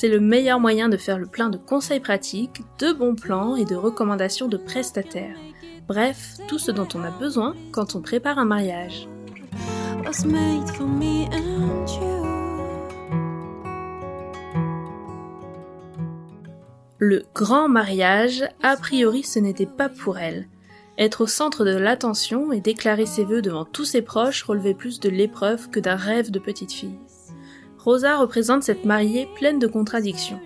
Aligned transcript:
C'est 0.00 0.08
le 0.08 0.18
meilleur 0.18 0.60
moyen 0.60 0.88
de 0.88 0.96
faire 0.96 1.18
le 1.18 1.26
plein 1.26 1.50
de 1.50 1.58
conseils 1.58 2.00
pratiques, 2.00 2.62
de 2.78 2.90
bons 2.90 3.14
plans 3.14 3.54
et 3.54 3.66
de 3.66 3.76
recommandations 3.76 4.48
de 4.48 4.56
prestataires. 4.56 5.36
Bref, 5.88 6.38
tout 6.48 6.58
ce 6.58 6.70
dont 6.70 6.88
on 6.94 7.04
a 7.04 7.10
besoin 7.10 7.54
quand 7.70 7.94
on 7.94 8.00
prépare 8.00 8.38
un 8.38 8.46
mariage. 8.46 9.10
Le 16.96 17.24
grand 17.34 17.68
mariage, 17.68 18.42
a 18.62 18.78
priori 18.78 19.22
ce 19.22 19.38
n'était 19.38 19.66
pas 19.66 19.90
pour 19.90 20.16
elle. 20.16 20.48
Être 20.96 21.24
au 21.24 21.26
centre 21.26 21.66
de 21.66 21.76
l'attention 21.76 22.52
et 22.52 22.60
déclarer 22.60 23.04
ses 23.04 23.26
vœux 23.26 23.42
devant 23.42 23.66
tous 23.66 23.84
ses 23.84 24.00
proches 24.00 24.44
relevait 24.44 24.72
plus 24.72 24.98
de 24.98 25.10
l'épreuve 25.10 25.68
que 25.68 25.78
d'un 25.78 25.96
rêve 25.96 26.30
de 26.30 26.38
petite 26.38 26.72
fille. 26.72 26.96
Rosa 27.82 28.18
représente 28.18 28.62
cette 28.62 28.84
mariée 28.84 29.26
pleine 29.36 29.58
de 29.58 29.66
contradictions. 29.66 30.38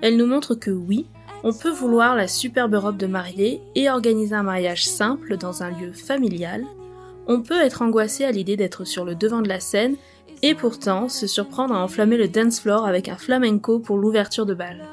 Elle 0.00 0.16
nous 0.16 0.26
montre 0.26 0.54
que 0.54 0.70
oui, 0.70 1.06
on 1.44 1.52
peut 1.52 1.70
vouloir 1.70 2.16
la 2.16 2.26
superbe 2.26 2.74
robe 2.74 2.96
de 2.96 3.06
mariée 3.06 3.60
et 3.74 3.90
organiser 3.90 4.34
un 4.34 4.42
mariage 4.42 4.86
simple 4.86 5.36
dans 5.36 5.62
un 5.62 5.70
lieu 5.70 5.92
familial. 5.92 6.64
On 7.26 7.42
peut 7.42 7.60
être 7.60 7.82
angoissé 7.82 8.24
à 8.24 8.32
l'idée 8.32 8.56
d'être 8.56 8.86
sur 8.86 9.04
le 9.04 9.14
devant 9.14 9.42
de 9.42 9.48
la 9.48 9.60
scène 9.60 9.96
et 10.42 10.54
pourtant 10.54 11.10
se 11.10 11.26
surprendre 11.26 11.74
à 11.74 11.82
enflammer 11.82 12.16
le 12.16 12.28
dance 12.28 12.60
floor 12.60 12.86
avec 12.86 13.08
un 13.08 13.16
flamenco 13.16 13.80
pour 13.80 13.98
l'ouverture 13.98 14.46
de 14.46 14.54
bal. 14.54 14.86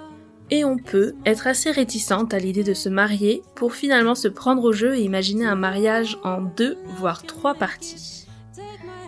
Et 0.52 0.66
on 0.66 0.78
peut 0.78 1.16
être 1.26 1.48
assez 1.48 1.72
réticente 1.72 2.34
à 2.34 2.40
l'idée 2.40 2.64
de 2.64 2.74
se 2.74 2.90
marier 2.90 3.42
pour 3.56 3.74
finalement 3.74 4.16
se 4.16 4.28
prendre 4.28 4.64
au 4.66 4.74
jeu 4.74 4.96
et 4.96 5.02
imaginer 5.02 5.46
un 5.46 5.56
mariage 5.56 6.20
en 6.24 6.42
deux, 6.42 6.78
voire 6.98 7.24
trois 7.24 7.56
parties. 7.56 8.15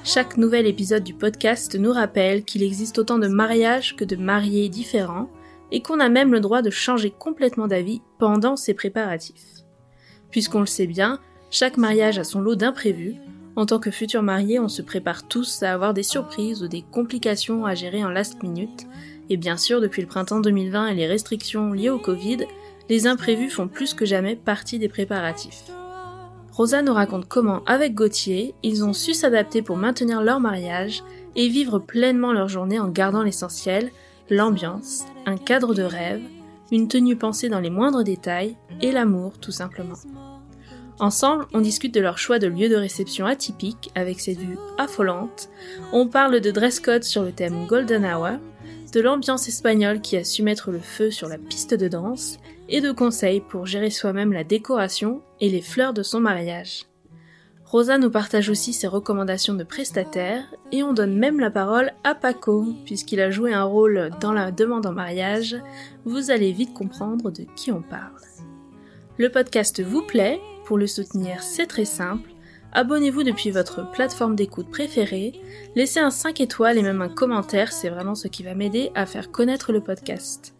Chaque 0.07 0.37
nouvel 0.37 0.67
épisode 0.67 1.03
du 1.03 1.13
podcast 1.13 1.75
nous 1.75 1.91
rappelle 1.91 2.45
qu'il 2.45 2.63
existe 2.63 2.97
autant 2.97 3.19
de 3.19 3.27
mariages 3.27 3.93
que 3.97 4.05
de 4.05 4.15
mariés 4.15 4.69
différents 4.69 5.29
et 5.69 5.81
qu'on 5.81 5.99
a 5.99 6.07
même 6.07 6.31
le 6.31 6.39
droit 6.39 6.61
de 6.61 6.69
changer 6.69 7.11
complètement 7.11 7.67
d'avis 7.67 8.01
pendant 8.17 8.55
ces 8.55 8.73
préparatifs. 8.73 9.65
Puisqu'on 10.31 10.61
le 10.61 10.65
sait 10.65 10.87
bien, 10.87 11.19
chaque 11.51 11.75
mariage 11.75 12.19
a 12.19 12.23
son 12.23 12.39
lot 12.39 12.55
d'imprévus. 12.55 13.15
En 13.57 13.65
tant 13.65 13.79
que 13.79 13.91
futur 13.91 14.23
marié, 14.23 14.61
on 14.61 14.69
se 14.69 14.81
prépare 14.81 15.27
tous 15.27 15.61
à 15.61 15.73
avoir 15.73 15.93
des 15.93 16.03
surprises 16.03 16.63
ou 16.63 16.69
des 16.69 16.85
complications 16.89 17.65
à 17.65 17.75
gérer 17.75 18.05
en 18.05 18.09
last 18.09 18.41
minute, 18.43 18.87
et 19.29 19.35
bien 19.35 19.57
sûr, 19.57 19.81
depuis 19.81 20.01
le 20.01 20.07
printemps 20.07 20.39
2020 20.39 20.87
et 20.87 20.95
les 20.95 21.07
restrictions 21.07 21.73
liées 21.73 21.89
au 21.89 21.99
Covid, 21.99 22.45
les 22.87 23.07
imprévus 23.07 23.49
font 23.49 23.67
plus 23.67 23.93
que 23.93 24.05
jamais 24.05 24.37
partie 24.37 24.79
des 24.79 24.87
préparatifs. 24.87 25.65
Rosa 26.57 26.81
nous 26.81 26.93
raconte 26.95 27.27
comment, 27.27 27.63
avec 27.67 27.93
Gauthier, 27.93 28.55
ils 28.63 28.83
ont 28.83 28.91
su 28.91 29.13
s'adapter 29.13 29.61
pour 29.61 29.77
maintenir 29.77 30.23
leur 30.23 30.39
mariage 30.39 31.03
et 31.35 31.49
vivre 31.49 31.77
pleinement 31.77 32.33
leur 32.33 32.49
journée 32.49 32.79
en 32.79 32.87
gardant 32.87 33.21
l'essentiel, 33.21 33.91
l'ambiance, 34.31 35.05
un 35.27 35.37
cadre 35.37 35.75
de 35.75 35.83
rêve, 35.83 36.23
une 36.71 36.87
tenue 36.87 37.15
pensée 37.15 37.47
dans 37.47 37.59
les 37.59 37.69
moindres 37.69 38.03
détails 38.03 38.57
et 38.81 38.91
l'amour 38.91 39.37
tout 39.39 39.51
simplement. 39.51 39.97
Ensemble, 40.97 41.45
on 41.53 41.61
discute 41.61 41.93
de 41.93 42.01
leur 42.01 42.17
choix 42.17 42.39
de 42.39 42.47
lieu 42.47 42.69
de 42.69 42.75
réception 42.75 43.27
atypique 43.27 43.91
avec 43.93 44.19
ses 44.19 44.33
vues 44.33 44.57
affolantes, 44.79 45.49
on 45.93 46.07
parle 46.07 46.41
de 46.41 46.49
dress 46.49 46.79
code 46.79 47.03
sur 47.03 47.21
le 47.21 47.33
thème 47.33 47.67
Golden 47.67 48.03
Hour, 48.03 48.39
de 48.93 48.99
l'ambiance 48.99 49.47
espagnole 49.47 50.01
qui 50.01 50.17
a 50.17 50.23
su 50.23 50.41
mettre 50.41 50.71
le 50.71 50.79
feu 50.79 51.11
sur 51.11 51.27
la 51.27 51.37
piste 51.37 51.75
de 51.75 51.87
danse, 51.87 52.39
et 52.69 52.81
de 52.81 52.91
conseils 52.91 53.41
pour 53.41 53.65
gérer 53.65 53.89
soi-même 53.89 54.33
la 54.33 54.43
décoration 54.43 55.21
et 55.39 55.49
les 55.49 55.61
fleurs 55.61 55.93
de 55.93 56.03
son 56.03 56.19
mariage. 56.19 56.85
Rosa 57.65 57.97
nous 57.97 58.09
partage 58.09 58.49
aussi 58.49 58.71
ses 58.71 58.87
recommandations 58.87 59.53
de 59.53 59.63
prestataire 59.63 60.43
et 60.71 60.83
on 60.83 60.93
donne 60.93 61.17
même 61.17 61.39
la 61.39 61.51
parole 61.51 61.91
à 62.03 62.15
Paco, 62.15 62.65
puisqu'il 62.85 63.19
a 63.19 63.29
joué 63.29 63.53
un 63.53 63.63
rôle 63.63 64.09
dans 64.21 64.31
la 64.31 64.51
demande 64.51 64.85
en 64.85 64.93
mariage. 64.93 65.57
Vous 66.05 66.31
allez 66.31 66.53
vite 66.53 66.73
comprendre 66.73 67.29
de 67.29 67.45
qui 67.55 67.71
on 67.73 67.81
parle. 67.81 68.21
Le 69.17 69.29
podcast 69.29 69.81
vous 69.81 70.01
plaît 70.01 70.39
Pour 70.63 70.77
le 70.77 70.87
soutenir, 70.87 71.41
c'est 71.43 71.67
très 71.67 71.85
simple 71.85 72.29
Abonnez-vous 72.73 73.23
depuis 73.23 73.51
votre 73.51 73.89
plateforme 73.91 74.35
d'écoute 74.35 74.69
préférée, 74.69 75.33
laissez 75.75 75.99
un 75.99 76.11
5 76.11 76.41
étoiles 76.41 76.77
et 76.77 76.83
même 76.83 77.01
un 77.01 77.09
commentaire, 77.09 77.71
c'est 77.71 77.89
vraiment 77.89 78.15
ce 78.15 78.27
qui 78.27 78.43
va 78.43 78.55
m'aider 78.55 78.91
à 78.93 79.05
faire 79.05 79.31
connaître 79.31 79.71
le 79.71 79.81
podcast. 79.81 80.56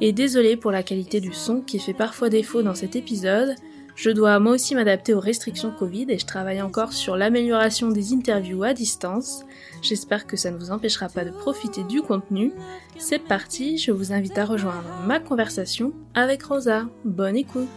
Et 0.00 0.12
désolé 0.12 0.56
pour 0.56 0.70
la 0.70 0.82
qualité 0.82 1.20
du 1.20 1.32
son 1.32 1.60
qui 1.60 1.78
fait 1.78 1.94
parfois 1.94 2.28
défaut 2.28 2.62
dans 2.62 2.74
cet 2.74 2.96
épisode, 2.96 3.54
je 3.96 4.10
dois 4.10 4.40
moi 4.40 4.52
aussi 4.52 4.74
m'adapter 4.74 5.14
aux 5.14 5.20
restrictions 5.20 5.70
Covid 5.70 6.06
et 6.08 6.18
je 6.18 6.26
travaille 6.26 6.60
encore 6.60 6.92
sur 6.92 7.16
l'amélioration 7.16 7.90
des 7.90 8.12
interviews 8.12 8.64
à 8.64 8.74
distance. 8.74 9.44
J'espère 9.82 10.26
que 10.26 10.36
ça 10.36 10.50
ne 10.50 10.58
vous 10.58 10.72
empêchera 10.72 11.08
pas 11.08 11.24
de 11.24 11.30
profiter 11.30 11.84
du 11.84 12.02
contenu. 12.02 12.52
C'est 12.98 13.20
parti, 13.20 13.78
je 13.78 13.92
vous 13.92 14.12
invite 14.12 14.36
à 14.36 14.46
rejoindre 14.46 14.88
ma 15.06 15.20
conversation 15.20 15.92
avec 16.14 16.42
Rosa. 16.42 16.86
Bonne 17.04 17.36
écoute. 17.36 17.68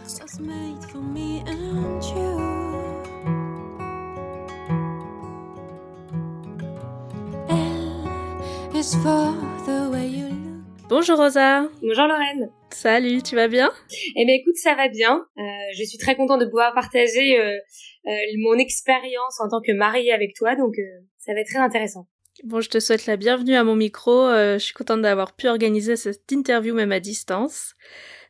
Bonjour 10.88 11.18
Rosa. 11.18 11.68
Bonjour 11.82 12.06
Lorraine. 12.06 12.50
Salut, 12.70 13.22
tu 13.22 13.36
vas 13.36 13.46
bien? 13.48 13.70
Eh 14.16 14.24
bien 14.24 14.34
écoute, 14.34 14.56
ça 14.56 14.74
va 14.74 14.88
bien. 14.88 15.22
Euh, 15.36 15.42
je 15.76 15.84
suis 15.84 15.98
très 15.98 16.16
contente 16.16 16.40
de 16.40 16.46
pouvoir 16.46 16.72
partager 16.72 17.38
euh, 17.38 17.58
euh, 18.06 18.10
mon 18.38 18.54
expérience 18.54 19.38
en 19.38 19.50
tant 19.50 19.60
que 19.60 19.72
mariée 19.72 20.14
avec 20.14 20.34
toi, 20.34 20.56
donc 20.56 20.76
ça 21.18 21.34
va 21.34 21.40
être 21.40 21.48
très 21.48 21.58
intéressant. 21.58 22.06
Bon, 22.42 22.62
je 22.62 22.70
te 22.70 22.80
souhaite 22.80 23.04
la 23.04 23.18
bienvenue 23.18 23.54
à 23.54 23.64
mon 23.64 23.76
micro. 23.76 24.30
je 24.30 24.58
suis 24.58 24.72
contente 24.72 25.02
d'avoir 25.02 25.36
pu 25.36 25.46
organiser 25.48 25.96
cette 25.96 26.32
interview 26.32 26.74
même 26.74 26.92
à 26.92 27.00
distance. 27.00 27.74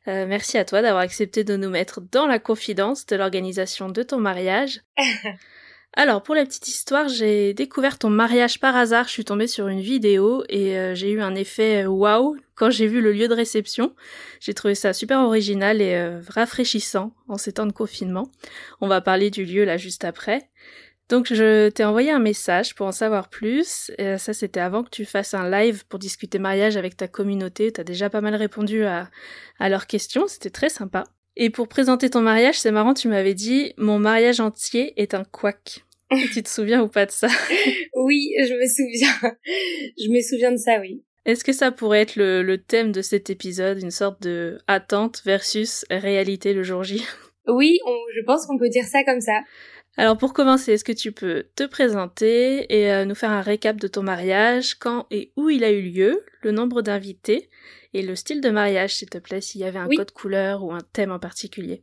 merci 0.07 0.59
à 0.59 0.65
toi 0.65 0.83
d'avoir 0.83 1.03
accepté 1.03 1.45
de 1.45 1.57
nous 1.57 1.71
mettre 1.71 2.01
dans 2.01 2.27
la 2.27 2.41
confidence 2.41 3.07
de 3.07 3.15
l'organisation 3.15 3.89
de 3.89 4.03
ton 4.03 4.19
mariage. 4.19 4.81
Alors, 5.95 6.23
pour 6.23 6.35
la 6.35 6.45
petite 6.45 6.69
histoire, 6.69 7.09
j'ai 7.09 7.55
découvert 7.55 7.99
ton 7.99 8.11
mariage 8.11 8.61
par 8.61 8.77
hasard. 8.77 9.07
Je 9.07 9.13
suis 9.13 9.25
tombée 9.25 9.47
sur 9.47 9.69
une 9.69 9.81
vidéo 9.81 10.45
et 10.49 10.79
euh, 10.79 10.95
j'ai 10.95 11.11
eu 11.11 11.21
un 11.21 11.35
effet 11.35 11.85
euh, 11.85 11.89
waouh 11.89 12.37
quand 12.55 12.71
j'ai 12.71 12.87
vu 12.87 13.01
le 13.01 13.11
lieu 13.11 13.27
de 13.27 13.35
réception. 13.35 13.95
J'ai 14.39 14.55
trouvé 14.55 14.75
ça 14.75 14.93
super 14.93 15.21
original 15.21 15.81
et 15.81 15.95
euh, 15.95 16.21
rafraîchissant 16.29 17.15
en 17.27 17.39
ces 17.39 17.53
temps 17.53 17.67
de 17.67 17.73
confinement. 17.73 18.31
On 18.81 18.87
va 18.87 19.01
parler 19.01 19.31
du 19.31 19.45
lieu 19.45 19.65
là 19.65 19.77
juste 19.77 20.05
après. 20.05 20.51
Donc 21.09 21.33
je 21.33 21.71
t'ai 21.71 21.85
envoyé 21.85 22.11
un 22.11 22.19
message 22.19 22.75
pour 22.75 22.87
en 22.87 22.93
savoir 22.93 23.31
plus. 23.31 23.91
Ça 24.19 24.35
c'était 24.35 24.61
avant 24.61 24.85
que 24.85 24.91
tu 24.91 25.07
fasses 25.07 25.33
un 25.33 25.49
live 25.51 25.87
pour 25.87 25.99
discuter 25.99 26.39
mariage 26.39 26.77
avec 26.77 26.99
ta 26.99 27.09
communauté. 27.09 27.73
T'as 27.73 27.83
déjà 27.83 28.11
pas 28.11 28.21
mal 28.21 28.35
répondu 28.35 28.85
à 28.85 29.09
leurs 29.59 29.87
questions. 29.87 30.27
C'était 30.29 30.51
très 30.51 30.69
sympa. 30.69 31.05
Et 31.41 31.51
pour 31.51 31.69
présenter 31.69 32.11
ton 32.11 32.21
mariage, 32.21 32.59
c'est 32.59 32.73
marrant, 32.73 32.95
tu 32.95 33.07
m'avais 33.07 33.33
dit 33.33 33.73
mon 33.77 34.01
mariage 34.01 34.41
entier 34.41 34.93
est 35.01 35.15
un 35.15 35.23
quack. 35.23 35.85
tu 36.33 36.43
te 36.43 36.49
souviens 36.49 36.83
ou 36.83 36.89
pas 36.89 37.07
de 37.07 37.13
ça? 37.13 37.29
Oui, 37.95 38.33
je 38.39 38.55
me 38.55 38.67
souviens. 38.67 39.37
je 39.99 40.11
me 40.11 40.21
souviens 40.21 40.51
de 40.51 40.57
ça, 40.57 40.81
oui. 40.81 41.05
Est-ce 41.27 41.45
que 41.45 41.53
ça 41.53 41.71
pourrait 41.71 42.01
être 42.01 42.17
le, 42.17 42.57
thème 42.57 42.91
de 42.91 43.03
cet 43.03 43.31
épisode, 43.31 43.81
une 43.81 43.93
sorte 43.93 44.21
de 44.23 44.59
attente 44.67 45.23
versus 45.25 45.85
réalité 45.91 46.55
le 46.55 46.65
jour 46.65 46.83
J? 46.83 47.05
Oui, 47.47 47.79
je 48.17 48.25
pense 48.25 48.47
qu'on 48.47 48.59
peut 48.59 48.69
dire 48.69 48.85
ça 48.85 49.05
comme 49.05 49.21
ça. 49.21 49.41
Alors 49.97 50.17
pour 50.17 50.33
commencer, 50.33 50.73
est-ce 50.73 50.85
que 50.85 50.93
tu 50.93 51.13
peux 51.13 51.47
te 51.55 51.65
présenter 51.65 52.67
et 52.69 52.91
euh, 52.93 53.05
nous 53.05 53.15
faire 53.15 53.31
un 53.31 53.43
récap 53.43 53.81
de 53.81 53.89
ton 53.89 54.03
mariage, 54.03 54.75
quand 54.75 55.07
et 55.11 55.33
où 55.37 55.51
il 55.51 55.65
a 55.65 55.71
eu 55.71 55.83
lieu, 55.83 56.25
le 56.43 56.51
nombre 56.51 56.83
d'invités 56.83 57.49
et 57.95 58.03
le 58.03 58.17
style 58.17 58.41
de 58.41 58.51
mariage, 58.51 58.95
s'il 58.95 59.09
te 59.09 59.19
plaît, 59.19 59.41
s'il 59.41 59.61
y 59.61 59.65
avait 59.65 59.79
un 59.79 59.89
code 59.89 60.11
couleur 60.11 60.65
ou 60.65 60.73
un 60.73 60.81
thème 60.93 61.11
en 61.11 61.19
particulier. 61.19 61.83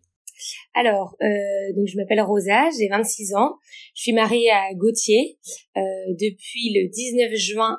Alors, 0.73 1.15
euh, 1.21 1.73
donc 1.75 1.87
je 1.87 1.97
m'appelle 1.97 2.21
Rosa, 2.21 2.69
j'ai 2.77 2.87
26 2.89 3.35
ans, 3.35 3.55
je 3.95 4.01
suis 4.01 4.13
mariée 4.13 4.51
à 4.51 4.73
Gauthier 4.75 5.37
euh, 5.77 5.81
depuis 6.09 6.73
le 6.73 6.89
19 6.89 7.33
juin 7.35 7.77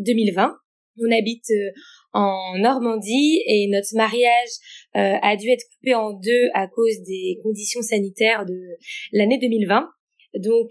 2020. 0.00 0.56
On 1.00 1.16
habite 1.16 1.46
en 2.12 2.58
Normandie 2.58 3.42
et 3.46 3.68
notre 3.70 3.94
mariage 3.94 4.48
a 4.94 5.36
dû 5.36 5.48
être 5.48 5.64
coupé 5.76 5.94
en 5.94 6.12
deux 6.12 6.48
à 6.54 6.66
cause 6.66 7.02
des 7.06 7.38
conditions 7.42 7.82
sanitaires 7.82 8.46
de 8.46 8.58
l'année 9.12 9.38
2020. 9.38 9.88
Donc, 10.40 10.70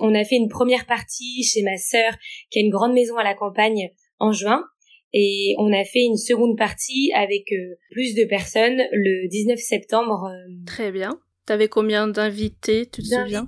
on 0.00 0.14
a 0.14 0.24
fait 0.24 0.36
une 0.36 0.48
première 0.48 0.86
partie 0.86 1.44
chez 1.44 1.62
ma 1.62 1.76
sœur 1.76 2.16
qui 2.50 2.58
a 2.58 2.62
une 2.62 2.70
grande 2.70 2.94
maison 2.94 3.16
à 3.16 3.22
la 3.22 3.34
campagne 3.34 3.90
en 4.18 4.32
juin 4.32 4.64
Et 5.12 5.54
on 5.58 5.72
a 5.72 5.84
fait 5.84 6.02
une 6.02 6.16
seconde 6.16 6.56
partie 6.56 7.10
avec 7.14 7.52
plus 7.90 8.14
de 8.14 8.24
personnes 8.24 8.82
le 8.92 9.28
19 9.28 9.58
septembre. 9.58 10.30
Très 10.66 10.92
bien. 10.92 11.18
T'avais 11.46 11.68
combien 11.68 12.08
d'invités, 12.08 12.86
tu 12.86 13.02
te 13.02 13.06
souviens? 13.06 13.46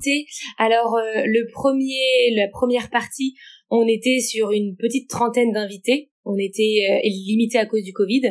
Alors 0.57 0.97
le 0.97 1.53
premier, 1.53 2.35
la 2.35 2.49
première 2.49 2.89
partie, 2.89 3.35
on 3.69 3.87
était 3.87 4.21
sur 4.21 4.53
une 4.53 4.75
petite 4.77 5.11
trentaine 5.11 5.53
d'invités. 5.53 6.11
On 6.25 6.37
était 6.39 7.03
limité 7.05 7.59
à 7.59 7.67
cause 7.67 7.83
du 7.83 7.93
Covid. 7.93 8.23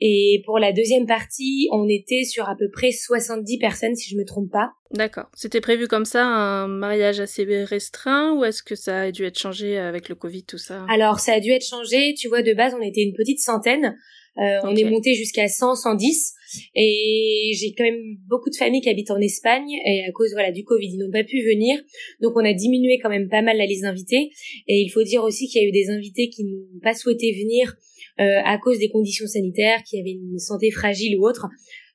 Et 0.00 0.42
pour 0.44 0.58
la 0.58 0.72
deuxième 0.72 1.06
partie, 1.06 1.68
on 1.72 1.88
était 1.88 2.24
sur 2.24 2.48
à 2.48 2.56
peu 2.56 2.68
près 2.70 2.92
70 2.92 3.58
personnes, 3.58 3.94
si 3.94 4.10
je 4.10 4.16
me 4.16 4.24
trompe 4.24 4.50
pas. 4.50 4.72
D'accord. 4.90 5.26
C'était 5.34 5.60
prévu 5.60 5.88
comme 5.88 6.04
ça, 6.04 6.24
un 6.24 6.68
mariage 6.68 7.18
assez 7.18 7.44
restreint, 7.64 8.34
ou 8.34 8.44
est-ce 8.44 8.62
que 8.62 8.74
ça 8.74 9.02
a 9.02 9.10
dû 9.10 9.24
être 9.24 9.38
changé 9.38 9.78
avec 9.78 10.08
le 10.08 10.14
Covid, 10.14 10.44
tout 10.44 10.58
ça? 10.58 10.84
Alors, 10.90 11.20
ça 11.20 11.32
a 11.32 11.40
dû 11.40 11.50
être 11.50 11.66
changé. 11.66 12.14
Tu 12.14 12.28
vois, 12.28 12.42
de 12.42 12.52
base, 12.52 12.74
on 12.78 12.82
était 12.82 13.02
une 13.02 13.14
petite 13.14 13.40
centaine. 13.40 13.96
Euh, 14.38 14.60
On 14.64 14.76
est 14.76 14.84
monté 14.84 15.14
jusqu'à 15.14 15.48
100, 15.48 15.76
110. 15.76 16.34
Et 16.74 17.52
j'ai 17.58 17.72
quand 17.72 17.84
même 17.84 18.18
beaucoup 18.28 18.50
de 18.50 18.56
familles 18.56 18.82
qui 18.82 18.90
habitent 18.90 19.10
en 19.10 19.20
Espagne 19.20 19.68
et 19.84 20.04
à 20.06 20.12
cause 20.12 20.32
voilà 20.32 20.52
du 20.52 20.62
Covid, 20.64 20.86
ils 20.86 20.98
n'ont 20.98 21.10
pas 21.10 21.24
pu 21.24 21.42
venir. 21.42 21.80
Donc 22.20 22.34
on 22.36 22.44
a 22.44 22.52
diminué 22.52 22.98
quand 23.02 23.08
même 23.08 23.28
pas 23.28 23.42
mal 23.42 23.56
la 23.56 23.66
liste 23.66 23.82
d'invités. 23.82 24.30
Et 24.68 24.80
il 24.80 24.90
faut 24.90 25.02
dire 25.02 25.24
aussi 25.24 25.48
qu'il 25.48 25.62
y 25.62 25.64
a 25.64 25.68
eu 25.68 25.72
des 25.72 25.88
invités 25.90 26.28
qui 26.28 26.44
n'ont 26.44 26.80
pas 26.82 26.94
souhaité 26.94 27.32
venir 27.32 27.74
euh, 28.20 28.40
à 28.44 28.58
cause 28.58 28.78
des 28.78 28.90
conditions 28.90 29.26
sanitaires, 29.26 29.82
qui 29.82 30.00
avaient 30.00 30.12
une 30.12 30.38
santé 30.38 30.70
fragile 30.70 31.18
ou 31.18 31.26
autre. 31.26 31.46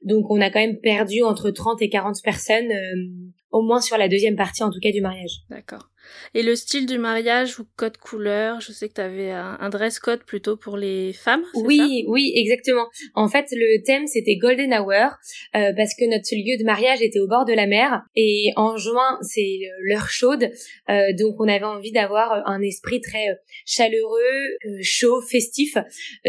Donc 0.04 0.30
on 0.30 0.42
a 0.42 0.50
quand 0.50 0.60
même 0.60 0.80
perdu 0.80 1.24
entre 1.24 1.52
30 1.52 1.82
et 1.82 1.90
40 1.90 2.18
personnes, 2.24 2.72
euh, 2.72 3.30
au 3.52 3.62
moins 3.62 3.82
sur 3.82 3.98
la 3.98 4.08
deuxième 4.08 4.36
partie 4.36 4.64
en 4.64 4.72
tout 4.72 4.80
cas 4.80 4.92
du 4.92 5.02
mariage. 5.02 5.42
D'accord. 5.50 5.91
Et 6.34 6.44
le 6.44 6.56
style 6.56 6.86
du 6.86 6.98
mariage 6.98 7.60
ou 7.60 7.66
code 7.76 7.98
couleur, 7.98 8.62
je 8.62 8.72
sais 8.72 8.90
que 8.90 8.94
tu 8.96 9.02
avais 9.02 9.32
un, 9.32 9.70
dress 9.70 10.00
code 10.00 10.24
plutôt 10.24 10.58
pour 10.58 10.78
les 10.78 11.14
femmes. 11.14 11.44
Oui, 11.56 12.06
oui, 12.08 12.32
exactement. 12.36 12.88
En 13.16 13.28
fait, 13.28 13.46
le 13.52 13.84
thème 13.84 14.08
c'était 14.08 14.36
Golden 14.36 14.74
Hour 14.74 15.12
euh, 15.56 15.74
parce 15.76 15.94
que 15.96 16.10
notre 16.10 16.36
lieu 16.36 16.58
de 16.58 16.64
mariage 16.64 17.02
était 17.02 17.20
au 17.20 17.28
bord 17.28 17.46
de 17.46 17.54
la 17.54 17.68
mer 17.68 18.02
et 18.16 18.52
en 18.56 18.78
juin 18.78 19.18
c'est 19.22 19.60
l'heure 19.82 20.10
chaude, 20.10 20.50
euh, 20.90 21.14
donc 21.18 21.36
on 21.40 21.48
avait 21.48 21.66
envie 21.66 21.92
d'avoir 21.92 22.48
un 22.48 22.62
esprit 22.62 23.02
très 23.02 23.30
euh, 23.30 23.36
chaleureux, 23.66 24.82
chaud, 24.82 25.22
festif. 25.22 25.76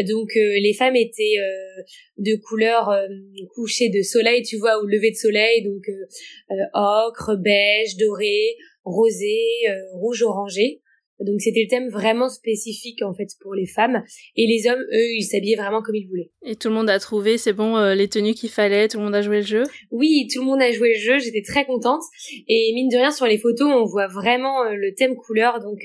Donc 0.07 0.29
les 0.35 0.73
femmes 0.73 0.95
étaient 0.95 1.37
de 2.17 2.35
couleur 2.35 2.91
couchée 3.55 3.89
de 3.89 4.01
soleil, 4.01 4.43
tu 4.43 4.57
vois, 4.57 4.81
ou 4.81 4.87
lever 4.87 5.11
de 5.11 5.15
soleil, 5.15 5.63
donc 5.63 5.83
ocre, 6.73 7.35
beige, 7.35 7.97
doré 7.97 8.55
rosé, 8.83 9.39
euh, 9.69 9.73
rouge 9.93 10.23
orangé. 10.23 10.81
Donc 11.19 11.39
c'était 11.39 11.61
le 11.61 11.69
thème 11.69 11.89
vraiment 11.89 12.27
spécifique 12.27 13.01
en 13.03 13.13
fait 13.13 13.27
pour 13.39 13.53
les 13.53 13.67
femmes 13.67 14.03
et 14.35 14.47
les 14.47 14.67
hommes 14.67 14.81
eux 14.81 15.13
ils 15.15 15.23
s'habillaient 15.23 15.55
vraiment 15.55 15.81
comme 15.81 15.95
ils 15.95 16.07
voulaient. 16.07 16.31
Et 16.43 16.55
tout 16.55 16.69
le 16.69 16.73
monde 16.73 16.89
a 16.89 16.99
trouvé 16.99 17.37
c'est 17.37 17.53
bon 17.53 17.77
euh, 17.77 17.93
les 17.93 18.09
tenues 18.09 18.33
qu'il 18.33 18.49
fallait, 18.49 18.87
tout 18.87 18.97
le 18.97 19.05
monde 19.05 19.15
a 19.15 19.21
joué 19.21 19.37
le 19.37 19.45
jeu? 19.45 19.63
Oui, 19.91 20.27
tout 20.33 20.41
le 20.41 20.47
monde 20.47 20.61
a 20.61 20.71
joué 20.71 20.93
le 20.95 20.99
jeu, 20.99 21.19
j'étais 21.19 21.43
très 21.43 21.65
contente 21.65 22.01
et 22.47 22.71
mine 22.73 22.89
de 22.89 22.97
rien 22.97 23.11
sur 23.11 23.27
les 23.27 23.37
photos 23.37 23.71
on 23.71 23.85
voit 23.85 24.07
vraiment 24.07 24.63
euh, 24.63 24.73
le 24.73 24.95
thème 24.95 25.15
couleur 25.15 25.59
donc 25.59 25.79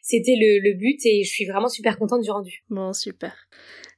c'était 0.00 0.36
le, 0.40 0.60
le 0.60 0.78
but 0.78 1.04
et 1.04 1.24
je 1.24 1.28
suis 1.28 1.44
vraiment 1.44 1.68
super 1.68 1.98
contente 1.98 2.22
du 2.22 2.30
rendu. 2.30 2.64
Bon 2.70 2.92
super. 2.92 3.34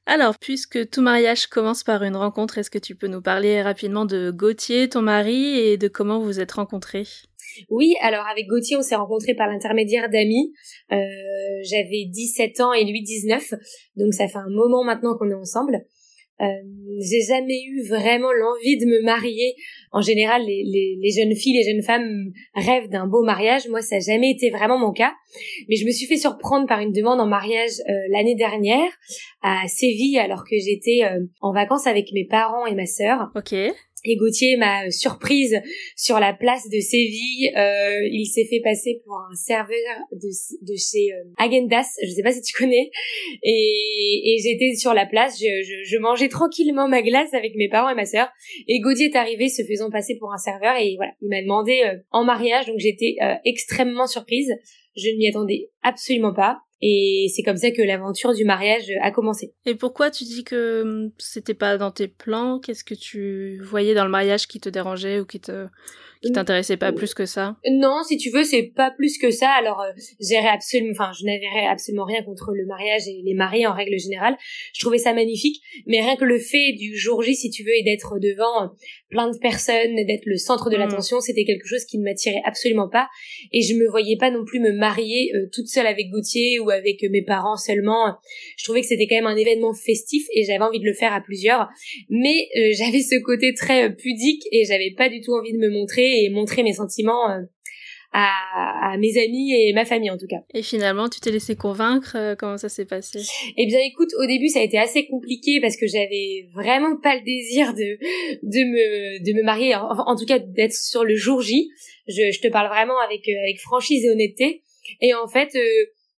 Alors, 0.07 0.39
puisque 0.39 0.89
tout 0.89 1.01
mariage 1.01 1.45
commence 1.47 1.83
par 1.83 2.03
une 2.03 2.15
rencontre, 2.15 2.57
est-ce 2.57 2.71
que 2.71 2.79
tu 2.79 2.95
peux 2.95 3.07
nous 3.07 3.21
parler 3.21 3.61
rapidement 3.61 4.05
de 4.05 4.31
Gauthier, 4.31 4.89
ton 4.89 5.03
mari, 5.03 5.59
et 5.59 5.77
de 5.77 5.87
comment 5.87 6.19
vous 6.19 6.25
vous 6.25 6.39
êtes 6.39 6.53
rencontrés? 6.53 7.05
Oui, 7.69 7.95
alors 8.01 8.25
avec 8.27 8.47
Gauthier, 8.47 8.77
on 8.77 8.81
s'est 8.81 8.95
rencontrés 8.95 9.35
par 9.35 9.47
l'intermédiaire 9.47 10.09
d'amis. 10.09 10.53
Euh, 10.91 10.97
J'avais 11.63 12.05
17 12.09 12.59
ans 12.61 12.73
et 12.73 12.83
lui 12.83 13.01
19, 13.01 13.53
donc 13.97 14.13
ça 14.13 14.27
fait 14.27 14.37
un 14.37 14.49
moment 14.49 14.83
maintenant 14.83 15.17
qu'on 15.17 15.29
est 15.29 15.35
ensemble. 15.35 15.85
Euh, 16.41 16.45
j'ai 16.99 17.21
jamais 17.21 17.61
eu 17.67 17.87
vraiment 17.87 18.31
l'envie 18.31 18.77
de 18.77 18.85
me 18.85 19.03
marier. 19.03 19.55
En 19.91 20.01
général, 20.01 20.41
les, 20.43 20.63
les, 20.65 20.97
les, 20.99 21.11
jeunes 21.11 21.35
filles, 21.35 21.57
les 21.57 21.71
jeunes 21.71 21.83
femmes 21.83 22.31
rêvent 22.55 22.89
d'un 22.89 23.05
beau 23.05 23.23
mariage. 23.23 23.67
Moi, 23.69 23.81
ça 23.81 23.97
n'a 23.97 24.01
jamais 24.01 24.31
été 24.31 24.49
vraiment 24.49 24.79
mon 24.79 24.91
cas. 24.91 25.13
Mais 25.69 25.75
je 25.75 25.85
me 25.85 25.91
suis 25.91 26.07
fait 26.07 26.17
surprendre 26.17 26.67
par 26.67 26.79
une 26.79 26.91
demande 26.91 27.19
en 27.19 27.27
mariage 27.27 27.73
euh, 27.87 27.93
l'année 28.09 28.35
dernière 28.35 28.89
à 29.43 29.67
Séville, 29.67 30.17
alors 30.17 30.43
que 30.43 30.55
j'étais 30.57 31.03
euh, 31.03 31.19
en 31.41 31.53
vacances 31.53 31.85
avec 31.85 32.11
mes 32.11 32.25
parents 32.25 32.65
et 32.65 32.73
ma 32.73 32.87
sœur. 32.87 33.29
Ok. 33.35 33.53
Et 34.03 34.15
Gauthier 34.15 34.57
m'a 34.57 34.89
surprise 34.89 35.61
sur 35.95 36.19
la 36.19 36.33
place 36.33 36.67
de 36.69 36.79
Séville. 36.79 37.51
Euh, 37.55 38.07
il 38.11 38.25
s'est 38.25 38.45
fait 38.45 38.61
passer 38.61 39.01
pour 39.05 39.15
un 39.15 39.35
serveur 39.35 39.75
de, 40.11 40.29
de 40.61 40.75
chez 40.75 41.13
euh, 41.13 41.23
Agendas, 41.37 41.85
je 42.03 42.09
sais 42.09 42.23
pas 42.23 42.31
si 42.31 42.41
tu 42.41 42.53
connais. 42.53 42.89
Et, 43.43 44.21
et 44.25 44.37
j'étais 44.41 44.75
sur 44.75 44.93
la 44.93 45.05
place, 45.05 45.39
je, 45.39 45.83
je, 45.85 45.97
mangeais 45.97 46.29
tranquillement 46.29 46.87
ma 46.87 47.01
glace 47.01 47.33
avec 47.33 47.55
mes 47.55 47.69
parents 47.69 47.89
et 47.89 47.95
ma 47.95 48.05
sœur. 48.05 48.29
Et 48.67 48.79
Gauthier 48.79 49.07
est 49.07 49.15
arrivé 49.15 49.49
se 49.49 49.63
faisant 49.63 49.91
passer 49.91 50.17
pour 50.17 50.33
un 50.33 50.37
serveur 50.37 50.75
et 50.77 50.95
voilà, 50.95 51.13
il 51.21 51.29
m'a 51.29 51.41
demandé 51.41 51.81
euh, 51.85 51.97
en 52.11 52.23
mariage, 52.23 52.65
donc 52.65 52.79
j'étais 52.79 53.15
euh, 53.21 53.35
extrêmement 53.45 54.07
surprise. 54.07 54.51
Je 54.95 55.09
ne 55.09 55.17
m'y 55.17 55.27
attendais 55.27 55.69
absolument 55.83 56.33
pas. 56.33 56.61
Et 56.81 57.27
c'est 57.35 57.43
comme 57.43 57.57
ça 57.57 57.71
que 57.71 57.81
l'aventure 57.81 58.33
du 58.33 58.45
mariage 58.45 58.91
a 59.01 59.11
commencé. 59.11 59.53
Et 59.65 59.75
pourquoi 59.75 60.09
tu 60.09 60.23
dis 60.23 60.43
que 60.43 60.81
hum, 60.81 61.11
c'était 61.17 61.53
pas 61.53 61.77
dans 61.77 61.91
tes 61.91 62.07
plans? 62.07 62.59
Qu'est-ce 62.59 62.83
que 62.83 62.95
tu 62.95 63.59
voyais 63.63 63.93
dans 63.93 64.05
le 64.05 64.11
mariage 64.11 64.47
qui 64.47 64.59
te 64.59 64.69
dérangeait 64.69 65.19
ou 65.19 65.25
qui 65.25 65.39
te 65.39 65.67
qui 66.21 66.31
t'intéressait 66.31 66.77
pas 66.77 66.91
plus 66.91 67.13
que 67.13 67.25
ça? 67.25 67.57
Non, 67.67 68.03
si 68.07 68.17
tu 68.17 68.29
veux, 68.29 68.43
c'est 68.43 68.71
pas 68.75 68.91
plus 68.91 69.17
que 69.17 69.31
ça. 69.31 69.49
Alors, 69.49 69.81
euh, 69.81 69.91
j'irais 70.19 70.49
absolument, 70.49 70.91
enfin, 70.91 71.11
je 71.19 71.25
n'avais 71.25 71.67
absolument 71.67 72.05
rien 72.05 72.21
contre 72.23 72.51
le 72.53 72.65
mariage 72.65 73.07
et 73.07 73.21
les 73.23 73.33
mariés 73.33 73.65
en 73.65 73.73
règle 73.73 73.97
générale. 73.97 74.37
Je 74.73 74.79
trouvais 74.81 74.99
ça 74.99 75.13
magnifique, 75.13 75.61
mais 75.87 75.99
rien 75.99 76.15
que 76.15 76.25
le 76.25 76.37
fait 76.37 76.73
du 76.73 76.95
jour 76.95 77.23
J, 77.23 77.35
si 77.35 77.49
tu 77.49 77.63
veux, 77.63 77.75
et 77.75 77.83
d'être 77.83 78.19
devant 78.19 78.63
euh, 78.63 78.67
plein 79.09 79.31
de 79.31 79.37
personnes, 79.39 79.95
d'être 80.05 80.25
le 80.25 80.37
centre 80.37 80.69
de 80.69 80.75
mm. 80.75 80.79
l'attention, 80.79 81.21
c'était 81.21 81.43
quelque 81.43 81.67
chose 81.67 81.85
qui 81.85 81.97
ne 81.97 82.03
m'attirait 82.03 82.41
absolument 82.45 82.87
pas. 82.87 83.09
Et 83.51 83.61
je 83.61 83.73
me 83.73 83.89
voyais 83.89 84.17
pas 84.17 84.29
non 84.29 84.45
plus 84.45 84.59
me 84.59 84.73
marier 84.73 85.31
euh, 85.35 85.49
toute 85.51 85.67
seule 85.67 85.87
avec 85.87 86.11
Gauthier 86.11 86.59
ou 86.59 86.69
avec 86.71 87.03
mes 87.09 87.23
parents 87.23 87.57
seulement. 87.57 88.17
Je 88.57 88.63
trouvais 88.63 88.81
que 88.81 88.87
c'était 88.87 89.07
quand 89.07 89.15
même 89.15 89.27
un 89.27 89.35
événement 89.35 89.73
festif 89.73 90.25
et 90.33 90.43
j'avais 90.43 90.63
envie 90.63 90.79
de 90.79 90.85
le 90.85 90.93
faire 90.93 91.13
à 91.13 91.21
plusieurs. 91.21 91.69
Mais 92.09 92.49
j'avais 92.73 93.01
ce 93.01 93.21
côté 93.21 93.53
très 93.53 93.93
pudique 93.95 94.43
et 94.51 94.65
j'avais 94.65 94.91
pas 94.91 95.09
du 95.09 95.21
tout 95.21 95.33
envie 95.33 95.53
de 95.53 95.59
me 95.59 95.69
montrer 95.69 96.23
et 96.23 96.29
montrer 96.29 96.63
mes 96.63 96.73
sentiments 96.73 97.29
euh, 97.29 97.41
à, 98.13 98.91
à, 98.91 98.97
mes 98.97 99.17
amis 99.17 99.53
et 99.53 99.73
ma 99.73 99.85
famille 99.85 100.09
en 100.09 100.17
tout 100.17 100.27
cas. 100.27 100.41
Et 100.53 100.63
finalement, 100.63 101.07
tu 101.07 101.19
t'es 101.19 101.31
laissé 101.31 101.55
convaincre 101.55 102.15
euh, 102.15 102.35
Comment 102.35 102.57
ça 102.57 102.67
s'est 102.67 102.85
passé? 102.85 103.19
Eh 103.57 103.65
bien, 103.65 103.79
écoute, 103.79 104.09
au 104.19 104.25
début, 104.25 104.49
ça 104.49 104.59
a 104.59 104.63
été 104.63 104.77
assez 104.77 105.05
compliqué 105.05 105.61
parce 105.61 105.77
que 105.77 105.87
j'avais 105.87 106.47
vraiment 106.53 106.97
pas 106.97 107.15
le 107.15 107.21
désir 107.21 107.73
de 107.73 107.97
de 108.43 108.63
me 108.65 109.23
de 109.23 109.33
me 109.33 109.43
marier, 109.43 109.75
en, 109.75 109.87
en 109.87 110.15
tout 110.15 110.25
cas 110.25 110.39
d'être 110.39 110.73
sur 110.73 111.03
le 111.03 111.15
jour 111.15 111.41
J. 111.41 111.69
Je, 112.07 112.31
je 112.31 112.41
te 112.41 112.47
parle 112.49 112.67
vraiment 112.67 112.99
avec 112.99 113.27
euh, 113.29 113.43
avec 113.43 113.59
franchise 113.59 114.03
et 114.05 114.09
honnêteté. 114.09 114.63
Et 114.99 115.13
en 115.13 115.27
fait, 115.27 115.55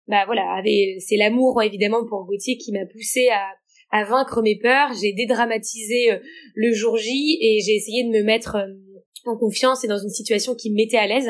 bah 0.07 0.23
voilà, 0.25 0.61
c'est 0.99 1.17
l'amour 1.17 1.61
évidemment 1.63 2.05
pour 2.07 2.25
Gauthier 2.25 2.57
qui 2.57 2.71
m'a 2.71 2.85
poussé 2.85 3.29
à 3.29 3.47
à 3.95 4.03
vaincre 4.05 4.41
mes 4.41 4.57
peurs. 4.57 4.89
J'ai 4.99 5.13
dédramatisé 5.13 6.09
le 6.55 6.73
jour 6.73 6.97
J 6.97 7.37
et 7.39 7.59
j'ai 7.63 7.75
essayé 7.75 8.03
de 8.03 8.09
me 8.09 8.23
mettre 8.23 8.57
en 9.25 9.37
confiance 9.37 9.83
et 9.83 9.87
dans 9.87 9.99
une 9.99 10.09
situation 10.09 10.55
qui 10.55 10.71
me 10.71 10.75
mettait 10.75 10.97
à 10.97 11.07
l'aise. 11.07 11.29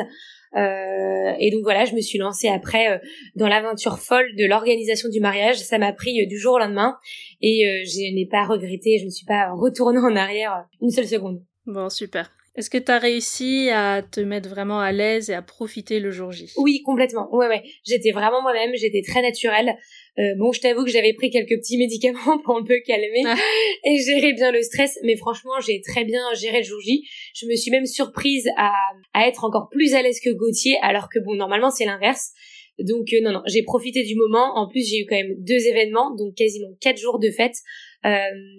Euh, 0.56 1.32
et 1.40 1.50
donc 1.50 1.62
voilà, 1.62 1.84
je 1.84 1.94
me 1.94 2.00
suis 2.00 2.18
lancée 2.18 2.48
après 2.48 2.92
euh, 2.92 2.98
dans 3.34 3.48
l'aventure 3.48 3.98
folle 3.98 4.28
de 4.36 4.46
l'organisation 4.46 5.08
du 5.08 5.20
mariage. 5.20 5.56
Ça 5.56 5.78
m'a 5.78 5.92
pris 5.92 6.22
euh, 6.22 6.26
du 6.26 6.38
jour 6.38 6.54
au 6.54 6.58
lendemain 6.58 6.96
et 7.40 7.66
euh, 7.66 7.82
je 7.84 8.14
n'ai 8.14 8.28
pas 8.30 8.44
regretté, 8.44 8.98
je 9.00 9.06
ne 9.06 9.10
suis 9.10 9.26
pas 9.26 9.50
retournée 9.52 9.98
en 9.98 10.14
arrière 10.14 10.64
une 10.80 10.90
seule 10.90 11.08
seconde. 11.08 11.42
Bon, 11.66 11.88
super. 11.88 12.30
Est-ce 12.56 12.70
que 12.70 12.78
tu 12.78 12.92
as 12.92 12.98
réussi 12.98 13.68
à 13.70 14.02
te 14.02 14.20
mettre 14.20 14.48
vraiment 14.48 14.78
à 14.78 14.92
l'aise 14.92 15.28
et 15.28 15.34
à 15.34 15.42
profiter 15.42 15.98
le 15.98 16.12
jour 16.12 16.30
J? 16.30 16.52
Oui, 16.56 16.82
complètement. 16.82 17.28
Ouais, 17.34 17.48
ouais. 17.48 17.62
J'étais 17.84 18.12
vraiment 18.12 18.42
moi-même, 18.42 18.70
j'étais 18.76 19.02
très 19.02 19.22
naturelle. 19.22 19.76
Euh, 20.20 20.34
bon, 20.38 20.52
je 20.52 20.60
t'avoue 20.60 20.84
que 20.84 20.90
j'avais 20.90 21.14
pris 21.14 21.30
quelques 21.30 21.58
petits 21.58 21.76
médicaments 21.76 22.38
pour 22.44 22.56
un 22.56 22.62
peu 22.62 22.78
calmer 22.86 23.22
ah. 23.26 23.34
et 23.84 23.98
gérer 23.98 24.32
bien 24.34 24.52
le 24.52 24.62
stress, 24.62 24.98
mais 25.02 25.16
franchement, 25.16 25.58
j'ai 25.66 25.80
très 25.80 26.04
bien 26.04 26.22
géré 26.34 26.58
le 26.58 26.64
jour 26.64 26.80
J. 26.80 27.02
Je 27.34 27.46
me 27.46 27.56
suis 27.56 27.72
même 27.72 27.86
surprise 27.86 28.48
à, 28.56 28.72
à 29.14 29.26
être 29.26 29.44
encore 29.44 29.68
plus 29.70 29.94
à 29.94 30.02
l'aise 30.02 30.20
que 30.24 30.30
Gauthier, 30.30 30.76
alors 30.82 31.08
que 31.08 31.18
bon, 31.18 31.34
normalement, 31.34 31.70
c'est 31.70 31.86
l'inverse. 31.86 32.30
Donc 32.78 33.12
euh, 33.12 33.20
non, 33.22 33.32
non, 33.32 33.42
j'ai 33.46 33.62
profité 33.62 34.02
du 34.02 34.16
moment. 34.16 34.56
En 34.56 34.68
plus, 34.68 34.88
j'ai 34.88 35.00
eu 35.00 35.06
quand 35.06 35.16
même 35.16 35.34
deux 35.38 35.66
événements, 35.66 36.14
donc 36.14 36.34
quasiment 36.34 36.68
quatre 36.80 36.98
jours 36.98 37.18
de 37.18 37.30
fête. 37.30 37.56
Euh, 38.04 38.10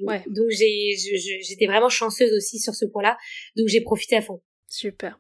ouais. 0.02 0.24
Donc 0.28 0.50
j'ai, 0.50 0.96
j'étais 1.42 1.66
vraiment 1.66 1.90
chanceuse 1.90 2.32
aussi 2.34 2.60
sur 2.60 2.74
ce 2.74 2.86
point-là. 2.86 3.18
Donc 3.56 3.68
j'ai 3.68 3.82
profité 3.82 4.16
à 4.16 4.22
fond. 4.22 4.42
Super. 4.68 5.20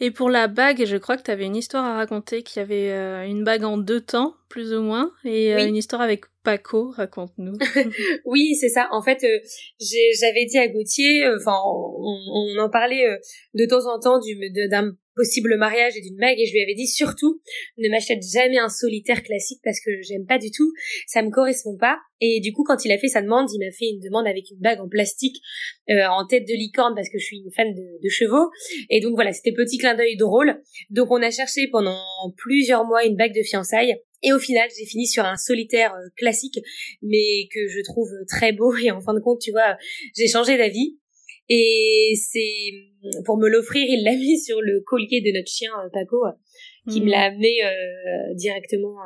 Et 0.00 0.10
pour 0.10 0.30
la 0.30 0.48
bague, 0.48 0.84
je 0.84 0.96
crois 0.96 1.16
que 1.16 1.22
tu 1.22 1.30
avais 1.30 1.44
une 1.44 1.56
histoire 1.56 1.84
à 1.84 1.96
raconter, 1.96 2.42
qu'il 2.42 2.60
y 2.60 2.62
avait 2.62 2.90
euh, 2.90 3.26
une 3.26 3.44
bague 3.44 3.64
en 3.64 3.78
deux 3.78 4.00
temps, 4.00 4.34
plus 4.48 4.72
ou 4.74 4.82
moins, 4.82 5.12
et 5.24 5.54
euh, 5.54 5.66
une 5.66 5.76
histoire 5.76 6.02
avec 6.02 6.24
Paco, 6.44 6.90
raconte-nous. 6.90 7.56
oui, 8.24 8.54
c'est 8.54 8.68
ça. 8.68 8.88
En 8.92 9.02
fait, 9.02 9.24
euh, 9.24 9.38
j'avais 10.20 10.44
dit 10.46 10.58
à 10.58 10.68
Gauthier, 10.68 11.26
enfin, 11.40 11.56
on, 11.64 12.56
on, 12.56 12.58
en 12.58 12.70
parlait 12.70 13.18
de 13.54 13.66
temps 13.66 13.86
en 13.86 13.98
temps 13.98 14.20
d'un 14.70 14.92
possible 15.16 15.56
mariage 15.56 15.96
et 15.96 16.00
d'une 16.00 16.16
bague 16.16 16.38
et 16.38 16.46
je 16.46 16.52
lui 16.52 16.62
avais 16.62 16.74
dit 16.74 16.86
surtout 16.86 17.40
ne 17.78 17.88
m'achète 17.88 18.22
jamais 18.22 18.58
un 18.58 18.68
solitaire 18.68 19.22
classique 19.22 19.60
parce 19.64 19.80
que 19.80 19.90
j'aime 20.02 20.26
pas 20.26 20.38
du 20.38 20.50
tout, 20.50 20.72
ça 21.06 21.22
me 21.22 21.30
correspond 21.30 21.76
pas. 21.76 21.98
Et 22.20 22.40
du 22.40 22.52
coup, 22.52 22.64
quand 22.64 22.84
il 22.84 22.92
a 22.92 22.98
fait 22.98 23.08
sa 23.08 23.20
demande, 23.20 23.48
il 23.52 23.58
m'a 23.58 23.70
fait 23.72 23.90
une 23.90 24.00
demande 24.00 24.26
avec 24.26 24.50
une 24.50 24.58
bague 24.58 24.80
en 24.80 24.88
plastique 24.88 25.36
euh, 25.90 26.06
en 26.08 26.26
tête 26.26 26.46
de 26.46 26.54
licorne 26.54 26.94
parce 26.94 27.08
que 27.08 27.18
je 27.18 27.24
suis 27.24 27.38
une 27.38 27.52
fan 27.52 27.74
de, 27.74 28.02
de 28.02 28.08
chevaux. 28.08 28.50
Et 28.90 29.00
donc 29.00 29.14
voilà, 29.14 29.32
c'était 29.32 29.52
petit 29.52 29.78
clin 29.78 29.94
d'œil 29.94 30.16
drôle. 30.16 30.62
Donc 30.90 31.10
on 31.10 31.22
a 31.22 31.30
cherché 31.30 31.68
pendant 31.70 32.00
plusieurs 32.36 32.84
mois 32.84 33.04
une 33.04 33.16
bague 33.16 33.34
de 33.34 33.42
fiançailles. 33.42 33.96
Et 34.22 34.32
au 34.32 34.38
final, 34.38 34.68
j'ai 34.76 34.86
fini 34.86 35.06
sur 35.06 35.24
un 35.24 35.36
solitaire 35.36 35.94
euh, 35.94 36.08
classique, 36.16 36.58
mais 37.02 37.48
que 37.52 37.68
je 37.68 37.82
trouve 37.82 38.08
très 38.28 38.52
beau. 38.52 38.74
Et 38.76 38.90
en 38.90 39.00
fin 39.00 39.14
de 39.14 39.20
compte, 39.20 39.40
tu 39.40 39.50
vois, 39.50 39.76
j'ai 40.16 40.26
changé 40.26 40.56
d'avis. 40.56 40.98
Et 41.48 42.14
c'est 42.16 43.22
pour 43.24 43.38
me 43.38 43.48
l'offrir, 43.48 43.84
il 43.88 44.02
l'a 44.04 44.16
mis 44.16 44.38
sur 44.38 44.60
le 44.60 44.80
collier 44.80 45.20
de 45.20 45.36
notre 45.36 45.50
chien 45.50 45.70
euh, 45.84 45.88
Paco, 45.92 46.24
qui 46.90 47.00
me 47.00 47.06
mmh. 47.06 47.10
l'a 47.10 47.22
amené 47.24 47.56
directement 48.34 48.96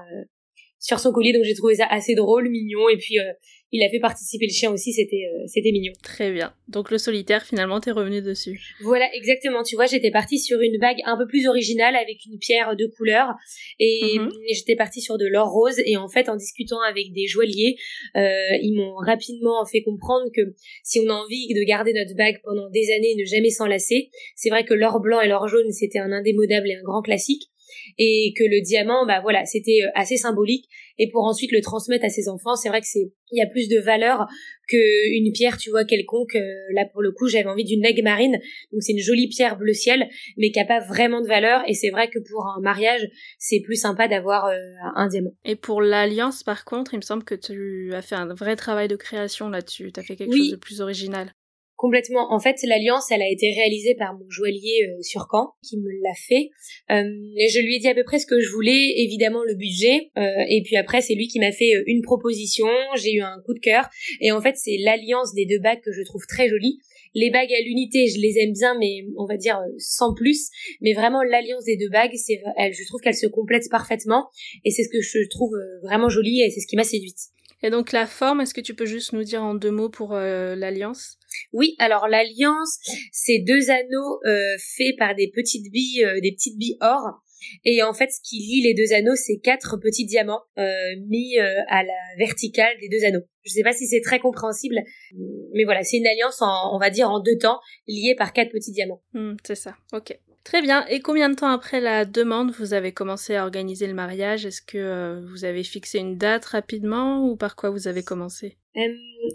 sur 0.80 0.98
son 0.98 1.12
collier. 1.12 1.32
Donc 1.32 1.44
j'ai 1.44 1.54
trouvé 1.54 1.76
ça 1.76 1.86
assez 1.86 2.14
drôle, 2.14 2.48
mignon. 2.48 2.88
Et 2.88 2.96
puis 2.96 3.18
euh, 3.18 3.32
il 3.72 3.84
a 3.84 3.88
fait 3.88 4.00
participer 4.00 4.46
le 4.46 4.52
chien 4.52 4.72
aussi, 4.72 4.92
c'était 4.92 5.28
euh, 5.32 5.44
c'était 5.46 5.70
mignon. 5.70 5.92
Très 6.02 6.32
bien. 6.32 6.52
Donc 6.66 6.90
le 6.90 6.98
solitaire, 6.98 7.44
finalement, 7.44 7.78
t'es 7.78 7.92
revenu 7.92 8.20
dessus. 8.20 8.60
Voilà, 8.80 9.08
exactement. 9.14 9.62
Tu 9.62 9.76
vois, 9.76 9.86
j'étais 9.86 10.10
partie 10.10 10.38
sur 10.40 10.60
une 10.60 10.78
bague 10.78 10.96
un 11.04 11.16
peu 11.16 11.26
plus 11.28 11.46
originale 11.46 11.94
avec 11.94 12.24
une 12.26 12.38
pierre 12.38 12.74
de 12.76 12.86
couleur 12.96 13.28
et, 13.78 14.18
mhm. 14.18 14.30
j'étais 14.52 14.74
partie 14.74 15.00
sur 15.00 15.18
de 15.18 15.26
l'or 15.26 15.50
rose. 15.50 15.80
Et 15.86 15.96
en 15.96 16.08
fait, 16.08 16.28
en 16.28 16.36
discutant 16.36 16.80
avec 16.88 17.12
des 17.12 17.26
joailliers, 17.26 17.76
euh, 18.16 18.56
ils 18.60 18.74
m'ont 18.74 18.96
rapidement 18.96 19.64
fait 19.64 19.82
comprendre 19.82 20.30
que 20.34 20.42
si 20.82 21.00
on 21.00 21.08
a 21.08 21.14
envie 21.14 21.48
de 21.54 21.62
garder 21.64 21.92
notre 21.92 22.16
bague 22.16 22.40
pendant 22.42 22.68
des 22.70 22.90
années 22.90 23.12
et 23.12 23.20
ne 23.20 23.24
jamais 23.24 23.50
s'en 23.50 23.66
lasser, 23.66 24.10
c'est 24.34 24.50
vrai 24.50 24.64
que 24.64 24.74
l'or 24.74 25.00
blanc 25.00 25.20
et 25.20 25.28
l'or 25.28 25.46
jaune, 25.46 25.70
c'était 25.70 26.00
un 26.00 26.10
indémodable 26.10 26.68
et 26.70 26.74
un 26.74 26.82
grand 26.82 27.02
classique 27.02 27.50
et 27.98 28.32
que 28.36 28.44
le 28.44 28.60
diamant, 28.60 29.06
bah 29.06 29.20
voilà, 29.20 29.44
c'était 29.44 29.80
euh, 29.84 29.90
assez 29.94 30.16
symbolique. 30.16 30.66
Et 30.98 31.08
pour 31.10 31.24
ensuite 31.24 31.50
le 31.52 31.62
transmettre 31.62 32.04
à 32.04 32.10
ses 32.10 32.28
enfants, 32.28 32.56
c'est 32.56 32.68
vrai 32.68 32.80
que 32.80 32.86
c'est, 32.86 33.10
il 33.32 33.38
y 33.38 33.42
a 33.42 33.46
plus 33.46 33.68
de 33.68 33.80
valeur 33.80 34.26
qu'une 34.68 35.32
pierre, 35.32 35.56
tu 35.56 35.70
vois, 35.70 35.84
quelconque. 35.84 36.36
Euh, 36.36 36.52
là, 36.74 36.84
pour 36.92 37.00
le 37.00 37.10
coup, 37.12 37.26
j'avais 37.26 37.48
envie 37.48 37.64
d'une 37.64 37.84
aigle 37.84 38.02
marine. 38.02 38.38
Donc 38.72 38.82
c'est 38.82 38.92
une 38.92 38.98
jolie 38.98 39.28
pierre 39.28 39.56
bleu 39.56 39.72
ciel, 39.72 40.08
mais 40.36 40.50
qui 40.50 40.60
a 40.60 40.66
pas 40.66 40.80
vraiment 40.80 41.22
de 41.22 41.26
valeur. 41.26 41.62
Et 41.66 41.74
c'est 41.74 41.90
vrai 41.90 42.08
que 42.10 42.18
pour 42.18 42.46
un 42.46 42.60
mariage, 42.60 43.08
c'est 43.38 43.60
plus 43.60 43.76
sympa 43.76 44.08
d'avoir 44.08 44.46
euh, 44.46 44.58
un 44.94 45.08
diamant. 45.08 45.32
Et 45.44 45.56
pour 45.56 45.80
l'alliance, 45.80 46.42
par 46.42 46.64
contre, 46.64 46.92
il 46.92 46.98
me 46.98 47.02
semble 47.02 47.24
que 47.24 47.34
tu 47.34 47.94
as 47.94 48.02
fait 48.02 48.16
un 48.16 48.32
vrai 48.34 48.56
travail 48.56 48.88
de 48.88 48.96
création 48.96 49.48
là-dessus. 49.48 49.92
Tu 49.92 50.00
as 50.00 50.02
fait 50.02 50.16
quelque 50.16 50.36
chose 50.36 50.50
de 50.50 50.56
plus 50.56 50.80
original. 50.80 51.32
Complètement. 51.80 52.30
En 52.30 52.38
fait, 52.40 52.56
l'alliance, 52.64 53.10
elle 53.10 53.22
a 53.22 53.30
été 53.30 53.54
réalisée 53.54 53.94
par 53.94 54.12
mon 54.12 54.28
joaillier 54.28 54.86
euh, 54.86 55.00
sur 55.00 55.26
Caen, 55.32 55.54
qui 55.66 55.78
me 55.78 55.88
l'a 56.02 56.12
fait. 56.12 56.50
Euh, 56.90 57.08
et 57.38 57.48
je 57.48 57.58
lui 57.58 57.76
ai 57.76 57.78
dit 57.78 57.88
à 57.88 57.94
peu 57.94 58.04
près 58.04 58.18
ce 58.18 58.26
que 58.26 58.38
je 58.38 58.50
voulais, 58.50 58.96
évidemment 58.98 59.42
le 59.42 59.54
budget. 59.54 60.10
Euh, 60.18 60.44
et 60.50 60.60
puis 60.62 60.76
après, 60.76 61.00
c'est 61.00 61.14
lui 61.14 61.26
qui 61.28 61.40
m'a 61.40 61.52
fait 61.52 61.72
une 61.86 62.02
proposition. 62.02 62.66
J'ai 62.96 63.14
eu 63.14 63.22
un 63.22 63.40
coup 63.46 63.54
de 63.54 63.60
cœur. 63.60 63.88
Et 64.20 64.30
en 64.30 64.42
fait, 64.42 64.56
c'est 64.58 64.76
l'alliance 64.76 65.32
des 65.32 65.46
deux 65.46 65.58
bagues 65.58 65.80
que 65.80 65.90
je 65.90 66.02
trouve 66.02 66.26
très 66.28 66.50
jolie. 66.50 66.80
Les 67.14 67.30
bagues 67.30 67.50
à 67.50 67.62
l'unité, 67.62 68.08
je 68.08 68.20
les 68.20 68.38
aime 68.40 68.52
bien, 68.52 68.76
mais 68.78 69.06
on 69.16 69.24
va 69.24 69.38
dire 69.38 69.58
sans 69.78 70.12
plus. 70.12 70.50
Mais 70.82 70.92
vraiment, 70.92 71.22
l'alliance 71.22 71.64
des 71.64 71.78
deux 71.78 71.88
bagues, 71.88 72.12
c'est, 72.14 72.42
je 72.58 72.86
trouve 72.88 73.00
qu'elle 73.00 73.16
se 73.16 73.26
complète 73.26 73.70
parfaitement. 73.70 74.28
Et 74.66 74.70
c'est 74.70 74.84
ce 74.84 74.90
que 74.90 75.00
je 75.00 75.26
trouve 75.30 75.56
vraiment 75.82 76.10
joli 76.10 76.42
et 76.42 76.50
c'est 76.50 76.60
ce 76.60 76.66
qui 76.66 76.76
m'a 76.76 76.84
séduite. 76.84 77.30
Et 77.62 77.70
donc 77.70 77.92
la 77.92 78.06
forme, 78.06 78.42
est-ce 78.42 78.52
que 78.52 78.60
tu 78.60 78.74
peux 78.74 78.84
juste 78.84 79.14
nous 79.14 79.24
dire 79.24 79.42
en 79.42 79.54
deux 79.54 79.70
mots 79.70 79.88
pour 79.88 80.12
l'alliance? 80.12 81.16
Oui, 81.52 81.74
alors 81.78 82.08
l'alliance, 82.08 82.78
c'est 83.12 83.38
deux 83.38 83.70
anneaux 83.70 84.20
euh, 84.26 84.56
faits 84.76 84.96
par 84.98 85.14
des 85.14 85.30
petites 85.30 85.70
billes, 85.70 86.04
euh, 86.04 86.20
des 86.20 86.32
petites 86.32 86.58
billes 86.58 86.76
or. 86.80 87.22
Et 87.64 87.82
en 87.82 87.94
fait, 87.94 88.10
ce 88.10 88.20
qui 88.22 88.36
lie 88.36 88.62
les 88.62 88.74
deux 88.74 88.92
anneaux, 88.92 89.16
c'est 89.16 89.38
quatre 89.38 89.78
petits 89.78 90.04
diamants 90.04 90.42
euh, 90.58 90.64
mis 91.08 91.38
à 91.38 91.82
la 91.82 92.16
verticale 92.18 92.76
des 92.82 92.88
deux 92.90 93.02
anneaux. 93.06 93.22
Je 93.44 93.52
ne 93.52 93.54
sais 93.54 93.62
pas 93.62 93.72
si 93.72 93.86
c'est 93.86 94.02
très 94.02 94.18
compréhensible, 94.18 94.76
mais 95.54 95.64
voilà, 95.64 95.82
c'est 95.82 95.96
une 95.96 96.06
alliance, 96.06 96.42
en, 96.42 96.74
on 96.74 96.78
va 96.78 96.90
dire, 96.90 97.08
en 97.08 97.18
deux 97.18 97.38
temps, 97.38 97.58
liée 97.88 98.14
par 98.14 98.34
quatre 98.34 98.50
petits 98.50 98.72
diamants. 98.72 99.02
Hmm, 99.14 99.36
c'est 99.42 99.54
ça, 99.54 99.74
ok. 99.94 100.18
Très 100.44 100.62
bien. 100.62 100.86
Et 100.86 101.00
combien 101.00 101.28
de 101.28 101.34
temps 101.34 101.50
après 101.50 101.80
la 101.80 102.04
demande 102.04 102.50
vous 102.52 102.74
avez 102.74 102.92
commencé 102.92 103.34
à 103.36 103.44
organiser 103.44 103.86
le 103.86 103.94
mariage? 103.94 104.46
Est-ce 104.46 104.62
que 104.62 105.22
vous 105.30 105.44
avez 105.44 105.64
fixé 105.64 105.98
une 105.98 106.16
date 106.16 106.44
rapidement 106.46 107.26
ou 107.26 107.36
par 107.36 107.56
quoi 107.56 107.70
vous 107.70 107.88
avez 107.88 108.02
commencé? 108.02 108.56
Euh, 108.76 108.80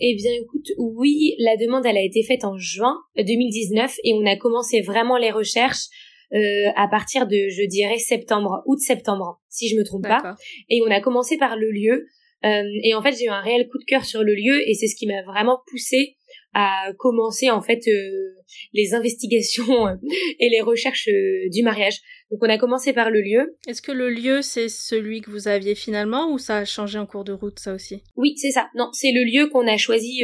Eh 0.01 0.15
bien, 0.15 0.31
écoute, 0.33 0.71
oui, 0.77 1.35
la 1.39 1.57
demande 1.57 1.85
elle 1.85 1.97
a 1.97 2.03
été 2.03 2.23
faite 2.23 2.43
en 2.43 2.57
juin 2.57 2.97
2019 3.17 3.95
et 4.03 4.13
on 4.13 4.25
a 4.25 4.35
commencé 4.35 4.81
vraiment 4.81 5.17
les 5.17 5.31
recherches 5.31 5.87
euh, 6.33 6.69
à 6.75 6.87
partir 6.87 7.27
de, 7.27 7.49
je 7.49 7.65
dirais, 7.67 7.97
septembre, 7.97 8.63
août-septembre, 8.65 9.41
si 9.49 9.69
je 9.69 9.75
me 9.75 9.83
trompe 9.83 10.03
pas. 10.03 10.35
Et 10.69 10.81
on 10.81 10.91
a 10.91 10.99
commencé 11.01 11.37
par 11.37 11.55
le 11.55 11.71
lieu. 11.71 12.07
et 12.43 12.93
en 12.93 13.01
fait, 13.01 13.13
j'ai 13.17 13.25
eu 13.25 13.29
un 13.29 13.41
réel 13.41 13.67
coup 13.69 13.77
de 13.77 13.85
cœur 13.85 14.05
sur 14.05 14.23
le 14.23 14.33
lieu 14.33 14.67
et 14.67 14.73
c'est 14.73 14.87
ce 14.87 14.95
qui 14.95 15.07
m'a 15.07 15.23
vraiment 15.23 15.59
poussé 15.67 16.15
à 16.55 16.93
commencer 16.97 17.51
en 17.51 17.61
fait 17.61 17.85
euh, 17.87 18.33
les 18.73 18.93
investigations 18.93 19.87
euh, 19.87 19.95
et 20.39 20.49
les 20.49 20.61
recherches 20.61 21.09
euh, 21.09 21.49
du 21.51 21.61
mariage. 21.61 21.99
Donc 22.31 22.39
on 22.41 22.49
a 22.49 22.57
commencé 22.57 22.91
par 22.91 23.11
le 23.11 23.21
lieu. 23.21 23.55
Est-ce 23.67 23.81
que 23.81 23.91
le 23.91 24.09
lieu 24.09 24.41
c'est 24.41 24.67
celui 24.67 25.21
que 25.21 25.29
vous 25.29 25.47
aviez 25.47 25.75
finalement 25.75 26.31
ou 26.31 26.39
ça 26.39 26.57
a 26.57 26.65
changé 26.65 26.97
en 26.97 27.05
cours 27.05 27.23
de 27.23 27.33
route 27.33 27.59
ça 27.59 27.73
aussi? 27.73 28.01
Oui 28.15 28.33
c'est 28.37 28.51
ça. 28.51 28.67
Non 28.75 28.89
c'est 28.93 29.11
le 29.11 29.23
lieu 29.23 29.47
qu'on 29.47 29.67
a 29.67 29.77
choisi 29.77 30.23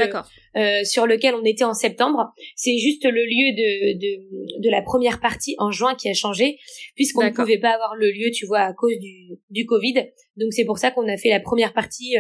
euh, 0.56 0.84
sur 0.84 1.06
lequel 1.06 1.36
on 1.36 1.46
était 1.46 1.64
en 1.64 1.76
septembre. 1.76 2.34
C'est 2.56 2.78
juste 2.78 3.06
le 3.06 3.12
lieu 3.12 3.56
de, 3.56 4.00
de, 4.00 4.62
de 4.64 4.70
la 4.72 4.82
première 4.82 5.20
partie 5.20 5.56
en 5.60 5.70
juin 5.72 5.94
qui 5.96 6.10
a 6.10 6.14
changé 6.14 6.58
puisqu'on 6.96 7.24
ne 7.24 7.30
pouvait 7.30 7.60
pas 7.60 7.70
avoir 7.76 7.96
le 7.96 8.10
lieu 8.12 8.32
tu 8.34 8.48
vois 8.48 8.62
à 8.62 8.74
cause 8.74 8.98
du, 9.00 9.38
du 9.52 9.66
Covid. 9.66 9.94
Donc 10.38 10.54
c'est 10.54 10.66
pour 10.66 10.80
ça 10.80 10.90
qu'on 10.90 11.08
a 11.08 11.18
fait 11.18 11.30
la 11.30 11.40
première 11.40 11.74
partie 11.74 12.16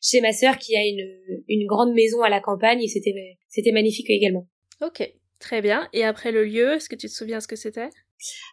chez 0.00 0.20
ma 0.22 0.32
sœur 0.32 0.56
qui 0.58 0.76
a 0.76 0.86
une, 0.86 1.06
une 1.46 1.66
grande 1.66 1.92
maison 1.92 2.22
à 2.22 2.30
la 2.30 2.40
campagne 2.40 2.82
et 2.82 2.88
c'était 2.88 3.14
c'était 3.48 3.72
magnifique 3.72 4.08
également. 4.08 4.48
Ok, 4.80 5.06
très 5.40 5.60
bien. 5.60 5.88
Et 5.92 6.04
après 6.04 6.32
le 6.32 6.44
lieu, 6.44 6.72
est-ce 6.72 6.88
que 6.88 6.96
tu 6.96 7.06
te 7.06 7.12
souviens 7.12 7.40
ce 7.40 7.48
que 7.48 7.56
c'était? 7.56 7.90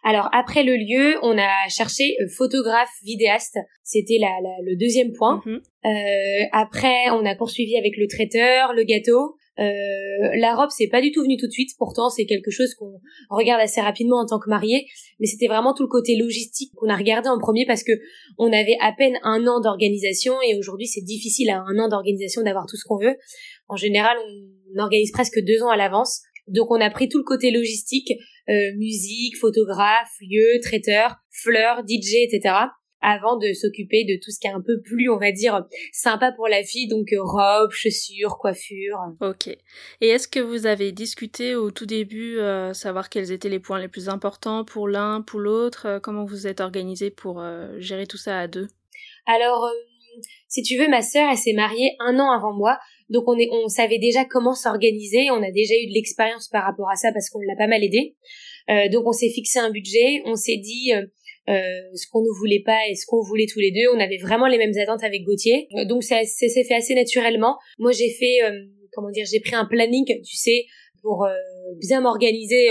Alors 0.04 0.28
après 0.32 0.62
le 0.62 0.76
lieu, 0.76 1.16
on 1.22 1.36
a 1.38 1.68
cherché 1.68 2.16
euh, 2.20 2.28
photographe, 2.36 2.90
vidéaste. 3.04 3.58
C'était 3.82 4.18
la, 4.20 4.30
le 4.64 4.76
deuxième 4.76 5.12
point. 5.12 5.42
Mhm. 5.44 5.60
euh, 5.86 6.44
après, 6.52 7.10
on 7.10 7.24
a 7.24 7.34
poursuivi 7.34 7.76
avec 7.76 7.96
le 7.96 8.06
traiteur, 8.06 8.72
le 8.74 8.84
gâteau. 8.84 9.36
Euh, 9.58 10.36
la 10.36 10.54
robe, 10.54 10.70
c'est 10.70 10.86
pas 10.86 11.00
du 11.00 11.10
tout 11.10 11.22
venu 11.22 11.36
tout 11.36 11.46
de 11.46 11.52
suite. 11.52 11.70
Pourtant, 11.78 12.10
c'est 12.10 12.26
quelque 12.26 12.50
chose 12.50 12.74
qu'on 12.74 13.00
regarde 13.30 13.60
assez 13.60 13.80
rapidement 13.80 14.18
en 14.18 14.26
tant 14.26 14.38
que 14.38 14.48
marié. 14.48 14.86
Mais 15.18 15.26
c'était 15.26 15.48
vraiment 15.48 15.74
tout 15.74 15.82
le 15.82 15.88
côté 15.88 16.16
logistique 16.16 16.72
qu'on 16.76 16.88
a 16.88 16.96
regardé 16.96 17.28
en 17.28 17.38
premier 17.38 17.66
parce 17.66 17.82
que 17.82 17.92
on 18.38 18.52
avait 18.52 18.76
à 18.80 18.92
peine 18.92 19.18
un 19.22 19.46
an 19.46 19.60
d'organisation 19.60 20.34
et 20.46 20.56
aujourd'hui, 20.56 20.86
c'est 20.86 21.04
difficile 21.04 21.50
à 21.50 21.60
un 21.66 21.78
an 21.78 21.88
d'organisation 21.88 22.42
d'avoir 22.42 22.66
tout 22.66 22.76
ce 22.76 22.84
qu'on 22.86 22.98
veut. 22.98 23.16
En 23.68 23.76
général, 23.76 24.16
on 24.76 24.80
organise 24.80 25.10
presque 25.10 25.40
deux 25.40 25.62
ans 25.62 25.70
à 25.70 25.76
l'avance. 25.76 26.22
Donc, 26.50 26.70
on 26.70 26.80
a 26.80 26.90
pris 26.90 27.08
tout 27.08 27.18
le 27.18 27.24
côté 27.24 27.50
logistique, 27.50 28.12
euh, 28.48 28.52
musique, 28.76 29.36
photographe, 29.36 30.10
lieu, 30.20 30.60
traiteur, 30.62 31.16
fleurs, 31.30 31.82
DJ, 31.86 32.14
etc 32.22 32.68
avant 33.00 33.36
de 33.36 33.52
s'occuper 33.52 34.04
de 34.04 34.18
tout 34.22 34.30
ce 34.30 34.40
qui 34.40 34.46
est 34.46 34.52
un 34.52 34.60
peu 34.60 34.80
plus, 34.80 35.08
on 35.08 35.18
va 35.18 35.32
dire, 35.32 35.64
sympa 35.92 36.32
pour 36.32 36.48
la 36.48 36.62
fille, 36.62 36.88
donc 36.88 37.12
euh, 37.12 37.22
robe, 37.22 37.70
chaussures, 37.70 38.38
coiffure. 38.38 38.98
Ok. 39.20 39.48
Et 40.00 40.08
est-ce 40.08 40.28
que 40.28 40.40
vous 40.40 40.66
avez 40.66 40.92
discuté 40.92 41.54
au 41.54 41.70
tout 41.70 41.86
début, 41.86 42.38
euh, 42.38 42.72
savoir 42.74 43.08
quels 43.08 43.30
étaient 43.30 43.48
les 43.48 43.60
points 43.60 43.78
les 43.78 43.88
plus 43.88 44.08
importants 44.08 44.64
pour 44.64 44.88
l'un, 44.88 45.22
pour 45.22 45.40
l'autre 45.40 45.86
euh, 45.86 46.00
Comment 46.00 46.24
vous 46.24 46.46
êtes 46.46 46.60
organisé 46.60 47.10
pour 47.10 47.44
gérer 47.78 48.06
tout 48.06 48.16
ça 48.16 48.40
à 48.40 48.46
deux? 48.46 48.68
Alors, 49.26 49.70
si 50.48 50.62
tu 50.62 50.78
veux, 50.78 50.88
ma 50.88 51.02
sœur, 51.02 51.28
elle 51.30 51.36
s'est 51.36 51.52
mariée 51.52 51.92
un 52.00 52.18
an 52.18 52.30
avant 52.30 52.54
moi, 52.54 52.78
donc 53.08 53.24
on 53.26 53.38
est, 53.38 53.48
on 53.50 53.68
savait 53.68 53.98
déjà 53.98 54.24
comment 54.24 54.54
s'organiser, 54.54 55.30
on 55.30 55.42
a 55.42 55.50
déjà 55.50 55.74
eu 55.74 55.86
de 55.86 55.94
l'expérience 55.94 56.48
par 56.48 56.64
rapport 56.64 56.90
à 56.90 56.96
ça 56.96 57.12
parce 57.12 57.30
qu'on 57.30 57.40
l'a 57.40 57.56
pas 57.56 57.66
mal 57.66 57.82
aidé. 57.82 58.16
donc 58.92 59.06
on 59.06 59.12
s'est 59.12 59.30
fixé 59.30 59.58
un 59.58 59.70
budget, 59.70 60.22
on 60.24 60.34
s'est 60.34 60.58
dit 60.58 60.92
euh, 61.48 61.80
ce 61.94 62.06
qu'on 62.10 62.20
ne 62.20 62.38
voulait 62.38 62.62
pas 62.64 62.78
et 62.90 62.94
ce 62.94 63.06
qu'on 63.06 63.22
voulait 63.22 63.46
tous 63.50 63.58
les 63.58 63.70
deux. 63.70 63.88
On 63.94 64.00
avait 64.00 64.18
vraiment 64.18 64.46
les 64.46 64.58
mêmes 64.58 64.76
attentes 64.82 65.02
avec 65.02 65.22
Gauthier. 65.24 65.66
Euh, 65.76 65.86
donc 65.86 66.02
ça 66.02 66.22
s'est 66.24 66.48
fait 66.64 66.74
assez 66.74 66.94
naturellement. 66.94 67.56
Moi 67.78 67.92
j'ai 67.92 68.10
fait, 68.10 68.42
euh, 68.42 68.66
comment 68.92 69.10
dire, 69.10 69.24
j'ai 69.30 69.40
pris 69.40 69.54
un 69.54 69.64
planning, 69.64 70.04
tu 70.04 70.36
sais, 70.36 70.66
pour 71.02 71.26
bien 71.80 72.00
m'organiser 72.00 72.70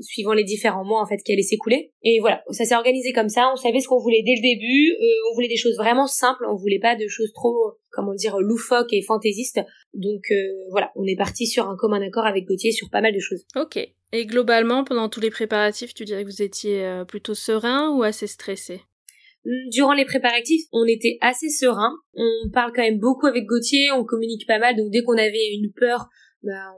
suivant 0.00 0.32
les 0.32 0.44
différents 0.44 0.84
mois 0.84 1.00
en 1.02 1.06
fait 1.06 1.18
qui 1.18 1.32
allaient 1.32 1.42
s'écouler. 1.42 1.92
Et 2.02 2.18
voilà, 2.20 2.42
ça 2.50 2.64
s'est 2.64 2.74
organisé 2.74 3.12
comme 3.12 3.28
ça. 3.28 3.50
On 3.52 3.56
savait 3.56 3.80
ce 3.80 3.88
qu'on 3.88 3.98
voulait 3.98 4.22
dès 4.24 4.34
le 4.36 4.42
début. 4.42 4.96
on 5.30 5.34
voulait 5.34 5.48
des 5.48 5.56
choses 5.56 5.76
vraiment 5.76 6.06
simples. 6.06 6.44
On 6.48 6.56
voulait 6.56 6.80
pas 6.80 6.96
de 6.96 7.06
choses 7.08 7.32
trop, 7.32 7.72
comment 7.90 8.14
dire, 8.14 8.38
loufoques 8.38 8.92
et 8.92 9.02
fantaisistes. 9.02 9.60
Donc 9.94 10.22
voilà, 10.70 10.90
on 10.96 11.04
est 11.06 11.16
parti 11.16 11.46
sur 11.46 11.68
un 11.68 11.76
commun 11.76 12.02
accord 12.02 12.26
avec 12.26 12.44
Gauthier 12.44 12.72
sur 12.72 12.90
pas 12.90 13.00
mal 13.00 13.14
de 13.14 13.20
choses. 13.20 13.44
Ok. 13.56 13.78
Et 14.12 14.26
globalement, 14.26 14.84
pendant 14.84 15.08
tous 15.08 15.20
les 15.20 15.30
préparatifs, 15.30 15.94
tu 15.94 16.04
dirais 16.04 16.24
que 16.24 16.28
vous 16.28 16.42
étiez 16.42 16.84
euh, 16.84 17.04
plutôt 17.04 17.34
serein 17.34 17.96
ou 17.96 18.02
assez 18.02 18.26
stressé? 18.26 18.82
Hum, 19.46 19.52
Durant 19.70 19.94
les 19.94 20.04
préparatifs, 20.04 20.66
on 20.70 20.84
était 20.84 21.16
assez 21.22 21.48
serein. 21.48 21.92
On 22.14 22.50
parle 22.52 22.72
quand 22.74 22.82
même 22.82 22.98
beaucoup 22.98 23.26
avec 23.26 23.46
Gauthier, 23.46 23.90
on 23.92 24.04
communique 24.04 24.46
pas 24.46 24.58
mal, 24.58 24.76
donc 24.76 24.90
dès 24.90 25.02
qu'on 25.02 25.16
avait 25.16 25.54
une 25.54 25.72
peur, 25.72 26.08
bah, 26.42 26.74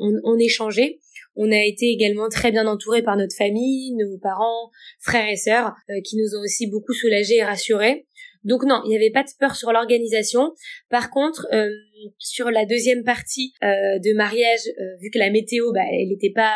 on, 0.00 0.12
on, 0.24 0.38
échangeait. 0.38 1.00
On 1.34 1.50
a 1.50 1.64
été 1.64 1.86
également 1.86 2.28
très 2.28 2.50
bien 2.50 2.66
entourés 2.66 3.02
par 3.02 3.16
notre 3.16 3.36
famille, 3.36 3.94
nos 3.94 4.18
parents, 4.18 4.70
frères 5.00 5.28
et 5.28 5.36
sœurs, 5.36 5.74
qui 6.04 6.16
nous 6.16 6.36
ont 6.36 6.42
aussi 6.42 6.66
beaucoup 6.66 6.92
soulagés 6.92 7.36
et 7.36 7.44
rassurés. 7.44 8.06
Donc 8.46 8.62
non, 8.64 8.80
il 8.84 8.90
n'y 8.90 8.96
avait 8.96 9.10
pas 9.10 9.24
de 9.24 9.28
peur 9.38 9.56
sur 9.56 9.72
l'organisation. 9.72 10.54
Par 10.88 11.10
contre, 11.10 11.46
euh, 11.52 11.68
sur 12.18 12.50
la 12.50 12.66
deuxième 12.66 13.04
partie 13.04 13.52
euh, 13.62 13.98
de 13.98 14.14
mariage, 14.14 14.60
euh, 14.78 14.96
vu 15.00 15.10
que 15.10 15.18
la 15.18 15.30
météo, 15.30 15.72
bah, 15.72 15.80
elle 15.92 16.08
n'était 16.08 16.32
pas 16.32 16.54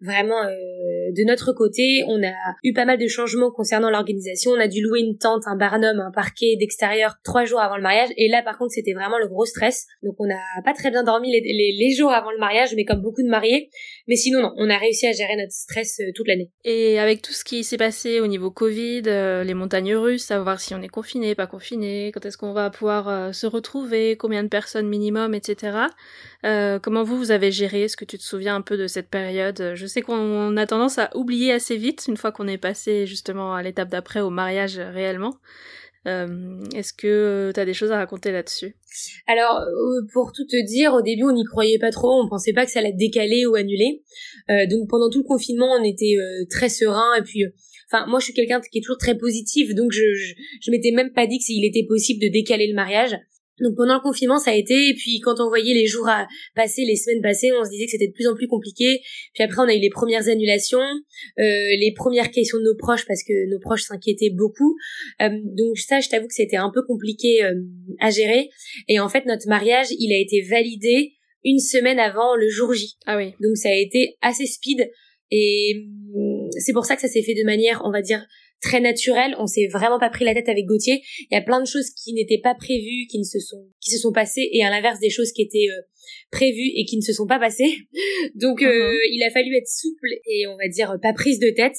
vraiment 0.00 0.40
de 0.42 1.24
notre 1.24 1.52
côté, 1.52 2.02
on 2.06 2.22
a 2.22 2.32
eu 2.62 2.72
pas 2.72 2.84
mal 2.84 2.98
de 2.98 3.06
changements 3.06 3.50
concernant 3.50 3.90
l'organisation. 3.90 4.52
On 4.52 4.60
a 4.60 4.68
dû 4.68 4.80
louer 4.82 5.00
une 5.00 5.18
tente, 5.18 5.42
un 5.46 5.56
barnum, 5.56 6.00
un 6.00 6.10
parquet 6.10 6.56
d'extérieur 6.58 7.16
trois 7.24 7.44
jours 7.44 7.60
avant 7.60 7.76
le 7.76 7.82
mariage. 7.82 8.10
Et 8.16 8.28
là, 8.28 8.42
par 8.42 8.58
contre, 8.58 8.72
c'était 8.72 8.92
vraiment 8.92 9.18
le 9.18 9.28
gros 9.28 9.44
stress. 9.44 9.86
Donc 10.02 10.14
on 10.18 10.26
n'a 10.26 10.40
pas 10.64 10.72
très 10.72 10.90
bien 10.90 11.02
dormi 11.02 11.30
les, 11.30 11.94
jours 11.94 12.12
avant 12.12 12.30
le 12.30 12.38
mariage, 12.38 12.74
mais 12.76 12.84
comme 12.84 13.00
beaucoup 13.00 13.22
de 13.22 13.28
mariés. 13.28 13.70
Mais 14.06 14.16
sinon, 14.16 14.40
non, 14.40 14.52
on 14.56 14.70
a 14.70 14.78
réussi 14.78 15.06
à 15.06 15.12
gérer 15.12 15.36
notre 15.36 15.52
stress 15.52 16.00
toute 16.14 16.28
l'année. 16.28 16.50
Et 16.64 16.98
avec 16.98 17.22
tout 17.22 17.32
ce 17.32 17.44
qui 17.44 17.64
s'est 17.64 17.76
passé 17.76 18.20
au 18.20 18.26
niveau 18.26 18.50
Covid, 18.50 19.02
les 19.02 19.54
montagnes 19.54 19.94
russes, 19.94 20.24
savoir 20.24 20.60
si 20.60 20.74
on 20.74 20.82
est 20.82 20.88
confiné 20.88 21.34
pas 21.34 21.46
confiné, 21.46 22.12
quand 22.12 22.24
est-ce 22.26 22.36
qu'on 22.36 22.52
va 22.52 22.70
pouvoir 22.70 23.08
euh, 23.08 23.32
se 23.32 23.46
retrouver, 23.46 24.16
combien 24.16 24.42
de 24.42 24.48
personnes 24.48 24.59
minimum, 24.82 25.34
etc. 25.34 25.78
Euh, 26.44 26.78
comment 26.78 27.02
vous, 27.02 27.16
vous 27.16 27.30
avez 27.30 27.52
géré? 27.52 27.82
Est-ce 27.82 27.96
que 27.96 28.04
tu 28.04 28.18
te 28.18 28.22
souviens 28.22 28.56
un 28.56 28.60
peu 28.60 28.76
de 28.76 28.86
cette 28.86 29.08
période? 29.08 29.72
Je 29.74 29.86
sais 29.86 30.02
qu'on 30.02 30.56
a 30.56 30.66
tendance 30.66 30.98
à 30.98 31.10
oublier 31.14 31.52
assez 31.52 31.76
vite 31.76 32.06
une 32.08 32.16
fois 32.16 32.32
qu'on 32.32 32.48
est 32.48 32.58
passé 32.58 33.06
justement 33.06 33.54
à 33.54 33.62
l'étape 33.62 33.88
d'après 33.88 34.20
au 34.20 34.30
mariage 34.30 34.78
réellement. 34.78 35.36
Euh, 36.06 36.60
est-ce 36.74 36.94
que 36.94 37.52
tu 37.54 37.60
as 37.60 37.64
des 37.66 37.74
choses 37.74 37.92
à 37.92 37.98
raconter 37.98 38.32
là-dessus? 38.32 38.74
Alors, 39.26 39.62
pour 40.12 40.32
tout 40.32 40.46
te 40.46 40.66
dire, 40.66 40.94
au 40.94 41.02
début, 41.02 41.24
on 41.24 41.32
n'y 41.32 41.44
croyait 41.44 41.78
pas 41.78 41.90
trop, 41.90 42.22
on 42.22 42.28
pensait 42.28 42.54
pas 42.54 42.64
que 42.64 42.72
ça 42.72 42.78
allait 42.78 42.88
être 42.88 42.96
décalé 42.96 43.44
ou 43.46 43.54
annulé. 43.54 44.02
donc 44.68 44.88
pendant 44.88 45.10
tout 45.10 45.18
le 45.18 45.28
confinement, 45.28 45.76
on 45.78 45.84
était 45.84 46.16
très 46.50 46.68
serein 46.68 47.14
et 47.18 47.22
puis 47.22 47.44
Enfin, 47.92 48.06
moi, 48.06 48.20
je 48.20 48.26
suis 48.26 48.34
quelqu'un 48.34 48.60
qui 48.60 48.78
est 48.78 48.82
toujours 48.82 48.98
très 48.98 49.18
positif, 49.18 49.74
donc 49.74 49.90
je, 49.90 50.14
je, 50.14 50.34
je 50.62 50.70
m'étais 50.70 50.92
même 50.92 51.12
pas 51.12 51.26
dit 51.26 51.38
que 51.38 51.44
s'il 51.44 51.64
était 51.64 51.84
possible 51.84 52.20
de 52.20 52.28
décaler 52.28 52.68
le 52.68 52.74
mariage. 52.74 53.16
Donc 53.60 53.76
pendant 53.76 53.94
le 53.94 54.00
confinement, 54.00 54.38
ça 54.38 54.52
a 54.52 54.54
été. 54.54 54.88
Et 54.88 54.94
puis 54.94 55.20
quand 55.20 55.40
on 55.40 55.48
voyait 55.48 55.74
les 55.74 55.86
jours 55.86 56.08
à 56.08 56.26
passer, 56.54 56.82
les 56.84 56.96
semaines 56.96 57.22
passées, 57.22 57.50
on 57.52 57.64
se 57.64 57.70
disait 57.70 57.86
que 57.86 57.90
c'était 57.92 58.08
de 58.08 58.12
plus 58.12 58.26
en 58.26 58.34
plus 58.34 58.46
compliqué. 58.46 59.00
Puis 59.34 59.42
après, 59.42 59.58
on 59.60 59.68
a 59.68 59.74
eu 59.74 59.80
les 59.80 59.90
premières 59.90 60.28
annulations, 60.28 60.80
euh, 60.80 61.42
les 61.42 61.92
premières 61.94 62.30
questions 62.30 62.58
de 62.58 62.64
nos 62.64 62.76
proches 62.76 63.06
parce 63.06 63.22
que 63.22 63.50
nos 63.50 63.58
proches 63.60 63.82
s'inquiétaient 63.82 64.30
beaucoup. 64.30 64.76
Euh, 65.22 65.28
donc 65.56 65.78
ça, 65.78 66.00
je 66.00 66.08
t'avoue 66.08 66.28
que 66.28 66.34
c'était 66.34 66.56
un 66.56 66.70
peu 66.72 66.82
compliqué 66.82 67.44
euh, 67.44 67.54
à 68.00 68.10
gérer. 68.10 68.50
Et 68.88 68.98
en 69.00 69.08
fait, 69.08 69.26
notre 69.26 69.48
mariage, 69.48 69.88
il 69.98 70.12
a 70.12 70.18
été 70.18 70.42
validé 70.42 71.12
une 71.44 71.58
semaine 71.58 71.98
avant 71.98 72.36
le 72.36 72.48
jour 72.48 72.74
J. 72.74 72.96
Ah 73.06 73.16
oui. 73.16 73.32
Donc 73.40 73.56
ça 73.56 73.70
a 73.70 73.74
été 73.74 74.16
assez 74.20 74.46
speed. 74.46 74.90
Et 75.30 75.86
c'est 76.58 76.72
pour 76.72 76.84
ça 76.84 76.96
que 76.96 77.02
ça 77.02 77.08
s'est 77.08 77.22
fait 77.22 77.34
de 77.34 77.44
manière, 77.44 77.82
on 77.84 77.92
va 77.92 78.02
dire, 78.02 78.24
très 78.60 78.80
naturelle. 78.80 79.34
On 79.38 79.46
s'est 79.46 79.68
vraiment 79.68 79.98
pas 79.98 80.10
pris 80.10 80.24
la 80.24 80.34
tête 80.34 80.48
avec 80.48 80.66
Gauthier. 80.66 81.02
Il 81.30 81.34
y 81.34 81.36
a 81.36 81.42
plein 81.42 81.60
de 81.60 81.66
choses 81.66 81.90
qui 81.90 82.12
n'étaient 82.12 82.40
pas 82.42 82.54
prévues, 82.54 83.06
qui 83.08 83.18
ne 83.18 83.24
se 83.24 83.38
sont, 83.38 83.66
qui 83.80 83.90
se 83.90 83.98
sont 83.98 84.12
passées, 84.12 84.48
et 84.52 84.64
à 84.64 84.70
l'inverse 84.70 85.00
des 85.00 85.10
choses 85.10 85.32
qui 85.32 85.42
étaient 85.42 85.68
euh, 85.70 85.82
prévues 86.30 86.70
et 86.76 86.84
qui 86.84 86.96
ne 86.96 87.02
se 87.02 87.12
sont 87.12 87.26
pas 87.26 87.38
passées. 87.38 87.72
Donc, 88.34 88.62
euh, 88.62 88.88
mhm. 88.88 88.98
il 89.12 89.22
a 89.26 89.30
fallu 89.30 89.56
être 89.56 89.68
souple 89.68 90.08
et 90.26 90.46
on 90.46 90.56
va 90.56 90.68
dire 90.68 90.96
pas 91.02 91.12
prise 91.12 91.38
de 91.38 91.50
tête 91.50 91.76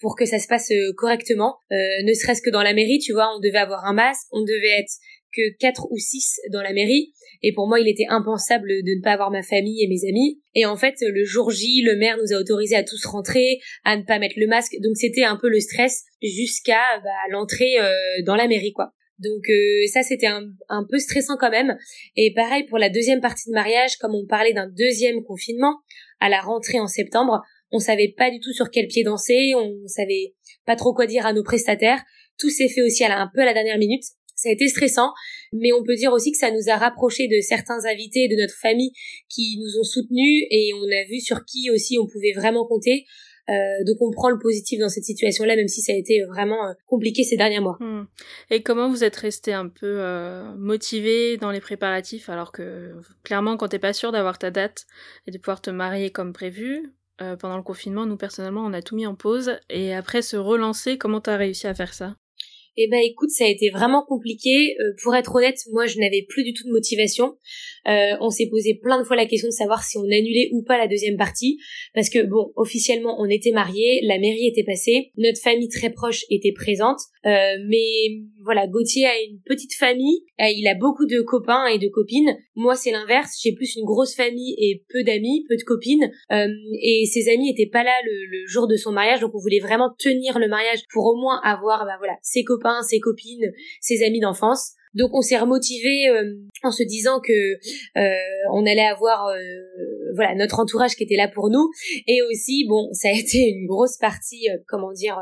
pour 0.00 0.16
que 0.16 0.24
ça 0.24 0.38
se 0.38 0.48
passe 0.48 0.70
euh, 0.70 0.92
correctement. 0.96 1.56
ne 1.70 2.14
serait-ce 2.14 2.42
que 2.42 2.50
dans 2.50 2.62
la 2.62 2.74
mairie, 2.74 2.98
tu 2.98 3.12
vois, 3.12 3.34
on 3.36 3.40
devait 3.40 3.58
avoir 3.58 3.84
un 3.84 3.92
masque, 3.92 4.26
on 4.30 4.42
devait 4.42 4.80
être 4.80 4.92
que 5.34 5.56
quatre 5.58 5.86
ou 5.90 5.96
six 5.98 6.40
dans 6.52 6.62
la 6.62 6.72
mairie. 6.72 7.12
Et 7.42 7.52
pour 7.52 7.68
moi, 7.68 7.80
il 7.80 7.88
était 7.88 8.06
impensable 8.08 8.68
de 8.68 8.96
ne 8.96 9.02
pas 9.02 9.12
avoir 9.12 9.30
ma 9.30 9.42
famille 9.42 9.82
et 9.82 9.88
mes 9.88 10.08
amis. 10.08 10.40
Et 10.54 10.66
en 10.66 10.76
fait, 10.76 10.96
le 11.00 11.24
jour 11.24 11.50
J, 11.50 11.82
le 11.82 11.96
maire 11.96 12.18
nous 12.18 12.34
a 12.34 12.40
autorisé 12.40 12.76
à 12.76 12.82
tous 12.82 13.04
rentrer, 13.06 13.60
à 13.84 13.96
ne 13.96 14.02
pas 14.02 14.18
mettre 14.18 14.34
le 14.36 14.46
masque. 14.46 14.74
Donc 14.82 14.96
c'était 14.96 15.24
un 15.24 15.36
peu 15.36 15.48
le 15.48 15.60
stress 15.60 16.04
jusqu'à 16.22 16.82
bah, 17.02 17.10
l'entrée 17.30 17.78
euh, 17.78 17.92
dans 18.26 18.36
la 18.36 18.46
mairie, 18.46 18.72
quoi. 18.72 18.92
Donc 19.20 19.48
euh, 19.50 19.86
ça, 19.92 20.02
c'était 20.02 20.26
un, 20.26 20.86
peu 20.90 20.98
stressant 20.98 21.36
quand 21.38 21.50
même. 21.50 21.76
Et 22.16 22.32
pareil 22.34 22.64
pour 22.64 22.78
la 22.78 22.88
deuxième 22.88 23.20
partie 23.20 23.50
de 23.50 23.54
mariage, 23.54 23.96
comme 23.96 24.14
on 24.14 24.26
parlait 24.26 24.54
d'un 24.54 24.68
deuxième 24.68 25.22
confinement, 25.24 25.76
à 26.20 26.28
la 26.28 26.40
rentrée 26.40 26.80
en 26.80 26.86
septembre, 26.86 27.42
on 27.70 27.78
savait 27.78 28.12
pas 28.16 28.30
du 28.30 28.40
tout 28.40 28.52
sur 28.52 28.70
quel 28.70 28.86
pied 28.86 29.04
danser, 29.04 29.52
on 29.54 29.86
savait 29.86 30.34
pas 30.66 30.74
trop 30.74 30.94
quoi 30.94 31.06
dire 31.06 31.26
à 31.26 31.32
nos 31.32 31.42
prestataires. 31.42 32.02
Tout 32.38 32.50
s'est 32.50 32.68
fait 32.68 32.80
aussi 32.80 33.04
à 33.04 33.18
un 33.18 33.30
peu 33.32 33.42
à 33.42 33.44
la 33.44 33.52
dernière 33.52 33.78
minute 33.78 34.04
ça 34.42 34.48
a 34.48 34.52
été 34.52 34.68
stressant, 34.68 35.12
mais 35.52 35.72
on 35.72 35.82
peut 35.82 35.94
dire 35.94 36.12
aussi 36.12 36.32
que 36.32 36.38
ça 36.38 36.50
nous 36.50 36.68
a 36.68 36.76
rapprochés 36.76 37.28
de 37.28 37.40
certains 37.40 37.84
invités 37.84 38.28
de 38.28 38.36
notre 38.36 38.54
famille 38.54 38.92
qui 39.28 39.58
nous 39.58 39.80
ont 39.80 39.84
soutenus 39.84 40.44
et 40.50 40.72
on 40.74 40.84
a 40.84 41.08
vu 41.08 41.20
sur 41.20 41.44
qui 41.44 41.70
aussi 41.70 41.98
on 41.98 42.06
pouvait 42.06 42.32
vraiment 42.32 42.66
compter. 42.66 43.04
Euh, 43.48 43.84
donc 43.84 43.96
on 44.00 44.10
prend 44.12 44.30
le 44.30 44.38
positif 44.38 44.78
dans 44.78 44.88
cette 44.88 45.04
situation-là, 45.04 45.56
même 45.56 45.66
si 45.66 45.80
ça 45.80 45.92
a 45.92 45.96
été 45.96 46.22
vraiment 46.24 46.68
euh, 46.68 46.72
compliqué 46.86 47.24
ces 47.24 47.36
derniers 47.36 47.58
mois. 47.58 47.78
Hmm. 47.80 48.06
Et 48.50 48.62
comment 48.62 48.88
vous 48.88 49.02
êtes 49.02 49.16
resté 49.16 49.52
un 49.52 49.68
peu 49.68 49.96
euh, 49.98 50.54
motivé 50.56 51.36
dans 51.36 51.50
les 51.50 51.60
préparatifs, 51.60 52.28
alors 52.28 52.52
que 52.52 52.92
clairement, 53.24 53.56
quand 53.56 53.68
t'es 53.68 53.80
pas 53.80 53.92
sûr 53.92 54.12
d'avoir 54.12 54.38
ta 54.38 54.50
date 54.50 54.86
et 55.26 55.32
de 55.32 55.38
pouvoir 55.38 55.60
te 55.60 55.70
marier 55.70 56.10
comme 56.10 56.32
prévu, 56.32 56.92
euh, 57.22 57.36
pendant 57.36 57.58
le 57.58 57.62
confinement, 57.62 58.06
nous 58.06 58.16
personnellement, 58.16 58.64
on 58.64 58.72
a 58.72 58.80
tout 58.80 58.96
mis 58.96 59.06
en 59.06 59.14
pause. 59.14 59.52
Et 59.68 59.94
après 59.94 60.22
se 60.22 60.36
relancer, 60.36 60.96
comment 60.96 61.20
t'as 61.20 61.36
réussi 61.36 61.66
à 61.66 61.74
faire 61.74 61.92
ça? 61.92 62.16
Eh 62.84 62.88
ben 62.88 63.00
écoute, 63.04 63.30
ça 63.30 63.44
a 63.44 63.48
été 63.48 63.70
vraiment 63.70 64.04
compliqué. 64.06 64.74
Euh, 64.80 64.92
pour 65.02 65.14
être 65.14 65.34
honnête, 65.34 65.58
moi 65.72 65.86
je 65.86 65.98
n'avais 65.98 66.24
plus 66.28 66.44
du 66.44 66.54
tout 66.54 66.64
de 66.66 66.72
motivation. 66.72 67.36
Euh, 67.86 68.16
on 68.20 68.30
s'est 68.30 68.48
posé 68.48 68.74
plein 68.74 68.98
de 68.98 69.04
fois 69.04 69.16
la 69.16 69.26
question 69.26 69.48
de 69.48 69.54
savoir 69.54 69.84
si 69.84 69.98
on 69.98 70.04
annulait 70.04 70.48
ou 70.52 70.62
pas 70.62 70.78
la 70.78 70.86
deuxième 70.86 71.16
partie, 71.16 71.58
parce 71.94 72.10
que 72.10 72.24
bon, 72.26 72.52
officiellement 72.56 73.16
on 73.20 73.26
était 73.26 73.52
mariés, 73.52 74.00
la 74.02 74.18
mairie 74.18 74.46
était 74.46 74.64
passée, 74.64 75.12
notre 75.16 75.40
famille 75.40 75.68
très 75.68 75.90
proche 75.90 76.24
était 76.30 76.52
présente, 76.52 77.00
euh, 77.26 77.30
mais 77.68 78.22
voilà, 78.44 78.66
Gauthier 78.66 79.06
a 79.06 79.20
une 79.20 79.40
petite 79.44 79.74
famille, 79.74 80.24
il 80.38 80.68
a 80.68 80.74
beaucoup 80.74 81.06
de 81.06 81.20
copains 81.22 81.66
et 81.66 81.78
de 81.78 81.88
copines. 81.88 82.36
Moi 82.54 82.74
c'est 82.74 82.90
l'inverse, 82.90 83.38
j'ai 83.42 83.52
plus 83.52 83.76
une 83.76 83.84
grosse 83.84 84.14
famille 84.14 84.54
et 84.58 84.84
peu 84.88 85.02
d'amis, 85.02 85.44
peu 85.48 85.56
de 85.56 85.62
copines, 85.62 86.10
et 86.30 87.06
ses 87.06 87.32
amis 87.32 87.50
étaient 87.50 87.70
pas 87.70 87.82
là 87.82 87.92
le, 88.04 88.12
le 88.30 88.46
jour 88.46 88.66
de 88.66 88.76
son 88.76 88.92
mariage, 88.92 89.20
donc 89.20 89.34
on 89.34 89.40
voulait 89.40 89.60
vraiment 89.60 89.94
tenir 89.98 90.38
le 90.38 90.48
mariage 90.48 90.80
pour 90.92 91.06
au 91.06 91.16
moins 91.16 91.40
avoir, 91.42 91.84
bah 91.84 91.96
voilà, 91.98 92.16
ses 92.22 92.44
copains 92.44 92.80
ses 92.82 93.00
copines, 93.00 93.52
ses 93.80 94.04
amis 94.04 94.20
d'enfance. 94.20 94.74
Donc 94.92 95.10
on 95.14 95.20
s'est 95.20 95.38
remotivé 95.38 96.08
euh, 96.08 96.34
en 96.64 96.72
se 96.72 96.82
disant 96.82 97.20
que 97.20 97.32
euh, 97.96 98.16
on 98.52 98.66
allait 98.66 98.86
avoir 98.86 99.28
euh, 99.28 99.38
voilà 100.16 100.34
notre 100.34 100.58
entourage 100.58 100.96
qui 100.96 101.04
était 101.04 101.16
là 101.16 101.28
pour 101.28 101.48
nous 101.48 101.70
et 102.08 102.22
aussi 102.22 102.66
bon 102.68 102.88
ça 102.92 103.08
a 103.08 103.12
été 103.12 103.50
une 103.50 103.66
grosse 103.66 103.96
partie 103.98 104.48
comment 104.66 104.90
dire 104.90 105.16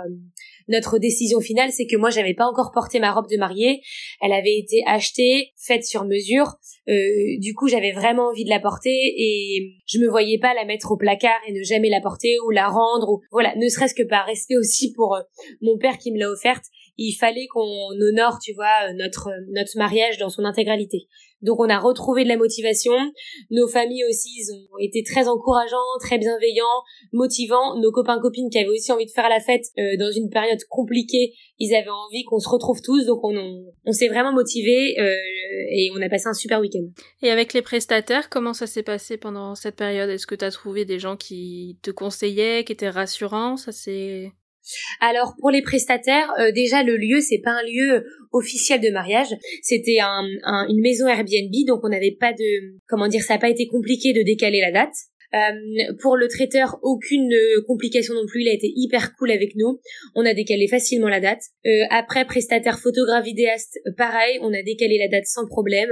notre 0.68 0.98
décision 0.98 1.40
finale 1.40 1.70
c'est 1.72 1.86
que 1.86 1.96
moi 1.96 2.10
j'avais 2.10 2.34
pas 2.34 2.46
encore 2.46 2.72
porté 2.72 3.00
ma 3.00 3.12
robe 3.12 3.28
de 3.30 3.36
mariée. 3.36 3.80
Elle 4.20 4.32
avait 4.32 4.56
été 4.56 4.82
achetée 4.86 5.52
faite 5.56 5.84
sur 5.84 6.04
mesure. 6.04 6.54
Du 6.86 7.54
coup 7.54 7.68
j'avais 7.68 7.92
vraiment 7.92 8.28
envie 8.28 8.44
de 8.44 8.50
la 8.50 8.60
porter 8.60 8.90
et 8.90 9.76
je 9.86 9.98
me 9.98 10.08
voyais 10.08 10.38
pas 10.38 10.54
la 10.54 10.64
mettre 10.64 10.92
au 10.92 10.96
placard 10.96 11.40
et 11.46 11.52
ne 11.52 11.62
jamais 11.62 11.90
la 11.90 12.00
porter 12.00 12.36
ou 12.46 12.50
la 12.50 12.68
rendre 12.68 13.10
ou 13.10 13.20
voilà 13.30 13.54
ne 13.56 13.68
serait-ce 13.68 13.94
que 13.94 14.02
par 14.02 14.26
respect 14.26 14.56
aussi 14.56 14.92
pour 14.92 15.18
mon 15.60 15.78
père 15.78 15.98
qui 15.98 16.12
me 16.12 16.18
l'a 16.18 16.30
offerte. 16.30 16.64
Il 16.96 17.12
fallait 17.12 17.46
qu'on 17.46 17.60
honore, 17.60 18.38
tu 18.42 18.52
vois, 18.54 18.92
notre 18.94 19.30
notre 19.52 19.78
mariage 19.78 20.18
dans 20.18 20.30
son 20.30 20.44
intégralité. 20.44 21.06
Donc 21.42 21.60
on 21.60 21.68
a 21.68 21.78
retrouvé 21.78 22.24
de 22.24 22.28
la 22.28 22.36
motivation. 22.36 22.94
Nos 23.50 23.68
familles 23.68 24.04
aussi, 24.08 24.28
ils 24.38 24.52
ont 24.52 24.78
été 24.80 25.02
très 25.02 25.28
encourageants, 25.28 25.76
très 26.00 26.18
bienveillants, 26.18 26.82
motivants. 27.12 27.78
Nos 27.80 27.92
copains 27.92 28.18
copines 28.20 28.50
qui 28.50 28.58
avaient 28.58 28.68
aussi 28.68 28.90
envie 28.92 29.06
de 29.06 29.10
faire 29.10 29.28
la 29.28 29.40
fête 29.40 29.64
euh, 29.78 29.96
dans 29.98 30.10
une 30.10 30.30
période 30.30 30.58
compliquée, 30.68 31.34
ils 31.58 31.74
avaient 31.74 31.88
envie 31.88 32.24
qu'on 32.24 32.38
se 32.38 32.48
retrouve 32.48 32.80
tous. 32.82 33.06
Donc 33.06 33.20
on 33.22 33.38
on, 33.84 33.92
s'est 33.92 34.08
vraiment 34.08 34.32
motivés 34.32 34.98
euh, 34.98 35.14
et 35.70 35.90
on 35.96 36.02
a 36.02 36.08
passé 36.08 36.26
un 36.26 36.34
super 36.34 36.60
week-end. 36.60 36.86
Et 37.22 37.30
avec 37.30 37.52
les 37.52 37.62
prestataires, 37.62 38.28
comment 38.30 38.52
ça 38.52 38.66
s'est 38.66 38.82
passé 38.82 39.16
pendant 39.16 39.54
cette 39.54 39.76
période? 39.76 40.10
Est-ce 40.10 40.26
que 40.26 40.34
tu 40.34 40.44
as 40.44 40.50
trouvé 40.50 40.84
des 40.84 40.98
gens 40.98 41.16
qui 41.16 41.78
te 41.82 41.90
conseillaient, 41.90 42.64
qui 42.64 42.72
étaient 42.72 42.90
rassurants? 42.90 43.56
Ça 43.56 43.72
c'est 43.72 44.32
alors 45.00 45.34
pour 45.40 45.50
les 45.50 45.62
prestataires, 45.62 46.32
euh, 46.38 46.52
déjà 46.52 46.82
le 46.82 46.96
lieu 46.96 47.20
c'est 47.20 47.38
pas 47.38 47.52
un 47.52 47.62
lieu 47.62 48.04
officiel 48.32 48.80
de 48.80 48.90
mariage, 48.90 49.28
c'était 49.62 49.98
un, 50.00 50.22
une 50.68 50.80
maison 50.80 51.06
Airbnb 51.06 51.52
donc 51.66 51.80
on 51.84 51.88
n'avait 51.88 52.16
pas 52.18 52.32
de 52.32 52.78
comment 52.86 53.08
dire 53.08 53.22
ça 53.22 53.34
n'a 53.34 53.40
pas 53.40 53.50
été 53.50 53.66
compliqué 53.66 54.12
de 54.12 54.22
décaler 54.22 54.60
la 54.60 54.72
date. 54.72 54.94
Euh, 55.34 55.92
pour 56.00 56.16
le 56.16 56.26
traiteur, 56.26 56.78
aucune 56.80 57.30
euh, 57.34 57.62
complication 57.66 58.14
non 58.14 58.24
plus. 58.26 58.40
Il 58.40 58.48
a 58.48 58.54
été 58.54 58.72
hyper 58.74 59.14
cool 59.14 59.30
avec 59.30 59.56
nous. 59.56 59.78
On 60.14 60.24
a 60.24 60.32
décalé 60.32 60.66
facilement 60.68 61.08
la 61.08 61.20
date. 61.20 61.42
après, 61.90 62.24
prestataire 62.24 62.78
photographe 62.78 63.26
vidéaste, 63.26 63.78
pareil, 63.98 64.38
on 64.40 64.54
a 64.54 64.62
décalé 64.62 64.96
la 64.96 65.08
date 65.08 65.26
sans 65.26 65.46
problème. 65.46 65.90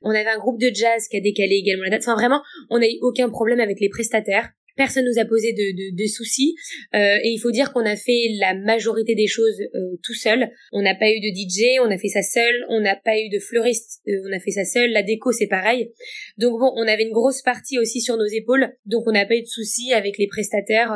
On 0.00 0.08
avait 0.08 0.30
un 0.30 0.38
groupe 0.38 0.58
de 0.58 0.70
jazz 0.72 1.06
qui 1.06 1.18
a 1.18 1.20
décalé 1.20 1.56
également 1.56 1.84
la 1.84 1.90
date. 1.90 2.04
Enfin, 2.04 2.14
vraiment, 2.14 2.40
on 2.70 2.78
n'a 2.78 2.86
eu 2.86 2.96
aucun 3.02 3.28
problème 3.28 3.60
avec 3.60 3.78
les 3.78 3.90
prestataires. 3.90 4.48
Personne 4.78 5.04
nous 5.04 5.20
a 5.20 5.24
posé 5.24 5.52
de, 5.52 5.94
de, 5.94 6.06
soucis 6.06 6.54
euh, 6.94 7.18
et 7.22 7.30
il 7.30 7.38
faut 7.38 7.50
dire 7.50 7.72
qu'on 7.72 7.84
a 7.84 7.96
fait 7.96 8.30
la 8.38 8.54
majorité 8.54 9.16
des 9.16 9.26
choses 9.26 9.60
euh, 9.74 9.98
tout 10.04 10.14
seul. 10.14 10.50
On 10.72 10.80
n'a 10.80 10.94
pas 10.94 11.10
eu 11.10 11.20
de 11.20 11.34
DJ, 11.34 11.80
on 11.84 11.90
a 11.90 11.98
fait 11.98 12.08
ça 12.08 12.22
seul, 12.22 12.64
on 12.68 12.80
n'a 12.80 12.94
pas 12.94 13.18
eu 13.18 13.28
de 13.28 13.40
fleuriste, 13.40 14.00
euh, 14.08 14.12
on 14.30 14.32
a 14.32 14.38
fait 14.38 14.52
ça 14.52 14.64
seul. 14.64 14.90
La 14.92 15.02
déco 15.02 15.32
c'est 15.32 15.48
pareil. 15.48 15.90
Donc 16.38 16.60
bon, 16.60 16.72
on 16.76 16.86
avait 16.86 17.02
une 17.02 17.12
grosse 17.12 17.42
partie 17.42 17.78
aussi 17.78 18.00
sur 18.00 18.16
nos 18.16 18.26
épaules, 18.26 18.72
donc 18.86 19.02
on 19.06 19.12
n'a 19.12 19.26
pas 19.26 19.34
eu 19.34 19.42
de 19.42 19.46
soucis 19.46 19.92
avec 19.92 20.16
les 20.16 20.28
prestataires 20.28 20.92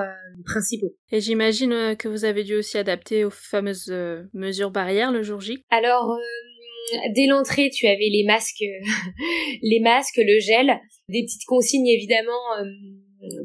principaux. 0.47 0.95
Et 1.11 1.21
j'imagine 1.21 1.97
que 1.99 2.07
vous 2.07 2.25
avez 2.25 2.45
dû 2.45 2.55
aussi 2.55 2.79
adapter 2.79 3.25
aux 3.25 3.31
fameuses 3.31 3.93
mesures 4.33 4.71
barrières 4.71 5.11
le 5.11 5.23
jour 5.25 5.41
J. 5.41 5.65
Alors 5.71 6.17
dès 7.15 7.27
l'entrée, 7.27 7.71
tu 7.71 7.87
avais 7.87 8.09
les 8.11 8.25
masques, 8.25 8.63
les 9.63 9.81
masques, 9.81 10.21
le 10.25 10.39
gel, 10.39 10.79
des 11.09 11.23
petites 11.25 11.45
consignes 11.47 11.89
évidemment 11.89 12.31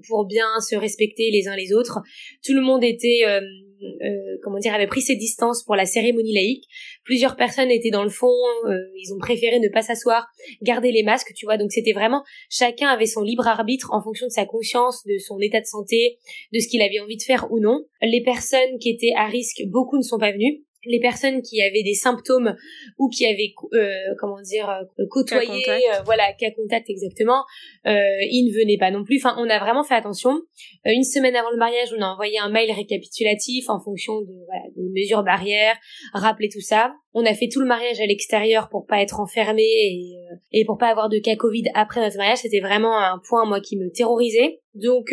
pour 0.08 0.26
bien 0.26 0.48
se 0.68 0.76
respecter 0.76 1.30
les 1.32 1.48
uns 1.48 1.56
les 1.56 1.74
autres. 1.74 2.00
Tout 2.46 2.54
le 2.54 2.62
monde 2.62 2.84
était, 2.84 3.22
euh, 3.26 3.42
euh, 3.42 4.38
comment 4.44 4.60
dire, 4.60 4.74
avait 4.74 4.88
pris 4.88 5.02
ses 5.02 5.16
distances 5.16 5.64
pour 5.64 5.76
la 5.76 5.86
cérémonie 5.86 6.34
laïque. 6.34 6.66
Plusieurs 7.04 7.36
personnes 7.36 7.72
étaient 7.72 7.92
dans 7.92 8.04
le 8.04 8.10
fond, 8.10 8.34
euh, 8.66 8.78
ils 8.96 9.14
ont 9.14 9.20
préféré 9.20 9.60
ne 9.60 9.70
pas 9.70 9.82
s'asseoir, 9.82 10.28
garder 10.62 10.92
les 10.92 11.04
masques, 11.04 11.34
tu 11.36 11.46
vois. 11.46 11.58
Donc 11.58 11.72
c'était 11.72 11.94
vraiment, 11.94 12.24
chacun 12.50 12.90
avait 12.90 13.06
son 13.06 13.22
libre 13.22 13.48
arbitre 13.48 13.94
en 13.94 14.02
fonction 14.02 14.28
de 14.28 14.32
sa 14.32 14.46
conscience, 14.46 15.06
de 15.06 15.18
son 15.18 15.40
état 15.40 15.62
de 15.62 15.66
santé, 15.66 16.18
de 16.54 16.60
ce 16.60 16.68
qu'il 16.68 16.82
avait 16.82 17.00
envie 17.00 17.18
de 17.18 17.24
faire 17.24 17.52
ou 17.52 17.60
non. 17.60 17.86
Les 18.02 18.24
personnes 18.24 18.80
qui 18.80 18.90
étaient 18.90 19.14
à 19.16 19.28
risque, 19.28 19.64
beaucoup 19.68 19.98
ne 19.98 20.04
sont 20.04 20.20
pas 20.20 20.32
venues 20.32 20.64
les 20.88 21.00
personnes 21.00 21.42
qui 21.42 21.62
avaient 21.62 21.84
des 21.84 21.94
symptômes 21.94 22.56
ou 22.98 23.10
qui 23.10 23.26
avaient 23.26 23.54
euh, 23.74 24.16
comment 24.20 24.42
dire 24.42 24.70
euh, 24.70 25.06
côtoyé 25.10 25.66
euh, 25.70 26.02
voilà 26.06 26.34
cas 26.40 26.52
contact 26.52 26.90
exactement 26.90 27.44
euh, 27.86 27.92
ils 28.30 28.48
ne 28.48 28.60
venaient 28.60 28.78
pas 28.78 28.92
non 28.92 29.04
plus. 29.04 29.18
Enfin 29.18 29.36
on 29.40 29.50
a 29.50 29.60
vraiment 29.60 29.84
fait 29.84 29.96
attention. 29.96 30.42
Une 30.86 31.04
semaine 31.04 31.36
avant 31.36 31.52
le 31.52 31.58
mariage 31.58 31.94
on 31.98 32.02
a 32.02 32.08
envoyé 32.08 32.40
un 32.40 32.50
mail 32.50 32.72
récapitulatif 32.72 33.70
en 33.70 33.80
fonction 33.80 34.22
de 34.22 34.34
voilà, 34.46 34.64
des 34.76 34.90
mesures 34.96 35.24
barrières 35.24 35.78
rappeler 36.14 36.50
tout 36.50 36.62
ça. 36.62 36.94
On 37.14 37.26
a 37.26 37.34
fait 37.34 37.50
tout 37.52 37.60
le 37.60 37.66
mariage 37.66 38.00
à 38.00 38.06
l'extérieur 38.06 38.70
pour 38.70 38.86
pas 38.86 39.02
être 39.02 39.20
enfermé 39.20 39.64
et, 39.64 40.14
et 40.52 40.66
pour 40.66 40.78
pas 40.78 40.88
avoir 40.88 41.10
de 41.10 41.18
cas 41.18 41.36
Covid 41.36 41.64
après 41.74 42.00
notre 42.02 42.18
mariage. 42.18 42.40
C'était 42.40 42.60
vraiment 42.60 42.98
un 43.00 43.20
point 43.28 43.46
moi 43.46 43.60
qui 43.60 43.78
me 43.78 43.90
terrorisait. 43.92 44.60
Donc 44.76 45.12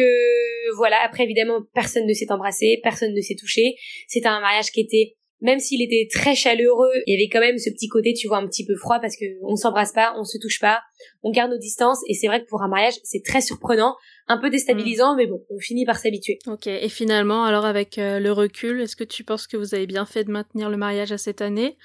voilà. 0.76 0.98
Après 1.04 1.24
évidemment 1.24 1.60
personne 1.74 2.06
ne 2.06 2.12
s'est 2.12 2.30
embrassé 2.30 2.80
personne 2.82 3.14
ne 3.14 3.20
s'est 3.20 3.36
touché. 3.36 3.74
C'était 4.06 4.28
un 4.28 4.40
mariage 4.40 4.70
qui 4.70 4.80
était 4.80 5.16
même 5.44 5.60
s'il 5.60 5.82
était 5.82 6.08
très 6.10 6.34
chaleureux, 6.34 6.90
il 7.06 7.12
y 7.12 7.22
avait 7.22 7.28
quand 7.30 7.38
même 7.38 7.58
ce 7.58 7.68
petit 7.68 7.88
côté, 7.88 8.14
tu 8.14 8.28
vois, 8.28 8.38
un 8.38 8.46
petit 8.46 8.64
peu 8.64 8.74
froid 8.76 8.98
parce 8.98 9.14
que 9.14 9.26
on 9.42 9.56
s'embrasse 9.56 9.92
pas, 9.92 10.14
on 10.18 10.24
se 10.24 10.38
touche 10.38 10.58
pas, 10.58 10.80
on 11.22 11.30
garde 11.30 11.50
nos 11.50 11.58
distances 11.58 12.00
et 12.08 12.14
c'est 12.14 12.28
vrai 12.28 12.42
que 12.42 12.48
pour 12.48 12.62
un 12.62 12.68
mariage, 12.68 12.94
c'est 13.04 13.22
très 13.22 13.42
surprenant, 13.42 13.94
un 14.26 14.38
peu 14.38 14.48
déstabilisant, 14.48 15.12
mm. 15.12 15.16
mais 15.18 15.26
bon, 15.26 15.44
on 15.50 15.58
finit 15.58 15.84
par 15.84 15.98
s'habituer. 15.98 16.38
Ok. 16.46 16.66
Et 16.66 16.88
finalement, 16.88 17.44
alors 17.44 17.66
avec 17.66 17.98
euh, 17.98 18.20
le 18.20 18.32
recul, 18.32 18.80
est-ce 18.80 18.96
que 18.96 19.04
tu 19.04 19.22
penses 19.22 19.46
que 19.46 19.58
vous 19.58 19.74
avez 19.74 19.86
bien 19.86 20.06
fait 20.06 20.24
de 20.24 20.30
maintenir 20.30 20.70
le 20.70 20.78
mariage 20.78 21.12
à 21.12 21.18
cette 21.18 21.42
année, 21.42 21.76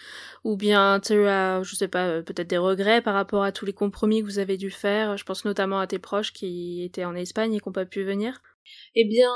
ou 0.46 0.56
bien 0.56 1.02
tu 1.02 1.28
as, 1.28 1.62
je 1.62 1.76
sais 1.76 1.90
pas, 1.90 2.08
euh, 2.08 2.22
peut-être 2.22 2.50
des 2.50 2.58
regrets 2.58 3.02
par 3.02 3.14
rapport 3.14 3.44
à 3.44 3.52
tous 3.52 3.66
les 3.66 3.74
compromis 3.74 4.22
que 4.22 4.26
vous 4.26 4.40
avez 4.40 4.56
dû 4.56 4.72
faire? 4.72 5.18
Je 5.18 5.26
pense 5.26 5.44
notamment 5.44 5.82
à 5.82 5.88
tes 5.88 6.00
proches 6.00 6.32
qui 6.32 6.82
étaient 6.86 7.04
en 7.04 7.14
Espagne 7.14 7.54
et 7.56 7.60
qui 7.60 7.68
n'ont 7.68 7.74
pas 7.74 7.86
pu 7.86 8.06
venir. 8.06 8.42
Eh 8.96 9.04
bien, 9.04 9.32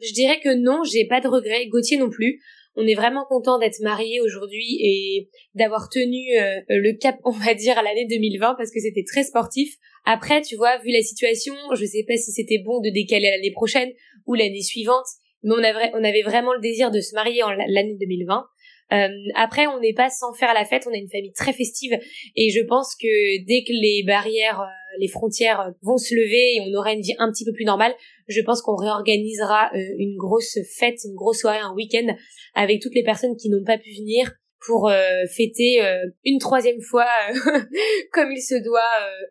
je 0.00 0.12
dirais 0.12 0.38
que 0.40 0.54
non, 0.54 0.84
j'ai 0.84 1.08
pas 1.08 1.20
de 1.20 1.26
regrets. 1.26 1.66
Gauthier 1.66 1.96
non 1.96 2.10
plus 2.10 2.40
on 2.76 2.86
est 2.86 2.94
vraiment 2.94 3.24
content 3.24 3.58
d'être 3.58 3.80
mariés 3.80 4.20
aujourd'hui 4.20 4.78
et 4.80 5.28
d'avoir 5.54 5.88
tenu 5.88 6.36
euh, 6.38 6.60
le 6.68 6.98
cap, 6.98 7.16
on 7.24 7.30
va 7.30 7.54
dire, 7.54 7.78
à 7.78 7.82
l'année 7.82 8.06
2020 8.06 8.54
parce 8.56 8.70
que 8.70 8.80
c'était 8.80 9.04
très 9.04 9.24
sportif. 9.24 9.76
Après, 10.04 10.42
tu 10.42 10.56
vois, 10.56 10.78
vu 10.78 10.90
la 10.90 11.02
situation, 11.02 11.54
je 11.74 11.84
sais 11.84 12.04
pas 12.06 12.16
si 12.16 12.32
c'était 12.32 12.58
bon 12.58 12.80
de 12.80 12.90
décaler 12.90 13.30
l'année 13.30 13.52
prochaine 13.52 13.90
ou 14.26 14.34
l'année 14.34 14.62
suivante, 14.62 15.06
mais 15.42 15.54
on, 15.54 16.04
avait, 16.04 16.22
vraiment 16.22 16.54
le 16.54 16.60
désir 16.60 16.90
de 16.90 17.00
se 17.00 17.14
marier 17.14 17.42
en 17.42 17.50
l'année 17.50 17.96
2020. 18.00 18.44
Euh, 18.92 19.08
après, 19.34 19.66
on 19.66 19.80
n'est 19.80 19.94
pas 19.94 20.10
sans 20.10 20.32
faire 20.34 20.52
la 20.54 20.64
fête, 20.64 20.84
on 20.86 20.92
a 20.92 20.96
une 20.96 21.08
famille 21.08 21.32
très 21.32 21.52
festive 21.52 21.98
et 22.36 22.50
je 22.50 22.60
pense 22.60 22.94
que 22.94 23.44
dès 23.46 23.62
que 23.64 23.72
les 23.72 24.04
barrières, 24.06 24.60
euh, 24.60 24.66
les 24.98 25.08
frontières 25.08 25.72
vont 25.82 25.96
se 25.96 26.14
lever 26.14 26.56
et 26.56 26.60
on 26.60 26.78
aura 26.78 26.92
une 26.92 27.00
vie 27.00 27.14
un 27.18 27.30
petit 27.30 27.44
peu 27.44 27.52
plus 27.52 27.64
normale, 27.64 27.94
je 28.28 28.40
pense 28.40 28.62
qu'on 28.62 28.76
réorganisera 28.76 29.70
euh, 29.74 29.78
une 29.98 30.16
grosse 30.16 30.58
fête, 30.78 30.98
une 31.04 31.14
grosse 31.14 31.40
soirée, 31.40 31.58
un 31.58 31.74
week-end 31.74 32.14
avec 32.54 32.80
toutes 32.80 32.94
les 32.94 33.02
personnes 33.02 33.36
qui 33.36 33.50
n'ont 33.50 33.64
pas 33.64 33.78
pu 33.78 33.90
venir 33.90 34.32
pour 34.66 34.88
euh, 34.88 35.26
fêter 35.30 35.84
euh, 35.84 36.06
une 36.24 36.38
troisième 36.38 36.80
fois 36.80 37.06
comme 38.12 38.32
il 38.32 38.40
se 38.40 38.54
doit 38.62 38.80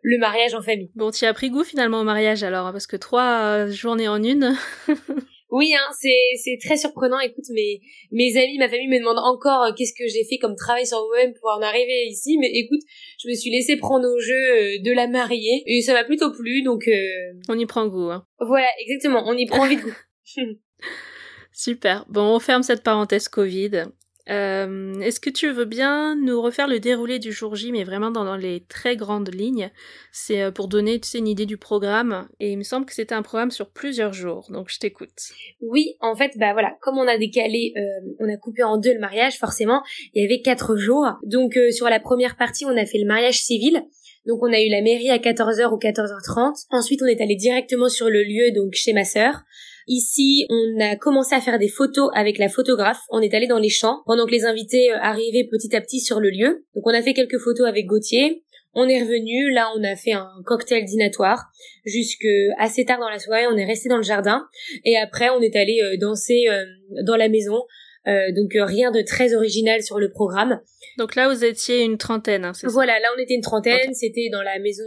le 0.02 0.18
mariage 0.18 0.54
en 0.54 0.62
famille. 0.62 0.90
Bon, 0.94 1.10
tu 1.10 1.24
as 1.24 1.34
pris 1.34 1.50
goût 1.50 1.64
finalement 1.64 2.00
au 2.00 2.04
mariage 2.04 2.44
alors, 2.44 2.66
hein, 2.66 2.72
parce 2.72 2.86
que 2.86 2.96
trois 2.96 3.66
journées 3.68 4.08
en 4.08 4.22
une. 4.22 4.56
Oui, 5.54 5.72
hein, 5.72 5.88
c'est 6.00 6.36
c'est 6.42 6.58
très 6.60 6.76
surprenant. 6.76 7.20
Écoute, 7.20 7.44
mes 7.54 7.80
mes 8.10 8.36
amis, 8.36 8.58
ma 8.58 8.68
famille 8.68 8.88
me 8.88 8.98
demandent 8.98 9.22
encore 9.22 9.62
euh, 9.62 9.72
qu'est-ce 9.72 9.92
que 9.92 10.08
j'ai 10.08 10.24
fait 10.24 10.38
comme 10.38 10.56
travail 10.56 10.84
sur 10.84 10.98
moi-même 11.06 11.32
pour 11.40 11.48
en 11.48 11.62
arriver 11.62 12.06
ici. 12.08 12.36
Mais 12.40 12.50
écoute, 12.52 12.80
je 13.22 13.28
me 13.28 13.34
suis 13.34 13.50
laissée 13.50 13.76
prendre 13.76 14.04
au 14.04 14.18
jeu 14.18 14.34
euh, 14.34 14.82
de 14.82 14.90
la 14.90 15.06
mariée 15.06 15.62
et 15.66 15.80
ça 15.80 15.92
m'a 15.92 16.02
plutôt 16.02 16.32
plu. 16.32 16.62
Donc 16.62 16.88
euh, 16.88 17.38
on 17.48 17.56
y 17.56 17.66
prend 17.66 17.86
goût. 17.86 18.10
Hein. 18.10 18.26
Voilà, 18.40 18.66
exactement. 18.80 19.22
On 19.28 19.36
y 19.36 19.46
prend 19.46 19.68
vite 19.68 19.80
goût. 19.84 19.94
Super. 21.52 22.04
Bon, 22.08 22.34
on 22.34 22.40
ferme 22.40 22.64
cette 22.64 22.82
parenthèse 22.82 23.28
Covid. 23.28 23.84
Euh, 24.30 25.00
Est-ce 25.00 25.20
que 25.20 25.30
tu 25.30 25.50
veux 25.50 25.64
bien 25.66 26.16
nous 26.16 26.40
refaire 26.40 26.66
le 26.66 26.80
déroulé 26.80 27.18
du 27.18 27.32
jour 27.32 27.56
J, 27.56 27.72
mais 27.72 27.84
vraiment 27.84 28.10
dans, 28.10 28.36
les 28.36 28.60
très 28.60 28.96
grandes 28.96 29.34
lignes? 29.34 29.70
C'est 30.12 30.42
euh, 30.42 30.50
pour 30.50 30.68
donner 30.68 30.98
tu 30.98 31.08
sais, 31.08 31.18
une 31.18 31.28
idée 31.28 31.46
du 31.46 31.58
programme, 31.58 32.28
et 32.40 32.52
il 32.52 32.58
me 32.58 32.62
semble 32.62 32.86
que 32.86 32.94
c'était 32.94 33.14
un 33.14 33.22
programme 33.22 33.50
sur 33.50 33.68
plusieurs 33.70 34.12
jours, 34.12 34.46
donc 34.50 34.70
je 34.70 34.78
t'écoute. 34.78 35.30
Oui, 35.60 35.96
en 36.00 36.16
fait, 36.16 36.32
bah 36.36 36.52
voilà, 36.52 36.76
comme 36.80 36.98
on 36.98 37.06
a 37.06 37.18
décalé, 37.18 37.74
euh, 37.76 38.14
on 38.20 38.32
a 38.32 38.36
coupé 38.36 38.62
en 38.62 38.78
deux 38.78 38.94
le 38.94 39.00
mariage, 39.00 39.38
forcément, 39.38 39.82
il 40.14 40.22
y 40.22 40.26
avait 40.26 40.40
quatre 40.40 40.76
jours. 40.76 41.06
Donc 41.22 41.56
euh, 41.56 41.70
sur 41.70 41.88
la 41.88 42.00
première 42.00 42.36
partie, 42.36 42.64
on 42.64 42.76
a 42.76 42.86
fait 42.86 42.98
le 42.98 43.06
mariage 43.06 43.40
civil. 43.40 43.82
Donc 44.26 44.42
on 44.42 44.52
a 44.52 44.60
eu 44.60 44.70
la 44.70 44.80
mairie 44.80 45.10
à 45.10 45.18
14h 45.18 45.70
ou 45.70 45.78
14h30. 45.78 46.64
Ensuite, 46.70 47.02
on 47.02 47.06
est 47.06 47.20
allé 47.20 47.36
directement 47.36 47.90
sur 47.90 48.08
le 48.08 48.22
lieu, 48.22 48.52
donc 48.54 48.72
chez 48.72 48.94
ma 48.94 49.04
sœur. 49.04 49.42
Ici, 49.86 50.46
on 50.48 50.80
a 50.80 50.96
commencé 50.96 51.34
à 51.34 51.40
faire 51.40 51.58
des 51.58 51.68
photos 51.68 52.10
avec 52.14 52.38
la 52.38 52.48
photographe. 52.48 53.00
On 53.10 53.20
est 53.20 53.34
allé 53.34 53.46
dans 53.46 53.58
les 53.58 53.68
champs 53.68 54.02
pendant 54.06 54.24
que 54.24 54.30
les 54.30 54.44
invités 54.44 54.90
euh, 54.90 54.96
arrivaient 54.98 55.46
petit 55.50 55.76
à 55.76 55.80
petit 55.80 56.00
sur 56.00 56.20
le 56.20 56.30
lieu. 56.30 56.64
Donc 56.74 56.86
on 56.86 56.94
a 56.94 57.02
fait 57.02 57.12
quelques 57.12 57.38
photos 57.38 57.68
avec 57.68 57.86
Gauthier. 57.86 58.42
On 58.72 58.88
est 58.88 59.02
revenu, 59.02 59.52
là 59.52 59.70
on 59.76 59.84
a 59.84 59.94
fait 59.94 60.12
un 60.12 60.28
cocktail 60.44 60.84
dînatoire 60.84 61.44
jusque 61.84 62.26
assez 62.58 62.84
tard 62.84 62.98
dans 62.98 63.08
la 63.08 63.20
soirée, 63.20 63.46
on 63.46 63.56
est 63.56 63.64
resté 63.64 63.88
dans 63.88 63.98
le 63.98 64.02
jardin 64.02 64.48
et 64.84 64.96
après 64.96 65.30
on 65.30 65.40
est 65.40 65.54
allé 65.54 65.80
euh, 65.80 65.96
danser 65.96 66.46
euh, 66.48 66.64
dans 67.04 67.14
la 67.14 67.28
maison. 67.28 67.62
donc 68.04 68.50
rien 68.54 68.90
de 68.90 69.00
très 69.02 69.32
original 69.32 69.80
sur 69.82 70.00
le 70.00 70.10
programme. 70.10 70.60
Donc 70.98 71.14
là 71.14 71.28
vous 71.28 71.44
étiez 71.44 71.82
une 71.82 71.98
trentaine, 71.98 72.44
hein, 72.44 72.52
c'est 72.52 72.66
Voilà, 72.66 72.98
là 72.98 73.08
on 73.16 73.20
était 73.20 73.34
une 73.34 73.42
trentaine, 73.42 73.94
c'était 73.94 74.28
dans 74.32 74.42
la 74.42 74.58
maison 74.58 74.84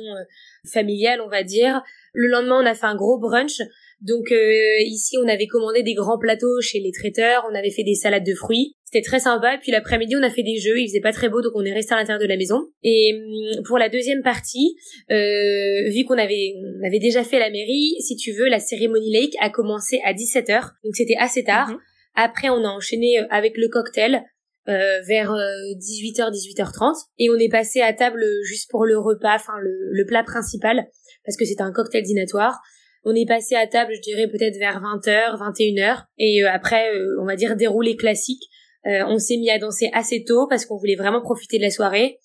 familiale 0.70 1.22
on 1.22 1.30
va 1.30 1.44
dire. 1.44 1.82
Le 2.12 2.28
lendemain 2.28 2.60
on 2.62 2.66
a 2.66 2.76
fait 2.76 2.88
un 2.88 2.96
gros 2.96 3.18
brunch 3.18 3.62
donc 4.02 4.32
euh, 4.32 4.80
ici, 4.82 5.18
on 5.18 5.28
avait 5.28 5.48
commandé 5.48 5.82
des 5.82 5.96
grands 5.96 6.20
plateaux 6.20 6.62
chez 6.62 6.80
les 6.80 6.92
traiteurs, 6.92 7.48
on 7.52 7.56
avait 7.56 7.72
fait 7.72 7.84
des 7.84 7.96
salades 7.96 8.26
de 8.26 8.36
fruits. 8.36 8.76
C'était 8.86 9.02
très 9.02 9.20
sympa. 9.20 9.56
Et 9.56 9.58
puis 9.58 9.72
l'après-midi, 9.72 10.16
on 10.16 10.24
a 10.24 10.30
fait 10.30 10.44
des 10.44 10.60
jeux. 10.60 10.80
Il 10.80 10.88
faisait 10.88 11.02
pas 11.02 11.12
très 11.12 11.30
beau, 11.30 11.42
donc 11.42 11.52
on 11.56 11.66
est 11.66 11.74
resté 11.74 11.94
à 11.94 11.98
l'intérieur 11.98 12.22
de 12.22 12.28
la 12.28 12.38
maison. 12.38 12.68
Et 12.84 13.14
hum, 13.16 13.64
pour 13.64 13.78
la 13.80 13.90
deuxième 13.90 14.22
partie, 14.22 14.76
euh, 15.12 15.90
vu 15.90 16.06
qu'on 16.06 16.18
avait, 16.18 16.54
on 16.82 16.86
avait 16.86 17.00
déjà 17.00 17.24
fait 17.24 17.40
la 17.40 17.50
mairie, 17.50 17.96
si 18.00 18.16
tu 18.16 18.34
veux, 18.34 18.48
la 18.48 18.60
cérémonie 18.60 19.12
lake 19.12 19.36
a 19.42 19.50
commencé 19.50 20.00
à 20.06 20.14
17h. 20.14 20.62
Donc 20.84 20.96
c'était 20.96 21.18
assez 21.20 21.44
tard. 21.44 21.70
Mhm. 21.70 21.78
Après, 22.16 22.50
on 22.50 22.64
a 22.64 22.70
enchaîné 22.70 23.20
euh, 23.20 23.26
avec 23.30 23.58
le 23.58 23.68
cocktail. 23.68 24.24
Euh, 24.70 25.00
vers 25.08 25.32
18h, 25.32 26.30
18h30 26.30 26.94
et 27.20 27.30
on 27.30 27.38
est 27.38 27.48
passé 27.48 27.80
à 27.80 27.94
table 27.94 28.22
juste 28.44 28.70
pour 28.70 28.84
le 28.84 29.00
repas, 29.00 29.36
enfin 29.36 29.54
le, 29.62 29.72
le 29.94 30.06
plat 30.06 30.26
principal 30.26 30.86
parce 31.24 31.38
que 31.38 31.46
c'était 31.46 31.62
un 31.62 31.72
cocktail 31.72 32.04
dînatoire 32.04 32.60
on 33.08 33.16
est 33.16 33.26
passé 33.26 33.56
à 33.56 33.66
table, 33.68 33.94
je 33.96 34.02
dirais 34.02 34.28
peut-être 34.28 34.58
vers 34.58 34.82
20h, 34.82 35.38
21h. 35.38 36.04
Et 36.18 36.44
euh, 36.44 36.52
après, 36.52 36.94
euh, 36.94 37.22
on 37.22 37.26
va 37.26 37.38
dire 37.38 37.56
déroulé 37.56 37.96
classique. 37.96 38.44
Euh, 38.86 39.04
on 39.08 39.18
s'est 39.18 39.38
mis 39.38 39.50
à 39.50 39.58
danser 39.58 39.90
assez 39.94 40.26
tôt 40.26 40.46
parce 40.50 40.66
qu'on 40.66 40.78
voulait 40.78 40.96
vraiment 40.96 41.22
profiter 41.22 41.58
de 41.58 41.64
la 41.64 41.70
soirée. 41.70 42.20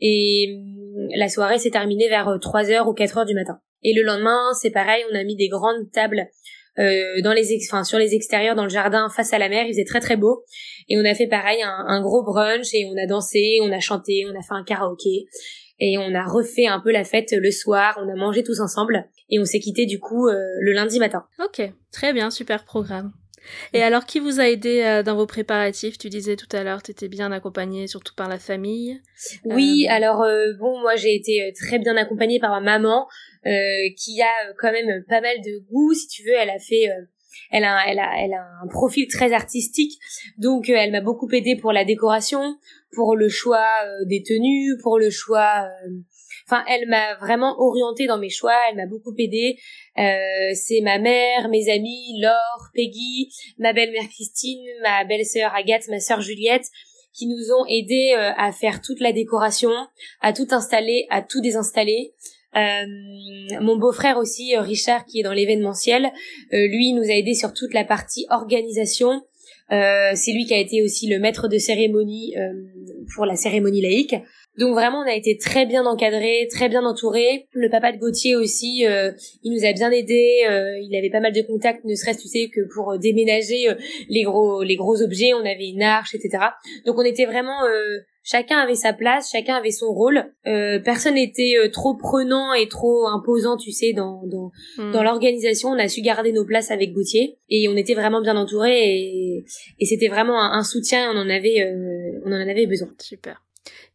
Et 0.00 0.58
hum, 0.58 1.08
la 1.16 1.30
soirée 1.30 1.58
s'est 1.58 1.70
terminée 1.70 2.08
vers 2.08 2.26
3h 2.26 2.86
ou 2.86 2.92
4h 2.92 3.26
du 3.26 3.34
matin. 3.34 3.60
Et 3.82 3.94
le 3.94 4.02
lendemain, 4.02 4.52
c'est 4.60 4.70
pareil, 4.70 5.04
on 5.10 5.14
a 5.14 5.24
mis 5.24 5.36
des 5.36 5.48
grandes 5.48 5.90
tables 5.92 6.28
dans 6.78 7.32
les 7.32 7.58
enfin, 7.64 7.84
sur 7.84 7.98
les 7.98 8.14
extérieurs 8.14 8.54
dans 8.54 8.64
le 8.64 8.68
jardin 8.68 9.08
face 9.08 9.32
à 9.32 9.38
la 9.38 9.48
mer 9.48 9.64
il 9.64 9.70
faisait 9.70 9.86
très 9.86 10.00
très 10.00 10.18
beau 10.18 10.44
et 10.90 10.98
on 10.98 11.04
a 11.06 11.14
fait 11.14 11.26
pareil 11.26 11.62
un, 11.62 11.84
un, 11.88 12.02
gros 12.02 12.22
brunch 12.22 12.74
et 12.74 12.84
on 12.84 13.02
a 13.02 13.06
dansé 13.06 13.60
on 13.62 13.72
a 13.72 13.80
chanté 13.80 14.26
on 14.30 14.38
a 14.38 14.42
fait 14.42 14.52
un 14.52 14.62
karaoké 14.62 15.24
et 15.78 15.96
on 15.96 16.14
a 16.14 16.22
refait 16.26 16.66
un 16.66 16.78
peu 16.80 16.92
la 16.92 17.04
fête 17.04 17.32
le 17.32 17.50
soir 17.50 17.98
on 17.98 18.12
a 18.12 18.14
mangé 18.14 18.42
tous 18.42 18.60
ensemble 18.60 19.08
et 19.28 19.38
on 19.40 19.44
s'est 19.44 19.60
quitté 19.60 19.86
du 19.86 19.98
coup 19.98 20.28
euh, 20.28 20.34
le 20.60 20.72
lundi 20.72 20.98
matin. 20.98 21.26
Ok, 21.44 21.62
très 21.92 22.12
bien, 22.12 22.30
super 22.30 22.64
programme. 22.64 23.12
Et 23.72 23.82
alors, 23.82 24.06
qui 24.06 24.18
vous 24.18 24.40
a 24.40 24.48
aidé 24.48 24.82
euh, 24.82 25.04
dans 25.04 25.14
vos 25.14 25.26
préparatifs? 25.26 25.98
Tu 25.98 26.08
disais 26.08 26.34
tout 26.34 26.48
à 26.50 26.64
l'heure, 26.64 26.82
tu 26.82 26.90
étais 26.90 27.06
bien 27.06 27.30
accompagnée, 27.30 27.86
surtout 27.86 28.14
par 28.14 28.28
la 28.28 28.40
famille. 28.40 29.00
Oui, 29.44 29.86
alors 29.88 30.24
bon, 30.58 30.80
moi 30.80 30.96
j'ai 30.96 31.14
été 31.14 31.52
très 31.56 31.78
bien 31.78 31.96
accompagnée 31.96 32.40
par 32.40 32.50
ma 32.50 32.60
maman, 32.60 33.06
qui 33.44 34.20
a 34.20 34.52
quand 34.58 34.72
même 34.72 35.04
pas 35.08 35.20
mal 35.20 35.36
de 35.44 35.64
goût, 35.70 35.94
si 35.94 36.08
tu 36.08 36.24
veux. 36.24 36.34
Elle 36.36 36.50
a 36.50 36.58
fait 36.58 36.88
elle 37.52 37.64
a, 37.64 37.84
elle 37.86 38.00
a, 38.00 38.10
elle 38.18 38.32
a 38.32 38.44
un 38.64 38.66
profil 38.66 39.06
très 39.06 39.32
artistique, 39.32 40.00
donc 40.38 40.68
elle 40.68 40.90
m'a 40.90 41.00
beaucoup 41.00 41.30
aidé 41.30 41.54
pour 41.54 41.72
la 41.72 41.84
décoration, 41.84 42.58
pour 42.96 43.14
le 43.14 43.28
choix 43.28 43.68
des 44.06 44.24
tenues, 44.24 44.76
pour 44.82 44.98
le 44.98 45.10
choix 45.10 45.68
Enfin, 46.48 46.64
elle 46.68 46.88
m'a 46.88 47.16
vraiment 47.16 47.58
orientée 47.58 48.06
dans 48.06 48.18
mes 48.18 48.30
choix, 48.30 48.54
elle 48.70 48.76
m'a 48.76 48.86
beaucoup 48.86 49.12
aidée. 49.18 49.58
Euh, 49.98 50.52
c'est 50.54 50.80
ma 50.80 50.98
mère, 50.98 51.48
mes 51.48 51.68
amis, 51.68 52.20
Laure, 52.20 52.68
Peggy, 52.72 53.32
ma 53.58 53.72
belle-mère 53.72 54.08
Christine, 54.08 54.64
ma 54.82 55.02
belle-sœur 55.04 55.52
Agathe, 55.56 55.88
ma 55.88 55.98
sœur 55.98 56.20
Juliette, 56.20 56.66
qui 57.12 57.26
nous 57.26 57.52
ont 57.52 57.66
aidés 57.68 58.14
euh, 58.16 58.30
à 58.36 58.52
faire 58.52 58.80
toute 58.80 59.00
la 59.00 59.12
décoration, 59.12 59.72
à 60.20 60.32
tout 60.32 60.46
installer, 60.50 61.08
à 61.10 61.20
tout 61.20 61.40
désinstaller. 61.40 62.12
Euh, 62.54 62.84
mon 63.60 63.76
beau-frère 63.76 64.16
aussi, 64.16 64.56
Richard, 64.56 65.04
qui 65.04 65.18
est 65.18 65.24
dans 65.24 65.32
l'événementiel, 65.32 66.12
lui 66.52 66.92
nous 66.92 67.02
a 67.02 67.14
aidés 67.14 67.34
sur 67.34 67.52
toute 67.54 67.74
la 67.74 67.84
partie 67.84 68.24
organisation. 68.30 69.24
c'est 69.68 70.32
lui 70.32 70.46
qui 70.46 70.54
a 70.54 70.58
été 70.58 70.80
aussi 70.82 71.08
le 71.08 71.18
maître 71.18 71.48
de 71.48 71.58
cérémonie 71.58 72.34
pour 73.14 73.26
la 73.26 73.34
cérémonie 73.34 73.82
laïque. 73.82 74.14
Donc 74.58 74.72
vraiment, 74.72 75.00
on 75.00 75.08
a 75.08 75.14
été 75.14 75.36
très 75.36 75.66
bien 75.66 75.84
encadré, 75.84 76.48
très 76.50 76.68
bien 76.68 76.84
entouré. 76.84 77.46
Le 77.52 77.68
papa 77.68 77.92
de 77.92 77.98
Gauthier 77.98 78.36
aussi, 78.36 78.86
euh, 78.86 79.12
il 79.42 79.52
nous 79.52 79.66
a 79.66 79.72
bien 79.72 79.90
aidé. 79.90 80.46
Euh, 80.48 80.78
il 80.80 80.96
avait 80.96 81.10
pas 81.10 81.20
mal 81.20 81.32
de 81.32 81.42
contacts, 81.42 81.84
ne 81.84 81.94
serait-ce 81.94 82.22
tu 82.22 82.28
sais 82.28 82.48
que 82.48 82.60
pour 82.74 82.92
euh, 82.92 82.98
déménager 82.98 83.68
les 84.08 84.22
gros 84.22 84.62
les 84.62 84.76
gros 84.76 85.02
objets. 85.02 85.34
On 85.34 85.40
avait 85.40 85.68
une 85.68 85.82
arche, 85.82 86.14
etc. 86.14 86.44
Donc 86.86 86.98
on 86.98 87.02
était 87.02 87.26
vraiment 87.26 87.58
chacun 88.22 88.58
avait 88.58 88.74
sa 88.74 88.92
place, 88.92 89.30
chacun 89.30 89.54
avait 89.56 89.70
son 89.70 89.92
rôle. 89.92 90.24
personne 90.84 91.14
n'était 91.14 91.54
trop 91.72 91.94
prenant 91.94 92.54
et 92.54 92.68
trop 92.68 93.06
imposant, 93.08 93.56
tu 93.56 93.72
sais, 93.72 93.92
dans 93.92 94.22
dans, 94.26 94.50
hmm. 94.78 94.92
dans 94.92 95.02
l'organisation. 95.02 95.68
On 95.70 95.78
a 95.78 95.88
su 95.88 96.00
garder 96.00 96.32
nos 96.32 96.44
places 96.44 96.70
avec 96.70 96.92
Gauthier 96.92 97.38
et 97.50 97.68
on 97.68 97.76
était 97.76 97.94
vraiment 97.94 98.22
bien 98.22 98.36
entouré 98.36 98.72
et, 98.72 99.44
et 99.78 99.84
c'était 99.84 100.08
vraiment 100.08 100.40
un, 100.40 100.58
un, 100.58 100.64
soutien. 100.64 101.10
On 101.14 101.18
en 101.18 101.28
avait 101.28 101.70
on 102.24 102.32
en 102.32 102.48
avait 102.48 102.66
besoin. 102.66 102.88
Super. 102.98 103.45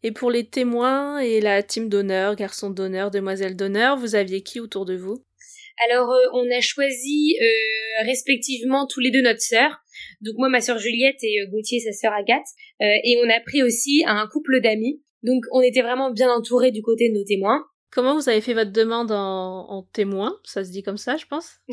Et 0.03 0.11
pour 0.11 0.31
les 0.31 0.45
témoins 0.45 1.19
et 1.19 1.41
la 1.41 1.61
team 1.61 1.87
d'honneur, 1.87 2.35
garçon 2.35 2.69
d'honneur, 2.71 3.11
demoiselle 3.11 3.55
d'honneur, 3.55 3.97
vous 3.97 4.15
aviez 4.15 4.41
qui 4.41 4.59
autour 4.59 4.85
de 4.85 4.95
vous? 4.95 5.23
Alors, 5.89 6.11
euh, 6.11 6.25
on 6.33 6.49
a 6.51 6.61
choisi 6.61 7.35
euh, 7.41 8.03
respectivement 8.05 8.87
tous 8.87 8.99
les 8.99 9.11
deux 9.11 9.21
notre 9.21 9.41
sœur. 9.41 9.77
Donc 10.21 10.35
moi, 10.37 10.49
ma 10.49 10.61
sœur 10.61 10.77
Juliette 10.77 11.23
et 11.23 11.41
euh, 11.41 11.47
Gauthier, 11.51 11.79
sa 11.79 11.91
sœur 11.91 12.13
Agathe. 12.13 12.45
et 12.79 13.17
on 13.23 13.29
a 13.29 13.39
pris 13.41 13.63
aussi 13.63 14.03
un 14.05 14.27
couple 14.27 14.61
d'amis. 14.61 15.01
Donc 15.23 15.43
on 15.51 15.61
était 15.61 15.81
vraiment 15.81 16.11
bien 16.11 16.31
entourés 16.31 16.71
du 16.71 16.81
côté 16.81 17.09
de 17.09 17.13
nos 17.13 17.23
témoins. 17.23 17.63
Comment 17.91 18.15
vous 18.15 18.30
avez 18.30 18.39
fait 18.39 18.54
votre 18.54 18.71
demande 18.71 19.12
en, 19.12 19.86
témoin? 19.91 20.34
Ça 20.45 20.63
se 20.63 20.71
dit 20.71 20.82
comme 20.82 20.97
ça, 20.97 21.17
je 21.17 21.25
pense. 21.25 21.60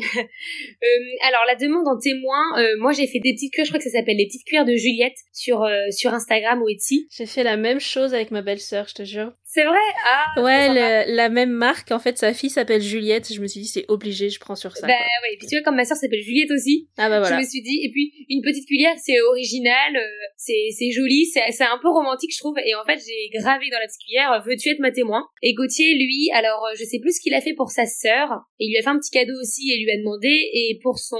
Euh, 0.81 1.27
alors 1.27 1.41
la 1.47 1.55
demande 1.55 1.87
en 1.87 1.97
témoin, 1.97 2.57
euh, 2.57 2.75
moi 2.79 2.93
j'ai 2.93 3.07
fait 3.07 3.19
des 3.19 3.33
petites 3.33 3.51
cuillères, 3.51 3.65
je 3.65 3.71
crois 3.71 3.79
que 3.79 3.89
ça 3.89 3.97
s'appelle 3.97 4.17
les 4.17 4.27
petites 4.27 4.45
cuillères 4.45 4.65
de 4.65 4.75
Juliette 4.75 5.17
sur 5.33 5.63
euh, 5.63 5.89
sur 5.91 6.13
Instagram 6.13 6.61
ou 6.61 6.69
Etsy. 6.69 7.07
J'ai 7.11 7.25
fait 7.25 7.43
la 7.43 7.57
même 7.57 7.79
chose 7.79 8.13
avec 8.13 8.31
ma 8.31 8.41
belle-sœur, 8.41 8.87
je 8.87 8.95
te 8.95 9.03
jure. 9.03 9.33
C'est 9.51 9.63
vrai? 9.63 9.79
Ah 10.05 10.39
Ouais, 10.43 11.05
la 11.07 11.27
même 11.29 11.49
marque. 11.49 11.91
En 11.91 11.97
fait, 11.97 12.19
sa 12.19 12.35
fille 12.35 12.51
s'appelle 12.51 12.83
Juliette. 12.83 13.33
Je 13.33 13.41
me 13.41 13.47
suis 13.47 13.61
dit, 13.61 13.67
c'est 13.67 13.85
obligé, 13.87 14.29
je 14.29 14.39
prends 14.39 14.55
sur 14.55 14.77
ça. 14.77 14.85
Bah 14.85 14.93
ouais, 14.93 15.33
et 15.33 15.37
puis 15.37 15.47
tu 15.47 15.55
vois, 15.55 15.63
comme 15.63 15.75
ma 15.75 15.85
soeur 15.85 15.97
s'appelle 15.97 16.21
Juliette 16.21 16.51
aussi. 16.51 16.87
Ah 16.97 17.09
bah 17.09 17.19
voilà. 17.19 17.35
Je 17.35 17.41
me 17.41 17.49
suis 17.49 17.63
dit, 17.63 17.81
et 17.83 17.89
puis 17.89 18.13
une 18.29 18.43
petite 18.43 18.67
cuillère, 18.67 18.93
c'est 19.03 19.19
original, 19.21 19.95
euh, 19.95 20.05
c'est 20.37 20.69
c'est 20.77 20.91
joli, 20.91 21.25
c'est 21.25 21.51
c'est 21.51 21.63
un 21.63 21.79
peu 21.81 21.89
romantique, 21.89 22.29
je 22.31 22.37
trouve. 22.37 22.59
Et 22.63 22.75
en 22.75 22.85
fait, 22.85 22.99
j'ai 23.03 23.39
gravé 23.39 23.71
dans 23.71 23.79
la 23.79 23.87
petite 23.87 24.01
cuillère, 24.05 24.43
veux-tu 24.45 24.69
être 24.69 24.79
ma 24.81 24.91
témoin? 24.91 25.25
Et 25.41 25.55
Gauthier, 25.55 25.95
lui, 25.95 26.29
alors 26.35 26.67
euh, 26.67 26.75
je 26.79 26.83
sais 26.85 26.99
plus 26.99 27.17
ce 27.17 27.19
qu'il 27.19 27.33
a 27.33 27.41
fait 27.41 27.53
pour 27.53 27.71
sa 27.71 27.87
sœur. 27.87 28.29
Et 28.59 28.65
il 28.65 28.69
lui 28.69 28.77
a 28.77 28.83
fait 28.83 28.89
un 28.89 28.99
petit 28.99 29.09
cadeau 29.09 29.33
aussi 29.41 29.71
et 29.71 29.79
lui 29.83 29.89
a 29.89 29.97
demandé. 29.97 30.29
Et 30.29 30.77
pour 30.83 30.99
son 30.99 31.17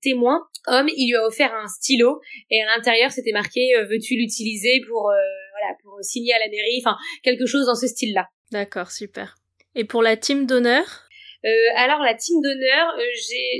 témoin, 0.00 0.40
homme, 0.66 0.88
il 0.96 1.10
lui 1.10 1.16
a 1.16 1.26
offert 1.26 1.52
un 1.52 1.68
stylo. 1.68 2.20
Et 2.50 2.62
à 2.62 2.74
l'intérieur, 2.74 3.10
c'était 3.10 3.32
marqué, 3.32 3.76
euh, 3.76 3.84
veux-tu 3.84 4.14
l'utiliser 4.16 4.80
pour 4.88 5.10
voilà 5.58 5.76
pour 5.82 5.98
signer 6.02 6.32
à 6.34 6.38
la 6.38 6.48
mairie, 6.48 6.82
enfin 6.84 6.96
quelque 7.22 7.46
chose 7.46 7.66
dans 7.66 7.74
ce 7.74 7.86
style-là. 7.86 8.28
D'accord, 8.50 8.90
super. 8.90 9.36
Et 9.74 9.84
pour 9.84 10.02
la 10.02 10.16
team 10.16 10.46
d'honneur? 10.46 11.06
Euh, 11.44 11.48
alors 11.76 12.00
la 12.00 12.14
team 12.14 12.40
d'honneur, 12.42 12.94
euh, 12.98 13.02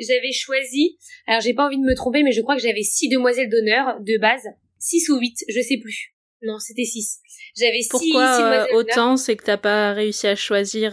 j'avais 0.00 0.32
choisi, 0.32 0.98
alors 1.26 1.40
j'ai 1.40 1.54
pas 1.54 1.66
envie 1.66 1.78
de 1.78 1.84
me 1.84 1.94
tromper, 1.94 2.22
mais 2.22 2.32
je 2.32 2.40
crois 2.40 2.56
que 2.56 2.62
j'avais 2.62 2.82
six 2.82 3.08
demoiselles 3.08 3.48
d'honneur 3.48 4.00
de 4.00 4.18
base, 4.18 4.46
six 4.78 5.08
ou 5.08 5.18
huit, 5.18 5.36
je 5.48 5.60
sais 5.60 5.78
plus. 5.78 6.14
Non, 6.42 6.58
c'était 6.58 6.84
six. 6.84 7.18
J'avais 7.56 7.82
six, 7.82 7.88
Pourquoi 7.90 8.66
euh, 8.70 8.74
autant 8.74 9.16
C'est 9.16 9.36
que 9.36 9.44
t'as 9.44 9.56
pas 9.56 9.92
réussi 9.92 10.26
à 10.26 10.36
choisir 10.36 10.92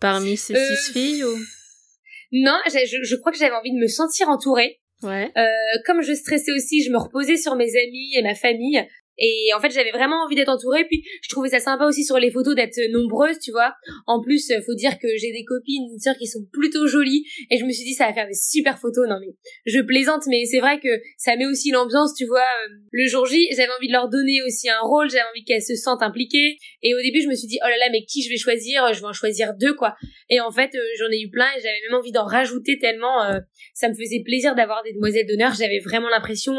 parmi 0.00 0.36
ces 0.36 0.54
six 0.54 0.92
filles 0.92 1.24
ou? 1.24 1.36
Non, 2.32 2.56
je, 2.66 2.98
je, 3.02 3.16
crois 3.16 3.30
que 3.30 3.38
j'avais 3.38 3.54
envie 3.54 3.72
de 3.72 3.78
me 3.78 3.88
sentir 3.88 4.28
entourée. 4.28 4.80
Ouais. 5.02 5.30
comme 5.86 6.02
je 6.02 6.14
stressais 6.14 6.52
aussi, 6.52 6.82
je 6.84 6.90
me 6.90 6.98
reposais 6.98 7.36
sur 7.36 7.56
mes 7.56 7.70
amis 7.76 8.16
et 8.16 8.22
ma 8.22 8.34
famille. 8.34 8.86
Et 9.18 9.50
en 9.56 9.60
fait, 9.60 9.70
j'avais 9.70 9.90
vraiment 9.90 10.24
envie 10.24 10.34
d'être 10.34 10.48
entourée. 10.48 10.84
Puis, 10.84 11.04
je 11.22 11.28
trouvais 11.28 11.48
ça 11.48 11.60
sympa 11.60 11.84
aussi 11.86 12.04
sur 12.04 12.18
les 12.18 12.30
photos 12.30 12.54
d'être 12.54 12.78
nombreuses, 12.90 13.38
tu 13.38 13.50
vois. 13.50 13.74
En 14.06 14.20
plus, 14.22 14.52
faut 14.64 14.74
dire 14.74 14.98
que 14.98 15.08
j'ai 15.16 15.32
des 15.32 15.44
copines, 15.44 15.88
une 15.92 15.98
sœur 15.98 16.16
qui 16.16 16.26
sont 16.26 16.44
plutôt 16.52 16.86
jolies. 16.86 17.24
Et 17.50 17.58
je 17.58 17.64
me 17.64 17.72
suis 17.72 17.84
dit, 17.84 17.94
ça 17.94 18.06
va 18.06 18.14
faire 18.14 18.26
des 18.26 18.34
super 18.34 18.78
photos. 18.78 19.08
Non, 19.08 19.18
mais 19.20 19.34
je 19.66 19.80
plaisante, 19.80 20.22
mais 20.28 20.44
c'est 20.46 20.60
vrai 20.60 20.80
que 20.80 20.88
ça 21.18 21.36
met 21.36 21.46
aussi 21.46 21.70
l'ambiance, 21.70 22.14
tu 22.14 22.24
vois. 22.26 22.40
Euh, 22.40 22.74
le 22.90 23.06
jour 23.06 23.26
J, 23.26 23.48
j'avais 23.52 23.72
envie 23.72 23.88
de 23.88 23.92
leur 23.92 24.08
donner 24.08 24.42
aussi 24.46 24.68
un 24.68 24.80
rôle. 24.80 25.10
J'avais 25.10 25.24
envie 25.30 25.44
qu'elles 25.44 25.62
se 25.62 25.76
sentent 25.76 26.02
impliquées. 26.02 26.56
Et 26.82 26.94
au 26.94 27.02
début, 27.02 27.20
je 27.22 27.28
me 27.28 27.34
suis 27.34 27.48
dit, 27.48 27.58
oh 27.62 27.68
là 27.68 27.76
là, 27.78 27.88
mais 27.92 28.04
qui 28.04 28.22
je 28.22 28.30
vais 28.30 28.38
choisir? 28.38 28.92
Je 28.92 29.00
vais 29.00 29.06
en 29.06 29.12
choisir 29.12 29.54
deux, 29.54 29.74
quoi. 29.74 29.94
Et 30.30 30.40
en 30.40 30.50
fait, 30.50 30.74
euh, 30.74 30.80
j'en 30.98 31.10
ai 31.10 31.20
eu 31.20 31.30
plein 31.30 31.48
et 31.56 31.60
j'avais 31.60 31.80
même 31.88 31.98
envie 31.98 32.12
d'en 32.12 32.24
rajouter 32.24 32.78
tellement 32.78 33.22
euh, 33.24 33.38
ça 33.74 33.88
me 33.88 33.94
faisait 33.94 34.22
plaisir 34.24 34.54
d'avoir 34.54 34.82
des 34.82 34.92
demoiselles 34.92 35.26
d'honneur. 35.26 35.52
J'avais 35.54 35.80
vraiment 35.80 36.08
l'impression 36.08 36.54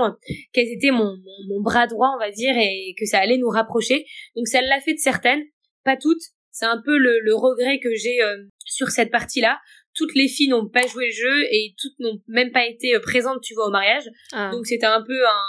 qu'elles 0.54 0.72
étaient 0.72 0.92
mon, 0.92 1.18
mon 1.50 1.62
bras 1.62 1.88
droit, 1.88 2.10
on 2.16 2.20
va 2.20 2.32
dire 2.32 2.43
et 2.50 2.96
que 3.00 3.06
ça 3.06 3.20
allait 3.20 3.38
nous 3.38 3.50
rapprocher. 3.50 4.06
Donc 4.36 4.48
ça 4.48 4.62
l'a 4.62 4.80
fait 4.80 4.94
de 4.94 5.00
certaines, 5.00 5.44
pas 5.84 5.98
toutes. 5.98 6.22
C'est 6.52 6.66
un 6.66 6.82
peu 6.84 6.98
le, 6.98 7.36
regret 7.36 7.80
que 7.80 7.94
j'ai 7.96 8.22
euh, 8.22 8.44
sur 8.66 8.90
cette 8.90 9.12
partie-là. 9.12 9.60
Toutes 9.96 10.16
les 10.16 10.28
filles 10.28 10.50
n'ont 10.50 10.70
pas 10.70 10.86
joué 10.88 11.08
le 11.08 11.12
jeu 11.12 11.44
et 11.52 11.74
toutes 11.80 11.98
n'ont 12.00 12.20
même 12.28 12.52
pas 12.52 12.66
été 12.66 12.96
euh, 12.96 13.00
présentes, 13.00 13.42
tu 13.42 13.54
vois, 13.54 13.68
au 13.68 13.72
mariage. 13.72 14.04
Ah. 14.32 14.50
Donc 14.52 14.66
c'était 14.66 14.86
un 14.86 15.02
peu 15.02 15.26
un... 15.26 15.44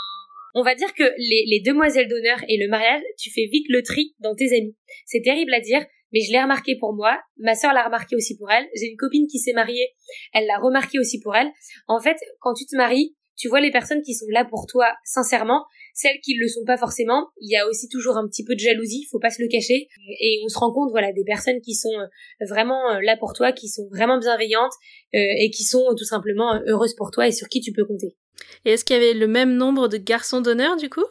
On 0.54 0.62
va 0.62 0.74
dire 0.74 0.94
que 0.94 1.02
les, 1.02 1.44
les 1.48 1.60
demoiselles 1.60 2.08
d'honneur 2.08 2.38
et 2.48 2.56
le 2.56 2.68
mariage, 2.68 3.02
tu 3.18 3.30
fais 3.30 3.46
vite 3.46 3.66
le 3.68 3.82
tri 3.82 4.14
dans 4.20 4.34
tes 4.34 4.56
amis. 4.56 4.76
C'est 5.04 5.20
terrible 5.20 5.52
à 5.52 5.60
dire, 5.60 5.84
mais 6.14 6.20
je 6.20 6.30
l'ai 6.30 6.40
remarqué 6.40 6.76
pour 6.78 6.94
moi. 6.94 7.20
Ma 7.38 7.56
sœur 7.56 7.74
l'a 7.74 7.84
remarqué 7.84 8.14
aussi 8.14 8.38
pour 8.38 8.50
elle. 8.50 8.66
J'ai 8.76 8.86
une 8.86 8.96
copine 8.96 9.26
qui 9.26 9.40
s'est 9.40 9.52
mariée, 9.52 9.90
elle 10.32 10.46
l'a 10.46 10.58
remarqué 10.58 11.00
aussi 11.00 11.20
pour 11.20 11.34
elle. 11.34 11.50
En 11.88 12.00
fait, 12.00 12.16
quand 12.38 12.54
tu 12.54 12.64
te 12.66 12.76
maries, 12.76 13.16
tu 13.36 13.48
vois 13.48 13.60
les 13.60 13.72
personnes 13.72 14.00
qui 14.02 14.14
sont 14.14 14.26
là 14.30 14.44
pour 14.44 14.66
toi 14.66 14.94
sincèrement, 15.04 15.66
celles 15.94 16.20
qui 16.22 16.34
le 16.34 16.48
sont 16.48 16.64
pas 16.64 16.76
forcément. 16.76 17.28
Il 17.40 17.50
y 17.50 17.56
a 17.56 17.66
aussi 17.66 17.88
toujours 17.88 18.16
un 18.16 18.26
petit 18.26 18.44
peu 18.44 18.54
de 18.54 18.60
jalousie, 18.60 19.06
faut 19.10 19.20
pas 19.20 19.30
se 19.30 19.40
le 19.40 19.48
cacher. 19.48 19.88
Et 20.20 20.40
on 20.44 20.48
se 20.48 20.58
rend 20.58 20.72
compte, 20.72 20.90
voilà, 20.90 21.12
des 21.12 21.24
personnes 21.24 21.60
qui 21.60 21.74
sont 21.74 21.94
euh, 21.94 22.46
vraiment 22.46 22.90
euh, 22.90 23.00
là 23.00 23.16
pour 23.16 23.32
toi, 23.32 23.52
qui 23.52 23.68
sont 23.68 23.88
vraiment 23.90 24.18
bienveillantes 24.18 24.72
euh, 25.14 25.18
et 25.40 25.50
qui 25.50 25.64
sont 25.64 25.84
tout 25.96 26.04
simplement 26.04 26.60
heureuses 26.66 26.94
pour 26.94 27.10
toi 27.10 27.28
et 27.28 27.32
sur 27.32 27.48
qui 27.48 27.60
tu 27.60 27.72
peux 27.72 27.84
compter. 27.84 28.16
Et 28.64 28.72
est-ce 28.72 28.84
qu'il 28.84 28.96
y 28.96 28.98
avait 28.98 29.14
le 29.14 29.28
même 29.28 29.54
nombre 29.54 29.88
de 29.88 29.96
garçons 29.96 30.40
d'honneur 30.40 30.76
du 30.76 30.90
coup? 30.90 31.04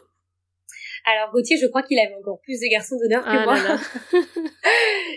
Alors 1.04 1.30
Gauthier, 1.32 1.58
je 1.60 1.66
crois 1.66 1.82
qu'il 1.82 1.98
avait 1.98 2.14
encore 2.14 2.40
plus 2.42 2.60
de 2.60 2.70
garçons 2.70 2.96
d'honneur 2.96 3.22
que 3.22 3.28
ah 3.28 3.44
moi. 3.44 3.56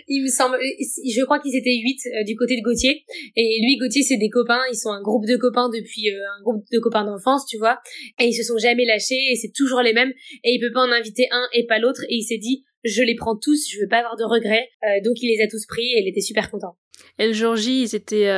il 0.08 0.22
me 0.22 0.28
semble, 0.28 0.58
je 0.60 1.24
crois 1.24 1.38
qu'ils 1.38 1.56
étaient 1.56 1.76
huit 1.82 2.00
euh, 2.06 2.24
du 2.24 2.36
côté 2.36 2.56
de 2.56 2.62
Gauthier. 2.62 3.04
Et 3.36 3.60
lui, 3.64 3.78
Gauthier, 3.78 4.02
c'est 4.02 4.18
des 4.18 4.28
copains. 4.28 4.60
Ils 4.70 4.76
sont 4.76 4.90
un 4.90 5.00
groupe 5.00 5.24
de 5.24 5.36
copains 5.36 5.70
depuis 5.70 6.10
euh, 6.10 6.20
un 6.38 6.42
groupe 6.42 6.64
de 6.70 6.78
copains 6.78 7.04
d'enfance, 7.04 7.46
tu 7.46 7.56
vois. 7.56 7.78
Et 8.20 8.26
ils 8.26 8.34
se 8.34 8.42
sont 8.42 8.58
jamais 8.58 8.84
lâchés. 8.84 9.18
Et 9.30 9.36
c'est 9.36 9.52
toujours 9.54 9.80
les 9.80 9.94
mêmes. 9.94 10.12
Et 10.44 10.52
il 10.52 10.60
peut 10.60 10.72
pas 10.72 10.82
en 10.82 10.92
inviter 10.92 11.26
un 11.30 11.48
et 11.54 11.64
pas 11.64 11.78
l'autre. 11.78 12.02
Et 12.10 12.16
il 12.16 12.22
s'est 12.22 12.38
dit, 12.38 12.66
je 12.84 13.02
les 13.02 13.14
prends 13.14 13.36
tous. 13.36 13.66
Je 13.72 13.80
veux 13.80 13.88
pas 13.88 13.98
avoir 13.98 14.16
de 14.16 14.24
regrets. 14.24 14.68
Euh, 14.84 15.00
donc 15.02 15.16
il 15.22 15.34
les 15.34 15.42
a 15.42 15.48
tous 15.48 15.64
pris. 15.66 15.86
Et 15.94 16.02
il 16.02 16.08
était 16.08 16.20
super 16.20 16.50
content. 16.50 16.76
Et 17.18 17.26
le 17.26 17.32
jour 17.32 17.56
J, 17.56 17.82
ils 17.82 17.94
étaient 17.96 18.30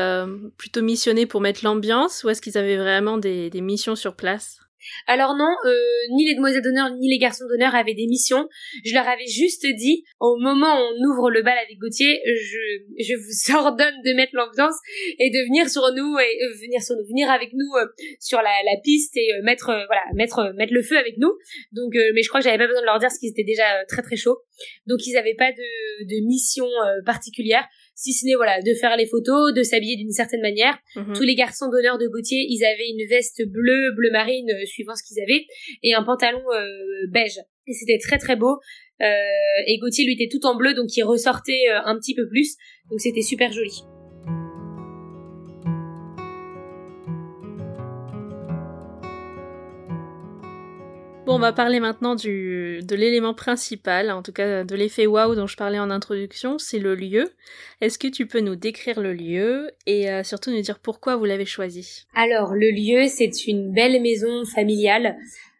plutôt 0.56 0.82
missionnés 0.82 1.26
pour 1.26 1.40
mettre 1.40 1.64
l'ambiance 1.64 2.24
ou 2.24 2.28
est-ce 2.28 2.40
qu'ils 2.40 2.56
avaient 2.56 2.76
vraiment 2.76 3.18
des 3.18 3.50
missions 3.60 3.96
sur 3.96 4.14
place? 4.14 4.58
Alors 5.06 5.36
non, 5.36 5.50
euh, 5.64 5.76
ni 6.14 6.26
les 6.26 6.34
demoiselles 6.34 6.62
d'honneur 6.62 6.90
ni 6.96 7.08
les 7.08 7.18
garçons 7.18 7.44
d'honneur 7.48 7.74
avaient 7.74 7.94
des 7.94 8.06
missions. 8.06 8.48
Je 8.84 8.94
leur 8.94 9.06
avais 9.06 9.26
juste 9.26 9.66
dit, 9.76 10.04
au 10.20 10.36
moment 10.38 10.76
où 10.76 10.94
on 10.94 11.10
ouvre 11.10 11.30
le 11.30 11.42
bal 11.42 11.56
avec 11.58 11.78
Gauthier, 11.78 12.20
je, 12.24 12.82
je 12.98 13.14
vous 13.14 13.56
ordonne 13.56 13.94
de 14.04 14.14
mettre 14.14 14.32
l'ambiance 14.34 14.76
et 15.18 15.30
de 15.30 15.38
venir 15.46 15.68
sur 15.68 15.82
nous 15.94 16.18
et 16.18 16.44
euh, 16.44 16.54
venir 16.60 16.82
sur 16.82 16.96
nous, 16.96 17.06
venir 17.06 17.30
avec 17.30 17.52
nous 17.52 17.72
euh, 17.76 17.86
sur 18.18 18.38
la, 18.38 18.52
la, 18.64 18.80
piste 18.82 19.16
et 19.16 19.28
mettre 19.42 19.66
voilà 19.66 20.02
mettre 20.14 20.52
mettre 20.56 20.72
le 20.72 20.82
feu 20.82 20.96
avec 20.96 21.16
nous. 21.18 21.32
Donc, 21.72 21.92
mais 22.14 22.22
je 22.22 22.28
crois 22.28 22.40
que 22.40 22.44
j'avais 22.44 22.58
pas 22.58 22.66
besoin 22.66 22.80
de 22.80 22.86
leur 22.86 22.98
dire 22.98 23.08
parce 23.08 23.18
qu'ils 23.18 23.30
étaient 23.30 23.44
déjà 23.44 23.84
très 23.88 24.02
très 24.02 24.16
chauds. 24.16 24.38
Donc 24.86 25.06
ils 25.06 25.14
n'avaient 25.14 25.34
pas 25.34 25.52
de, 25.52 26.04
de 26.04 26.26
mission 26.26 26.66
particulière 27.04 27.66
si 28.00 28.14
ce 28.14 28.24
n'est 28.24 28.34
voilà 28.34 28.62
de 28.62 28.72
faire 28.72 28.96
les 28.96 29.06
photos, 29.06 29.52
de 29.52 29.62
s'habiller 29.62 29.96
d'une 29.96 30.10
certaine 30.10 30.40
manière. 30.40 30.78
Mhm. 30.96 31.12
Tous 31.14 31.22
les 31.22 31.34
garçons 31.34 31.68
d'honneur 31.68 31.98
de 31.98 32.08
Gauthier, 32.08 32.46
ils 32.48 32.64
avaient 32.64 32.88
une 32.88 33.06
veste 33.08 33.42
bleue, 33.46 33.92
bleu 33.94 34.10
marine, 34.10 34.50
euh, 34.50 34.64
suivant 34.64 34.94
ce 34.96 35.02
qu'ils 35.02 35.22
avaient, 35.22 35.44
et 35.82 35.92
un 35.92 36.02
pantalon 36.02 36.42
euh, 36.54 37.06
beige. 37.12 37.38
Et 37.66 37.74
c'était 37.74 37.98
très 37.98 38.16
très 38.16 38.36
beau. 38.36 38.58
Euh, 39.02 39.66
et 39.66 39.78
Gauthier 39.78 40.06
lui 40.06 40.14
était 40.14 40.28
tout 40.28 40.46
en 40.46 40.56
bleu, 40.56 40.72
donc 40.72 40.96
il 40.96 41.02
ressortait 41.02 41.68
un 41.84 41.96
petit 41.98 42.14
peu 42.14 42.26
plus. 42.26 42.56
Donc 42.90 43.00
c'était 43.00 43.22
super 43.22 43.52
joli. 43.52 43.82
Bon, 51.30 51.36
on 51.36 51.38
va 51.38 51.52
parler 51.52 51.78
maintenant 51.78 52.16
du, 52.16 52.80
de 52.82 52.96
l'élément 52.96 53.34
principal, 53.34 54.10
en 54.10 54.20
tout 54.20 54.32
cas 54.32 54.64
de 54.64 54.74
l'effet 54.74 55.06
waouh 55.06 55.36
dont 55.36 55.46
je 55.46 55.56
parlais 55.56 55.78
en 55.78 55.88
introduction, 55.88 56.58
c'est 56.58 56.80
le 56.80 56.96
lieu. 56.96 57.30
Est-ce 57.80 58.00
que 58.00 58.08
tu 58.08 58.26
peux 58.26 58.40
nous 58.40 58.56
décrire 58.56 58.98
le 59.00 59.12
lieu 59.12 59.70
et 59.86 60.10
euh, 60.10 60.24
surtout 60.24 60.50
nous 60.50 60.60
dire 60.60 60.80
pourquoi 60.80 61.14
vous 61.14 61.26
l'avez 61.26 61.44
choisi? 61.44 62.06
Alors 62.16 62.52
le 62.52 62.72
lieu, 62.72 63.06
c'est 63.06 63.46
une 63.46 63.72
belle 63.72 64.02
maison 64.02 64.44
familiale 64.44 65.18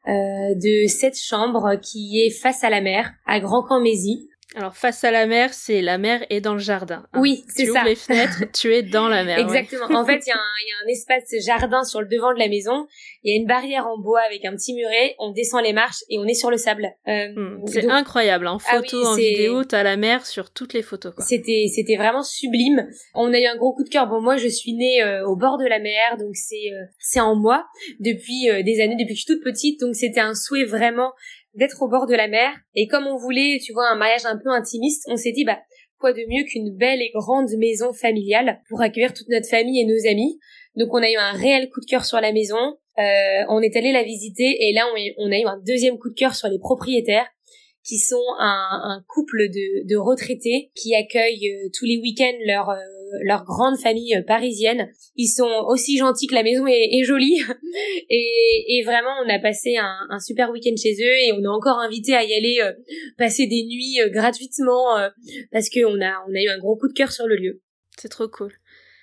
euh, 0.09 0.57
de 0.57 0.89
sept 0.89 1.17
chambres 1.17 1.77
qui 1.81 2.21
est 2.21 2.31
face 2.31 2.65
à 2.65 2.71
la 2.71 2.81
mer, 2.81 3.13
à 3.25 3.39
Grand 3.39 3.63
Camp-Mézy. 3.63 4.29
Alors 4.57 4.77
face 4.77 5.05
à 5.05 5.11
la 5.13 5.27
mer, 5.27 5.55
c'est 5.55 5.81
la 5.81 5.97
mer 5.97 6.25
est 6.29 6.41
dans 6.41 6.55
le 6.55 6.59
jardin. 6.59 7.05
hein. 7.13 7.21
Oui, 7.21 7.45
c'est 7.49 7.65
tu 7.67 7.71
ça. 7.73 7.79
ouvres 7.81 7.89
les 7.89 7.95
fenêtres, 7.95 8.43
tu 8.53 8.75
es 8.75 8.83
dans 8.83 9.09
la 9.09 9.23
mer. 9.23 9.37
ouais. 9.39 9.43
Exactement. 9.45 9.87
En 9.97 10.05
fait, 10.05 10.21
il 10.27 10.29
y, 10.29 10.33
a 10.33 10.37
un- 10.37 10.59
il 10.65 10.69
y 10.69 10.73
a 10.73 10.85
un 10.85 10.89
espace 10.91 11.33
jardin 11.47 11.85
sur 11.85 12.01
le 12.01 12.09
devant 12.09 12.35
de 12.35 12.39
la 12.41 12.49
maison. 12.49 12.87
Il 13.23 13.33
y 13.33 13.37
a 13.37 13.41
une 13.41 13.47
barrière 13.47 13.87
en 13.87 13.97
bois 13.99 14.21
avec 14.27 14.45
un 14.45 14.53
petit 14.57 14.75
muret. 14.75 15.15
On 15.21 15.31
descend 15.31 15.63
les 15.63 15.73
marches 15.73 16.03
et 16.09 16.19
on 16.19 16.25
est 16.27 16.35
sur 16.35 16.51
le 16.51 16.57
sable. 16.57 16.89
Euh, 17.07 17.29
Hmm, 17.37 17.63
C'est 17.67 17.83
donc, 17.83 17.91
incroyable, 17.93 18.47
en 18.49 18.59
Ah 18.67 18.77
photo, 18.81 19.01
oui, 19.01 19.07
en 19.07 19.15
vidéo, 19.15 19.65
t'as 19.65 19.83
la 19.85 19.97
mer 19.97 20.27
sur 20.27 20.51
toutes 20.53 20.73
les 20.75 20.83
photos. 20.83 21.13
C'était 21.19 21.67
c'était 21.73 21.97
vraiment 21.97 22.23
sublime. 22.25 22.89
On 23.15 23.33
a 23.33 23.39
eu 23.39 23.45
un 23.47 23.57
gros 23.57 23.73
coup 23.75 23.85
de 23.85 23.89
cœur. 23.89 24.09
Bon, 24.09 24.21
moi, 24.21 24.37
je 24.37 24.49
suis 24.49 24.73
née 24.75 25.03
euh, 25.03 25.25
au 25.27 25.37
bord 25.37 25.59
de 25.59 25.67
la 25.67 25.79
mer, 25.79 26.17
donc 26.19 26.35
c'est 26.35 26.73
euh, 26.73 26.85
c'est 26.99 27.21
en 27.21 27.37
moi 27.37 27.67
depuis 28.01 28.49
des 28.65 28.81
années, 28.81 28.97
depuis 28.97 29.15
que 29.15 29.21
je 29.21 29.25
suis 29.25 29.35
toute 29.35 29.45
petite. 29.45 29.81
Donc 29.81 29.95
c'était 29.95 30.21
un 30.21 30.35
souhait 30.35 30.65
vraiment 30.65 31.13
d'être 31.55 31.83
au 31.83 31.89
bord 31.89 32.07
de 32.07 32.15
la 32.15 32.29
mer. 32.29 32.53
Et 32.75 32.87
comme 32.87 33.07
on 33.07 33.17
voulait, 33.17 33.59
tu 33.63 33.73
vois, 33.73 33.89
un 33.89 33.97
mariage 33.97 34.25
un 34.25 34.39
peu 34.39 34.51
intimiste, 34.51 35.05
on 35.09 35.17
s'est 35.17 35.33
dit 35.33 35.45
bah 35.45 35.59
quoi 35.99 36.13
de 36.13 36.23
mieux 36.29 36.45
qu'une 36.45 36.77
belle 36.77 37.03
et 37.03 37.11
grande 37.15 37.51
maison 37.59 37.93
familiale 37.93 38.61
pour 38.69 38.81
accueillir 38.81 39.13
toute 39.13 39.29
notre 39.29 39.49
famille 39.49 39.81
et 39.81 39.85
nos 39.85 40.11
amis. 40.11 40.39
Donc 40.77 40.89
on 40.93 41.03
a 41.03 41.11
eu 41.11 41.17
un 41.17 41.33
réel 41.33 41.69
coup 41.69 41.81
de 41.81 41.87
cœur 41.87 42.05
sur 42.05 42.21
la 42.21 42.33
maison. 42.33 42.79
Euh, 42.99 43.45
on 43.49 43.61
est 43.61 43.77
allé 43.77 43.93
la 43.93 44.03
visiter 44.03 44.57
et 44.61 44.73
là 44.73 44.87
on, 45.19 45.31
a 45.31 45.39
eu 45.39 45.47
un 45.47 45.61
deuxième 45.65 45.99
coup 45.99 46.11
de 46.11 46.15
cœur 46.15 46.35
sur 46.35 46.49
les 46.49 46.59
propriétaires 46.59 47.27
qui 47.85 47.99
sont 47.99 48.23
un, 48.39 49.03
couple 49.09 49.49
de, 49.49 49.97
retraités 49.97 50.71
qui 50.75 50.95
accueillent 50.95 51.51
euh, 51.51 51.69
tous 51.73 51.87
les 51.87 51.99
week-ends 51.99 52.39
leur 52.47 52.71
euh, 52.71 52.79
leur 53.25 53.45
grande 53.45 53.79
famille 53.79 54.15
euh, 54.15 54.23
parisienne. 54.23 54.91
Ils 55.17 55.29
sont 55.29 55.51
aussi 55.69 55.99
gentils 55.99 56.27
que 56.27 56.35
la 56.35 56.43
maison 56.43 56.67
est, 56.67 57.03
jolie 57.05 57.41
et, 58.11 58.65
et 58.69 58.83
vraiment 58.83 59.11
on 59.25 59.29
a 59.29 59.39
passé 59.39 59.77
un, 59.77 60.07
un 60.09 60.21
super 60.21 60.51
week-end 60.51 60.75
chez 60.77 60.93
eux 60.93 61.19
et 61.27 61.33
on 61.33 61.43
est 61.43 61.47
encore 61.47 61.79
invité 61.79 62.15
à 62.15 62.25
y 62.25 62.35
aller 62.35 62.59
euh, 62.63 62.73
passer 63.19 63.47
des 63.47 63.65
nuits 63.65 64.01
euh, 64.01 64.09
gratuitement 64.09 64.99
euh, 64.99 65.09
parce 65.53 65.69
que 65.69 65.85
on 65.85 66.01
a 66.01 66.25
on 66.29 66.35
a 66.35 66.43
eu 66.43 66.49
un 66.49 66.59
gros 66.59 66.77
coup 66.77 66.89
de 66.89 66.93
cœur 66.93 67.13
sur 67.13 67.27
le 67.27 67.37
lieu. 67.37 67.63
C'est 67.97 68.09
trop 68.09 68.29
cool. 68.29 68.53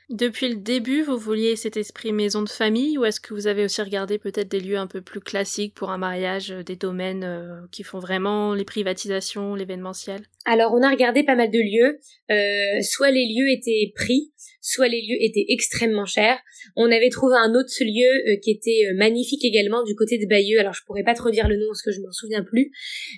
Depuis 0.09 0.47
le 0.47 0.55
début, 0.55 1.01
vous 1.01 1.17
vouliez 1.17 1.57
cet 1.57 1.75
esprit 1.75 2.13
maison 2.13 2.41
de 2.41 2.47
famille 2.47 2.97
ou 2.97 3.03
est-ce 3.03 3.19
que 3.19 3.33
vous 3.33 3.47
avez 3.47 3.65
aussi 3.65 3.81
regardé 3.81 4.17
peut-être 4.17 4.47
des 4.47 4.61
lieux 4.61 4.77
un 4.77 4.87
peu 4.87 5.01
plus 5.01 5.19
classiques 5.19 5.73
pour 5.73 5.89
un 5.89 5.97
mariage, 5.97 6.51
euh, 6.51 6.63
des 6.63 6.77
domaines 6.77 7.25
euh, 7.25 7.67
qui 7.71 7.83
font 7.83 7.99
vraiment 7.99 8.53
les 8.53 8.63
privatisations, 8.63 9.53
l'événementiel? 9.53 10.21
Alors 10.45 10.73
on 10.73 10.81
a 10.81 10.89
regardé 10.89 11.23
pas 11.23 11.35
mal 11.35 11.51
de 11.51 11.59
lieux. 11.59 11.99
Euh, 12.31 12.81
soit 12.83 13.11
les 13.11 13.25
lieux 13.25 13.51
étaient 13.51 13.91
pris, 13.95 14.31
soit 14.67 14.89
les 14.89 15.01
lieux 15.01 15.17
étaient 15.21 15.45
extrêmement 15.47 16.05
chers. 16.05 16.39
On 16.75 16.91
avait 16.91 17.09
trouvé 17.09 17.35
un 17.37 17.53
autre 17.55 17.71
lieu 17.81 18.31
euh, 18.31 18.37
qui 18.43 18.51
était 18.51 18.87
euh, 18.87 18.97
magnifique 18.97 19.43
également 19.45 19.83
du 19.83 19.95
côté 19.95 20.17
de 20.17 20.25
Bayeux. 20.25 20.59
Alors 20.59 20.73
je 20.73 20.83
pourrais 20.85 21.03
pas 21.03 21.13
trop 21.13 21.29
dire 21.31 21.47
le 21.47 21.55
nom 21.55 21.67
parce 21.69 21.81
que 21.81 21.91
je 21.91 22.01
m'en 22.01 22.11
souviens 22.11 22.43
plus, 22.43 22.71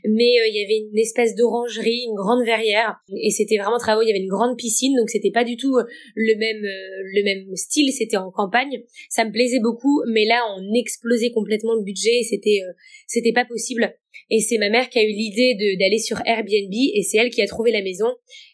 mais 0.06 0.40
euh, 0.40 0.48
il 0.48 0.56
y 0.56 0.64
avait 0.64 0.78
une 0.78 0.98
espèce 0.98 1.36
d'orangerie, 1.36 2.06
une 2.08 2.16
grande 2.16 2.46
verrière, 2.46 2.98
et 3.18 3.32
c'était 3.32 3.58
vraiment 3.58 3.80
très 3.80 3.96
beau. 3.96 4.02
Il 4.04 4.08
y 4.08 4.12
avait 4.12 4.22
une 4.22 4.30
grande 4.30 4.58
piscine, 4.58 4.96
donc 4.96 5.10
c'était 5.10 5.32
pas 5.32 5.44
du 5.44 5.58
tout 5.58 5.76
le 6.16 6.36
même 6.38 6.62
le 6.62 7.24
même 7.24 7.56
style. 7.56 7.92
C'était 7.92 8.18
en 8.18 8.30
campagne. 8.30 8.84
Ça 9.10 9.26
me 9.26 9.32
plaisait 9.32 9.60
beaucoup, 9.60 10.04
mais 10.08 10.26
là 10.26 10.40
on 10.58 10.74
explosait 10.76 11.32
complètement 11.32 11.74
le 11.74 11.84
budget. 11.84 12.20
et 12.20 12.24
C'était 12.24 12.62
c'était 13.08 13.34
pas 13.34 13.46
possible. 13.46 13.96
Et 14.30 14.40
c'est 14.40 14.58
ma 14.58 14.70
mère 14.70 14.90
qui 14.90 15.00
a 15.00 15.04
eu 15.04 15.12
l'idée 15.12 15.56
d'aller 15.80 15.98
sur 15.98 16.22
Airbnb 16.26 16.74
et 16.74 17.02
c'est 17.02 17.18
elle 17.18 17.32
qui 17.32 17.42
a 17.42 17.48
trouvé 17.48 17.72
la 17.72 17.82
maison. 17.82 18.14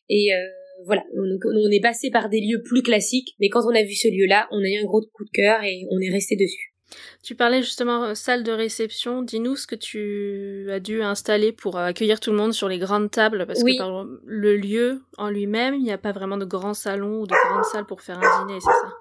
Et 0.09 0.33
euh, 0.33 0.37
voilà, 0.85 1.03
on, 1.13 1.39
on 1.45 1.71
est 1.71 1.79
passé 1.81 2.09
par 2.11 2.29
des 2.29 2.41
lieux 2.41 2.61
plus 2.63 2.81
classiques, 2.81 3.35
mais 3.39 3.49
quand 3.49 3.61
on 3.65 3.75
a 3.75 3.83
vu 3.83 3.93
ce 3.95 4.07
lieu-là, 4.07 4.47
on 4.51 4.59
a 4.59 4.67
eu 4.67 4.77
un 4.81 4.85
gros 4.85 5.01
coup 5.13 5.23
de 5.25 5.29
cœur 5.31 5.63
et 5.63 5.85
on 5.91 5.99
est 5.99 6.09
resté 6.11 6.35
dessus. 6.35 6.71
Tu 7.23 7.33
parlais 7.35 7.63
justement 7.63 8.03
euh, 8.03 8.13
salle 8.13 8.43
de 8.43 8.51
réception. 8.51 9.23
Dis-nous 9.23 9.55
ce 9.55 9.65
que 9.65 9.75
tu 9.75 10.67
as 10.71 10.79
dû 10.79 11.01
installer 11.01 11.51
pour 11.51 11.77
euh, 11.77 11.85
accueillir 11.85 12.19
tout 12.19 12.29
le 12.29 12.37
monde 12.37 12.53
sur 12.53 12.69
les 12.69 12.77
grandes 12.77 13.09
tables, 13.09 13.45
parce 13.47 13.63
Oui. 13.63 13.73
que 13.73 13.79
par 13.79 14.05
le 14.23 14.55
lieu 14.55 15.01
en 15.17 15.29
lui-même, 15.29 15.73
il 15.73 15.81
n'y 15.83 15.91
a 15.91 15.97
pas 15.97 16.11
vraiment 16.11 16.37
de 16.37 16.45
grand 16.45 16.73
salon 16.75 17.21
ou 17.21 17.27
de 17.27 17.33
grande 17.49 17.65
salle 17.65 17.85
pour 17.87 18.01
faire 18.01 18.19
un 18.19 18.45
dîner, 18.47 18.59
c'est 18.59 18.67
ça? 18.69 18.93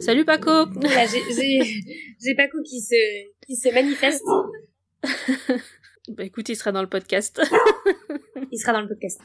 Salut 0.00 0.24
Paco 0.24 0.50
Voilà, 0.76 1.04
j'ai 1.06 2.34
Paco 2.36 2.58
qui 2.64 2.80
se 2.80 2.94
qui 3.46 3.56
se 3.56 3.68
manifeste. 3.72 4.24
Bah 6.08 6.22
écoute, 6.22 6.48
il 6.48 6.54
sera 6.56 6.70
dans 6.70 6.82
le 6.82 6.88
podcast. 6.88 7.42
Il 8.52 8.58
sera 8.60 8.72
dans 8.72 8.80
le 8.80 8.86
podcast. 8.88 9.20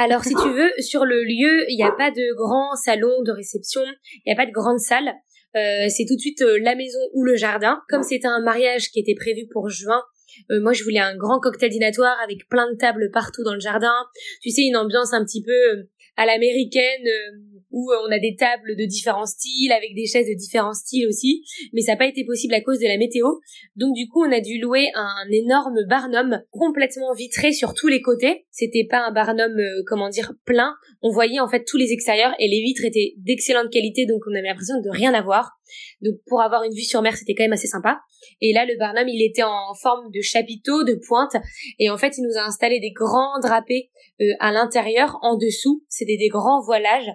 Alors, 0.00 0.22
si 0.22 0.32
tu 0.32 0.48
veux, 0.52 0.70
sur 0.78 1.04
le 1.04 1.24
lieu, 1.24 1.64
il 1.68 1.76
n'y 1.76 1.82
a 1.82 1.90
pas 1.90 2.12
de 2.12 2.34
grand 2.36 2.76
salon 2.76 3.20
de 3.24 3.32
réception, 3.32 3.82
il 4.14 4.22
n'y 4.28 4.32
a 4.32 4.36
pas 4.36 4.46
de 4.46 4.52
grande 4.52 4.78
salle. 4.78 5.12
Euh, 5.56 5.88
c'est 5.88 6.04
tout 6.06 6.14
de 6.14 6.20
suite 6.20 6.40
euh, 6.42 6.56
la 6.62 6.76
maison 6.76 7.00
ou 7.14 7.24
le 7.24 7.34
jardin. 7.34 7.80
Comme 7.88 8.04
c'était 8.04 8.28
un 8.28 8.40
mariage 8.40 8.90
qui 8.90 9.00
était 9.00 9.16
prévu 9.16 9.48
pour 9.50 9.68
juin, 9.70 10.00
euh, 10.50 10.60
moi 10.60 10.72
je 10.72 10.84
voulais 10.84 11.00
un 11.00 11.16
grand 11.16 11.40
cocktail 11.40 11.70
dînatoire 11.70 12.16
avec 12.22 12.48
plein 12.48 12.70
de 12.70 12.76
tables 12.76 13.10
partout 13.12 13.42
dans 13.42 13.54
le 13.54 13.60
jardin. 13.60 13.92
Tu 14.40 14.50
sais, 14.50 14.62
une 14.62 14.76
ambiance 14.76 15.12
un 15.12 15.24
petit 15.24 15.42
peu 15.42 15.50
euh, 15.50 15.88
à 16.18 16.26
l'américaine 16.26 17.06
euh, 17.06 17.38
où 17.70 17.90
euh, 17.92 17.96
on 18.06 18.12
a 18.12 18.18
des 18.18 18.34
tables 18.34 18.76
de 18.76 18.84
différents 18.84 19.24
styles 19.24 19.72
avec 19.72 19.94
des 19.94 20.06
chaises 20.06 20.26
de 20.26 20.34
différents 20.34 20.72
styles 20.72 21.06
aussi. 21.06 21.44
Mais 21.72 21.80
ça 21.80 21.92
n'a 21.92 21.96
pas 21.96 22.06
été 22.06 22.24
possible 22.24 22.54
à 22.54 22.60
cause 22.60 22.80
de 22.80 22.88
la 22.88 22.98
météo. 22.98 23.26
Donc 23.76 23.94
du 23.94 24.08
coup, 24.08 24.24
on 24.24 24.32
a 24.32 24.40
dû 24.40 24.58
louer 24.58 24.88
un 24.94 25.30
énorme 25.30 25.78
barnum 25.88 26.42
complètement 26.50 27.14
vitré 27.14 27.52
sur 27.52 27.72
tous 27.72 27.86
les 27.86 28.02
côtés. 28.02 28.46
C'était 28.50 28.86
pas 28.90 29.06
un 29.06 29.12
barnum, 29.12 29.52
euh, 29.58 29.82
comment 29.86 30.08
dire, 30.08 30.32
plein. 30.44 30.74
On 31.02 31.10
voyait 31.10 31.38
en 31.38 31.48
fait 31.48 31.64
tous 31.64 31.76
les 31.76 31.92
extérieurs 31.92 32.34
et 32.40 32.48
les 32.48 32.62
vitres 32.62 32.84
étaient 32.84 33.14
d'excellente 33.18 33.70
qualité, 33.70 34.04
donc 34.04 34.22
on 34.28 34.34
avait 34.34 34.48
l'impression 34.48 34.80
de 34.80 34.90
rien 34.90 35.14
avoir. 35.14 35.57
Donc 36.02 36.14
pour 36.26 36.40
avoir 36.40 36.62
une 36.64 36.72
vue 36.72 36.82
sur 36.82 37.02
mer, 37.02 37.16
c'était 37.16 37.34
quand 37.34 37.44
même 37.44 37.52
assez 37.52 37.66
sympa. 37.66 38.00
Et 38.40 38.52
là, 38.52 38.64
le 38.64 38.76
barnum, 38.78 39.08
il 39.08 39.24
était 39.24 39.42
en 39.42 39.74
forme 39.80 40.10
de 40.12 40.20
chapiteau, 40.20 40.84
de 40.84 40.98
pointe, 41.06 41.36
et 41.78 41.90
en 41.90 41.96
fait, 41.96 42.18
il 42.18 42.22
nous 42.22 42.36
a 42.36 42.44
installé 42.44 42.80
des 42.80 42.90
grands 42.90 43.38
drapés 43.40 43.90
euh, 44.20 44.24
à 44.40 44.52
l'intérieur, 44.52 45.18
en 45.22 45.36
dessous. 45.36 45.84
C'était 45.88 46.16
des 46.16 46.28
grands 46.28 46.62
voilages, 46.64 47.10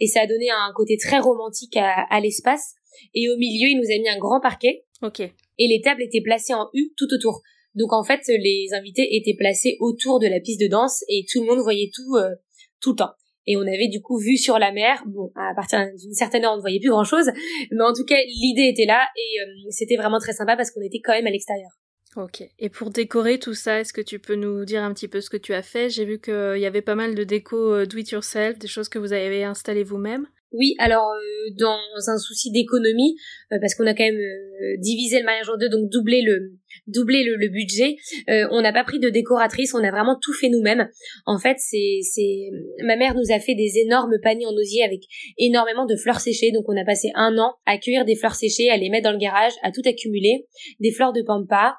et 0.00 0.06
ça 0.06 0.22
a 0.22 0.26
donné 0.26 0.50
un 0.50 0.72
côté 0.74 0.96
très 0.96 1.18
romantique 1.18 1.76
à, 1.76 2.06
à 2.10 2.20
l'espace. 2.20 2.74
Et 3.14 3.28
au 3.28 3.36
milieu, 3.36 3.68
il 3.68 3.78
nous 3.78 3.94
a 3.94 3.98
mis 3.98 4.08
un 4.08 4.18
grand 4.18 4.40
parquet 4.40 4.84
ok. 5.02 5.20
et 5.20 5.68
les 5.68 5.80
tables 5.82 6.02
étaient 6.02 6.22
placées 6.22 6.54
en 6.54 6.68
U 6.74 6.92
tout 6.96 7.08
autour. 7.12 7.42
Donc 7.74 7.92
en 7.92 8.02
fait, 8.02 8.22
les 8.28 8.68
invités 8.72 9.16
étaient 9.16 9.36
placés 9.36 9.76
autour 9.80 10.18
de 10.18 10.26
la 10.26 10.40
piste 10.40 10.60
de 10.60 10.66
danse 10.66 11.04
et 11.08 11.26
tout 11.30 11.42
le 11.42 11.46
monde 11.46 11.60
voyait 11.60 11.90
tout 11.94 12.16
euh, 12.16 12.34
tout 12.80 12.92
le 12.92 12.96
temps. 12.96 13.12
Et 13.46 13.56
on 13.56 13.62
avait 13.62 13.88
du 13.88 14.00
coup 14.00 14.18
vue 14.18 14.36
sur 14.36 14.58
la 14.58 14.72
mer. 14.72 15.02
Bon, 15.06 15.30
à 15.36 15.54
partir 15.54 15.86
d'une 15.96 16.14
certaine 16.14 16.44
heure, 16.44 16.52
on 16.52 16.56
ne 16.56 16.60
voyait 16.60 16.80
plus 16.80 16.90
grand-chose, 16.90 17.30
mais 17.70 17.84
en 17.84 17.92
tout 17.92 18.04
cas, 18.04 18.16
l'idée 18.26 18.68
était 18.68 18.86
là 18.86 19.06
et 19.16 19.40
euh, 19.40 19.70
c'était 19.70 19.96
vraiment 19.96 20.18
très 20.18 20.32
sympa 20.32 20.56
parce 20.56 20.70
qu'on 20.70 20.82
était 20.82 21.00
quand 21.02 21.12
même 21.12 21.26
à 21.26 21.30
l'extérieur. 21.30 21.70
Ok. 22.16 22.42
Et 22.58 22.70
pour 22.70 22.90
décorer 22.90 23.38
tout 23.38 23.52
ça, 23.52 23.80
est-ce 23.80 23.92
que 23.92 24.00
tu 24.00 24.18
peux 24.18 24.36
nous 24.36 24.64
dire 24.64 24.82
un 24.82 24.94
petit 24.94 25.06
peu 25.06 25.20
ce 25.20 25.28
que 25.28 25.36
tu 25.36 25.52
as 25.52 25.62
fait? 25.62 25.90
J'ai 25.90 26.06
vu 26.06 26.18
qu'il 26.18 26.58
y 26.58 26.64
avait 26.64 26.80
pas 26.80 26.94
mal 26.94 27.14
de 27.14 27.24
déco 27.24 27.74
euh, 27.74 27.86
do 27.86 27.98
it 27.98 28.10
yourself, 28.10 28.58
des 28.58 28.68
choses 28.68 28.88
que 28.88 28.98
vous 28.98 29.12
avez 29.12 29.44
installées 29.44 29.84
vous-même. 29.84 30.26
Oui, 30.56 30.74
alors 30.78 31.10
euh, 31.12 31.50
dans 31.58 31.78
un 32.08 32.18
souci 32.18 32.50
d'économie, 32.50 33.14
euh, 33.52 33.58
parce 33.60 33.74
qu'on 33.74 33.86
a 33.86 33.94
quand 33.94 34.04
même 34.04 34.16
euh, 34.16 34.76
divisé 34.78 35.18
le 35.18 35.24
mariage 35.24 35.48
en 35.50 35.56
deux, 35.58 35.68
donc 35.68 35.90
doublé 35.90 36.22
le 36.22 37.48
budget, 37.48 37.96
euh, 38.30 38.48
on 38.52 38.62
n'a 38.62 38.72
pas 38.72 38.84
pris 38.84 38.98
de 38.98 39.10
décoratrice, 39.10 39.74
on 39.74 39.84
a 39.84 39.90
vraiment 39.90 40.18
tout 40.20 40.32
fait 40.32 40.48
nous-mêmes. 40.48 40.88
En 41.26 41.38
fait, 41.38 41.56
c'est 41.58 41.98
c'est 42.02 42.48
ma 42.84 42.96
mère 42.96 43.14
nous 43.14 43.34
a 43.34 43.38
fait 43.38 43.54
des 43.54 43.78
énormes 43.84 44.16
paniers 44.22 44.46
en 44.46 44.54
osier 44.54 44.82
avec 44.82 45.02
énormément 45.36 45.84
de 45.84 45.96
fleurs 45.96 46.20
séchées, 46.20 46.52
donc 46.52 46.64
on 46.68 46.76
a 46.76 46.84
passé 46.84 47.10
un 47.14 47.36
an 47.38 47.54
à 47.66 47.76
cueillir 47.76 48.06
des 48.06 48.16
fleurs 48.16 48.34
séchées, 48.34 48.70
à 48.70 48.78
les 48.78 48.88
mettre 48.88 49.04
dans 49.04 49.12
le 49.12 49.18
garage, 49.18 49.52
à 49.62 49.72
tout 49.72 49.82
accumuler, 49.84 50.46
des 50.80 50.90
fleurs 50.90 51.12
de 51.12 51.22
pampa. 51.22 51.76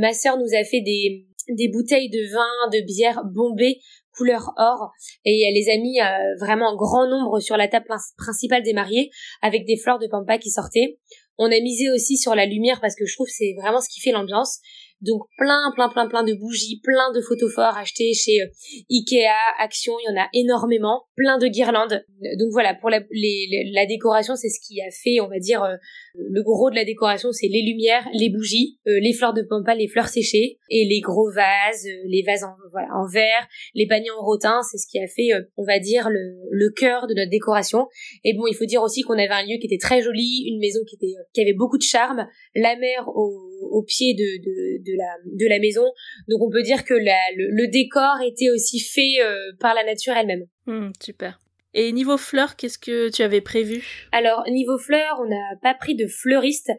Ma 0.00 0.12
sœur 0.12 0.38
nous 0.38 0.56
a 0.58 0.64
fait 0.64 0.80
des 0.80 1.28
des 1.48 1.68
bouteilles 1.68 2.10
de 2.10 2.30
vin, 2.32 2.78
de 2.78 2.84
bière 2.84 3.22
bombées 3.24 3.78
couleur 4.18 4.52
or 4.58 4.90
et 5.24 5.40
elle 5.42 5.54
les 5.54 5.68
a 5.70 5.76
mis 5.78 6.00
euh, 6.00 6.34
vraiment 6.44 6.66
en 6.72 6.76
grand 6.76 7.08
nombre 7.08 7.40
sur 7.40 7.56
la 7.56 7.68
table 7.68 7.86
prin- 7.88 7.96
principale 8.18 8.62
des 8.64 8.74
mariés 8.74 9.10
avec 9.40 9.64
des 9.64 9.76
fleurs 9.78 9.98
de 9.98 10.08
pampa 10.08 10.36
qui 10.38 10.50
sortaient. 10.50 10.98
On 11.38 11.46
a 11.46 11.60
misé 11.60 11.88
aussi 11.94 12.16
sur 12.16 12.34
la 12.34 12.46
lumière 12.46 12.80
parce 12.80 12.96
que 12.96 13.06
je 13.06 13.14
trouve 13.14 13.28
c'est 13.30 13.54
vraiment 13.60 13.80
ce 13.80 13.88
qui 13.88 14.00
fait 14.00 14.10
l'ambiance. 14.10 14.58
Donc 15.00 15.22
plein, 15.36 15.72
plein, 15.74 15.88
plein, 15.88 16.08
plein 16.08 16.24
de 16.24 16.34
bougies, 16.34 16.80
plein 16.82 17.12
de 17.12 17.20
photophores 17.20 17.76
achetés 17.76 18.12
chez 18.14 18.40
euh, 18.42 18.46
Ikea, 18.90 19.30
Action, 19.60 19.94
il 20.00 20.10
y 20.10 20.18
en 20.18 20.20
a 20.20 20.26
énormément, 20.34 21.04
plein 21.14 21.38
de 21.38 21.46
guirlandes. 21.46 22.04
Donc 22.38 22.48
voilà, 22.50 22.74
pour 22.74 22.90
la, 22.90 23.00
la 23.10 23.86
décoration, 23.86 24.34
c'est 24.34 24.48
ce 24.48 24.58
qui 24.66 24.80
a 24.80 24.90
fait, 24.90 25.20
on 25.20 25.28
va 25.28 25.38
dire, 25.38 25.62
euh, 25.62 25.76
le 26.14 26.42
gros 26.42 26.70
de 26.70 26.74
la 26.74 26.84
décoration, 26.84 27.30
c'est 27.30 27.46
les 27.46 27.62
lumières, 27.62 28.08
les 28.12 28.28
bougies, 28.28 28.78
euh, 28.88 28.98
les 29.00 29.12
fleurs 29.12 29.34
de 29.34 29.42
pampa, 29.42 29.74
les 29.74 29.86
fleurs 29.86 30.08
séchées 30.08 30.58
et 30.68 30.84
les 30.84 31.00
gros 31.00 31.30
vases, 31.32 31.86
les 32.06 32.22
vases 32.26 32.42
en, 32.42 32.54
voilà, 32.72 32.88
en 32.94 33.06
verre, 33.08 33.46
les 33.74 33.86
paniers 33.86 34.10
en 34.10 34.24
rotin, 34.24 34.60
c'est 34.68 34.78
ce 34.78 34.86
qui 34.90 34.98
a 34.98 35.06
fait, 35.06 35.28
on 35.56 35.64
va 35.64 35.78
dire, 35.78 36.10
le, 36.10 36.38
le 36.50 36.70
cœur 36.74 37.06
de 37.06 37.14
notre 37.14 37.30
décoration. 37.30 37.86
Et 38.24 38.34
bon, 38.34 38.46
il 38.48 38.54
faut 38.54 38.66
dire 38.66 38.82
aussi 38.82 39.02
qu'on 39.02 39.14
avait 39.14 39.28
un 39.28 39.42
lieu 39.42 39.58
qui 39.60 39.66
était 39.66 39.78
très 39.78 40.02
joli, 40.02 40.44
une 40.48 40.58
maison 40.58 40.80
qui 40.88 40.96
était 40.96 41.14
qui 41.32 41.40
avait 41.40 41.54
beaucoup 41.54 41.78
de 41.78 41.82
charme, 41.82 42.26
la 42.54 42.76
mer 42.76 43.06
au, 43.08 43.47
au 43.70 43.82
pied 43.82 44.14
de, 44.14 44.42
de, 44.42 44.82
de, 44.82 44.96
la, 44.96 45.16
de 45.24 45.46
la 45.48 45.58
maison. 45.58 45.84
Donc 46.28 46.42
on 46.42 46.50
peut 46.50 46.62
dire 46.62 46.84
que 46.84 46.94
la, 46.94 47.18
le, 47.36 47.70
décor 47.70 48.16
était 48.26 48.50
aussi 48.50 48.80
fait 48.80 49.20
euh, 49.22 49.36
par 49.60 49.74
la 49.74 49.84
nature 49.84 50.14
elle-même. 50.16 50.46
Hmm, 50.66 50.90
super. 51.00 51.40
Et 51.74 51.92
niveau 51.92 52.16
fleurs, 52.16 52.56
qu'est-ce 52.56 52.78
que 52.78 53.10
tu 53.10 53.22
avais 53.22 53.42
prévu? 53.42 54.08
Alors 54.12 54.42
niveau 54.48 54.78
fleurs, 54.78 55.20
on 55.20 55.28
n'a 55.28 55.56
pas 55.62 55.74
pris 55.74 55.94
de 55.94 56.06
fleuriste. 56.06 56.70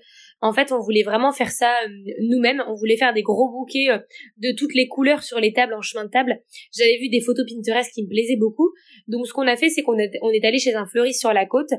En 0.42 0.54
fait, 0.54 0.72
on 0.72 0.80
voulait 0.80 1.04
vraiment 1.04 1.32
faire 1.32 1.52
ça 1.52 1.72
euh, 1.86 1.90
nous-mêmes. 2.22 2.64
On 2.68 2.74
voulait 2.74 2.98
faire 2.98 3.14
des 3.14 3.22
gros 3.22 3.50
bouquets 3.50 3.90
euh, 3.92 4.00
de 4.38 4.54
toutes 4.58 4.74
les 4.74 4.88
couleurs 4.88 5.24
sur 5.24 5.40
les 5.40 5.54
tables 5.54 5.74
en 5.74 5.82
chemin 5.82 6.06
de 6.06 6.10
table. 6.10 6.42
J'avais 6.76 6.98
vu 6.98 7.10
des 7.10 7.22
photos 7.22 7.46
Pinterest 7.48 7.94
qui 7.94 8.04
me 8.04 8.10
plaisaient 8.10 8.38
beaucoup. 8.38 8.72
Donc 9.08 9.28
ce 9.28 9.34
qu'on 9.34 9.48
a 9.48 9.56
fait, 9.56 9.70
c'est 9.70 9.84
qu'on 9.84 9.98
on 10.22 10.32
est 10.32 10.46
allé 10.46 10.60
chez 10.60 10.74
un 10.74 10.86
fleuriste 10.86 11.20
sur 11.20 11.34
la 11.34 11.46
côte 11.46 11.72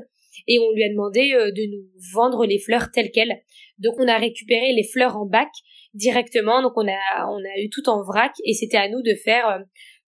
et 0.47 0.59
on 0.59 0.71
lui 0.73 0.83
a 0.83 0.89
demandé 0.89 1.29
de 1.29 1.71
nous 1.71 1.87
vendre 2.13 2.45
les 2.45 2.59
fleurs 2.59 2.91
telles 2.91 3.11
quelles. 3.11 3.41
Donc 3.81 3.95
on 3.97 4.07
a 4.07 4.17
récupéré 4.17 4.73
les 4.73 4.83
fleurs 4.83 5.17
en 5.17 5.25
bac 5.25 5.49
directement. 5.93 6.61
Donc 6.61 6.73
on 6.75 6.87
a 6.87 7.27
on 7.29 7.39
a 7.39 7.59
eu 7.59 7.69
tout 7.69 7.89
en 7.89 8.03
vrac 8.03 8.33
et 8.45 8.53
c'était 8.53 8.77
à 8.77 8.89
nous 8.89 9.01
de 9.01 9.15
faire 9.15 9.47
euh, 9.47 9.59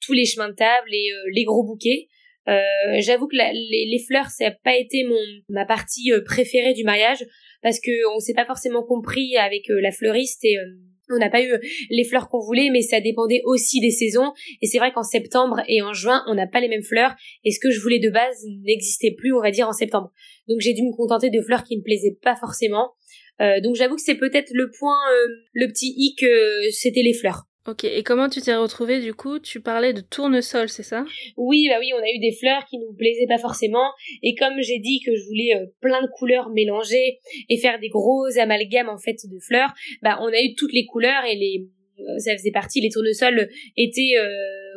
tous 0.01 0.13
les 0.13 0.26
chemins 0.26 0.49
de 0.49 0.55
table 0.55 0.89
et 0.91 1.11
euh, 1.11 1.32
les 1.34 1.43
gros 1.43 1.63
bouquets. 1.63 2.07
Euh, 2.49 2.61
j'avoue 2.99 3.28
que 3.28 3.38
les, 3.38 3.86
les, 3.89 4.03
fleurs 4.05 4.28
ça 4.28 4.49
n'a 4.49 4.51
pas 4.51 4.76
été 4.76 5.05
mon 5.05 5.19
ma 5.47 5.65
partie 5.65 6.11
préférée 6.26 6.74
du 6.74 6.84
mariage 6.84 7.26
parce 7.61 7.80
que 7.80 8.13
on 8.13 8.19
s'est 8.19 8.34
pas 8.34 8.45
forcément 8.45 8.84
compris 8.84 9.38
avec 9.38 9.63
la 9.69 9.93
fleuriste 9.93 10.43
et 10.43 10.57
on 11.09 11.17
n'a 11.17 11.29
pas 11.29 11.43
eu 11.43 11.51
les 11.89 12.03
fleurs 12.05 12.29
qu'on 12.29 12.39
voulait, 12.39 12.69
mais 12.71 12.81
ça 12.81 13.01
dépendait 13.01 13.41
aussi 13.45 13.79
des 13.79 13.91
saisons. 13.91 14.31
Et 14.61 14.67
c'est 14.67 14.77
vrai 14.77 14.91
qu'en 14.91 15.03
septembre 15.03 15.61
et 15.67 15.81
en 15.81 15.93
juin, 15.93 16.23
on 16.27 16.35
n'a 16.35 16.47
pas 16.47 16.61
les 16.61 16.69
mêmes 16.69 16.83
fleurs. 16.83 17.13
Et 17.43 17.51
ce 17.51 17.59
que 17.59 17.71
je 17.71 17.79
voulais 17.79 17.99
de 17.99 18.09
base 18.09 18.43
n'existait 18.63 19.11
plus, 19.11 19.33
on 19.33 19.41
va 19.41 19.51
dire, 19.51 19.67
en 19.67 19.73
septembre. 19.73 20.11
Donc 20.47 20.59
j'ai 20.59 20.73
dû 20.73 20.81
me 20.83 20.95
contenter 20.95 21.29
de 21.29 21.41
fleurs 21.41 21.63
qui 21.63 21.77
me 21.77 21.83
plaisaient 21.83 22.17
pas 22.21 22.35
forcément. 22.35 22.91
Euh, 23.41 23.59
donc 23.61 23.75
j'avoue 23.75 23.95
que 23.95 24.01
c'est 24.01 24.15
peut-être 24.15 24.51
le 24.53 24.71
point, 24.77 24.97
euh, 25.11 25.27
le 25.53 25.67
petit 25.67 25.93
hic, 25.97 26.23
euh, 26.23 26.69
c'était 26.71 27.01
les 27.01 27.13
fleurs. 27.13 27.43
Ok, 27.66 27.86
et 27.86 28.03
comment 28.03 28.28
tu 28.28 28.41
t'es 28.41 28.53
retrouvée 28.55 28.99
du 28.99 29.14
coup? 29.14 29.39
Tu 29.39 29.61
parlais 29.61 29.93
de 29.93 30.01
tournesol, 30.01 30.68
c'est 30.68 30.84
ça? 30.84 31.05
Oui, 31.38 31.68
bah 31.70 31.78
oui, 31.80 31.91
on 31.97 32.03
a 32.03 32.09
eu 32.14 32.20
des 32.20 32.36
fleurs 32.38 32.66
qui 32.66 32.78
nous 32.78 32.93
plaisaient 32.93 33.26
pas 33.28 33.38
forcément, 33.38 33.89
et 34.22 34.36
comme 34.36 34.61
j'ai 34.61 34.80
dit 34.80 34.99
que 35.05 35.16
je 35.16 35.24
voulais 35.24 35.72
plein 35.80 36.01
de 36.01 36.07
couleurs 36.07 36.49
mélangées 36.49 37.20
et 37.47 37.57
faire 37.57 37.80
des 37.80 37.88
gros 37.88 38.26
amalgames 38.38 38.89
en 38.89 38.97
fait 38.97 39.16
de 39.32 39.39
fleurs, 39.39 39.74
bah 40.01 40.18
on 40.20 40.28
a 40.28 40.41
eu 40.41 40.55
toutes 40.55 40.74
les 40.74 40.86
couleurs 40.86 41.24
et 41.24 41.36
les 41.36 41.66
ça 42.18 42.36
faisait 42.36 42.51
partie 42.51 42.82
les 42.82 42.89
tournesols 42.89 43.47
étaient 43.78 44.16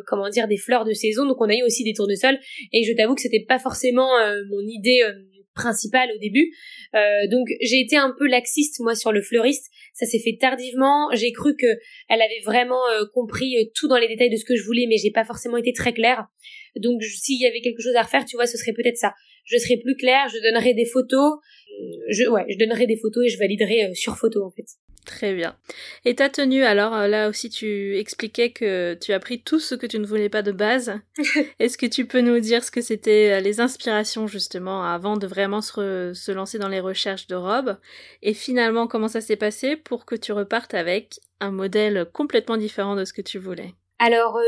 comment 0.06 0.28
dire 0.28 0.46
des 0.46 0.58
fleurs 0.58 0.84
de 0.84 0.92
saison, 0.92 1.26
donc 1.26 1.40
on 1.40 1.48
a 1.48 1.54
eu 1.56 1.62
aussi 1.64 1.82
des 1.82 1.92
tournesols. 1.92 2.38
Et 2.72 2.84
je 2.84 2.92
t'avoue 2.92 3.16
que 3.16 3.22
c'était 3.22 3.44
pas 3.48 3.58
forcément 3.58 4.10
mon 4.48 4.60
idée 4.60 5.02
principale 5.56 6.10
au 6.14 6.18
début. 6.18 6.54
Euh, 6.94 7.26
donc 7.28 7.48
j'ai 7.60 7.80
été 7.80 7.96
un 7.96 8.14
peu 8.16 8.28
laxiste 8.28 8.78
moi 8.80 8.94
sur 8.94 9.10
le 9.10 9.20
fleuriste. 9.20 9.66
Ça 9.94 10.06
s'est 10.06 10.20
fait 10.20 10.36
tardivement. 10.40 11.08
J'ai 11.14 11.32
cru 11.32 11.56
que 11.56 11.66
elle 12.08 12.22
avait 12.22 12.42
vraiment 12.44 12.86
euh, 12.92 13.04
compris 13.12 13.56
euh, 13.56 13.64
tout 13.74 13.88
dans 13.88 13.98
les 13.98 14.06
détails 14.06 14.30
de 14.30 14.36
ce 14.36 14.44
que 14.44 14.54
je 14.54 14.62
voulais, 14.62 14.86
mais 14.88 14.98
j'ai 14.98 15.10
pas 15.10 15.24
forcément 15.24 15.56
été 15.56 15.72
très 15.72 15.92
claire. 15.92 16.26
Donc 16.76 17.02
s'il 17.02 17.40
y 17.40 17.46
avait 17.46 17.60
quelque 17.60 17.82
chose 17.82 17.96
à 17.96 18.02
refaire, 18.02 18.24
tu 18.24 18.36
vois, 18.36 18.46
ce 18.46 18.56
serait 18.56 18.72
peut-être 18.72 18.98
ça. 18.98 19.14
Je 19.44 19.58
serais 19.58 19.78
plus 19.78 19.96
claire, 19.96 20.28
je 20.28 20.38
donnerais 20.42 20.74
des 20.74 20.84
photos. 20.84 21.38
Je 22.10 22.28
ouais, 22.28 22.44
je 22.48 22.58
donnerais 22.58 22.86
des 22.86 22.96
photos 22.96 23.26
et 23.26 23.28
je 23.28 23.38
validerais 23.38 23.94
sur 23.94 24.16
photo 24.16 24.44
en 24.44 24.50
fait. 24.50 24.66
Très 25.06 25.34
bien. 25.34 25.56
Et 26.04 26.16
ta 26.16 26.28
tenue, 26.28 26.64
alors 26.64 26.92
euh, 26.92 27.06
là 27.06 27.28
aussi 27.28 27.48
tu 27.48 27.96
expliquais 27.96 28.50
que 28.50 28.94
tu 29.00 29.12
as 29.12 29.20
pris 29.20 29.40
tout 29.40 29.60
ce 29.60 29.76
que 29.76 29.86
tu 29.86 30.00
ne 30.00 30.04
voulais 30.04 30.28
pas 30.28 30.42
de 30.42 30.50
base. 30.50 31.00
Est-ce 31.60 31.78
que 31.78 31.86
tu 31.86 32.06
peux 32.06 32.20
nous 32.20 32.40
dire 32.40 32.64
ce 32.64 32.72
que 32.72 32.80
c'était 32.80 33.30
euh, 33.30 33.40
les 33.40 33.60
inspirations 33.60 34.26
justement 34.26 34.82
avant 34.84 35.16
de 35.16 35.28
vraiment 35.28 35.60
se, 35.60 36.12
se 36.12 36.32
lancer 36.32 36.58
dans 36.58 36.68
les 36.68 36.80
recherches 36.80 37.28
de 37.28 37.36
robes? 37.36 37.78
Et 38.22 38.34
finalement 38.34 38.88
comment 38.88 39.06
ça 39.06 39.20
s'est 39.20 39.36
passé 39.36 39.76
pour 39.76 40.06
que 40.06 40.16
tu 40.16 40.32
repartes 40.32 40.74
avec 40.74 41.20
un 41.38 41.52
modèle 41.52 42.06
complètement 42.12 42.56
différent 42.56 42.96
de 42.96 43.04
ce 43.04 43.12
que 43.12 43.22
tu 43.22 43.38
voulais? 43.38 43.74
Alors 44.00 44.36
euh, 44.36 44.42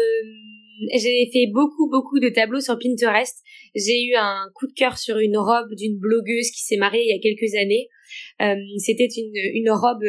j'ai 0.93 1.31
fait 1.33 1.47
beaucoup 1.53 1.89
beaucoup 1.89 2.19
de 2.19 2.31
tableaux 2.31 2.61
sur 2.61 2.77
Pinterest. 2.81 3.45
J'ai 3.77 4.07
eu 4.07 4.17
un 4.17 4.51
coup 4.57 4.67
de 4.67 4.73
cœur 4.73 4.99
sur 4.99 5.19
une 5.19 5.39
robe 5.39 5.73
d'une 5.77 5.99
blogueuse 5.99 6.51
qui 6.51 6.65
s'est 6.65 6.79
mariée 6.79 7.05
il 7.05 7.15
y 7.15 7.17
a 7.17 7.23
quelques 7.23 7.55
années. 7.55 7.89
Euh, 8.43 8.55
C'était 8.79 9.09
une, 9.17 9.33
une 9.55 9.71
robe 9.71 10.05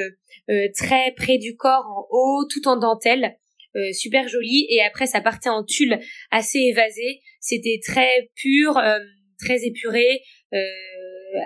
euh, 0.49 0.67
très 0.75 1.13
près 1.15 1.37
du 1.37 1.55
corps 1.55 1.85
en 1.87 2.07
haut, 2.11 2.45
tout 2.49 2.67
en 2.67 2.77
dentelle. 2.77 3.37
Euh, 3.75 3.93
super 3.93 4.27
jolie 4.27 4.65
et 4.71 4.81
après 4.81 5.05
ça 5.05 5.21
partait 5.21 5.49
en 5.49 5.63
tulle 5.63 5.99
assez 6.31 6.57
évasé 6.57 7.19
c'était 7.39 7.79
très 7.85 8.31
pur 8.33 8.81
très 9.37 9.63
épuré 9.63 10.23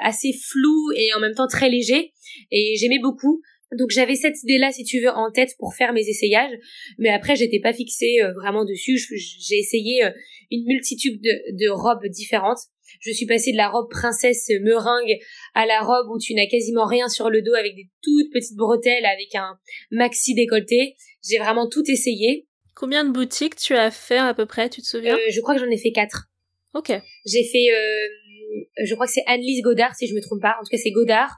assez 0.04 0.32
flou 0.32 0.94
et 0.96 1.14
en 1.18 1.20
même 1.20 1.34
temps 1.34 1.48
très 1.48 1.68
léger 1.68 2.14
et 2.50 2.76
j'aimais 2.80 3.00
beaucoup 3.00 3.42
donc 3.78 3.90
j'avais 3.90 4.16
cette 4.16 4.42
idée-là, 4.44 4.72
si 4.72 4.84
tu 4.84 5.00
veux, 5.02 5.10
en 5.10 5.32
tête 5.32 5.56
pour 5.58 5.74
faire 5.74 5.94
mes 5.94 6.08
essayages, 6.08 6.54
mais 7.00 7.10
après 7.10 7.36
j'étais 7.36 7.60
pas 7.60 7.74
fixée 7.74 8.20
vraiment 8.36 8.66
dessus. 8.66 8.98
J'ai 8.98 9.58
essayé 9.58 10.04
une 10.52 10.66
multitude 10.66 11.20
de, 11.22 11.70
robes 11.70 12.06
différentes. 12.08 12.60
Je 13.00 13.12
suis 13.12 13.26
passée 13.26 13.52
de 13.52 13.58
la 13.58 13.70
robe 13.70 13.90
princesse 13.90 14.50
meringue 14.62 15.18
à 15.54 15.66
la 15.66 15.82
robe 15.82 16.08
où 16.10 16.20
tu 16.20 16.34
n'as 16.34 16.48
quasiment 16.48 16.86
rien 16.86 17.10
sur 17.10 17.30
le 17.30 17.42
dos 17.42 17.54
avec 17.54 17.76
des 17.76 17.90
toutes 18.02 18.32
petites 18.32 18.56
bretelles 18.56 19.06
avec 19.06 19.34
un 19.36 19.58
maxi 19.92 20.36
décolleté. 20.36 20.96
J'ai 21.28 21.38
vraiment 21.38 21.68
tout 21.68 21.84
essayé. 21.88 22.48
Combien 22.76 23.06
de 23.06 23.12
boutiques 23.12 23.56
tu 23.56 23.76
as 23.76 23.92
fait 23.92 24.18
à 24.18 24.34
peu 24.34 24.46
près, 24.46 24.70
tu 24.70 24.82
te 24.82 24.88
souviens? 24.88 25.16
Euh, 25.16 25.32
Je 25.32 25.42
crois 25.42 25.56
que 25.56 25.62
j'en 25.62 25.70
ai 25.70 25.78
fait 25.78 25.92
quatre. 25.92 26.26
Ok. 26.74 26.92
J'ai 27.26 27.44
fait, 27.44 27.68
je 28.84 28.94
crois 28.94 29.06
que 29.06 29.12
c'est 29.14 29.24
Annelise 29.28 29.62
Godard 29.62 29.96
si 29.96 30.08
je 30.08 30.16
me 30.16 30.22
trompe 30.22 30.42
pas. 30.42 30.56
En 30.60 30.64
tout 30.64 30.70
cas 30.72 30.78
c'est 30.78 30.92
Godard. 30.92 31.36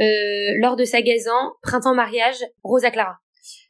Euh, 0.00 0.04
lors 0.60 0.76
de 0.76 0.84
sa 0.84 1.02
gazan, 1.02 1.52
printemps 1.62 1.94
mariage, 1.94 2.36
Rosa 2.62 2.90
Clara. 2.90 3.16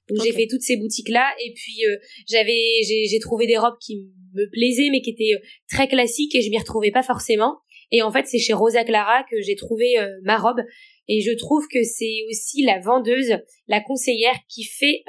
Donc 0.09 0.25
j'ai 0.25 0.33
fait 0.33 0.47
toutes 0.49 0.63
ces 0.63 0.77
boutiques 0.77 1.09
là 1.09 1.29
et 1.45 1.53
puis 1.55 1.87
euh, 1.87 1.97
j'avais 2.29 2.83
j'ai 2.83 3.19
trouvé 3.19 3.47
des 3.47 3.59
robes 3.59 3.79
qui 3.81 4.09
me 4.35 4.51
plaisaient 4.51 4.89
mais 4.91 5.01
qui 5.01 5.11
étaient 5.11 5.35
euh, 5.35 5.47
très 5.71 5.89
classiques 5.89 6.35
et 6.35 6.43
je 6.43 6.51
m'y 6.51 6.59
retrouvais 6.59 6.91
pas 6.91 7.03
forcément. 7.03 7.59
Et 7.91 8.03
en 8.03 8.11
fait 8.11 8.27
c'est 8.27 8.39
chez 8.39 8.53
Rosa 8.53 8.85
Clara 8.85 9.25
que 9.31 9.41
j'ai 9.41 9.55
trouvé 9.55 9.97
ma 10.23 10.37
robe 10.37 10.61
et 11.09 11.21
je 11.21 11.33
trouve 11.33 11.67
que 11.73 11.83
c'est 11.83 12.19
aussi 12.29 12.63
la 12.63 12.81
vendeuse, 12.81 13.39
la 13.67 13.81
conseillère 13.81 14.37
qui 14.49 14.65
fait 14.65 15.05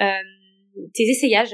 tes 0.94 1.04
essayages. 1.04 1.54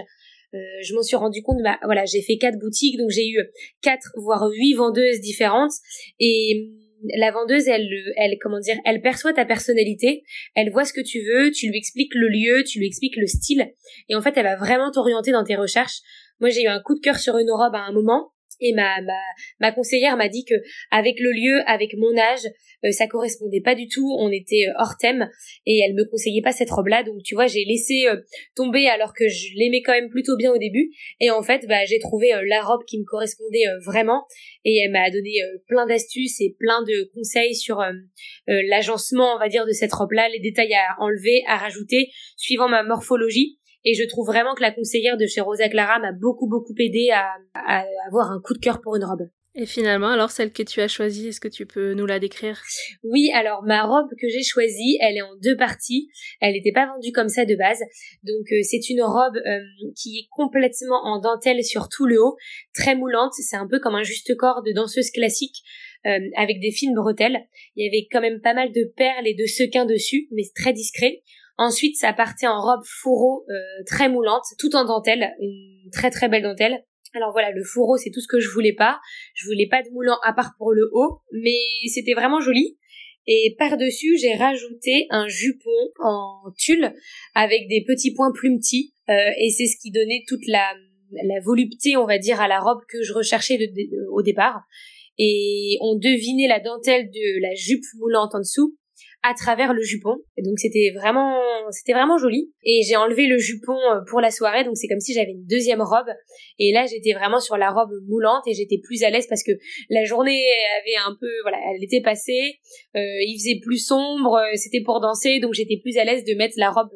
je 0.54 0.94
m'en 0.94 1.02
suis 1.02 1.16
rendu 1.16 1.42
compte, 1.42 1.64
bah 1.64 1.80
voilà, 1.84 2.06
j'ai 2.06 2.22
fait 2.22 2.38
quatre 2.38 2.60
boutiques, 2.60 3.00
donc 3.00 3.10
j'ai 3.10 3.28
eu 3.28 3.40
quatre 3.82 4.12
voire 4.18 4.48
huit 4.52 4.76
vendeuses 4.76 5.20
différentes 5.20 5.74
et 6.20 6.70
la 7.18 7.32
vendeuse, 7.32 7.68
elle, 7.68 7.88
elle, 8.18 8.38
comment 8.42 8.60
dire, 8.60 8.78
elle 8.86 9.02
perçoit 9.02 9.34
ta 9.34 9.46
personnalité, 9.46 10.24
elle 10.56 10.72
voit 10.72 10.86
ce 10.86 10.94
que 10.94 11.02
tu 11.02 11.20
veux, 11.22 11.52
tu 11.52 11.68
lui 11.70 11.78
expliques 11.78 12.14
le 12.16 12.28
lieu, 12.28 12.64
tu 12.64 12.80
lui 12.80 12.88
expliques 12.88 13.18
le 13.18 13.28
style, 13.28 13.72
et 14.10 14.16
en 14.16 14.22
fait, 14.22 14.34
elle 14.36 14.46
va 14.46 14.56
vraiment 14.56 14.92
t'orienter 14.92 15.32
dans 15.32 15.44
tes 15.44 15.56
recherches. 15.56 16.00
Moi, 16.40 16.50
j'ai 16.50 16.64
eu 16.64 16.68
un 16.68 16.82
coup 16.82 16.96
de 16.96 17.00
cœur 17.00 17.18
sur 17.18 17.38
une 17.38 17.52
robe 17.52 17.76
à 17.76 17.82
un 17.82 17.94
moment, 17.94 18.32
et 18.62 18.74
ma, 18.74 19.02
ma, 19.02 19.20
ma 19.60 19.72
conseillère 19.72 20.18
m'a 20.18 20.30
dit 20.30 20.46
que 20.46 20.56
avec 20.92 21.20
le 21.20 21.32
lieu, 21.32 21.62
avec 21.68 21.94
mon 21.98 22.18
âge, 22.18 22.48
euh, 22.86 22.92
ça 22.92 23.08
correspondait 23.08 23.62
pas 23.62 23.76
du 23.76 23.88
tout. 23.88 24.16
On 24.20 24.32
était 24.32 24.68
euh, 24.68 24.74
hors 24.80 24.98
thème 24.98 25.30
et 25.66 25.80
elle 25.80 25.94
me 25.94 26.10
conseillait 26.10 26.42
pas 26.42 26.52
cette 26.52 26.70
robe-là. 26.70 27.04
Donc 27.04 27.22
tu 27.24 27.36
vois, 27.36 27.48
j'ai 27.48 27.66
laissé 27.66 28.08
euh, 28.08 28.18
tomber 28.56 28.88
alors 28.88 29.14
que 29.14 29.28
je 29.28 29.50
l'aimais 29.56 29.82
quand 29.82 29.94
même 29.94 30.10
plutôt 30.10 30.38
bien 30.38 30.52
au 30.52 30.58
début. 30.58 30.92
Et 31.20 31.32
en 31.32 31.42
fait, 31.42 31.66
bah, 31.68 31.86
j'ai 31.86 32.00
trouvé 32.00 32.32
la 32.48 32.62
robe 32.62 32.86
qui 32.88 33.00
me 33.00 33.06
correspondait 33.06 33.66
vraiment. 33.86 34.26
Et 34.64 34.78
elle 34.78 34.92
m'a 34.92 35.10
donné 35.10 35.34
plein 35.68 35.86
d'astuces 35.86 36.42
et 36.42 36.56
plein 36.58 36.82
de 36.84 37.10
conseils 37.14 37.56
sur 37.56 37.84
l'agencement, 38.48 39.36
on 39.36 39.40
va 39.40 39.48
dire, 39.48 39.66
de 39.66 39.72
cette 39.72 39.94
robe-là, 39.94 40.28
les 40.30 40.40
détails 40.40 40.74
à 40.74 40.96
enlever, 41.00 41.44
à 41.48 41.58
rajouter, 41.58 42.10
suivant 42.36 42.68
ma 42.68 42.84
morphologie. 42.84 43.60
Et 43.86 43.94
je 43.94 44.04
trouve 44.08 44.26
vraiment 44.26 44.56
que 44.56 44.62
la 44.62 44.72
conseillère 44.72 45.16
de 45.18 45.28
chez 45.28 45.42
Rosa 45.42 45.70
Clara 45.70 46.00
m'a 46.00 46.12
beaucoup 46.12 46.48
beaucoup 46.48 46.74
aidé 46.80 47.10
à, 47.12 47.86
avoir 48.08 48.32
un 48.32 48.42
coup 48.42 48.54
de 48.54 48.60
cœur 48.60 48.82
pour 48.82 48.96
une 48.96 49.06
robe. 49.06 49.30
Et 49.58 49.66
finalement, 49.66 50.10
alors 50.10 50.32
celle 50.32 50.52
que 50.52 50.64
tu 50.64 50.82
as 50.82 50.90
choisie, 50.90 51.30
est-ce 51.30 51.40
que 51.40 51.48
tu 51.48 51.66
peux 51.66 51.94
nous 51.94 52.06
la 52.06 52.20
décrire? 52.20 52.62
Oui, 53.04 53.32
alors 53.34 53.64
ma 53.64 53.84
robe 53.84 54.10
que 54.20 54.28
j'ai 54.28 54.44
choisie, 54.44 54.98
elle 55.00 55.16
est 55.16 55.22
en 55.22 55.34
deux 55.42 55.56
parties. 55.56 56.10
Elle 56.42 56.54
n'était 56.54 56.74
pas 56.74 56.88
vendue 56.88 57.14
comme 57.14 57.30
ça 57.30 57.46
de 57.46 57.56
base. 57.56 57.80
Donc 58.24 58.52
euh, 58.52 58.60
c'est 58.64 58.90
une 58.90 59.02
robe 59.02 59.38
euh, 59.38 59.60
qui 59.96 60.20
est 60.20 60.28
complètement 60.30 61.00
en 61.06 61.22
dentelle 61.22 61.64
sur 61.64 61.88
tout 61.88 62.06
le 62.06 62.22
haut, 62.22 62.36
très 62.74 62.96
moulante. 62.96 63.32
C'est 63.34 63.56
un 63.56 63.68
peu 63.68 63.80
comme 63.80 63.96
un 63.96 64.04
juste 64.04 64.36
corps 64.36 64.62
de 64.62 64.74
danseuse 64.74 65.10
classique. 65.12 65.64
Euh, 66.06 66.20
avec 66.36 66.60
des 66.60 66.70
fines 66.70 66.94
bretelles. 66.94 67.48
Il 67.76 67.84
y 67.84 67.88
avait 67.88 68.08
quand 68.12 68.22
même 68.22 68.40
pas 68.40 68.54
mal 68.54 68.72
de 68.72 68.84
perles 68.96 69.28
et 69.28 69.34
de 69.34 69.48
sequins 69.48 69.86
dessus, 69.86 70.28
mais 70.32 70.44
très 70.56 70.72
discret. 70.72 71.24
Ensuite, 71.58 71.96
ça 71.98 72.12
partait 72.14 72.48
en 72.48 72.60
robe 72.60 72.84
fourreau 72.84 73.46
très 73.86 74.10
moulante, 74.10 74.44
tout 74.60 74.76
en 74.76 74.84
dentelle, 74.86 75.34
une 75.40 75.90
très 75.92 76.12
très 76.12 76.28
belle 76.28 76.44
dentelle. 76.44 76.84
Alors 77.16 77.32
voilà, 77.32 77.52
le 77.52 77.64
fourreau, 77.64 77.96
c'est 77.96 78.12
tout 78.12 78.20
ce 78.20 78.28
que 78.28 78.42
je 78.42 78.50
voulais 78.50 78.74
pas. 78.74 79.00
Je 79.36 79.46
voulais 79.46 79.68
pas 79.70 79.82
de 79.82 79.90
moulant 79.92 80.18
à 80.24 80.34
part 80.34 80.56
pour 80.58 80.74
le 80.74 80.90
haut, 80.92 81.22
mais 81.32 81.58
c'était 81.88 82.14
vraiment 82.14 82.42
joli. 82.42 82.78
Et 83.28 83.56
par-dessus, 83.58 84.18
j'ai 84.18 84.34
rajouté 84.34 85.08
un 85.10 85.28
jupon 85.28 85.70
en 86.04 86.52
tulle 86.58 86.94
avec 87.34 87.68
des 87.70 87.84
petits 87.88 88.14
points 88.14 88.32
plumetis. 88.34 88.94
Euh, 89.10 89.32
et 89.40 89.50
c'est 89.50 89.66
ce 89.66 89.78
qui 89.82 89.92
donnait 89.92 90.24
toute 90.28 90.46
la 90.48 90.74
volupté, 91.44 91.96
on 91.96 92.06
va 92.06 92.18
dire, 92.20 92.42
à 92.42 92.48
la 92.48 92.60
robe 92.60 92.82
que 92.90 93.02
je 93.02 93.14
recherchais 93.14 93.58
au 94.12 94.22
départ. 94.22 94.62
Et 95.18 95.78
on 95.82 95.96
devinait 95.96 96.48
la 96.48 96.60
dentelle 96.60 97.10
de 97.10 97.42
la 97.42 97.56
jupe 97.56 97.86
moulante 97.98 98.36
en 98.36 98.40
dessous 98.40 98.78
à 99.28 99.34
travers 99.34 99.74
le 99.74 99.82
jupon. 99.82 100.18
Et 100.38 100.44
donc 100.44 100.60
c'était 100.60 100.92
vraiment, 100.96 101.40
c'était 101.72 101.94
vraiment 101.94 102.18
joli. 102.18 102.54
Et 102.64 102.82
j'ai 102.88 102.96
enlevé 102.96 103.28
le 103.28 103.38
jupon 103.38 103.74
euh, 103.74 104.02
pour 104.10 104.22
la 104.22 104.30
soirée, 104.30 104.64
donc 104.64 104.78
c'est 104.78 104.88
comme 104.88 105.00
si 105.00 105.14
j'avais 105.14 105.32
une 105.32 105.46
deuxième 105.46 105.82
robe. 105.82 106.08
Et 106.60 106.72
là 106.72 106.86
j'étais 106.86 107.14
vraiment 107.14 107.40
sur 107.40 107.58
la 107.58 107.72
robe 107.72 107.92
moulante 108.08 108.44
et 108.48 108.54
j'étais 108.54 108.80
plus 108.84 109.04
à 109.04 109.10
l'aise 109.10 109.26
parce 109.28 109.44
que 109.44 109.52
la 109.90 110.04
journée 110.04 110.44
avait 110.82 110.96
un 111.08 111.16
peu, 111.20 111.30
voilà, 111.42 111.58
elle 111.74 111.84
était 111.84 112.02
passée, 112.02 112.60
euh, 112.96 113.00
il 113.22 113.38
faisait 113.40 113.60
plus 113.62 113.80
sombre, 113.80 114.36
euh, 114.36 114.56
c'était 114.56 114.82
pour 114.82 115.02
danser, 115.02 115.40
donc 115.40 115.54
j'étais 115.54 115.80
plus 115.82 115.98
à 115.98 116.04
l'aise 116.04 116.24
de 116.24 116.36
mettre 116.36 116.56
la 116.58 116.70
robe 116.70 116.90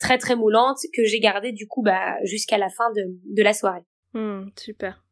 très 0.00 0.18
très 0.18 0.36
moulante 0.36 0.78
que 0.94 1.04
j'ai 1.04 1.20
gardée 1.20 1.52
du 1.52 1.66
coup 1.66 1.82
bah 1.82 2.16
jusqu'à 2.24 2.56
la 2.56 2.68
fin 2.70 2.90
de, 2.96 3.02
de 3.26 3.42
la 3.42 3.52
soirée. 3.52 3.82
Hmm, 4.14 4.46
super. 4.58 5.04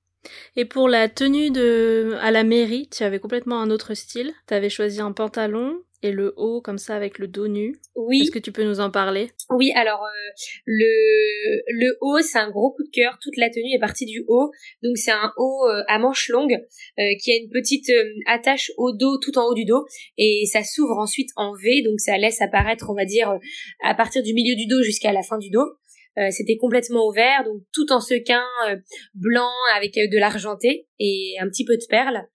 Et 0.57 0.65
pour 0.65 0.89
la 0.89 1.09
tenue 1.09 1.51
de 1.51 2.17
à 2.21 2.31
la 2.31 2.45
mairie, 2.45 2.89
tu 2.89 3.03
avais 3.03 3.19
complètement 3.19 3.61
un 3.61 3.71
autre 3.71 3.95
style. 3.95 4.33
Tu 4.47 4.55
avais 4.55 4.71
choisi 4.71 5.01
un 5.01 5.11
pantalon, 5.11 5.83
et 6.03 6.11
le 6.11 6.35
haut 6.37 6.61
comme 6.61 6.79
ça 6.79 6.97
avec 6.97 7.19
le 7.19 7.29
dos 7.29 7.49
nu. 7.49 7.77
Oui. 7.95 8.23
Est-ce 8.23 8.31
que 8.31 8.39
tu 8.39 8.53
peux 8.53 8.65
nous 8.65 8.81
en 8.81 8.91
parler? 8.91 9.31
Oui, 9.51 9.73
alors 9.75 10.03
euh, 10.03 10.31
le 10.67 11.63
le 11.69 11.97
haut 12.01 12.21
c'est 12.21 12.39
un 12.39 12.51
gros 12.51 12.73
coup 12.73 12.83
de 12.83 12.91
cœur. 12.91 13.19
Toute 13.23 13.37
la 13.37 13.51
tenue 13.51 13.75
est 13.75 13.79
partie 13.79 14.07
du 14.07 14.25
haut, 14.27 14.51
donc 14.83 14.97
c'est 14.97 15.13
un 15.13 15.33
haut 15.37 15.69
euh, 15.69 15.83
à 15.87 15.99
manches 15.99 16.29
longues 16.29 16.59
euh, 16.99 17.03
qui 17.23 17.33
a 17.33 17.37
une 17.37 17.51
petite 17.51 17.91
attache 18.27 18.73
au 18.77 18.93
dos 18.93 19.19
tout 19.19 19.39
en 19.39 19.47
haut 19.47 19.55
du 19.55 19.65
dos 19.65 19.85
et 20.19 20.45
ça 20.51 20.63
s'ouvre 20.65 20.99
ensuite 20.99 21.31
en 21.37 21.55
V, 21.55 21.83
donc 21.83 22.01
ça 22.01 22.19
laisse 22.19 22.41
apparaître, 22.41 22.91
on 22.91 22.95
va 22.95 23.05
dire, 23.05 23.39
à 23.83 23.95
partir 23.95 24.23
du 24.23 24.35
milieu 24.35 24.57
du 24.57 24.67
dos 24.67 24.83
jusqu'à 24.83 25.13
la 25.13 25.23
fin 25.23 25.39
du 25.39 25.51
dos. 25.51 25.67
c'était 26.31 26.57
complètement 26.57 27.07
ouvert, 27.07 27.45
donc 27.45 27.63
tout 27.73 27.93
en 27.93 28.01
sequin 28.01 28.45
blanc 29.15 29.51
avec 29.77 29.95
de 29.95 30.19
l'argenté 30.19 30.89
et 30.99 31.35
un 31.41 31.49
petit 31.49 31.65
peu 31.65 31.77
de 31.77 31.85
perles. 31.89 32.27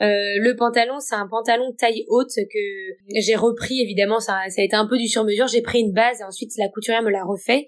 Euh, 0.00 0.06
le 0.40 0.54
pantalon, 0.56 1.00
c'est 1.00 1.16
un 1.16 1.26
pantalon 1.26 1.72
taille 1.76 2.04
haute 2.08 2.34
que 2.34 3.18
j'ai 3.20 3.34
repris. 3.34 3.80
Évidemment, 3.80 4.20
ça, 4.20 4.38
ça 4.48 4.62
a 4.62 4.64
été 4.64 4.76
un 4.76 4.86
peu 4.86 4.96
du 4.96 5.08
sur-mesure. 5.08 5.48
J'ai 5.48 5.62
pris 5.62 5.80
une 5.80 5.92
base 5.92 6.20
et 6.20 6.24
ensuite 6.24 6.52
la 6.56 6.68
couturière 6.68 7.02
me 7.02 7.10
l'a 7.10 7.24
refait. 7.24 7.66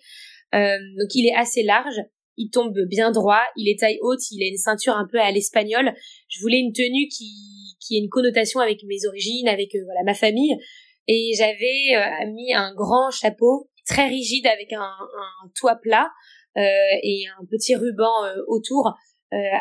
Euh, 0.54 0.76
donc 0.98 1.14
il 1.14 1.28
est 1.28 1.34
assez 1.34 1.62
large, 1.62 2.00
il 2.36 2.50
tombe 2.50 2.76
bien 2.88 3.12
droit, 3.12 3.42
il 3.56 3.68
est 3.68 3.78
taille 3.78 3.98
haute, 4.00 4.20
il 4.32 4.42
a 4.42 4.48
une 4.48 4.56
ceinture 4.56 4.96
un 4.96 5.06
peu 5.10 5.18
à 5.18 5.30
l'espagnol. 5.30 5.92
Je 6.28 6.40
voulais 6.40 6.58
une 6.58 6.72
tenue 6.72 7.08
qui 7.08 7.60
qui 7.80 7.96
ait 7.96 8.00
une 8.00 8.08
connotation 8.08 8.60
avec 8.60 8.82
mes 8.84 9.06
origines, 9.06 9.48
avec 9.48 9.74
euh, 9.74 9.82
voilà 9.84 10.02
ma 10.04 10.14
famille. 10.14 10.56
Et 11.08 11.32
j'avais 11.36 11.96
euh, 11.96 12.30
mis 12.30 12.54
un 12.54 12.72
grand 12.74 13.10
chapeau 13.10 13.68
très 13.86 14.06
rigide 14.06 14.46
avec 14.46 14.72
un, 14.72 14.80
un 14.82 15.50
toit 15.58 15.76
plat 15.76 16.08
euh, 16.56 16.60
et 17.02 17.24
un 17.40 17.44
petit 17.50 17.74
ruban 17.74 18.12
autour 18.46 18.94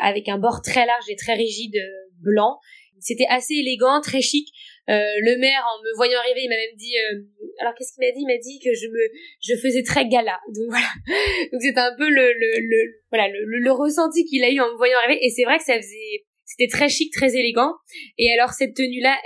avec 0.02 0.28
un 0.28 0.38
bord 0.38 0.62
très 0.62 0.84
large 0.84 1.08
et 1.08 1.14
très 1.14 1.34
rigide 1.34 1.76
blanc. 2.22 2.58
C'était 3.00 3.26
assez 3.28 3.54
élégant, 3.54 4.00
très 4.00 4.20
chic. 4.20 4.48
Euh, 4.88 4.98
le 5.22 5.38
maire, 5.38 5.62
en 5.70 5.82
me 5.82 5.94
voyant 5.96 6.18
arriver, 6.18 6.42
il 6.44 6.48
m'a 6.48 6.56
même 6.56 6.76
dit. 6.76 6.96
Euh, 6.98 7.22
alors 7.60 7.74
qu'est-ce 7.74 7.94
qu'il 7.94 8.04
m'a 8.04 8.12
dit? 8.12 8.22
Il 8.22 8.26
m'a 8.26 8.38
dit 8.38 8.58
que 8.58 8.74
je 8.74 8.88
me, 8.88 9.02
je 9.40 9.54
faisais 9.60 9.82
très 9.82 10.08
gala. 10.08 10.40
Donc 10.54 10.66
voilà. 10.68 10.90
Donc 11.52 11.62
c'était 11.62 11.80
un 11.80 11.94
peu 11.96 12.08
le, 12.08 12.32
le, 12.32 12.50
le 12.58 13.00
voilà 13.10 13.28
le, 13.28 13.44
le, 13.44 13.72
ressenti 13.72 14.24
qu'il 14.24 14.42
a 14.42 14.50
eu 14.50 14.60
en 14.60 14.72
me 14.72 14.76
voyant 14.76 14.98
arriver. 14.98 15.18
Et 15.22 15.30
c'est 15.30 15.44
vrai 15.44 15.58
que 15.58 15.64
ça 15.64 15.76
faisait, 15.76 16.26
c'était 16.50 16.68
très 16.68 16.88
chic, 16.88 17.12
très 17.12 17.36
élégant. 17.36 17.74
Et 18.18 18.32
alors 18.32 18.50
cette 18.50 18.74
tenue-là, 18.74 19.16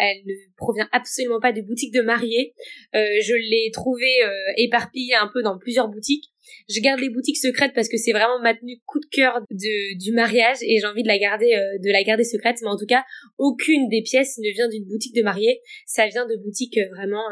elle 0.00 0.22
ne 0.24 0.34
provient 0.56 0.88
absolument 0.92 1.40
pas 1.40 1.52
de 1.52 1.60
boutique 1.60 1.92
de 1.92 2.00
mariée. 2.00 2.54
Euh, 2.94 3.04
je 3.22 3.34
l'ai 3.34 3.70
trouvée 3.72 4.22
euh, 4.22 4.52
éparpillée 4.56 5.14
un 5.14 5.28
peu 5.32 5.42
dans 5.42 5.58
plusieurs 5.58 5.88
boutiques. 5.88 6.26
Je 6.68 6.80
garde 6.80 7.00
les 7.00 7.10
boutiques 7.10 7.36
secrètes 7.36 7.72
parce 7.74 7.88
que 7.88 7.96
c'est 7.96 8.12
vraiment 8.12 8.38
ma 8.40 8.54
tenue 8.54 8.80
coup 8.86 9.00
de 9.00 9.06
cœur 9.10 9.40
du 9.50 10.12
mariage 10.12 10.58
et 10.62 10.78
j'ai 10.78 10.86
envie 10.86 11.02
de 11.02 11.08
la 11.08 11.18
garder 11.18 11.54
euh, 11.54 11.78
de 11.82 11.90
la 11.90 12.04
garder 12.04 12.24
secrète. 12.24 12.58
Mais 12.62 12.68
en 12.68 12.76
tout 12.76 12.86
cas, 12.86 13.04
aucune 13.38 13.88
des 13.88 14.02
pièces 14.02 14.38
ne 14.38 14.50
vient 14.52 14.68
d'une 14.68 14.84
boutique 14.84 15.16
de 15.16 15.22
mariée. 15.22 15.60
Ça 15.86 16.06
vient 16.06 16.26
de 16.26 16.36
boutiques 16.36 16.78
vraiment 16.94 17.24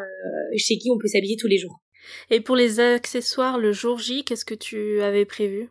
chez 0.57 0.79
qui 0.79 0.91
on 0.91 0.99
peut 0.99 1.09
s'habiller 1.09 1.37
tous 1.37 1.49
les 1.49 1.59
jours. 1.59 1.81
Et 2.31 2.41
pour 2.41 2.57
les 2.57 2.81
accessoires, 2.81 3.59
le 3.59 3.73
jour 3.73 3.99
J, 3.99 4.25
qu'est-ce 4.25 4.45
que 4.45 4.55
tu 4.55 5.01
avais 5.01 5.25
prévu? 5.25 5.69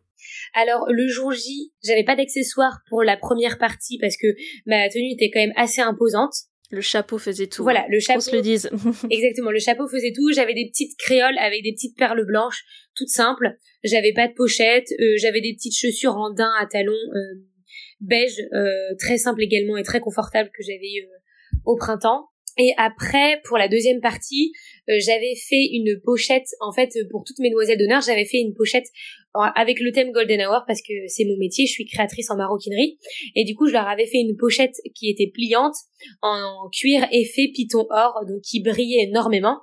Alors 0.53 0.85
le 0.89 1.07
jour 1.07 1.31
J, 1.31 1.71
j'avais 1.83 2.03
pas 2.03 2.15
d'accessoires 2.15 2.79
pour 2.89 3.03
la 3.03 3.17
première 3.17 3.57
partie 3.57 3.97
parce 3.99 4.17
que 4.17 4.27
ma 4.65 4.87
tenue 4.89 5.11
était 5.11 5.29
quand 5.29 5.39
même 5.39 5.53
assez 5.55 5.81
imposante. 5.81 6.33
Le 6.71 6.81
chapeau 6.81 7.17
faisait 7.17 7.47
tout. 7.47 7.63
Voilà, 7.63 7.85
le 7.89 7.99
chapeau. 7.99 8.21
se 8.21 8.35
le 8.35 8.41
dise. 8.41 8.69
exactement, 9.09 9.51
le 9.51 9.59
chapeau 9.59 9.87
faisait 9.87 10.11
tout. 10.13 10.31
J'avais 10.33 10.53
des 10.53 10.67
petites 10.67 10.97
créoles 10.97 11.37
avec 11.37 11.63
des 11.63 11.73
petites 11.73 11.95
perles 11.95 12.25
blanches, 12.25 12.63
toutes 12.95 13.09
simples. 13.09 13.55
J'avais 13.83 14.13
pas 14.13 14.27
de 14.27 14.33
pochette. 14.33 14.87
Euh, 14.99 15.13
j'avais 15.17 15.41
des 15.41 15.53
petites 15.53 15.77
chaussures 15.77 16.15
en 16.15 16.33
daim 16.33 16.51
à 16.59 16.65
talons 16.65 16.91
euh, 16.91 17.43
beige, 18.01 18.41
euh, 18.53 18.95
très 18.99 19.17
simples 19.17 19.43
également 19.43 19.77
et 19.77 19.83
très 19.83 19.99
confortables 19.99 20.49
que 20.49 20.63
j'avais 20.63 21.07
au 21.65 21.75
printemps. 21.75 22.29
Et 22.57 22.73
après, 22.77 23.41
pour 23.43 23.57
la 23.57 23.67
deuxième 23.67 23.99
partie, 23.99 24.53
euh, 24.89 24.93
j'avais 24.99 25.35
fait 25.35 25.65
une 25.73 25.99
pochette, 26.03 26.47
en 26.61 26.71
fait, 26.71 26.89
pour 27.11 27.23
toutes 27.25 27.39
mes 27.39 27.49
demoiselles 27.49 27.77
d'honneur, 27.77 28.01
j'avais 28.01 28.25
fait 28.25 28.37
une 28.37 28.53
pochette 28.53 28.85
avec 29.55 29.79
le 29.79 29.91
thème 29.91 30.11
Golden 30.11 30.41
Hour 30.41 30.63
parce 30.67 30.81
que 30.81 30.93
c'est 31.07 31.25
mon 31.25 31.37
métier, 31.37 31.65
je 31.65 31.71
suis 31.71 31.85
créatrice 31.85 32.29
en 32.29 32.37
maroquinerie. 32.37 32.97
Et 33.35 33.43
du 33.43 33.55
coup, 33.55 33.67
je 33.67 33.73
leur 33.73 33.87
avais 33.87 34.05
fait 34.05 34.19
une 34.19 34.35
pochette 34.37 34.75
qui 34.95 35.09
était 35.09 35.31
pliante 35.33 35.75
en 36.21 36.69
cuir 36.71 37.07
effet 37.11 37.51
piton 37.53 37.85
or, 37.89 38.25
donc 38.27 38.41
qui 38.41 38.61
brillait 38.61 39.03
énormément. 39.03 39.57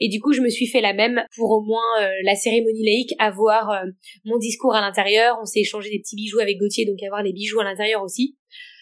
Et 0.00 0.08
du 0.08 0.20
coup, 0.20 0.32
je 0.32 0.40
me 0.40 0.48
suis 0.48 0.66
fait 0.66 0.80
la 0.80 0.92
même 0.92 1.22
pour 1.36 1.50
au 1.50 1.62
moins 1.62 2.02
euh, 2.02 2.10
la 2.24 2.34
cérémonie 2.34 2.84
laïque, 2.84 3.14
avoir 3.18 3.70
euh, 3.70 3.84
mon 4.24 4.38
discours 4.38 4.74
à 4.74 4.80
l'intérieur. 4.80 5.36
On 5.40 5.44
s'est 5.44 5.60
échangé 5.60 5.90
des 5.90 5.98
petits 5.98 6.16
bijoux 6.16 6.40
avec 6.40 6.58
Gauthier, 6.58 6.86
donc 6.86 7.02
avoir 7.02 7.22
les 7.22 7.32
bijoux 7.32 7.60
à 7.60 7.64
l'intérieur 7.64 8.02
aussi. 8.02 8.36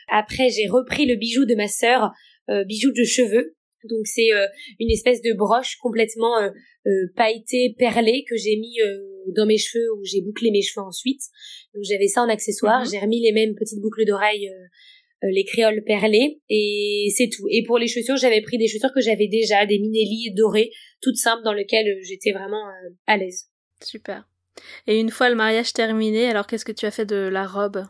Après, 0.08 0.50
j'ai 0.50 0.68
repris 0.68 1.06
le 1.06 1.16
bijou 1.16 1.44
de 1.46 1.56
ma 1.56 1.66
sœur, 1.66 2.12
bijou 2.48 2.92
de 2.92 3.02
cheveux, 3.02 3.55
donc 3.88 4.06
c'est 4.06 4.32
euh, 4.32 4.46
une 4.78 4.90
espèce 4.90 5.22
de 5.22 5.32
broche 5.32 5.76
complètement 5.76 6.38
euh, 6.38 6.50
euh, 6.86 6.90
pailletée, 7.16 7.74
perlée 7.78 8.24
que 8.28 8.36
j'ai 8.36 8.56
mis 8.56 8.76
dans 9.34 9.46
mes 9.46 9.58
cheveux 9.58 9.92
ou 9.96 10.04
j'ai 10.04 10.20
bouclé 10.20 10.50
mes 10.50 10.62
cheveux 10.62 10.84
ensuite. 10.84 11.22
Donc 11.74 11.84
j'avais 11.84 12.08
ça 12.08 12.22
en 12.22 12.28
accessoire. 12.28 12.80
Mhm. 12.80 12.90
J'ai 12.90 12.98
remis 12.98 13.20
les 13.20 13.32
mêmes 13.32 13.54
petites 13.54 13.80
boucles 13.80 14.04
d'oreilles, 14.04 14.50
les 15.22 15.44
créoles 15.44 15.82
perlées 15.84 16.40
et 16.48 17.08
c'est 17.16 17.28
tout. 17.28 17.46
Et 17.50 17.64
pour 17.64 17.78
les 17.78 17.88
chaussures, 17.88 18.16
j'avais 18.16 18.40
pris 18.40 18.58
des 18.58 18.68
chaussures 18.68 18.92
que 18.94 19.00
j'avais 19.00 19.26
déjà, 19.26 19.66
des 19.66 19.78
Minelli 19.78 20.32
dorées, 20.34 20.70
toutes 21.00 21.16
simples 21.16 21.42
dans 21.42 21.52
lesquelles 21.52 21.98
j'étais 22.02 22.32
vraiment 22.32 22.62
à 23.06 23.16
l'aise. 23.16 23.46
Super. 23.82 24.28
Et 24.86 25.00
une 25.00 25.10
fois 25.10 25.28
le 25.28 25.34
mariage 25.34 25.72
terminé, 25.72 26.28
alors 26.28 26.46
qu'est-ce 26.46 26.64
que 26.64 26.72
tu 26.72 26.86
as 26.86 26.90
fait 26.90 27.04
de 27.04 27.16
la 27.16 27.46
robe? 27.46 27.84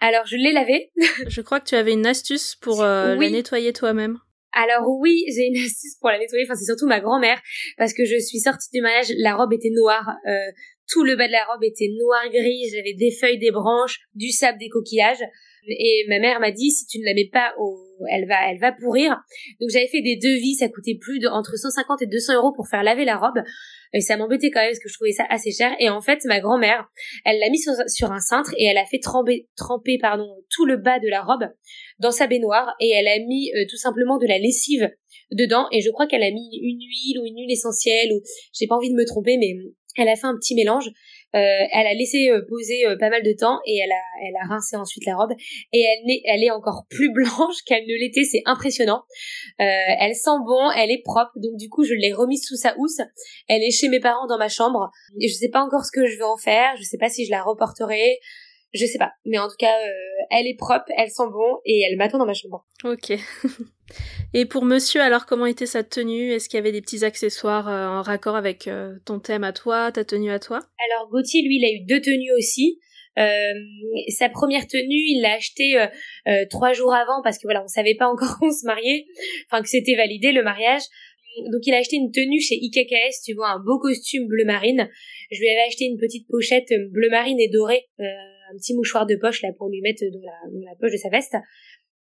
Alors 0.00 0.26
je 0.26 0.36
l'ai 0.36 0.52
lavée. 0.52 0.92
je 1.28 1.40
crois 1.40 1.60
que 1.60 1.68
tu 1.68 1.74
avais 1.74 1.92
une 1.92 2.06
astuce 2.06 2.54
pour 2.54 2.82
la 2.82 3.16
nettoyer 3.16 3.72
toi-même. 3.72 4.18
Alors 4.56 4.88
oui, 4.88 5.24
j'ai 5.28 5.46
une 5.48 5.56
astuce 5.64 5.96
pour 6.00 6.08
la 6.10 6.18
nettoyer. 6.18 6.44
Enfin, 6.44 6.54
c'est 6.54 6.64
surtout 6.64 6.86
ma 6.86 7.00
grand-mère 7.00 7.40
parce 7.76 7.92
que 7.92 8.04
je 8.04 8.18
suis 8.18 8.40
sortie 8.40 8.70
du 8.72 8.80
mariage, 8.80 9.12
la 9.18 9.36
robe 9.36 9.52
était 9.52 9.70
noire. 9.70 10.08
Euh, 10.26 10.52
tout 10.88 11.04
le 11.04 11.16
bas 11.16 11.26
de 11.26 11.32
la 11.32 11.44
robe 11.44 11.62
était 11.62 11.90
noir 11.98 12.22
gris. 12.30 12.68
J'avais 12.74 12.94
des 12.94 13.10
feuilles, 13.10 13.38
des 13.38 13.50
branches, 13.50 14.00
du 14.14 14.30
sable, 14.30 14.58
des 14.58 14.68
coquillages. 14.68 15.22
Et 15.68 16.04
ma 16.08 16.18
mère 16.18 16.40
m'a 16.40 16.50
dit 16.50 16.70
si 16.70 16.86
tu 16.86 16.98
ne 16.98 17.04
la 17.04 17.14
mets 17.14 17.28
pas 17.32 17.54
elle 18.10 18.26
va 18.26 18.50
elle 18.50 18.58
va 18.58 18.72
pourrir. 18.72 19.16
Donc 19.60 19.70
j'avais 19.70 19.88
fait 19.88 20.02
des 20.02 20.16
devis, 20.16 20.54
ça 20.54 20.68
coûtait 20.68 20.98
plus 21.00 21.18
de 21.18 21.28
entre 21.28 21.56
150 21.56 22.02
et 22.02 22.06
200 22.06 22.34
euros 22.34 22.52
pour 22.52 22.68
faire 22.68 22.82
laver 22.82 23.04
la 23.04 23.16
robe. 23.16 23.42
Et 23.92 24.00
ça 24.00 24.16
m'embêtait 24.16 24.50
quand 24.50 24.60
même 24.60 24.70
parce 24.70 24.80
que 24.80 24.88
je 24.88 24.94
trouvais 24.94 25.12
ça 25.12 25.24
assez 25.30 25.50
cher. 25.50 25.74
Et 25.78 25.88
en 25.88 26.00
fait, 26.00 26.24
ma 26.24 26.40
grand-mère, 26.40 26.86
elle 27.24 27.38
l'a 27.38 27.50
mis 27.50 27.58
sur, 27.58 28.12
un 28.12 28.20
cintre 28.20 28.52
et 28.58 28.64
elle 28.64 28.78
a 28.78 28.84
fait 28.84 28.98
tremper, 28.98 29.48
tremper 29.56 29.98
pardon, 29.98 30.28
tout 30.50 30.66
le 30.66 30.76
bas 30.76 30.98
de 30.98 31.08
la 31.08 31.22
robe 31.22 31.48
dans 31.98 32.10
sa 32.10 32.26
baignoire 32.26 32.74
et 32.80 32.90
elle 32.90 33.08
a 33.08 33.18
mis 33.18 33.50
euh, 33.54 33.64
tout 33.70 33.76
simplement 33.76 34.18
de 34.18 34.26
la 34.26 34.38
lessive 34.38 34.90
dedans. 35.32 35.66
Et 35.72 35.80
je 35.80 35.90
crois 35.90 36.06
qu'elle 36.06 36.22
a 36.22 36.30
mis 36.30 36.60
une 36.62 36.80
huile 36.80 37.20
ou 37.20 37.26
une 37.26 37.36
huile 37.36 37.52
essentielle 37.52 38.12
ou 38.12 38.20
j'ai 38.52 38.66
pas 38.66 38.76
envie 38.76 38.90
de 38.90 38.96
me 38.96 39.06
tromper, 39.06 39.38
mais 39.38 39.54
elle 39.96 40.08
a 40.08 40.16
fait 40.16 40.26
un 40.26 40.36
petit 40.36 40.54
mélange. 40.54 40.90
Euh, 41.36 41.66
elle 41.72 41.86
a 41.86 41.92
laissé 41.92 42.30
euh, 42.30 42.40
poser 42.48 42.86
euh, 42.86 42.96
pas 42.98 43.10
mal 43.10 43.22
de 43.22 43.32
temps 43.32 43.60
et 43.66 43.76
elle 43.76 43.92
a, 43.92 44.26
elle 44.26 44.36
a 44.42 44.46
rincé 44.48 44.74
ensuite 44.74 45.04
la 45.04 45.16
robe 45.16 45.32
et 45.72 45.80
elle 45.82 46.10
est, 46.10 46.22
elle 46.24 46.42
est 46.42 46.50
encore 46.50 46.86
plus 46.88 47.12
blanche 47.14 47.62
qu'elle 47.66 47.84
ne 47.84 48.00
l'était. 48.00 48.24
C'est 48.24 48.42
impressionnant. 48.46 49.02
elle 49.58 50.14
sent 50.14 50.38
bon, 50.46 50.70
elle 50.70 50.90
est 50.90 51.02
propre. 51.04 51.32
Donc 51.36 51.56
du 51.56 51.68
coup, 51.68 51.84
je 51.84 51.94
l'ai 51.94 52.12
remise 52.12 52.44
sous 52.44 52.56
sa 52.56 52.74
housse. 52.78 53.00
Elle 53.48 53.62
est 53.62 53.70
chez 53.70 53.88
mes 53.88 54.00
parents 54.00 54.26
dans 54.26 54.38
ma 54.38 54.48
chambre. 54.48 54.90
Et 55.20 55.28
je 55.28 55.34
sais 55.34 55.50
pas 55.50 55.60
encore 55.60 55.84
ce 55.84 55.92
que 55.92 56.06
je 56.06 56.16
vais 56.16 56.24
en 56.24 56.38
faire. 56.38 56.74
Je 56.78 56.82
sais 56.82 56.98
pas 56.98 57.10
si 57.10 57.26
je 57.26 57.30
la 57.30 57.42
reporterai 57.42 58.18
Je 58.76 58.86
sais 58.86 58.98
pas, 58.98 59.12
mais 59.24 59.38
en 59.38 59.48
tout 59.48 59.56
cas, 59.58 59.74
elle 60.30 60.46
est 60.46 60.56
propre, 60.56 60.86
elle 60.96 61.08
sent 61.08 61.28
bon 61.32 61.60
et 61.64 61.80
elle 61.82 61.96
m'attend 61.96 62.18
dans 62.18 62.26
ma 62.26 62.34
chambre. 62.34 62.66
Ok. 62.84 63.12
Et 64.34 64.44
pour 64.44 64.64
monsieur, 64.64 65.00
alors 65.00 65.26
comment 65.26 65.46
était 65.46 65.66
sa 65.66 65.84
tenue? 65.84 66.32
Est-ce 66.32 66.48
qu'il 66.48 66.58
y 66.58 66.60
avait 66.60 66.72
des 66.72 66.82
petits 66.82 67.04
accessoires 67.04 67.68
en 67.68 68.02
raccord 68.02 68.34
avec 68.34 68.68
ton 69.04 69.20
thème 69.20 69.44
à 69.44 69.52
toi, 69.52 69.92
ta 69.92 70.04
tenue 70.04 70.30
à 70.30 70.40
toi? 70.40 70.58
Alors 70.90 71.08
Gauthier, 71.08 71.42
lui, 71.42 71.58
il 71.58 71.64
a 71.64 71.70
eu 71.70 71.86
deux 71.86 72.00
tenues 72.00 72.32
aussi. 72.36 72.80
Euh, 73.18 73.54
sa 74.08 74.28
première 74.28 74.66
tenue, 74.66 75.02
il 75.08 75.20
l'a 75.22 75.34
achetée 75.34 75.78
euh, 75.78 75.86
euh, 76.28 76.44
trois 76.50 76.72
jours 76.72 76.94
avant 76.94 77.22
parce 77.22 77.38
que 77.38 77.44
voilà, 77.44 77.62
on 77.64 77.68
savait 77.68 77.94
pas 77.94 78.08
encore 78.08 78.38
qu'on 78.40 78.50
se 78.50 78.66
mariait, 78.66 79.06
enfin 79.48 79.62
que 79.62 79.68
c'était 79.68 79.96
validé 79.96 80.32
le 80.32 80.42
mariage. 80.42 80.82
Donc 81.52 81.66
il 81.66 81.74
a 81.74 81.78
acheté 81.78 81.96
une 81.96 82.12
tenue 82.12 82.40
chez 82.40 82.56
IKKS, 82.56 83.22
tu 83.24 83.34
vois, 83.34 83.48
un 83.48 83.58
beau 83.58 83.78
costume 83.78 84.26
bleu 84.26 84.44
marine. 84.44 84.88
Je 85.30 85.38
lui 85.38 85.48
avais 85.48 85.66
acheté 85.66 85.84
une 85.84 85.98
petite 85.98 86.26
pochette 86.28 86.72
bleu 86.90 87.10
marine 87.10 87.38
et 87.38 87.48
dorée, 87.48 87.86
un 88.52 88.56
petit 88.56 88.74
mouchoir 88.74 89.06
de 89.06 89.16
poche 89.16 89.42
là 89.42 89.50
pour 89.56 89.68
lui 89.68 89.80
mettre 89.80 90.02
dans 90.12 90.20
la, 90.64 90.74
poche 90.80 90.92
de 90.92 90.96
sa 90.96 91.08
veste. 91.08 91.36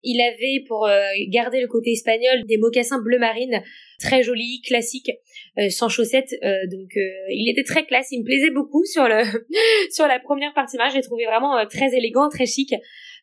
Il 0.06 0.20
avait, 0.20 0.62
pour 0.68 0.86
euh, 0.86 1.00
garder 1.28 1.62
le 1.62 1.66
côté 1.66 1.92
espagnol, 1.92 2.42
des 2.44 2.58
mocassins 2.58 3.00
bleu 3.00 3.18
marine, 3.18 3.62
très 3.98 4.22
jolis, 4.22 4.60
classiques, 4.60 5.10
euh, 5.58 5.70
sans 5.70 5.88
chaussettes. 5.88 6.34
Euh, 6.42 6.66
donc, 6.70 6.90
il 7.30 7.50
était 7.50 7.64
très 7.64 7.86
classe. 7.86 8.08
Il 8.12 8.20
me 8.20 8.24
plaisait 8.24 8.50
beaucoup 8.50 8.84
sur 8.84 9.04
le 9.04 9.22
sur 9.90 10.06
la 10.06 10.20
première 10.20 10.52
partie. 10.52 10.76
Moi, 10.76 10.90
je 10.90 10.96
l'ai 10.96 11.02
trouvé 11.02 11.24
vraiment 11.24 11.66
très 11.68 11.96
élégant, 11.96 12.28
très 12.28 12.44
chic. 12.44 12.72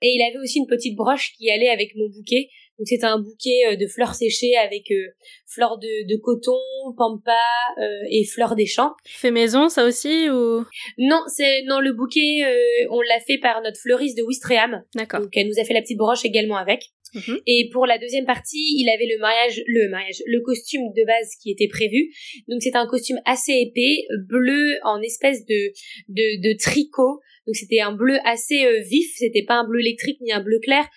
Et 0.01 0.07
il 0.07 0.21
avait 0.27 0.41
aussi 0.43 0.57
une 0.57 0.65
petite 0.65 0.95
broche 0.95 1.33
qui 1.37 1.51
allait 1.51 1.69
avec 1.69 1.95
mon 1.95 2.09
bouquet. 2.09 2.49
Donc 2.81 2.87
c'était 2.87 3.05
un 3.05 3.19
bouquet 3.19 3.67
euh, 3.67 3.75
de 3.75 3.85
fleurs 3.85 4.15
séchées 4.15 4.55
avec 4.55 4.89
euh, 4.89 5.13
fleurs 5.45 5.77
de, 5.77 6.17
coton, 6.17 6.57
pampa 6.97 7.31
euh, 7.77 7.83
et 8.09 8.25
fleurs 8.25 8.55
des 8.55 8.65
champs. 8.65 8.93
Fait 9.05 9.29
maison 9.29 9.69
ça 9.69 9.85
aussi 9.85 10.29
ou? 10.29 10.65
Non, 10.97 11.21
c'est 11.27 11.61
non 11.67 11.79
le 11.79 11.93
bouquet 11.93 12.43
on 12.89 13.01
l'a 13.01 13.19
fait 13.19 13.37
par 13.37 13.61
notre 13.61 13.79
fleuriste 13.79 14.17
de 14.17 14.23
Wistreham. 14.23 14.83
D'accord. 14.95 15.21
Donc 15.21 15.29
elle 15.35 15.47
nous 15.47 15.59
a 15.59 15.63
fait 15.63 15.75
la 15.75 15.81
petite 15.81 15.97
broche 15.97 16.25
également 16.25 16.57
avec. 16.57 16.85
Mhm. 17.13 17.39
Et 17.45 17.69
pour 17.73 17.85
la 17.85 17.97
deuxième 17.97 18.25
partie, 18.25 18.63
il 18.77 18.89
avait 18.89 19.05
le 19.05 19.19
mariage, 19.19 19.61
le 19.67 19.89
mariage, 19.89 20.23
le 20.25 20.39
costume 20.39 20.93
de 20.95 21.05
base 21.05 21.35
qui 21.41 21.51
était 21.51 21.67
prévu. 21.67 22.09
Donc 22.47 22.61
c'est 22.63 22.75
un 22.75 22.87
costume 22.87 23.19
assez 23.25 23.51
épais, 23.51 24.05
bleu 24.27 24.79
en 24.83 25.01
espèce 25.01 25.45
de 25.45 25.71
de, 26.07 26.41
de 26.41 26.57
tricot. 26.57 27.19
Donc 27.45 27.55
c'était 27.55 27.81
un 27.81 27.91
bleu 27.91 28.17
assez 28.25 28.65
vif, 28.81 29.13
c'était 29.17 29.43
pas 29.43 29.55
un 29.55 29.67
bleu 29.67 29.81
électrique 29.81 30.19
ni 30.21 30.31
un 30.31 30.41
bleu 30.41 30.59
clair, 30.59 30.87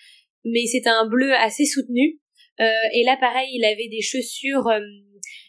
mais 0.45 0.65
c'était 0.67 0.89
un 0.89 1.07
bleu 1.07 1.33
assez 1.33 1.65
soutenu. 1.65 2.19
Euh, 2.61 2.63
et 2.93 3.03
là, 3.03 3.17
pareil, 3.19 3.49
il 3.53 3.65
avait 3.65 3.89
des 3.89 4.01
chaussures, 4.01 4.67
euh, 4.67 4.79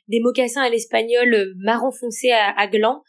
des 0.09 0.21
mocassins 0.21 0.63
à 0.63 0.71
l'espagnol 0.71 1.33
euh, 1.33 1.55
marron 1.59 1.93
foncé 1.93 2.31
à, 2.31 2.59
à 2.59 2.67
gland, 2.67 3.03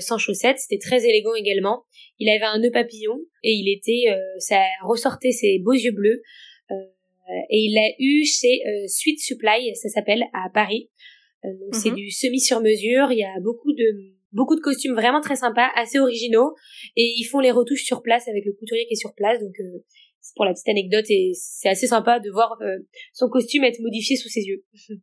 sans 0.00 0.18
chaussettes. 0.18 0.58
C'était 0.58 0.80
très 0.80 1.06
élégant 1.06 1.34
également. 1.34 1.84
Il 2.18 2.28
avait 2.28 2.44
un 2.44 2.58
nœud 2.58 2.72
papillon 2.72 3.16
et 3.44 3.52
il 3.52 3.72
était, 3.72 4.12
ça 4.40 4.60
ressortait 4.82 5.30
ses 5.30 5.60
beaux 5.60 5.74
yeux 5.74 5.92
bleus. 5.92 6.22
et 6.70 7.56
il 7.56 7.74
l'a 7.74 7.88
eu 8.00 8.24
chez 8.24 8.62
Sweet 8.88 9.20
Supply, 9.20 9.72
ça 9.76 9.88
s'appelle, 9.88 10.24
à 10.32 10.50
Paris. 10.52 10.90
donc 11.44 11.72
c'est 11.72 11.90
mhm. 11.90 11.96
du 11.96 12.10
semi 12.10 12.40
sur 12.40 12.60
mesure. 12.60 13.12
Il 13.12 13.18
y 13.18 13.24
a 13.24 13.38
beaucoup 13.40 13.72
de 13.72 14.16
beaucoup 14.32 14.56
de 14.56 14.60
costumes 14.60 14.94
vraiment 14.94 15.20
très 15.20 15.36
sympas, 15.36 15.68
assez 15.76 16.00
originaux, 16.00 16.56
et 16.96 17.14
ils 17.16 17.24
font 17.24 17.38
les 17.38 17.52
retouches 17.52 17.84
sur 17.84 18.02
place 18.02 18.26
avec 18.26 18.44
le 18.44 18.52
couturier 18.52 18.86
qui 18.86 18.94
est 18.94 18.96
sur 18.96 19.14
place. 19.14 19.40
Donc 19.40 19.54
pour 20.36 20.44
la 20.44 20.52
petite 20.52 20.68
anecdote 20.68 21.06
et 21.08 21.32
c'est 21.34 21.68
assez 21.68 21.86
sympa 21.86 22.20
de 22.20 22.30
voir 22.30 22.56
euh, 22.62 22.78
son 23.12 23.28
costume 23.28 23.64
être 23.64 23.80
modifié 23.80 24.16
sous 24.16 24.28
ses 24.28 24.42
yeux. 24.42 24.64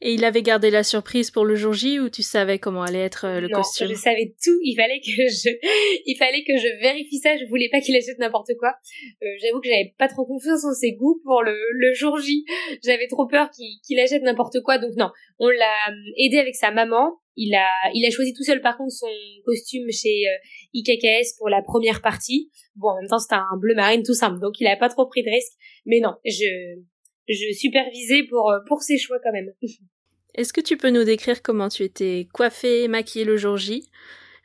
Et 0.00 0.14
il 0.14 0.24
avait 0.24 0.42
gardé 0.42 0.70
la 0.70 0.84
surprise 0.84 1.30
pour 1.30 1.44
le 1.44 1.56
jour 1.56 1.72
J 1.72 1.98
ou 1.98 2.08
tu 2.08 2.22
savais 2.22 2.58
comment 2.58 2.82
allait 2.82 3.04
être 3.04 3.26
euh, 3.26 3.40
le 3.40 3.48
non, 3.48 3.58
costume? 3.58 3.88
Je 3.88 3.94
savais 3.94 4.34
tout. 4.42 4.58
Il 4.62 4.76
fallait 4.76 5.00
que 5.00 5.10
je, 5.10 5.50
il 6.06 6.16
fallait 6.16 6.44
que 6.44 6.56
je 6.56 6.80
vérifie 6.80 7.18
ça. 7.18 7.36
Je 7.36 7.44
voulais 7.46 7.68
pas 7.68 7.80
qu'il 7.80 7.96
achète 7.96 8.18
n'importe 8.18 8.52
quoi. 8.58 8.74
Euh, 9.22 9.26
J'avoue 9.40 9.60
que 9.60 9.68
j'avais 9.68 9.94
pas 9.98 10.08
trop 10.08 10.24
confiance 10.24 10.64
en 10.64 10.72
ses 10.72 10.92
goûts 10.92 11.20
pour 11.24 11.42
le, 11.42 11.56
le 11.72 11.94
jour 11.94 12.18
J. 12.20 12.44
J'avais 12.84 13.08
trop 13.08 13.26
peur 13.26 13.50
qu'il 13.50 13.98
achète 13.98 14.22
n'importe 14.22 14.60
quoi. 14.62 14.78
Donc 14.78 14.92
non, 14.96 15.10
on 15.38 15.48
l'a 15.48 15.74
aidé 16.16 16.38
avec 16.38 16.54
sa 16.54 16.70
maman. 16.70 17.18
Il 17.40 17.54
a, 17.54 17.68
il 17.94 18.04
a 18.04 18.10
choisi 18.10 18.34
tout 18.34 18.42
seul 18.42 18.60
par 18.60 18.76
contre 18.76 18.92
son 18.92 19.06
costume 19.44 19.88
chez 19.92 20.26
euh, 20.28 20.36
IKKS 20.74 21.36
pour 21.38 21.48
la 21.48 21.62
première 21.62 22.02
partie. 22.02 22.50
Bon, 22.74 22.88
en 22.88 22.96
même 22.96 23.08
temps 23.08 23.20
c'était 23.20 23.36
un 23.36 23.56
bleu 23.56 23.76
marine 23.76 24.02
tout 24.02 24.14
simple, 24.14 24.40
donc 24.40 24.58
il 24.60 24.66
a 24.66 24.76
pas 24.76 24.88
trop 24.88 25.06
pris 25.06 25.22
de 25.22 25.30
risque. 25.30 25.52
Mais 25.86 26.00
non, 26.00 26.16
je, 26.24 26.80
je 27.28 27.52
supervisais 27.52 28.24
pour, 28.24 28.50
euh, 28.50 28.58
pour 28.66 28.82
ses 28.82 28.98
choix 28.98 29.18
quand 29.22 29.32
même. 29.32 29.52
Est-ce 30.34 30.52
que 30.52 30.60
tu 30.60 30.76
peux 30.76 30.90
nous 30.90 31.04
décrire 31.04 31.40
comment 31.42 31.68
tu 31.68 31.84
étais 31.84 32.26
coiffée, 32.32 32.88
maquillée 32.88 33.24
le 33.24 33.36
jour 33.36 33.56
J? 33.56 33.88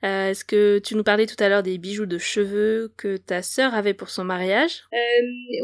Euh, 0.04 0.32
Est-ce 0.32 0.44
que 0.44 0.80
tu 0.80 0.96
nous 0.96 1.04
parlais 1.04 1.26
tout 1.26 1.42
à 1.42 1.48
l'heure 1.48 1.64
des 1.64 1.78
bijoux 1.78 2.06
de 2.06 2.18
cheveux 2.18 2.94
que 2.98 3.16
ta 3.16 3.42
sœur 3.42 3.74
avait 3.74 3.94
pour 3.94 4.10
son 4.10 4.26
mariage? 4.26 4.84
Euh, 4.94 4.98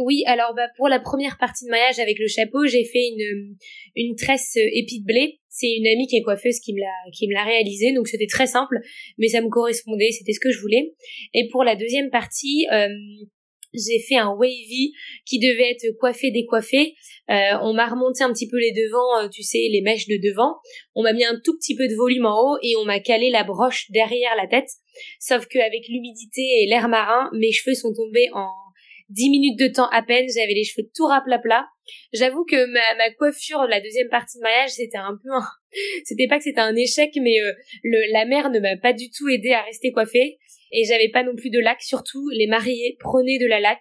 Oui, 0.03 0.23
alors 0.27 0.53
bah, 0.55 0.67
pour 0.77 0.87
la 0.87 0.99
première 0.99 1.37
partie 1.37 1.65
de 1.65 1.69
mariage 1.69 1.99
avec 1.99 2.17
le 2.19 2.27
chapeau, 2.27 2.65
j'ai 2.65 2.85
fait 2.85 3.09
une, 3.09 3.55
une 3.95 4.15
tresse 4.15 4.55
épi 4.55 5.01
de 5.01 5.05
blé. 5.05 5.39
C'est 5.59 5.75
une 5.75 5.87
amie 5.87 6.07
qui 6.07 6.15
est 6.15 6.21
coiffeuse 6.21 6.59
qui 6.61 6.73
me 6.73 6.79
l'a 6.79 7.11
qui 7.13 7.27
me 7.27 7.33
l'a 7.33 7.43
réalisé, 7.43 7.91
donc 7.91 8.07
c'était 8.07 8.27
très 8.27 8.47
simple, 8.47 8.79
mais 9.17 9.27
ça 9.27 9.41
me 9.41 9.49
correspondait, 9.49 10.11
c'était 10.11 10.31
ce 10.31 10.39
que 10.39 10.51
je 10.51 10.59
voulais. 10.61 10.93
Et 11.33 11.49
pour 11.49 11.65
la 11.65 11.75
deuxième 11.75 12.09
partie, 12.09 12.65
euh, 12.71 12.87
j'ai 13.73 13.99
fait 13.99 14.15
un 14.15 14.29
wavy 14.29 14.93
qui 15.25 15.39
devait 15.39 15.71
être 15.71 15.97
coiffé 15.99 16.31
décoiffé. 16.31 16.95
Euh, 17.29 17.57
on 17.61 17.73
m'a 17.73 17.87
remonté 17.87 18.23
un 18.23 18.31
petit 18.31 18.47
peu 18.47 18.57
les 18.57 18.71
devants, 18.71 19.25
euh, 19.25 19.27
tu 19.27 19.43
sais, 19.43 19.67
les 19.69 19.81
mèches 19.81 20.07
de 20.07 20.17
devant. 20.17 20.55
On 20.95 21.03
m'a 21.03 21.11
mis 21.11 21.25
un 21.25 21.39
tout 21.43 21.57
petit 21.57 21.75
peu 21.75 21.87
de 21.89 21.95
volume 21.95 22.25
en 22.25 22.39
haut 22.39 22.57
et 22.63 22.77
on 22.77 22.85
m'a 22.85 23.01
calé 23.01 23.29
la 23.29 23.43
broche 23.43 23.91
derrière 23.91 24.35
la 24.37 24.47
tête. 24.47 24.69
Sauf 25.19 25.45
qu'avec 25.47 25.87
l'humidité 25.89 26.41
et 26.41 26.67
l'air 26.67 26.87
marin, 26.87 27.29
mes 27.33 27.51
cheveux 27.51 27.75
sont 27.75 27.93
tombés 27.93 28.29
en 28.33 28.49
10 29.09 29.29
minutes 29.29 29.59
de 29.59 29.67
temps 29.67 29.89
à 29.89 30.01
peine. 30.03 30.25
J'avais 30.33 30.53
les 30.53 30.63
cheveux 30.63 30.87
tout 30.95 31.07
plat. 31.43 31.65
J'avoue 32.13 32.45
que 32.45 32.65
ma, 32.65 32.95
ma 32.97 33.11
coiffure, 33.13 33.65
la 33.67 33.81
deuxième 33.81 34.09
partie 34.09 34.37
de 34.37 34.43
mariage, 34.43 34.71
c'était 34.71 34.97
un 34.97 35.17
peu 35.21 35.29
un... 35.31 35.43
C'était 36.03 36.27
pas 36.27 36.37
que 36.37 36.43
c'était 36.43 36.61
un 36.61 36.75
échec, 36.75 37.11
mais 37.21 37.41
euh, 37.41 37.53
le, 37.83 38.11
la 38.11 38.25
mère 38.25 38.49
ne 38.49 38.59
m'a 38.59 38.75
pas 38.77 38.93
du 38.93 39.11
tout 39.11 39.29
aidé 39.29 39.51
à 39.51 39.61
rester 39.61 39.91
coiffée 39.91 40.39
et 40.71 40.83
j'avais 40.85 41.09
pas 41.09 41.23
non 41.23 41.35
plus 41.35 41.49
de 41.49 41.59
lac. 41.59 41.81
Surtout, 41.81 42.27
les 42.29 42.47
mariés 42.47 42.97
prenaient 42.99 43.39
de 43.39 43.47
la 43.47 43.59
lac. 43.59 43.79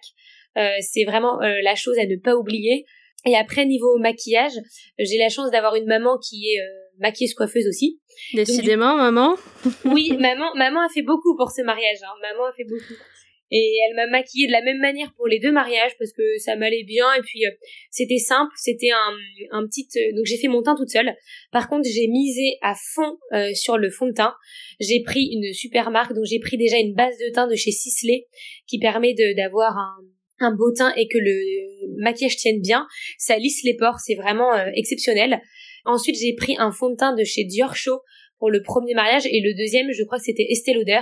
Euh, 0.57 0.69
c'est 0.81 1.03
vraiment 1.03 1.41
euh, 1.41 1.61
la 1.63 1.75
chose 1.75 1.97
à 1.99 2.05
ne 2.05 2.15
pas 2.15 2.35
oublier. 2.35 2.85
Et 3.25 3.35
après, 3.35 3.65
niveau 3.65 3.97
maquillage, 3.97 4.53
j'ai 4.97 5.17
la 5.17 5.29
chance 5.29 5.51
d'avoir 5.51 5.75
une 5.75 5.85
maman 5.85 6.17
qui 6.17 6.51
est 6.51 6.59
euh, 6.59 6.99
maquilleuse 6.99 7.33
coiffeuse 7.33 7.67
aussi. 7.67 7.99
Décidément, 8.33 8.95
maman. 8.95 9.35
oui, 9.85 10.15
maman, 10.17 10.53
maman 10.55 10.81
a 10.81 10.89
fait 10.89 11.01
beaucoup 11.01 11.35
pour 11.35 11.51
ce 11.51 11.61
mariage. 11.61 11.99
Hein. 12.03 12.13
Maman 12.21 12.45
a 12.45 12.53
fait 12.53 12.63
beaucoup 12.63 12.93
et 13.51 13.77
elle 13.87 13.95
m'a 13.95 14.07
maquillée 14.07 14.47
de 14.47 14.51
la 14.51 14.61
même 14.61 14.79
manière 14.79 15.13
pour 15.15 15.27
les 15.27 15.39
deux 15.39 15.51
mariages 15.51 15.97
parce 15.97 16.11
que 16.11 16.37
ça 16.37 16.55
m'allait 16.55 16.83
bien. 16.83 17.05
Et 17.17 17.21
puis 17.21 17.45
euh, 17.45 17.51
c'était 17.89 18.17
simple 18.17 18.51
c'était 18.55 18.91
un, 18.91 19.57
un 19.57 19.65
petit 19.65 19.87
euh, 19.97 20.15
donc 20.15 20.25
j'ai 20.25 20.37
fait 20.37 20.47
mon 20.47 20.61
teint 20.61 20.75
toute 20.75 20.89
seule. 20.89 21.13
Par 21.51 21.67
contre 21.69 21.87
j'ai 21.89 22.07
misé 22.07 22.57
à 22.61 22.75
fond 22.75 23.17
euh, 23.33 23.53
sur 23.53 23.77
le 23.77 23.89
fond 23.89 24.07
de 24.07 24.13
teint. 24.13 24.35
J'ai 24.79 25.01
pris 25.01 25.29
une 25.33 25.53
super 25.53 25.91
marque 25.91 26.13
donc 26.13 26.25
j'ai 26.25 26.39
pris 26.39 26.57
déjà 26.57 26.77
une 26.77 26.93
base 26.93 27.17
de 27.17 27.33
teint 27.33 27.47
de 27.47 27.55
chez 27.55 27.71
Sisley 27.71 28.27
qui 28.67 28.79
permet 28.79 29.13
d'avoir 29.35 29.77
un 29.77 29.95
un 30.41 30.55
beau 30.55 30.71
teint 30.71 30.93
et 30.95 31.09
que 31.09 31.17
le 31.17 32.01
maquillage 32.01 32.37
tienne 32.37 32.61
bien. 32.61 32.87
Ça 33.17 33.37
lisse 33.37 33.61
les 33.65 33.75
pores 33.75 33.99
c'est 33.99 34.15
vraiment 34.15 34.53
exceptionnel. 34.73 35.41
Ensuite 35.85 36.17
j'ai 36.17 36.33
pris 36.33 36.55
un 36.57 36.71
fond 36.71 36.91
de 36.91 36.95
teint 36.95 37.13
de 37.13 37.23
chez 37.23 37.43
Dior 37.43 37.75
Show 37.75 37.99
pour 38.37 38.49
le 38.49 38.61
premier 38.61 38.93
mariage. 38.93 39.25
Et 39.25 39.41
le 39.41 39.53
deuxième 39.53 39.91
je 39.91 40.03
crois 40.03 40.17
que 40.17 40.23
c'était 40.23 40.45
Estée 40.49 40.73
Lauder 40.73 41.01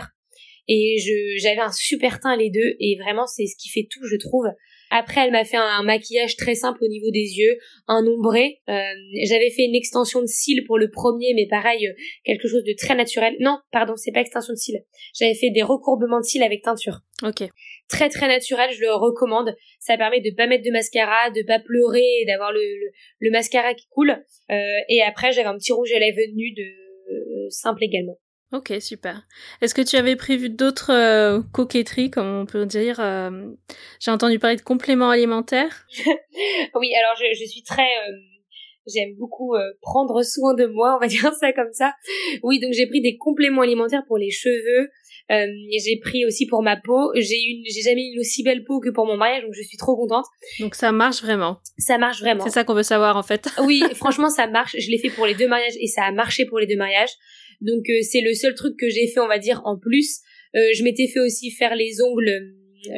et 0.68 0.98
je 1.00 1.42
j'avais 1.42 1.62
un 1.62 1.72
super 1.72 2.20
teint 2.20 2.36
les 2.36 2.50
deux 2.50 2.76
et 2.80 2.98
vraiment 3.02 3.26
c'est 3.26 3.46
ce 3.46 3.56
qui 3.58 3.70
fait 3.70 3.88
tout 3.90 4.06
je 4.06 4.18
trouve. 4.18 4.48
Après 4.90 5.22
elle 5.22 5.32
m'a 5.32 5.44
fait 5.44 5.58
un, 5.58 5.84
maquillage 5.84 6.38
très 6.38 6.56
simple 6.56 6.84
au 6.84 6.88
niveau 6.88 7.12
des 7.12 7.38
yeux 7.38 7.58
un 7.88 8.06
ombré. 8.06 8.62
Euh, 8.70 8.82
j'avais 9.26 9.50
fait 9.50 9.64
une 9.64 9.76
extension 9.76 10.22
de 10.22 10.28
cils 10.28 10.64
pour 10.66 10.78
le 10.78 10.90
premier 10.90 11.34
mais 11.36 11.48
pareil 11.50 11.88
euh, 11.88 11.94
quelque 12.24 12.48
chose 12.48 12.64
de 12.64 12.74
très 12.78 12.96
naturel. 12.96 13.36
Non 13.40 13.58
pardon 13.72 13.96
c'est 13.96 14.12
pas 14.12 14.22
extension 14.22 14.54
de 14.54 14.58
cils. 14.58 14.84
J'avais 15.14 15.36
fait 15.36 15.50
des 15.50 15.64
recourbements 15.64 16.20
de 16.20 16.26
cils 16.26 16.44
avec 16.44 16.64
teinture. 16.64 17.00
Ok. 17.24 17.48
Très 17.90 18.10
très 18.10 18.28
naturel 18.28 18.70
je 18.74 18.82
le 18.82 18.94
recommande. 18.94 19.56
Ça 19.80 19.98
permet 19.98 20.22
de 20.22 20.32
pas 20.36 20.48
mettre 20.48 20.64
de 20.64 20.72
mascara 20.72 21.32
de 21.32 21.44
pas 21.46 21.60
pleurer 21.60 22.26
d'avoir 22.28 22.52
le, 22.52 22.62
le, 23.20 23.32
mascara 23.32 23.74
qui 23.74 23.88
coule. 23.90 24.12
Euh, 24.52 24.56
et 24.90 25.02
après 25.02 25.32
j'avais 25.32 25.48
un 25.48 25.58
petit 25.58 25.72
rouge 25.72 25.92
à 25.94 26.00
lèvres 26.00 26.18
nu 26.34 26.54
de 26.54 26.64
euh, 26.64 27.50
simple 27.50 27.84
également 27.84 28.18
Ok, 28.54 28.74
super. 28.80 29.28
Est-ce 29.62 29.76
que 29.76 29.82
tu 29.82 29.98
avais 29.98 30.16
prévu 30.16 30.50
d'autres 30.50 30.94
euh, 30.94 31.42
coquetteries, 31.52 32.10
comme 32.10 32.28
on 32.28 32.46
peut 32.46 32.66
dire 32.66 32.98
euh, 33.02 33.52
J'ai 34.00 34.12
entendu 34.12 34.40
parler 34.40 34.56
de 34.56 34.62
compléments 34.62 35.10
alimentaires. 35.10 35.86
oui, 36.76 36.94
alors 36.96 37.18
je, 37.20 37.38
je 37.38 37.46
suis 37.46 37.64
très... 37.64 37.84
Euh, 37.84 38.14
j'aime 38.86 39.16
beaucoup 39.20 39.54
prendre 39.82 40.24
soin 40.24 40.54
de 40.54 40.66
moi, 40.66 40.96
on 40.96 41.00
va 41.00 41.08
dire 41.10 41.34
ça 41.34 41.52
comme 41.52 41.74
ça. 41.74 41.92
Oui, 42.42 42.62
donc 42.62 42.72
j'ai 42.72 42.88
pris 42.88 43.02
des 43.02 43.18
compléments 43.18 43.64
alimentaires 43.64 44.04
pour 44.08 44.18
les 44.18 44.32
cheveux. 44.32 44.90
j'ai 45.30 46.00
pris 46.02 46.26
aussi 46.26 46.48
pour 46.48 46.64
ma 46.64 46.78
peau. 46.78 47.12
J'ai 47.16 47.36
une, 47.36 47.66
j'ai 47.66 47.82
jamais 47.82 48.02
eu 48.02 48.14
une 48.14 48.20
aussi 48.22 48.44
belle 48.44 48.64
peau 48.64 48.80
que 48.80 48.90
pour 48.92 49.06
mon 49.06 49.18
mariage, 49.18 49.44
donc 49.44 49.56
je 49.56 49.62
suis 49.62 49.78
trop 49.78 49.98
contente. 49.98 50.24
Donc 50.62 50.76
ça 50.76 50.94
marche 50.94 51.22
vraiment. 51.22 51.60
Ça 51.78 51.98
marche 51.98 52.22
vraiment. 52.22 52.46
C'est 52.46 52.52
ça 52.52 52.64
qu'on 52.64 52.76
veut 52.76 52.84
savoir 52.84 53.18
en 53.18 53.24
fait. 53.24 53.50
oui, 53.62 53.84
franchement 53.94 54.30
ça 54.30 54.48
marche. 54.48 54.78
Je 54.80 54.90
l'ai 54.90 55.00
fait 55.00 55.10
pour 55.10 55.26
les 55.26 55.36
deux 55.36 55.50
mariages 55.50 55.76
et 55.82 55.88
ça 55.88 56.04
a 56.06 56.14
marché 56.14 56.46
pour 56.46 56.60
les 56.60 56.66
deux 56.66 56.78
mariages. 56.78 57.12
Donc 57.62 57.90
euh, 57.90 58.02
c'est 58.02 58.22
le 58.22 58.34
seul 58.34 58.54
truc 58.56 58.78
que 58.78 58.90
j'ai 58.90 59.08
fait, 59.08 59.20
on 59.20 59.28
va 59.28 59.40
dire, 59.40 59.62
en 59.66 59.78
plus. 59.78 60.20
Euh, 60.56 60.60
je 60.76 60.84
m'étais 60.84 61.08
fait 61.08 61.20
aussi 61.20 61.52
faire 61.52 61.76
les 61.76 62.02
ongles 62.02 62.54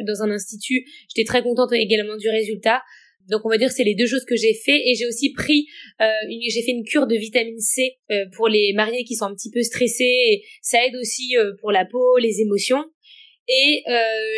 dans 0.06 0.22
un 0.24 0.32
institut. 0.32 0.86
J'étais 1.10 1.26
très 1.26 1.42
contente 1.42 1.74
également 1.74 2.18
du 2.18 2.30
résultat. 2.30 2.82
Donc 3.30 3.42
on 3.46 3.50
va 3.50 3.58
dire 3.58 3.72
c'est 3.72 3.84
les 3.84 3.96
deux 3.96 4.08
choses 4.08 4.26
que 4.26 4.36
j'ai 4.36 4.54
fait 4.54 4.82
et 4.90 4.96
j'ai 4.96 5.06
aussi 5.06 5.32
pris 5.34 5.68
euh, 6.02 6.08
j'ai 6.50 6.64
fait 6.64 6.72
une 6.72 6.84
cure 6.84 7.06
de 7.06 7.16
vitamine 7.16 7.60
C 7.60 7.98
euh, 8.12 8.26
pour 8.36 8.48
les 8.48 8.74
mariés 8.74 9.04
qui 9.04 9.16
sont 9.16 9.26
un 9.26 9.36
petit 9.36 9.52
peu 9.52 9.62
stressés 9.62 10.04
et 10.04 10.44
ça 10.62 10.84
aide 10.86 10.96
aussi 10.96 11.38
euh, 11.38 11.54
pour 11.62 11.72
la 11.72 11.86
peau, 11.86 12.18
les 12.18 12.42
émotions. 12.42 12.84
Et 13.52 13.82
euh, 13.90 13.94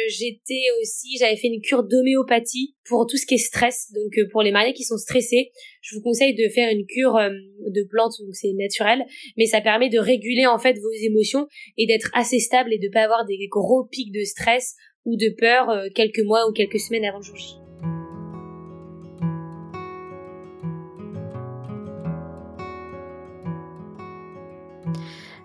j'étais 0.07 0.64
aussi, 0.80 1.18
j'avais 1.20 1.36
fait 1.36 1.49
une 1.49 1.59
cure 1.62 1.84
d'homéopathie 1.84 2.76
pour 2.86 3.05
tout 3.07 3.18
ce 3.18 3.26
qui 3.26 3.34
est 3.34 3.39
stress. 3.39 3.91
Donc 3.93 4.18
euh, 4.18 4.30
pour 4.32 4.41
les 4.41 4.51
mariés 4.51 4.74
qui 4.74 4.86
sont 4.86 4.97
stressés, 4.97 5.51
je 5.82 5.95
vous 5.95 6.01
conseille 6.01 6.34
de 6.34 6.47
faire 6.47 6.72
une 6.72 6.86
cure 6.86 7.18
euh, 7.18 7.30
de 7.30 7.84
plantes, 7.89 8.14
donc 8.26 8.34
c'est 8.34 8.53
naturel, 8.53 9.03
mais 9.38 9.47
ça 9.47 9.59
permet 9.59 9.89
de 9.89 9.99
réguler 9.99 10.45
en 10.47 10.57
fait 10.57 10.78
vos 10.80 10.93
émotions 11.03 11.47
et 11.78 11.88
d'être 11.88 12.09
assez 12.14 12.39
stable 12.39 12.74
et 12.74 12.80
de 12.80 12.88
pas 12.88 13.03
avoir 13.03 13.26
des 13.26 13.38
gros 13.49 13.86
pics 13.86 14.14
de 14.14 14.24
stress 14.24 14.76
ou 15.03 15.18
de 15.18 15.36
peur 15.38 15.68
quelques 15.93 16.24
mois 16.24 16.47
ou 16.47 16.53
quelques 16.53 16.80
semaines 16.80 17.05
avant 17.05 17.18
le 17.18 17.24
jour 17.24 17.36
J. 17.36 17.61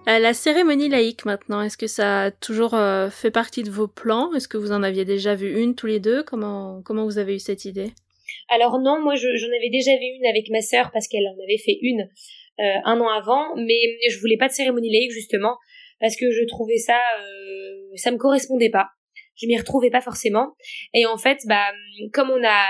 Euh, 0.09 0.21
la 0.21 0.35
cérémonie 0.35 0.89
laïque 0.89 1.25
maintenant, 1.25 1.63
est-ce 1.63 1.77
que 1.77 1.89
ça 1.89 2.23
a 2.23 2.31
toujours 2.31 2.75
euh, 2.75 3.11
fait 3.11 3.33
partie 3.33 3.65
de 3.65 3.71
vos 3.71 3.89
plans? 3.89 4.33
Est-ce 4.35 4.47
que 4.47 4.57
vous 4.57 4.71
en 4.71 4.85
aviez 4.85 5.05
déjà 5.05 5.35
vu 5.35 5.61
une 5.61 5.75
tous 5.75 5.87
les 5.87 5.99
deux? 5.99 6.23
Comment 6.23 6.81
comment 6.85 7.05
vous 7.05 7.19
avez 7.19 7.35
eu 7.35 7.39
cette 7.41 7.65
idée? 7.65 7.91
Alors 8.49 8.79
non, 8.79 9.01
moi 9.01 9.17
j'en 9.17 9.57
avais 9.59 9.71
déjà 9.71 9.93
vu 9.97 10.07
une 10.21 10.27
avec 10.27 10.49
ma 10.51 10.61
sœur 10.61 10.91
parce 10.93 11.09
qu'elle 11.09 11.27
en 11.27 11.43
avait 11.43 11.59
fait 11.59 11.77
une 11.83 12.03
euh, 12.61 12.81
un 12.85 13.01
an 13.01 13.09
avant, 13.09 13.57
mais 13.57 13.79
je 14.09 14.19
voulais 14.21 14.37
pas 14.37 14.47
de 14.47 14.53
cérémonie 14.53 14.93
laïque 14.93 15.11
justement 15.11 15.57
parce 15.99 16.17
que 16.17 16.31
je 16.31 16.45
trouvais 16.47 16.79
ça 16.79 17.01
ça 17.97 18.13
me 18.13 18.17
correspondait 18.17 18.71
pas. 18.71 18.87
Je 19.35 19.47
m'y 19.49 19.59
retrouvais 19.59 19.91
pas 19.91 20.01
forcément. 20.01 20.55
Et 20.95 21.05
en 21.05 21.17
fait 21.17 21.39
bah 21.49 21.73
comme 22.13 22.31
on 22.31 22.45
a 22.47 22.67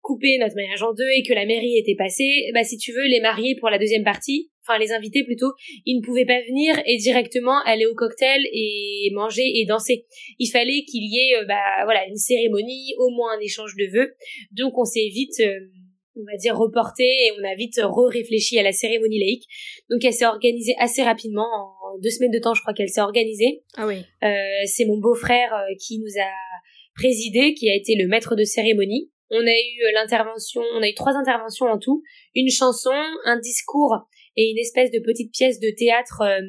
coupé 0.00 0.38
notre 0.38 0.54
mariage 0.54 0.82
en 0.82 0.92
deux 0.94 1.10
et 1.16 1.24
que 1.26 1.34
la 1.34 1.44
mairie 1.44 1.76
était 1.76 1.96
passée, 1.96 2.50
bah 2.54 2.62
si 2.62 2.78
tu 2.78 2.92
veux 2.92 3.06
les 3.08 3.20
mariés 3.20 3.56
pour 3.56 3.68
la 3.68 3.78
deuxième 3.78 4.04
partie, 4.04 4.50
enfin 4.68 4.78
les 4.78 4.92
invités 4.92 5.24
plutôt, 5.24 5.52
ils 5.86 5.98
ne 5.98 6.04
pouvaient 6.04 6.26
pas 6.26 6.40
venir 6.42 6.80
et 6.86 6.96
directement 6.96 7.58
aller 7.64 7.86
au 7.86 7.94
cocktail 7.94 8.40
et 8.52 9.10
manger 9.14 9.42
et 9.42 9.64
danser. 9.66 10.06
Il 10.38 10.48
fallait 10.48 10.82
qu'il 10.84 11.04
y 11.04 11.18
ait 11.18 11.36
euh, 11.36 11.44
bah 11.46 11.84
voilà 11.84 12.06
une 12.06 12.16
cérémonie, 12.16 12.94
au 12.98 13.10
moins 13.10 13.36
un 13.36 13.40
échange 13.40 13.74
de 13.76 13.90
vœux. 13.92 14.14
Donc 14.52 14.76
on 14.76 14.84
s'est 14.84 15.08
vite 15.12 15.40
euh, 15.40 15.58
on 16.16 16.24
va 16.24 16.36
dire 16.36 16.56
reporté 16.56 17.04
et 17.04 17.32
on 17.38 17.44
a 17.44 17.54
vite 17.54 17.80
re-réfléchi 17.82 18.58
à 18.58 18.62
la 18.62 18.72
cérémonie 18.72 19.20
laïque. 19.20 19.44
Donc 19.88 20.04
elle 20.04 20.12
s'est 20.12 20.26
organisée 20.26 20.74
assez 20.78 21.02
rapidement, 21.02 21.46
en 21.46 21.98
deux 21.98 22.10
semaines 22.10 22.32
de 22.32 22.40
temps 22.40 22.54
je 22.54 22.60
crois 22.60 22.74
qu'elle 22.74 22.88
s'est 22.88 23.00
organisée. 23.00 23.62
Ah 23.76 23.86
oui. 23.86 24.04
Euh, 24.24 24.34
c'est 24.66 24.84
mon 24.84 24.98
beau-frère 24.98 25.52
qui 25.80 25.98
nous 26.00 26.20
a 26.20 26.30
présidé, 26.94 27.54
qui 27.54 27.70
a 27.70 27.76
été 27.76 27.94
le 27.94 28.08
maître 28.08 28.34
de 28.34 28.42
cérémonie. 28.44 29.10
On 29.30 29.46
a 29.46 29.52
eu 29.52 29.92
l'intervention, 29.94 30.62
on 30.74 30.82
a 30.82 30.88
eu 30.88 30.94
trois 30.94 31.12
interventions 31.12 31.66
en 31.66 31.78
tout, 31.78 32.02
une 32.34 32.50
chanson, 32.50 32.94
un 33.24 33.38
discours 33.38 33.94
et 34.38 34.50
une 34.52 34.58
espèce 34.58 34.90
de 34.92 35.00
petite 35.00 35.32
pièce 35.32 35.58
de 35.58 35.70
théâtre 35.76 36.22
euh, 36.22 36.40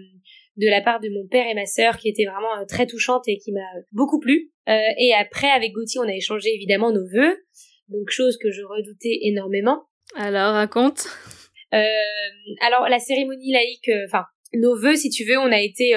de 0.57 0.67
la 0.69 0.81
part 0.81 0.99
de 0.99 1.09
mon 1.09 1.27
père 1.27 1.47
et 1.47 1.55
ma 1.55 1.65
sœur 1.65 1.97
qui 1.97 2.07
était 2.07 2.25
vraiment 2.25 2.61
euh, 2.61 2.65
très 2.65 2.85
touchante 2.85 3.27
et 3.27 3.37
qui 3.37 3.51
m'a 3.51 3.65
beaucoup 3.91 4.19
plu. 4.19 4.51
Euh, 4.69 4.77
et 4.97 5.11
après, 5.13 5.49
avec 5.49 5.71
Gauthier, 5.71 5.99
on 5.99 6.07
a 6.07 6.13
échangé 6.13 6.53
évidemment 6.53 6.91
nos 6.91 7.07
vœux, 7.11 7.35
donc 7.87 8.09
chose 8.09 8.37
que 8.37 8.51
je 8.51 8.61
redoutais 8.61 9.17
énormément. 9.23 9.85
Alors, 10.15 10.53
raconte. 10.53 11.07
alors, 11.71 12.87
la 12.89 12.99
cérémonie 12.99 13.51
laïque, 13.51 13.89
enfin, 14.05 14.25
nos 14.53 14.75
vœux, 14.75 14.95
si 14.95 15.09
tu 15.09 15.23
veux, 15.23 15.39
on 15.39 15.51
a 15.51 15.61
été, 15.61 15.95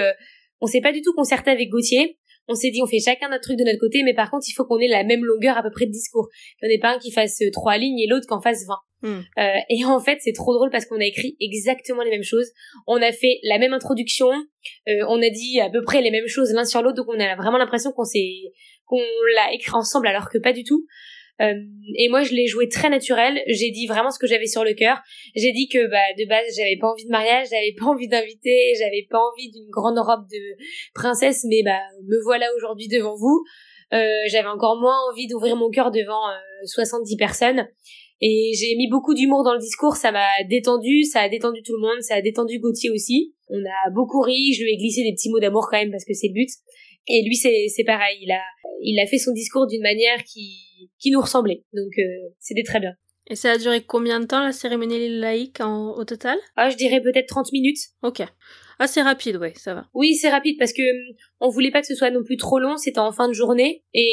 on 0.61 0.67
s'est 0.67 0.81
pas 0.81 0.93
du 0.93 1.03
tout 1.03 1.13
concerté 1.15 1.51
avec 1.51 1.69
Gauthier 1.69 2.19
on 2.49 2.55
s'est 2.55 2.71
dit 2.71 2.81
on 2.83 2.87
fait 2.87 2.99
chacun 2.99 3.29
notre 3.29 3.43
truc 3.43 3.59
de 3.59 3.65
notre 3.65 3.79
côté, 3.79 4.03
mais 4.05 4.15
par 4.15 4.31
contre 4.31 4.47
il 4.49 4.53
faut 4.53 4.65
qu'on 4.65 4.79
ait 4.79 4.89
la 4.89 5.05
même 5.05 5.25
longueur 5.25 5.57
à 5.57 5.63
peu 5.63 5.71
près 5.71 5.87
de 5.87 5.91
discours. 5.91 6.29
Il 6.61 6.69
n'y 6.69 6.75
en 6.75 6.77
ait 6.77 6.81
pas 6.81 6.95
un 6.95 6.99
qui 6.99 7.13
fasse 7.13 7.41
euh, 7.43 7.51
trois 7.53 7.79
lignes 7.79 7.99
et 7.99 8.07
l'autre 8.07 8.27
qu'en 8.27 8.41
fasse 8.41 8.67
vingt. 8.67 8.81
Hmm. 9.03 9.21
Euh, 9.39 9.59
et 9.69 9.85
en 9.85 9.99
fait 10.01 10.19
c'est 10.21 10.33
trop 10.33 10.55
drôle 10.55 10.71
parce 10.71 10.87
qu'on 10.87 11.01
a 11.01 11.05
écrit 11.05 11.37
exactement 11.41 12.03
les 12.03 12.11
mêmes 12.11 12.23
choses. 12.23 12.51
On 12.87 13.01
a 13.01 13.13
fait 13.13 13.39
la 13.43 13.59
même 13.59 13.73
introduction, 13.73 14.31
euh, 14.31 15.05
on 15.09 15.21
a 15.23 15.31
dit 15.31 15.61
à 15.61 15.71
peu 15.71 15.83
près 15.83 16.03
les 16.03 16.11
mêmes 16.11 16.29
choses 16.29 16.53
l'un 16.53 16.65
sur 16.65 16.83
l'autre, 16.83 16.97
donc 16.97 17.09
on 17.09 17.21
a 17.21 17.37
vraiment 17.37 17.59
l'impression 17.59 17.93
qu'on 17.93 18.05
s'est 18.05 18.53
qu'on 18.85 19.03
l'a 19.37 19.53
écrit 19.55 19.73
ensemble 19.75 20.07
alors 20.07 20.29
que 20.29 20.39
pas 20.39 20.53
du 20.53 20.65
tout. 20.65 20.87
Euh, 21.43 21.55
et 21.97 22.09
moi, 22.09 22.23
je 22.23 22.33
l'ai 22.33 22.47
joué 22.47 22.69
très 22.69 22.89
naturel. 22.89 23.43
J'ai 23.47 23.71
dit 23.71 23.87
vraiment 23.87 24.11
ce 24.11 24.19
que 24.19 24.27
j'avais 24.27 24.47
sur 24.47 24.65
le 24.65 24.75
cœur. 24.75 24.99
J'ai 25.35 25.53
dit 25.53 25.69
que 25.69 25.91
bah, 25.91 25.99
de 26.19 26.29
base, 26.29 26.47
j'avais 26.57 26.77
pas 26.77 26.89
envie 26.89 27.05
de 27.05 27.11
mariage, 27.11 27.49
j'avais 27.51 27.75
pas 27.77 27.87
envie 27.87 28.09
d'inviter, 28.09 28.75
j'avais 28.79 29.07
pas 29.11 29.19
envie 29.19 29.51
d'une 29.51 29.69
grande 29.71 29.99
robe 29.99 30.27
de 30.31 30.65
princesse, 30.95 31.45
mais 31.49 31.63
bah 31.65 31.81
me 32.07 32.23
voilà 32.25 32.47
aujourd'hui 32.57 32.89
devant 32.89 33.17
vous. 33.17 33.43
Euh, 33.93 34.07
j'avais 34.31 34.49
encore 34.49 34.81
moins 34.81 34.97
envie 35.11 35.27
d'ouvrir 35.27 35.57
mon 35.57 35.71
cœur 35.71 35.91
devant 35.91 36.23
70 36.65 37.13
euh, 37.13 37.19
personnes. 37.19 37.69
Et 38.25 38.53
j'ai 38.55 38.77
mis 38.77 38.89
beaucoup 38.89 39.15
d'humour 39.15 39.43
dans 39.43 39.53
le 39.53 39.59
discours, 39.59 39.97
ça 39.97 40.13
m'a 40.13 40.29
détendu, 40.49 41.03
ça 41.03 41.23
a 41.23 41.29
détendu 41.29 41.61
tout 41.63 41.73
le 41.73 41.81
monde, 41.81 42.01
ça 42.03 42.15
a 42.15 42.23
détendu 42.23 42.61
Gauthier 42.61 42.89
aussi. 42.91 43.35
On 43.49 43.59
a 43.59 43.91
beaucoup 43.93 44.21
ri, 44.21 44.53
je 44.55 44.63
lui 44.63 44.75
ai 44.75 44.77
glissé 44.77 45.03
des 45.03 45.13
petits 45.13 45.29
mots 45.29 45.41
d'amour 45.41 45.67
quand 45.69 45.79
même 45.79 45.91
parce 45.91 46.05
que 46.05 46.15
c'est 46.15 46.29
le 46.29 46.35
but. 46.35 46.49
Et 47.09 47.25
lui 47.25 47.35
c'est 47.35 47.85
pareil, 47.85 48.19
il 48.23 48.31
a 48.31 48.41
il 48.81 49.01
a 49.01 49.07
fait 49.07 49.19
son 49.19 49.33
discours 49.33 49.67
d'une 49.67 49.83
manière 49.83 50.23
qui 50.23 50.72
qui 50.99 51.11
nous 51.11 51.21
ressemblait. 51.21 51.65
Donc 51.73 51.93
euh, 51.99 52.29
c'était 52.39 52.63
très 52.63 52.81
bien. 52.81 52.95
Et 53.29 53.37
ça 53.37 53.53
a 53.53 53.59
duré 53.59 53.83
combien 53.83 54.21
de 54.21 54.27
temps 54.27 54.43
la 54.43 54.53
cérémonie 54.53 55.09
laïque 55.09 55.61
en, 55.61 55.95
au 55.97 56.05
total? 56.05 56.39
Ah, 56.57 56.71
je 56.71 56.77
dirais 56.77 57.01
peut-être 57.01 57.29
30 57.29 57.53
minutes. 57.53 57.79
Ok. 58.03 58.23
Ah, 58.79 58.89
c'est 58.89 59.03
rapide, 59.03 59.37
ouais, 59.37 59.53
ça 59.57 59.75
va. 59.75 59.87
Oui, 59.95 60.17
c'est 60.17 60.29
rapide 60.29 60.57
parce 60.59 60.73
que 60.73 60.83
on 61.39 61.49
voulait 61.49 61.71
pas 61.71 61.81
que 61.81 61.87
ce 61.87 61.95
soit 61.95 62.11
non 62.11 62.25
plus 62.25 62.37
trop 62.37 62.59
long, 62.59 62.77
c'était 62.77 62.99
en 62.99 63.13
fin 63.13 63.29
de 63.29 63.33
journée 63.33 63.85
et 63.95 64.11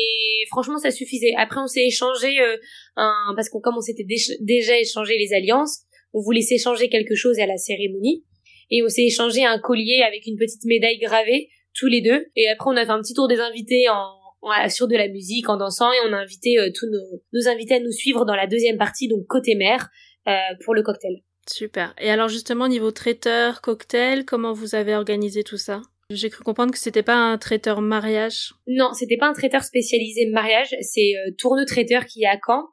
franchement 0.50 0.78
ça 0.78 0.92
suffisait. 0.92 1.34
Après 1.38 1.60
on 1.60 1.66
s'est 1.66 1.88
échangé 1.88 2.40
euh, 2.40 2.56
un 2.96 3.34
parce 3.36 3.50
qu'on 3.50 3.62
comme 3.62 3.78
on 3.78 3.82
s'était 3.82 4.06
déjà 4.42 4.78
échangé 4.78 5.18
les 5.18 5.34
alliances, 5.34 5.80
on 6.14 6.22
voulait 6.22 6.42
s'échanger 6.42 6.88
quelque 6.88 7.16
chose 7.16 7.40
à 7.40 7.48
la 7.48 7.58
cérémonie 7.58 8.26
et 8.70 8.84
on 8.84 8.90
s'est 8.90 9.06
échangé 9.06 9.44
un 9.44 9.58
collier 9.58 10.04
avec 10.08 10.28
une 10.28 10.38
petite 10.38 10.64
médaille 10.66 11.00
gravée 11.00 11.50
tous 11.74 11.88
les 11.88 12.02
deux 12.02 12.28
et 12.36 12.48
après 12.50 12.70
on 12.70 12.78
a 12.78 12.86
fait 12.86 12.92
un 12.92 13.02
petit 13.02 13.16
tour 13.16 13.28
des 13.28 13.40
invités 13.40 13.90
en 13.90 14.19
on 14.42 14.50
assure 14.50 14.88
de 14.88 14.96
la 14.96 15.08
musique 15.08 15.50
en 15.50 15.58
dansant 15.58 15.92
et 15.92 15.98
on 16.08 16.14
a 16.14 16.18
invité 16.18 16.60
euh, 16.60 16.70
tous 16.74 16.88
nos, 16.88 17.22
nos, 17.34 17.48
invités 17.48 17.76
à 17.76 17.80
nous 17.80 17.92
suivre 17.92 18.26
dans 18.26 18.36
la 18.36 18.48
deuxième 18.48 18.78
partie, 18.78 19.08
donc 19.08 19.26
côté 19.28 19.56
mer, 19.56 19.90
euh, 20.28 20.32
pour 20.64 20.74
le 20.74 20.84
cocktail. 20.84 21.24
Super. 21.48 21.94
Et 22.00 22.10
alors 22.10 22.30
justement, 22.30 22.68
niveau 22.68 22.92
traiteur, 22.92 23.62
cocktail, 23.62 24.26
comment 24.26 24.54
vous 24.54 24.76
avez 24.76 24.96
organisé 24.96 25.44
tout 25.44 25.58
ça? 25.58 25.82
J'ai 26.12 26.32
cru 26.32 26.44
comprendre 26.44 26.72
que 26.72 26.80
c'était 26.80 27.04
pas 27.04 27.16
un 27.16 27.38
traiteur 27.38 27.82
mariage. 27.82 28.54
Non, 28.66 28.94
c'était 28.94 29.18
pas 29.18 29.28
un 29.28 29.34
traiteur 29.34 29.64
spécialisé 29.64 30.26
mariage, 30.26 30.76
c'est 30.82 31.14
euh, 31.16 31.32
Tourne 31.38 31.64
Traiteur 31.66 32.06
qui 32.06 32.24
est 32.24 32.28
à 32.28 32.40
Caen. 32.44 32.64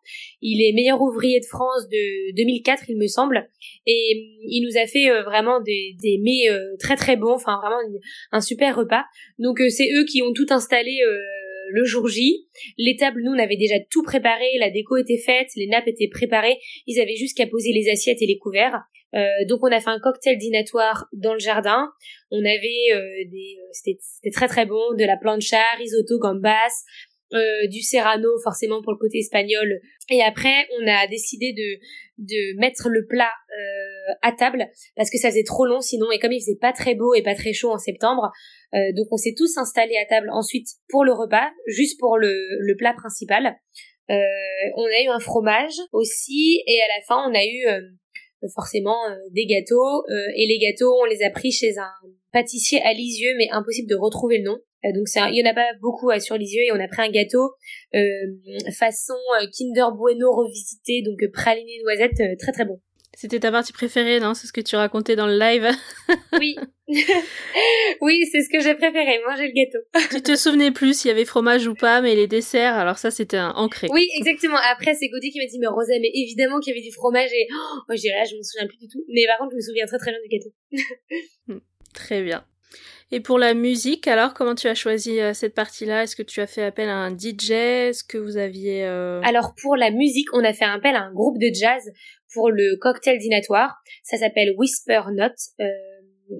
Il 0.40 0.66
est 0.66 0.72
meilleur 0.72 1.02
ouvrier 1.02 1.38
de 1.40 1.44
France 1.44 1.86
de 1.90 2.34
2004, 2.34 2.84
il 2.88 2.96
me 2.96 3.06
semble, 3.06 3.50
et 3.84 4.14
mm, 4.14 4.46
il 4.48 4.66
nous 4.66 4.80
a 4.80 4.86
fait 4.86 5.10
euh, 5.10 5.22
vraiment 5.22 5.60
des, 5.60 5.96
des 6.02 6.18
mets 6.22 6.48
très 6.78 6.96
très 6.96 7.16
bons, 7.16 7.34
enfin 7.34 7.58
vraiment 7.60 7.80
un 8.32 8.40
super 8.40 8.74
repas. 8.74 9.04
Donc 9.38 9.58
c'est 9.68 9.88
eux 9.94 10.04
qui 10.04 10.22
ont 10.22 10.32
tout 10.32 10.46
installé 10.48 10.98
le 11.70 11.84
jour 11.84 12.08
J. 12.08 12.46
Les 12.78 12.96
tables, 12.96 13.20
nous, 13.22 13.32
on 13.32 13.38
avait 13.38 13.56
déjà 13.56 13.76
tout 13.90 14.02
préparé, 14.02 14.46
la 14.58 14.70
déco 14.70 14.96
était 14.96 15.18
faite, 15.18 15.48
les 15.56 15.66
nappes 15.66 15.88
étaient 15.88 16.08
préparées, 16.08 16.58
ils 16.86 17.00
avaient 17.00 17.16
juste 17.16 17.36
qu'à 17.36 17.46
poser 17.46 17.72
les 17.72 17.88
assiettes 17.90 18.22
et 18.22 18.26
les 18.26 18.38
couverts. 18.38 18.82
Euh, 19.14 19.28
donc 19.48 19.60
on 19.62 19.72
a 19.72 19.80
fait 19.80 19.90
un 19.90 20.00
cocktail 20.00 20.36
dînatoire 20.36 21.06
dans 21.12 21.32
le 21.32 21.38
jardin. 21.38 21.88
On 22.30 22.40
avait 22.40 22.92
euh, 22.92 23.24
des, 23.30 23.56
euh, 23.58 23.68
c'était 23.72 24.30
très 24.30 24.48
très 24.48 24.66
bon, 24.66 24.94
de 24.98 25.04
la 25.04 25.16
plancha, 25.16 25.62
risotto, 25.78 26.18
gambas, 26.18 26.84
euh, 27.32 27.66
du 27.68 27.82
serrano 27.82 28.28
forcément 28.44 28.82
pour 28.82 28.92
le 28.92 28.98
côté 28.98 29.18
espagnol. 29.18 29.80
Et 30.10 30.22
après, 30.22 30.68
on 30.80 30.86
a 30.86 31.06
décidé 31.08 31.52
de 31.52 31.80
de 32.18 32.58
mettre 32.58 32.88
le 32.88 33.04
plat 33.06 33.30
euh, 33.50 34.14
à 34.22 34.32
table 34.32 34.66
parce 34.96 35.10
que 35.10 35.18
ça 35.18 35.28
faisait 35.28 35.44
trop 35.44 35.66
long 35.66 35.80
sinon 35.80 36.10
et 36.10 36.18
comme 36.18 36.32
il 36.32 36.40
faisait 36.40 36.58
pas 36.58 36.72
très 36.72 36.94
beau 36.94 37.14
et 37.14 37.22
pas 37.22 37.34
très 37.34 37.52
chaud 37.52 37.70
en 37.70 37.78
septembre, 37.78 38.30
euh, 38.74 38.92
donc 38.96 39.08
on 39.10 39.16
s'est 39.16 39.34
tous 39.36 39.56
installés 39.58 39.96
à 39.96 40.06
table 40.06 40.30
ensuite 40.32 40.68
pour 40.88 41.04
le 41.04 41.12
repas, 41.12 41.50
juste 41.66 41.98
pour 41.98 42.16
le, 42.16 42.32
le 42.60 42.76
plat 42.76 42.94
principal. 42.94 43.56
Euh, 44.08 44.14
on 44.76 44.84
a 44.84 45.02
eu 45.04 45.08
un 45.08 45.18
fromage 45.18 45.76
aussi 45.92 46.62
et 46.66 46.80
à 46.80 46.86
la 46.96 47.04
fin 47.06 47.28
on 47.28 47.34
a 47.34 47.44
eu 47.44 47.66
euh, 47.66 48.48
forcément 48.54 48.96
des 49.32 49.46
gâteaux 49.46 50.04
et 50.36 50.46
les 50.46 50.58
gâteaux 50.58 50.94
on 51.02 51.04
les 51.06 51.24
a 51.24 51.30
pris 51.30 51.50
chez 51.50 51.76
un 51.78 51.90
pâtissier 52.32 52.80
à 52.82 52.92
Lisieux 52.92 53.34
mais 53.36 53.48
impossible 53.50 53.88
de 53.88 53.96
retrouver 53.96 54.38
le 54.38 54.44
nom 54.44 54.58
euh, 54.75 54.75
donc 54.94 55.08
ça, 55.08 55.28
il 55.30 55.36
y 55.36 55.46
en 55.46 55.50
a 55.50 55.54
pas 55.54 55.68
beaucoup 55.80 56.10
sur 56.20 56.36
les 56.36 56.46
yeux 56.46 56.62
et 56.62 56.72
on 56.72 56.80
a 56.80 56.88
pris 56.88 57.02
un 57.02 57.10
gâteau 57.10 57.54
euh, 57.94 58.70
façon 58.76 59.14
euh, 59.40 59.46
Kinder 59.56 59.94
Bueno 59.96 60.32
revisité, 60.32 61.02
donc 61.02 61.18
praliné 61.32 61.80
noisette, 61.84 62.38
très 62.38 62.52
très 62.52 62.64
bon. 62.64 62.80
C'était 63.16 63.40
ta 63.40 63.50
partie 63.50 63.72
préférée, 63.72 64.20
non? 64.20 64.34
C'est 64.34 64.46
ce 64.46 64.52
que 64.52 64.60
tu 64.60 64.76
racontais 64.76 65.16
dans 65.16 65.26
le 65.26 65.38
live? 65.38 65.70
oui. 66.38 66.54
oui, 68.02 68.24
c'est 68.30 68.42
ce 68.42 68.50
que 68.52 68.60
j'ai 68.60 68.74
préféré, 68.74 69.20
manger 69.26 69.48
le 69.48 69.54
gâteau. 69.54 69.78
tu 70.16 70.22
te 70.22 70.36
souvenais 70.36 70.70
plus 70.70 70.98
s'il 70.98 71.08
y 71.08 71.12
avait 71.12 71.24
fromage 71.24 71.66
ou 71.66 71.74
pas, 71.74 72.02
mais 72.02 72.14
les 72.14 72.26
desserts, 72.26 72.74
alors 72.74 72.98
ça 72.98 73.10
c'était 73.10 73.38
un 73.38 73.52
ancré. 73.52 73.88
Oui, 73.90 74.06
exactement. 74.18 74.58
Après, 74.70 74.94
c'est 74.94 75.08
Gauthier 75.08 75.30
qui 75.30 75.38
m'a 75.38 75.46
dit, 75.46 75.58
mais 75.58 75.66
Rosa, 75.66 75.94
mais 75.98 76.10
évidemment 76.12 76.60
qu'il 76.60 76.74
y 76.74 76.76
avait 76.76 76.86
du 76.86 76.92
fromage 76.92 77.32
et 77.32 77.48
oh, 77.50 77.78
moi 77.88 77.96
je 77.96 78.02
dirais, 78.02 78.22
je 78.30 78.36
me 78.36 78.42
souviens 78.42 78.68
plus 78.68 78.76
du 78.76 78.88
tout. 78.88 79.02
Mais 79.08 79.24
par 79.26 79.38
contre, 79.38 79.52
je 79.52 79.56
me 79.56 79.62
souviens 79.62 79.86
très 79.86 79.98
très 79.98 80.10
bien 80.10 80.20
du 80.20 80.28
gâteau. 80.28 80.50
Hmm, 81.48 81.60
très 81.94 82.22
bien. 82.22 82.44
Et 83.12 83.20
pour 83.20 83.38
la 83.38 83.54
musique, 83.54 84.08
alors 84.08 84.34
comment 84.34 84.56
tu 84.56 84.66
as 84.66 84.74
choisi 84.74 85.20
euh, 85.20 85.32
cette 85.32 85.54
partie-là? 85.54 86.02
Est-ce 86.02 86.16
que 86.16 86.24
tu 86.24 86.40
as 86.40 86.48
fait 86.48 86.62
appel 86.62 86.88
à 86.88 86.96
un 86.96 87.16
DJ 87.16 87.50
Est-ce 87.52 88.02
que 88.02 88.18
vous 88.18 88.36
aviez 88.36 88.84
euh, 88.84 89.20
Alors 89.22 89.54
pour 89.60 89.76
la 89.76 89.92
musique, 89.92 90.26
on 90.32 90.42
a 90.42 90.52
fait 90.52 90.64
appel 90.64 90.96
à 90.96 91.02
un 91.02 91.12
groupe 91.12 91.38
de 91.38 91.50
jazz 91.54 91.82
pour 92.32 92.50
le 92.50 92.76
cocktail 92.80 93.18
dînatoire. 93.18 93.76
Ça 94.02 94.16
s'appelle 94.16 94.54
Whisper 94.58 95.02
Note. 95.12 95.38
Euh, 95.60 95.66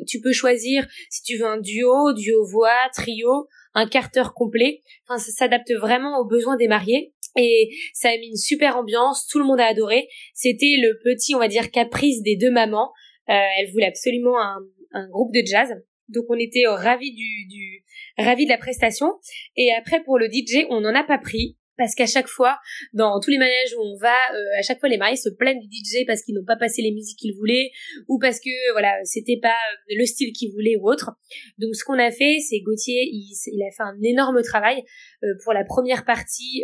tu 0.09 0.21
peux 0.21 0.33
choisir 0.33 0.87
si 1.09 1.23
tu 1.23 1.39
veux 1.39 1.47
un 1.47 1.61
duo, 1.61 2.13
duo 2.13 2.45
voix, 2.45 2.75
trio, 2.93 3.47
un 3.75 3.87
carter 3.87 4.25
complet. 4.35 4.83
Enfin, 5.09 5.19
ça 5.19 5.31
s'adapte 5.31 5.73
vraiment 5.73 6.19
aux 6.19 6.27
besoins 6.27 6.57
des 6.57 6.67
mariés. 6.67 7.13
Et 7.39 7.71
ça 7.93 8.09
a 8.09 8.17
mis 8.17 8.29
une 8.29 8.37
super 8.37 8.77
ambiance, 8.77 9.27
tout 9.27 9.39
le 9.39 9.45
monde 9.45 9.61
a 9.61 9.67
adoré. 9.67 10.09
C'était 10.35 10.77
le 10.81 10.99
petit, 11.05 11.35
on 11.35 11.39
va 11.39 11.49
dire, 11.49 11.71
caprice 11.71 12.23
des 12.23 12.37
deux 12.37 12.51
mamans. 12.51 12.93
Euh, 13.29 13.35
elles 13.59 13.71
voulaient 13.73 13.87
absolument 13.87 14.41
un, 14.41 14.59
un, 14.93 15.09
groupe 15.09 15.33
de 15.33 15.43
jazz. 15.45 15.69
Donc 16.09 16.25
on 16.29 16.39
était 16.39 16.67
ravis 16.67 17.13
du, 17.13 17.47
du 17.47 17.85
ravis 18.19 18.45
de 18.45 18.51
la 18.51 18.59
prestation. 18.59 19.13
Et 19.57 19.73
après 19.73 20.03
pour 20.03 20.19
le 20.19 20.27
DJ, 20.27 20.67
on 20.71 20.81
n'en 20.81 20.95
a 20.95 21.05
pas 21.05 21.19
pris 21.19 21.57
parce 21.77 21.95
qu'à 21.95 22.07
chaque 22.07 22.29
fois, 22.29 22.57
dans 22.93 23.21
tous 23.21 23.31
les 23.31 23.39
manèges 23.39 23.75
où 23.77 23.83
on 23.83 23.97
va, 23.97 24.15
euh, 24.33 24.59
à 24.59 24.63
chaque 24.63 24.81
fois 24.81 24.89
les 24.89 24.97
mariés 24.97 25.17
se 25.17 25.29
plaignent 25.29 25.61
du 25.61 25.69
DJ 25.69 26.07
parce 26.07 26.23
qu'ils 26.23 26.35
n'ont 26.35 26.45
pas 26.45 26.57
passé 26.57 26.83
les 26.83 26.93
musiques 26.93 27.19
qu'ils 27.19 27.37
voulaient 27.37 27.71
ou 28.09 28.19
parce 28.19 28.41
que 28.41 28.73
voilà 28.73 28.95
c'était 29.05 29.39
pas 29.41 29.49
euh, 29.49 29.95
le 29.97 30.07
style 30.07 30.33
qu'ils 30.33 30.53
voulaient 30.53 30.77
ou 30.77 30.89
autre. 30.89 31.13
Donc 31.59 31.75
ce 31.75 31.85
qu'on 31.85 31.99
a 31.99 32.11
fait, 32.11 32.39
c'est 32.41 32.61
Gauthier, 32.61 33.09
il, 33.13 33.63
a 33.63 33.71
fait 33.71 33.83
un 33.83 34.01
énorme 34.03 34.43
travail 34.43 34.83
euh, 35.23 35.27
pour 35.45 35.53
la 35.53 35.65
première 35.65 36.05
partie 36.05 36.63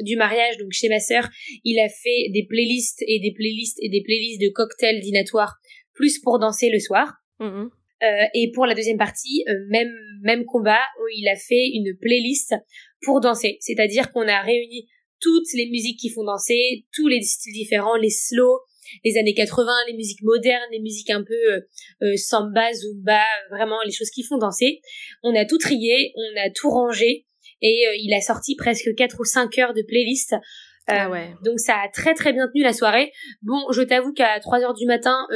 du 0.00 0.16
mariage. 0.16 0.58
Donc 0.58 0.72
chez 0.72 0.88
ma 0.88 1.00
sœur, 1.00 1.28
il 1.64 1.78
a 1.80 1.88
fait 1.88 2.30
des 2.32 2.46
playlists 2.48 3.02
et 3.06 3.20
des 3.20 3.32
playlists 3.32 3.78
et 3.80 3.88
des 3.88 4.02
playlists 4.02 4.40
de 4.40 4.48
cocktails 4.48 5.00
dînatoires 5.00 5.56
plus 5.94 6.18
pour 6.20 6.38
danser 6.38 6.70
le 6.70 6.78
soir. 6.78 7.14
Mmh 7.40 7.66
et 8.34 8.50
pour 8.54 8.66
la 8.66 8.74
deuxième 8.74 8.98
partie, 8.98 9.44
même 9.68 9.92
même 10.22 10.44
combat, 10.44 10.80
où 11.00 11.08
il 11.14 11.28
a 11.28 11.36
fait 11.36 11.68
une 11.74 11.96
playlist 12.00 12.54
pour 13.02 13.20
danser. 13.20 13.56
C'est-à-dire 13.60 14.12
qu'on 14.12 14.28
a 14.28 14.42
réuni 14.42 14.88
toutes 15.20 15.52
les 15.54 15.68
musiques 15.70 15.98
qui 15.98 16.10
font 16.10 16.24
danser, 16.24 16.84
tous 16.94 17.08
les 17.08 17.22
styles 17.22 17.52
différents, 17.52 17.96
les 17.96 18.10
slow, 18.10 18.60
les 19.04 19.16
années 19.18 19.34
80, 19.34 19.72
les 19.88 19.94
musiques 19.94 20.22
modernes, 20.22 20.68
les 20.70 20.80
musiques 20.80 21.10
un 21.10 21.24
peu 21.24 21.34
euh, 21.34 21.60
euh, 22.02 22.16
samba, 22.16 22.72
zumba, 22.72 23.24
vraiment 23.50 23.82
les 23.84 23.92
choses 23.92 24.10
qui 24.10 24.22
font 24.22 24.38
danser. 24.38 24.80
On 25.22 25.34
a 25.34 25.44
tout 25.44 25.58
trié, 25.58 26.12
on 26.16 26.40
a 26.40 26.50
tout 26.50 26.70
rangé 26.70 27.26
et 27.62 27.86
euh, 27.86 27.96
il 27.98 28.14
a 28.14 28.20
sorti 28.20 28.54
presque 28.56 28.94
4 28.94 29.20
ou 29.20 29.24
5 29.24 29.58
heures 29.58 29.74
de 29.74 29.82
playlist. 29.82 30.34
ah 30.86 31.10
ouais. 31.10 31.34
Donc 31.44 31.58
ça 31.58 31.76
a 31.76 31.88
très 31.88 32.14
très 32.14 32.32
bien 32.32 32.46
tenu 32.48 32.62
la 32.62 32.72
soirée. 32.72 33.12
Bon, 33.42 33.60
je 33.72 33.82
t'avoue 33.82 34.12
qu'à 34.12 34.38
3 34.40 34.60
heures 34.60 34.74
du 34.74 34.86
matin, 34.86 35.26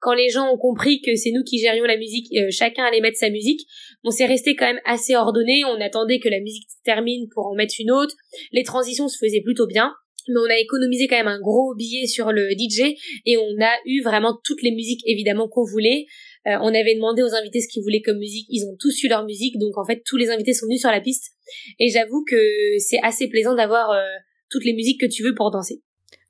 quand 0.00 0.14
les 0.14 0.28
gens 0.28 0.52
ont 0.52 0.58
compris 0.58 1.00
que 1.00 1.16
c'est 1.16 1.30
nous 1.30 1.42
qui 1.42 1.58
gérions 1.58 1.84
la 1.84 1.96
musique, 1.96 2.26
euh, 2.36 2.48
chacun 2.50 2.84
allait 2.84 3.00
mettre 3.00 3.18
sa 3.18 3.30
musique, 3.30 3.66
on 4.04 4.10
s'est 4.10 4.26
resté 4.26 4.54
quand 4.54 4.66
même 4.66 4.80
assez 4.84 5.16
ordonné, 5.16 5.64
on 5.64 5.80
attendait 5.80 6.18
que 6.18 6.28
la 6.28 6.40
musique 6.40 6.68
termine 6.84 7.28
pour 7.34 7.46
en 7.46 7.54
mettre 7.54 7.74
une 7.78 7.90
autre, 7.90 8.14
les 8.52 8.62
transitions 8.62 9.08
se 9.08 9.18
faisaient 9.18 9.42
plutôt 9.42 9.66
bien, 9.66 9.92
mais 10.28 10.40
on 10.40 10.50
a 10.50 10.58
économisé 10.58 11.06
quand 11.06 11.16
même 11.16 11.28
un 11.28 11.40
gros 11.40 11.74
billet 11.74 12.06
sur 12.06 12.32
le 12.32 12.50
DJ 12.50 12.94
et 13.24 13.36
on 13.36 13.60
a 13.60 13.72
eu 13.84 14.02
vraiment 14.02 14.38
toutes 14.44 14.62
les 14.62 14.72
musiques 14.72 15.02
évidemment 15.06 15.48
qu'on 15.48 15.64
voulait. 15.64 16.06
Euh, 16.46 16.58
on 16.62 16.74
avait 16.74 16.94
demandé 16.94 17.22
aux 17.22 17.34
invités 17.34 17.60
ce 17.60 17.68
qu'ils 17.68 17.82
voulaient 17.82 18.02
comme 18.02 18.18
musique, 18.18 18.46
ils 18.50 18.64
ont 18.66 18.76
tous 18.78 19.02
eu 19.02 19.08
leur 19.08 19.24
musique, 19.24 19.58
donc 19.58 19.76
en 19.78 19.84
fait 19.84 20.02
tous 20.04 20.16
les 20.16 20.30
invités 20.30 20.52
sont 20.52 20.66
venus 20.66 20.80
sur 20.80 20.90
la 20.90 21.00
piste 21.00 21.32
et 21.78 21.88
j'avoue 21.88 22.24
que 22.28 22.36
c'est 22.78 22.98
assez 23.02 23.28
plaisant 23.28 23.54
d'avoir 23.54 23.90
euh, 23.90 24.02
toutes 24.50 24.64
les 24.64 24.74
musiques 24.74 25.00
que 25.00 25.06
tu 25.06 25.22
veux 25.22 25.34
pour 25.34 25.50
danser. 25.50 25.82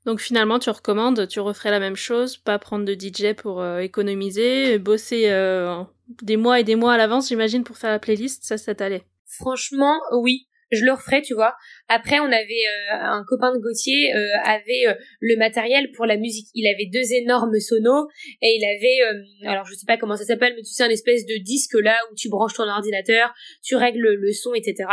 Donc 0.07 0.21
finalement, 0.21 0.57
tu 0.57 0.69
recommandes, 0.69 1.27
tu 1.27 1.41
referais 1.41 1.69
la 1.69 1.81
même 1.81 1.97
chose, 1.97 2.37
pas 2.37 2.57
prendre 2.59 2.85
de 2.85 2.93
DJ 2.93 3.33
pour 3.35 3.59
euh, 3.59 3.79
économiser, 3.79 4.79
bosser 4.79 5.23
euh, 5.27 5.83
des 6.21 6.37
mois 6.37 6.61
et 6.61 6.63
des 6.63 6.75
mois 6.75 6.93
à 6.93 6.97
l'avance, 6.97 7.27
j'imagine, 7.27 7.65
pour 7.65 7.77
faire 7.77 7.91
la 7.91 7.99
playlist, 7.99 8.45
ça, 8.45 8.57
ça 8.57 8.73
t'allait. 8.73 9.03
Franchement, 9.25 9.99
oui. 10.13 10.47
Je 10.71 10.83
le 10.83 10.91
referais, 10.91 11.21
tu 11.21 11.33
vois. 11.33 11.55
Après, 11.87 12.19
on 12.19 12.25
avait 12.25 12.37
euh, 12.39 12.93
un 13.01 13.23
copain 13.27 13.53
de 13.53 13.59
Gauthier 13.61 14.13
avait 14.43 14.97
le 15.19 15.37
matériel 15.37 15.91
pour 15.91 16.05
la 16.05 16.17
musique. 16.17 16.47
Il 16.53 16.67
avait 16.67 16.89
deux 16.91 17.13
énormes 17.13 17.57
sonos 17.59 18.07
et 18.41 18.57
il 18.57 18.63
avait, 18.65 19.47
alors 19.47 19.65
je 19.65 19.73
sais 19.73 19.85
pas 19.85 19.97
comment 19.97 20.15
ça 20.15 20.25
s'appelle, 20.25 20.53
mais 20.55 20.63
tu 20.63 20.71
sais 20.71 20.83
un 20.83 20.89
espèce 20.89 21.25
de 21.25 21.41
disque 21.41 21.75
là 21.81 21.97
où 22.11 22.15
tu 22.15 22.29
branches 22.29 22.53
ton 22.53 22.67
ordinateur, 22.67 23.33
tu 23.63 23.75
règles 23.75 24.13
le 24.13 24.31
son, 24.31 24.53
etc. 24.53 24.85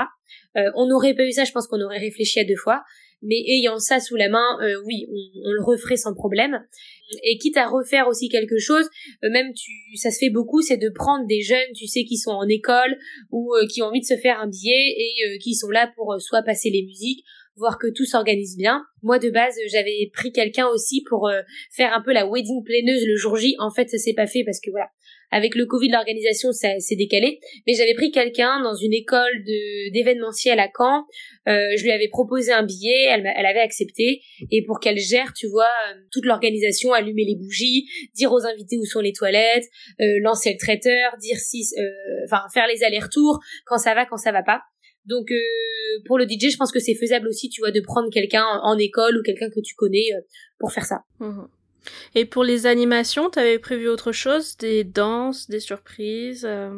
on 0.75 0.87
n'aurait 0.87 1.15
pas 1.15 1.25
eu 1.25 1.33
ça, 1.33 1.45
je 1.45 1.51
pense 1.51 1.67
qu'on 1.67 1.81
aurait 1.81 1.99
réfléchi 1.99 2.39
à 2.39 2.45
deux 2.45 2.57
fois 2.57 2.83
mais 3.25 3.43
ayant 3.49 3.79
ça 3.79 4.01
sous 4.01 4.17
la 4.17 4.29
main, 4.29 4.59
euh, 4.63 4.75
oui, 4.87 5.07
on, 5.45 5.51
le 5.51 5.63
referait 5.65 5.97
sans 5.97 6.15
problème. 6.15 6.65
Et 7.23 7.39
quitte 7.39 7.57
à 7.57 7.69
refaire 7.69 8.09
aussi 8.09 8.29
quelque 8.29 8.59
chose, 8.59 8.89
euh, 9.23 9.31
même 9.31 9.53
tu, 9.55 9.71
ça 9.97 10.11
se 10.11 10.19
fait 10.19 10.31
beaucoup, 10.31 10.63
c'est 10.63 10.77
de 10.77 10.89
prendre 10.89 11.27
des 11.27 11.41
jeunes, 11.41 11.73
tu 11.75 11.87
sais, 11.87 12.05
qui 12.05 12.17
sont 12.17 12.33
en 12.33 12.49
école 12.49 12.97
ou 13.31 13.55
euh, 13.55 13.67
qui 13.67 13.83
ont 13.83 13.87
envie 13.87 14.01
de 14.01 14.07
se 14.07 14.17
faire 14.17 14.41
un 14.41 14.49
billet 14.49 14.95
et 14.97 15.39
qui 15.39 15.55
sont 15.55 15.71
là 15.71 15.93
pour 15.97 16.17
soit 16.21 16.43
passer 16.43 16.71
les 16.71 16.83
musiques, 16.83 17.25
voir 17.57 17.79
que 17.79 17.87
tout 17.89 18.05
s'organise 18.05 18.57
bien. 18.57 18.83
Moi 19.03 19.19
de 19.19 19.31
base, 19.31 19.55
j'avais 19.71 20.11
pris 20.13 20.33
quelqu'un 20.33 20.67
aussi 20.67 21.03
pour 21.09 21.31
faire 21.71 21.95
un 21.95 22.03
peu 22.03 22.13
la 22.13 22.27
wedding 22.27 22.65
pleineuse 22.65 23.07
le 23.07 23.17
jour 23.17 23.37
J. 23.37 23.55
En 23.59 23.71
fait, 23.71 23.89
ça 23.89 23.99
s'est 23.99 24.15
pas 24.15 24.27
fait 24.27 24.45
parce 24.45 24.61
que 24.61 24.71
voilà, 24.71 24.89
avec 25.35 25.57
le 25.57 25.67
Covid, 25.67 25.89
l'organisation 25.89 26.53
s'est 26.53 26.79
décalée. 26.97 27.41
Mais 27.67 27.75
j'avais 27.75 27.95
pris 27.95 28.13
quelqu'un 28.13 28.63
dans 28.63 28.77
une 28.77 28.93
école 28.93 29.43
d'événementiel 29.93 30.61
à 30.61 30.69
Caen. 30.77 31.05
Euh, 31.49 31.77
je 31.77 31.83
lui 31.83 31.91
avais 31.91 32.07
proposé 32.07 32.53
un 32.53 32.63
billet, 32.63 33.09
elle, 33.11 33.29
elle 33.37 33.47
avait 33.47 33.59
accepté. 33.59 34.23
Et 34.53 34.65
pour 34.65 34.79
qu'elle 34.79 34.99
gère, 34.99 35.33
tu 35.35 35.49
vois, 35.49 35.65
euh, 35.91 35.95
toute 36.13 36.25
l'organisation, 36.25 36.93
allumer 36.93 37.25
les 37.25 37.35
bougies, 37.35 37.89
dire 38.15 38.33
aux 38.33 38.47
invités 38.47 38.79
où 38.79 38.85
sont 38.85 39.01
les 39.01 39.13
toilettes, 39.13 39.65
euh, 40.01 40.21
lancer 40.23 40.53
le 40.53 40.59
traiteur, 40.59 41.17
dire 41.21 41.39
si, 41.39 41.65
euh, 41.79 41.83
enfin, 42.27 42.43
faire 42.55 42.69
les 42.69 42.85
allers-retours, 42.85 43.41
quand 43.67 43.79
ça 43.79 43.95
va, 43.95 44.07
quand 44.07 44.19
ça 44.19 44.31
va 44.31 44.45
pas. 44.45 44.61
Donc 45.07 45.31
euh, 45.31 45.37
pour 46.07 46.19
le 46.19 46.25
DJ, 46.25 46.51
je 46.51 46.57
pense 46.57 46.73
que 46.73 46.81
c'est 46.81 46.95
faisable 46.95 47.29
aussi, 47.29 47.49
tu 47.49 47.61
vois, 47.61 47.71
de 47.71 47.81
prendre 47.81 48.11
quelqu'un 48.11 48.45
en 48.63 48.79
école 48.79 49.19
ou 49.19 49.23
quelqu'un 49.23 49.51
que 49.51 49.61
tu 49.61 49.75
connais 49.75 50.07
pour 50.59 50.73
faire 50.73 50.85
ça. 50.85 51.05
Mmh. 51.21 51.45
Et 52.15 52.25
pour 52.25 52.45
les 52.45 52.67
animations, 52.67 53.31
t'avais 53.31 53.59
prévu 53.59 53.89
autre 53.89 54.13
chose? 54.13 54.57
Des 54.57 54.85
danses, 54.85 55.49
des 55.51 55.61
surprises 55.61 56.47
euh? 56.47 56.71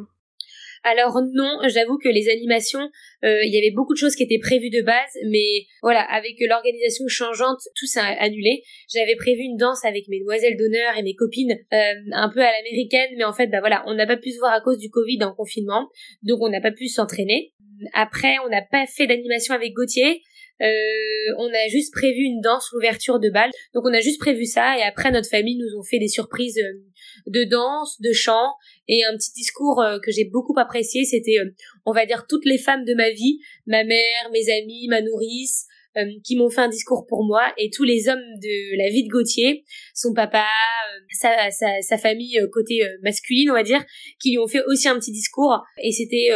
Alors 0.88 1.20
non, 1.34 1.58
j'avoue 1.66 1.98
que 1.98 2.08
les 2.08 2.28
animations, 2.28 2.88
euh, 3.24 3.44
il 3.44 3.52
y 3.52 3.58
avait 3.58 3.74
beaucoup 3.74 3.92
de 3.92 3.98
choses 3.98 4.14
qui 4.14 4.22
étaient 4.22 4.38
prévues 4.38 4.70
de 4.70 4.82
base, 4.82 5.18
mais 5.32 5.66
voilà, 5.82 6.00
avec 6.02 6.36
l'organisation 6.38 7.06
changeante, 7.08 7.58
tout 7.74 7.86
s'est 7.86 7.98
annulé. 7.98 8.62
J'avais 8.88 9.16
prévu 9.16 9.40
une 9.40 9.56
danse 9.56 9.84
avec 9.84 10.06
mes 10.06 10.20
demoiselles 10.20 10.56
d'honneur 10.56 10.96
et 10.96 11.02
mes 11.02 11.16
copines, 11.16 11.58
euh, 11.72 11.94
un 12.12 12.28
peu 12.28 12.40
à 12.40 12.52
l'américaine, 12.52 13.10
mais 13.16 13.24
en 13.24 13.32
fait, 13.32 13.48
bah 13.48 13.58
voilà, 13.58 13.82
on 13.88 13.94
n'a 13.94 14.06
pas 14.06 14.16
pu 14.16 14.30
se 14.30 14.38
voir 14.38 14.52
à 14.52 14.60
cause 14.60 14.78
du 14.78 14.88
Covid 14.88 15.18
en 15.24 15.34
confinement, 15.34 15.88
donc 16.22 16.40
on 16.40 16.48
n'a 16.48 16.60
pas 16.60 16.70
pu 16.70 16.86
s'entraîner. 16.86 17.52
Après, 17.92 18.36
on 18.44 18.48
n'a 18.48 18.62
pas 18.62 18.86
fait 18.86 19.06
d'animation 19.06 19.54
avec 19.54 19.72
Gauthier. 19.72 20.22
Euh, 20.62 21.34
on 21.38 21.48
a 21.48 21.68
juste 21.68 21.92
prévu 21.92 22.22
une 22.22 22.40
danse, 22.40 22.70
l'ouverture 22.72 23.20
de 23.20 23.28
bal. 23.28 23.50
Donc 23.74 23.84
on 23.86 23.92
a 23.92 24.00
juste 24.00 24.18
prévu 24.18 24.46
ça 24.46 24.78
et 24.78 24.82
après 24.82 25.10
notre 25.10 25.28
famille 25.28 25.58
nous 25.58 25.78
ont 25.78 25.82
fait 25.82 25.98
des 25.98 26.08
surprises 26.08 26.58
euh, 26.58 26.80
de 27.26 27.44
danse, 27.44 28.00
de 28.00 28.12
chant 28.12 28.54
et 28.88 29.04
un 29.04 29.16
petit 29.16 29.32
discours 29.32 29.82
euh, 29.82 29.98
que 30.02 30.10
j'ai 30.10 30.24
beaucoup 30.24 30.58
apprécié. 30.58 31.04
C'était, 31.04 31.36
on 31.84 31.92
va 31.92 32.06
dire, 32.06 32.26
toutes 32.26 32.46
les 32.46 32.58
femmes 32.58 32.84
de 32.84 32.94
ma 32.94 33.10
vie, 33.10 33.38
ma 33.66 33.84
mère, 33.84 34.30
mes 34.32 34.50
amis, 34.50 34.88
ma 34.88 35.02
nourrice, 35.02 35.66
euh, 35.96 36.04
qui 36.24 36.36
m'ont 36.36 36.50
fait 36.50 36.60
un 36.60 36.68
discours 36.68 37.06
pour 37.08 37.24
moi 37.24 37.42
et 37.56 37.70
tous 37.70 37.84
les 37.84 38.08
hommes 38.08 38.18
de 38.18 38.76
la 38.76 38.90
vie 38.90 39.04
de 39.04 39.08
Gauthier, 39.08 39.64
son 39.94 40.12
papa, 40.12 40.40
euh, 40.44 41.00
sa, 41.18 41.50
sa, 41.50 41.80
sa, 41.80 41.96
famille 41.96 42.38
euh, 42.38 42.48
côté 42.52 42.80
masculine 43.02 43.50
on 43.50 43.54
va 43.54 43.62
dire, 43.62 43.82
qui 44.20 44.32
lui 44.32 44.38
ont 44.38 44.46
fait 44.46 44.62
aussi 44.66 44.88
un 44.88 44.98
petit 44.98 45.12
discours 45.12 45.62
et 45.82 45.92
c'était 45.92 46.28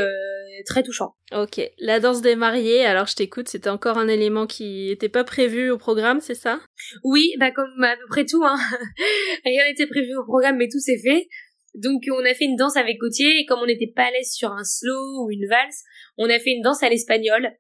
très 0.65 0.83
touchant. 0.83 1.15
Ok, 1.33 1.61
la 1.79 2.01
danse 2.01 2.23
des 2.23 2.37
mariés, 2.37 2.87
alors 2.87 3.07
je 3.07 3.15
t'écoute, 3.15 3.49
c'était 3.49 3.69
encore 3.69 3.99
un 3.99 4.09
élément 4.09 4.47
qui 4.47 4.89
n'était 4.89 5.09
pas 5.11 5.25
prévu 5.25 5.71
au 5.71 5.77
programme, 5.77 6.21
c'est 6.21 6.35
ça? 6.35 6.61
Oui, 7.05 7.35
bah 7.39 7.51
comme 7.51 7.85
à 7.85 7.97
peu 7.97 8.07
près 8.09 8.25
tout, 8.25 8.43
hein. 8.45 8.57
rien 9.45 9.69
n'était 9.69 9.87
prévu 9.87 10.17
au 10.17 10.25
programme 10.25 10.57
mais 10.57 10.69
tout 10.69 10.81
s'est 10.81 10.99
fait. 10.99 11.29
Donc 11.75 12.03
on 12.11 12.25
a 12.25 12.35
fait 12.35 12.47
une 12.47 12.57
danse 12.57 12.77
avec 12.77 12.99
Gauthier 12.99 13.41
et 13.41 13.45
comme 13.45 13.61
on 13.61 13.67
n'était 13.67 13.93
pas 13.95 14.05
à 14.05 14.11
l'aise 14.11 14.33
sur 14.33 14.53
un 14.53 14.65
slow 14.65 15.25
ou 15.25 15.31
une 15.31 15.47
valse, 15.49 15.83
on 16.17 16.31
a 16.31 16.39
fait 16.39 16.51
une 16.51 16.63
danse 16.63 16.83
à 16.83 16.89
l'espagnol 16.89 17.53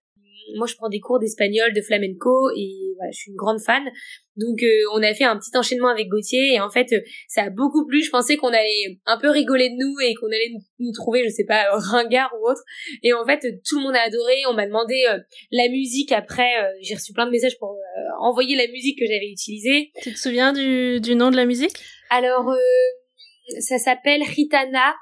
moi 0.57 0.67
je 0.67 0.75
prends 0.77 0.89
des 0.89 1.01
cours 1.01 1.19
d'espagnol, 1.19 1.73
de 1.73 1.81
flamenco 1.81 2.51
et 2.57 2.93
voilà, 2.97 3.11
je 3.13 3.19
suis 3.19 3.31
une 3.31 3.37
grande 3.37 3.61
fan. 3.61 3.83
Donc 4.37 4.63
euh, 4.63 4.83
on 4.95 5.03
a 5.03 5.13
fait 5.13 5.25
un 5.25 5.37
petit 5.37 5.57
enchaînement 5.57 5.89
avec 5.89 6.09
Gauthier 6.09 6.55
et 6.55 6.61
en 6.61 6.71
fait 6.71 6.93
euh, 6.93 7.01
ça 7.29 7.45
a 7.45 7.51
beaucoup 7.51 7.87
plu. 7.87 8.03
Je 8.03 8.11
pensais 8.11 8.37
qu'on 8.37 8.49
allait 8.49 8.99
un 9.07 9.19
peu 9.19 9.29
rigoler 9.29 9.69
de 9.71 9.75
nous 9.75 9.95
et 10.01 10.15
qu'on 10.15 10.27
allait 10.29 10.53
nous, 10.79 10.93
trouver, 10.93 11.25
je 11.25 11.31
sais 11.31 11.45
pas, 11.45 11.65
ringard 11.73 12.31
ou 12.41 12.49
autre. 12.49 12.63
Et 13.03 13.13
en 13.13 13.25
fait 13.25 13.41
tout 13.69 13.79
le 13.79 13.83
monde 13.83 13.97
a 13.97 14.03
adoré. 14.03 14.43
On 14.49 14.55
m'a 14.55 14.67
demandé 14.67 15.05
euh, 15.11 15.19
la 15.51 15.69
musique 15.69 16.13
après. 16.13 16.51
J'ai 16.81 16.95
reçu 16.95 17.13
plein 17.13 17.27
de 17.27 17.31
messages 17.31 17.59
pour 17.59 17.77
envoyer 18.21 18.57
la 18.57 18.67
musique 18.69 18.99
que 18.99 19.07
j'avais 19.07 19.31
utilisée. 19.31 19.91
Tu 20.03 20.13
te 20.13 20.19
souviens 20.19 20.53
du, 20.53 21.01
du 21.01 21.15
nom 21.15 21.31
de 21.31 21.37
la 21.37 21.45
musique? 21.45 21.77
Alors 22.11 22.53
ça 23.59 23.79
s'appelle 23.79 24.23
Ritana 24.23 24.95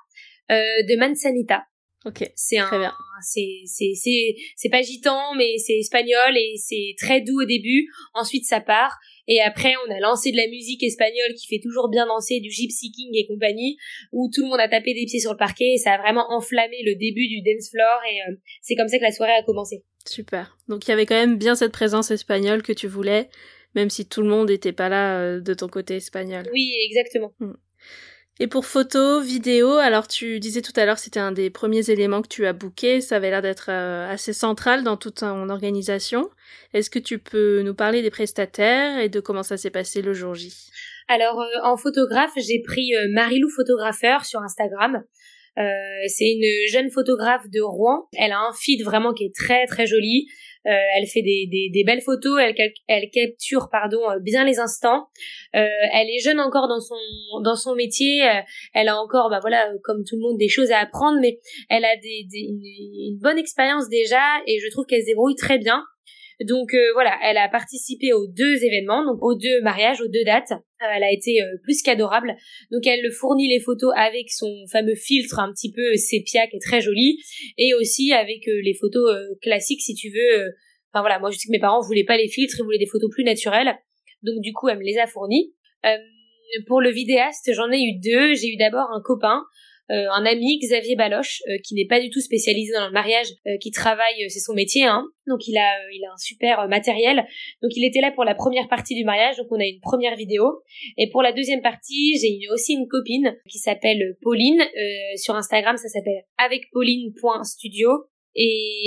de 0.50 0.98
Manzanita. 0.98 1.64
Ok. 2.08 2.30
C'est 2.34 2.56
un, 2.56 2.70
bien. 2.70 2.94
c'est, 3.22 3.62
c'est, 3.66 3.92
c'est, 3.94 4.34
c'est 4.56 4.70
pas 4.70 4.80
gitan, 4.80 5.34
mais 5.36 5.58
c'est 5.58 5.78
espagnol 5.78 6.36
et 6.36 6.54
c'est 6.56 6.94
très 6.96 7.20
doux 7.20 7.42
au 7.42 7.44
début. 7.44 7.86
Ensuite, 8.14 8.46
ça 8.46 8.60
part 8.60 8.96
Et 9.26 9.40
après, 9.40 9.74
on 9.86 9.92
a 9.94 10.00
lancé 10.00 10.32
de 10.32 10.38
la 10.38 10.46
musique 10.48 10.82
espagnole 10.82 11.34
qui 11.36 11.46
fait 11.46 11.60
toujours 11.62 11.90
bien 11.90 12.06
danser, 12.06 12.40
du 12.40 12.50
gypsy 12.50 12.90
king 12.92 13.10
et 13.12 13.26
compagnie, 13.26 13.76
où 14.12 14.30
tout 14.34 14.42
le 14.42 14.48
monde 14.48 14.60
a 14.60 14.68
tapé 14.68 14.94
des 14.94 15.04
pieds 15.04 15.20
sur 15.20 15.32
le 15.32 15.36
parquet 15.36 15.74
et 15.74 15.76
ça 15.76 15.92
a 15.92 15.98
vraiment 15.98 16.32
enflammé 16.32 16.82
le 16.82 16.94
début 16.94 17.28
du 17.28 17.42
dance 17.42 17.68
floor 17.70 18.00
et 18.10 18.30
euh, 18.30 18.36
c'est 18.62 18.74
comme 18.74 18.88
ça 18.88 18.98
que 18.98 19.04
la 19.04 19.12
soirée 19.12 19.34
a 19.38 19.42
commencé. 19.42 19.82
Super. 20.06 20.56
Donc 20.68 20.86
il 20.86 20.90
y 20.90 20.94
avait 20.94 21.04
quand 21.04 21.14
même 21.14 21.36
bien 21.36 21.56
cette 21.56 21.72
présence 21.72 22.10
espagnole 22.10 22.62
que 22.62 22.72
tu 22.72 22.88
voulais, 22.88 23.28
même 23.74 23.90
si 23.90 24.06
tout 24.06 24.22
le 24.22 24.28
monde 24.28 24.48
n'était 24.48 24.72
pas 24.72 24.88
là 24.88 25.20
euh, 25.20 25.40
de 25.40 25.52
ton 25.52 25.68
côté 25.68 25.96
espagnol. 25.96 26.48
Oui, 26.54 26.72
exactement. 26.88 27.34
Hmm. 27.38 27.52
Et 28.40 28.46
pour 28.46 28.66
photos, 28.66 29.24
vidéos, 29.26 29.78
alors 29.78 30.06
tu 30.06 30.38
disais 30.38 30.62
tout 30.62 30.72
à 30.76 30.84
l'heure 30.84 30.98
c'était 30.98 31.18
un 31.18 31.32
des 31.32 31.50
premiers 31.50 31.90
éléments 31.90 32.22
que 32.22 32.28
tu 32.28 32.46
as 32.46 32.52
booké, 32.52 33.00
ça 33.00 33.16
avait 33.16 33.30
l'air 33.30 33.42
d'être 33.42 33.66
euh, 33.68 34.08
assez 34.08 34.32
central 34.32 34.84
dans 34.84 34.96
toute 34.96 35.16
ton 35.16 35.48
organisation. 35.48 36.30
Est-ce 36.72 36.88
que 36.88 37.00
tu 37.00 37.18
peux 37.18 37.62
nous 37.62 37.74
parler 37.74 38.00
des 38.00 38.10
prestataires 38.10 39.00
et 39.00 39.08
de 39.08 39.18
comment 39.18 39.42
ça 39.42 39.56
s'est 39.56 39.70
passé 39.70 40.02
le 40.02 40.12
jour 40.12 40.34
J? 40.34 40.54
Alors 41.08 41.40
euh, 41.40 41.46
en 41.64 41.76
photographe, 41.76 42.30
j'ai 42.36 42.62
pris 42.64 42.94
euh, 42.94 43.08
Marilou 43.10 43.48
photographeur 43.50 44.24
sur 44.24 44.40
Instagram. 44.40 45.02
c'est 45.56 46.30
une 46.30 46.68
jeune 46.70 46.90
photographe 46.92 47.42
de 47.52 47.60
Rouen. 47.60 48.06
Elle 48.16 48.30
a 48.30 48.38
un 48.38 48.52
feed 48.52 48.84
vraiment 48.84 49.12
qui 49.12 49.24
est 49.24 49.34
très 49.34 49.66
très 49.66 49.88
joli. 49.88 50.28
Euh, 50.68 50.72
elle 50.96 51.06
fait 51.06 51.22
des, 51.22 51.48
des, 51.50 51.70
des, 51.72 51.82
belles 51.82 52.02
photos, 52.02 52.38
elle, 52.40 52.54
elle 52.88 53.10
capture 53.10 53.68
pardon 53.70 53.98
euh, 54.10 54.18
bien 54.20 54.44
les 54.44 54.58
instants. 54.58 55.08
Euh, 55.56 55.66
elle 55.94 56.08
est 56.10 56.18
jeune 56.22 56.40
encore 56.40 56.68
dans 56.68 56.80
son 56.80 56.94
dans 57.42 57.56
son 57.56 57.74
métier. 57.74 58.22
elle 58.74 58.88
a 58.88 59.00
encore 59.00 59.30
bah 59.30 59.38
voilà 59.40 59.66
comme 59.82 60.04
tout 60.04 60.16
le 60.16 60.22
monde 60.22 60.36
des 60.36 60.48
choses 60.48 60.70
à 60.70 60.80
apprendre, 60.80 61.18
mais 61.22 61.38
elle 61.70 61.84
a 61.84 61.96
des, 61.96 62.26
une, 62.32 62.60
une 63.12 63.18
bonne 63.18 63.38
expérience 63.38 63.88
déjà 63.88 64.20
et 64.46 64.58
je 64.58 64.70
trouve 64.70 64.84
qu'elle 64.84 65.00
se 65.00 65.06
débrouille 65.06 65.36
très 65.36 65.58
bien. 65.58 65.82
Donc 66.46 66.72
euh, 66.72 66.92
voilà, 66.94 67.18
elle 67.24 67.36
a 67.36 67.48
participé 67.48 68.12
aux 68.12 68.26
deux 68.28 68.64
événements, 68.64 69.04
donc 69.04 69.22
aux 69.22 69.34
deux 69.34 69.60
mariages, 69.62 70.00
aux 70.00 70.08
deux 70.08 70.24
dates. 70.24 70.52
Euh, 70.52 70.86
elle 70.94 71.02
a 71.02 71.12
été 71.12 71.42
euh, 71.42 71.56
plus 71.64 71.82
qu'adorable. 71.82 72.36
Donc 72.70 72.86
elle 72.86 73.10
fournit 73.10 73.48
les 73.48 73.60
photos 73.60 73.92
avec 73.96 74.30
son 74.30 74.52
fameux 74.70 74.94
filtre 74.94 75.40
un 75.40 75.52
petit 75.52 75.72
peu 75.72 75.96
sépia 75.96 76.46
qui 76.46 76.56
est 76.56 76.60
très 76.60 76.80
joli, 76.80 77.18
et 77.56 77.74
aussi 77.74 78.12
avec 78.12 78.46
les 78.46 78.74
photos 78.74 79.10
classiques 79.42 79.82
si 79.82 79.94
tu 79.94 80.10
veux. 80.10 80.52
Enfin 80.92 81.02
voilà, 81.02 81.18
moi 81.18 81.30
je 81.30 81.38
sais 81.38 81.48
que 81.48 81.52
mes 81.52 81.58
parents 81.58 81.80
voulaient 81.80 82.04
pas 82.04 82.16
les 82.16 82.28
filtres, 82.28 82.56
ils 82.60 82.64
voulaient 82.64 82.78
des 82.78 82.86
photos 82.86 83.10
plus 83.10 83.24
naturelles. 83.24 83.76
Donc 84.22 84.40
du 84.40 84.52
coup 84.52 84.68
elle 84.68 84.78
me 84.78 84.84
les 84.84 84.98
a 84.98 85.06
fournies. 85.06 85.52
pour 86.68 86.80
le 86.80 86.90
vidéaste, 86.90 87.50
j'en 87.52 87.70
ai 87.72 87.80
eu 87.80 87.98
deux. 87.98 88.34
J'ai 88.34 88.48
eu 88.48 88.56
d'abord 88.56 88.90
un 88.92 89.02
copain 89.02 89.42
euh, 89.42 89.42
un 89.90 90.26
ami, 90.26 90.58
Xavier 90.58 90.96
Baloche, 90.96 91.40
euh, 91.48 91.56
qui 91.64 91.74
n'est 91.74 91.86
pas 91.86 92.00
du 92.00 92.10
tout 92.10 92.20
spécialisé 92.20 92.72
dans 92.72 92.86
le 92.86 92.92
mariage, 92.92 93.28
euh, 93.46 93.56
qui 93.60 93.70
travaille, 93.70 94.28
c'est 94.28 94.40
son 94.40 94.54
métier, 94.54 94.84
hein. 94.84 95.04
Donc 95.26 95.46
il 95.46 95.56
a, 95.56 95.72
il 95.92 96.04
a 96.04 96.12
un 96.12 96.16
super 96.16 96.68
matériel. 96.68 97.24
Donc 97.62 97.72
il 97.74 97.86
était 97.86 98.00
là 98.00 98.12
pour 98.12 98.24
la 98.24 98.34
première 98.34 98.68
partie 98.68 98.94
du 98.94 99.04
mariage, 99.04 99.36
donc 99.36 99.46
on 99.50 99.60
a 99.60 99.66
une 99.66 99.80
première 99.80 100.16
vidéo. 100.16 100.62
Et 100.96 101.10
pour 101.10 101.22
la 101.22 101.32
deuxième 101.32 101.62
partie, 101.62 102.18
j'ai 102.20 102.38
aussi 102.52 102.74
une 102.74 102.86
copine 102.88 103.36
qui 103.48 103.58
s'appelle 103.58 104.16
Pauline. 104.22 104.62
sur 105.16 105.34
Instagram, 105.34 105.76
ça 105.76 105.88
s'appelle 105.88 106.22
avecpauline.studio. 106.38 107.90
Et, 108.34 108.44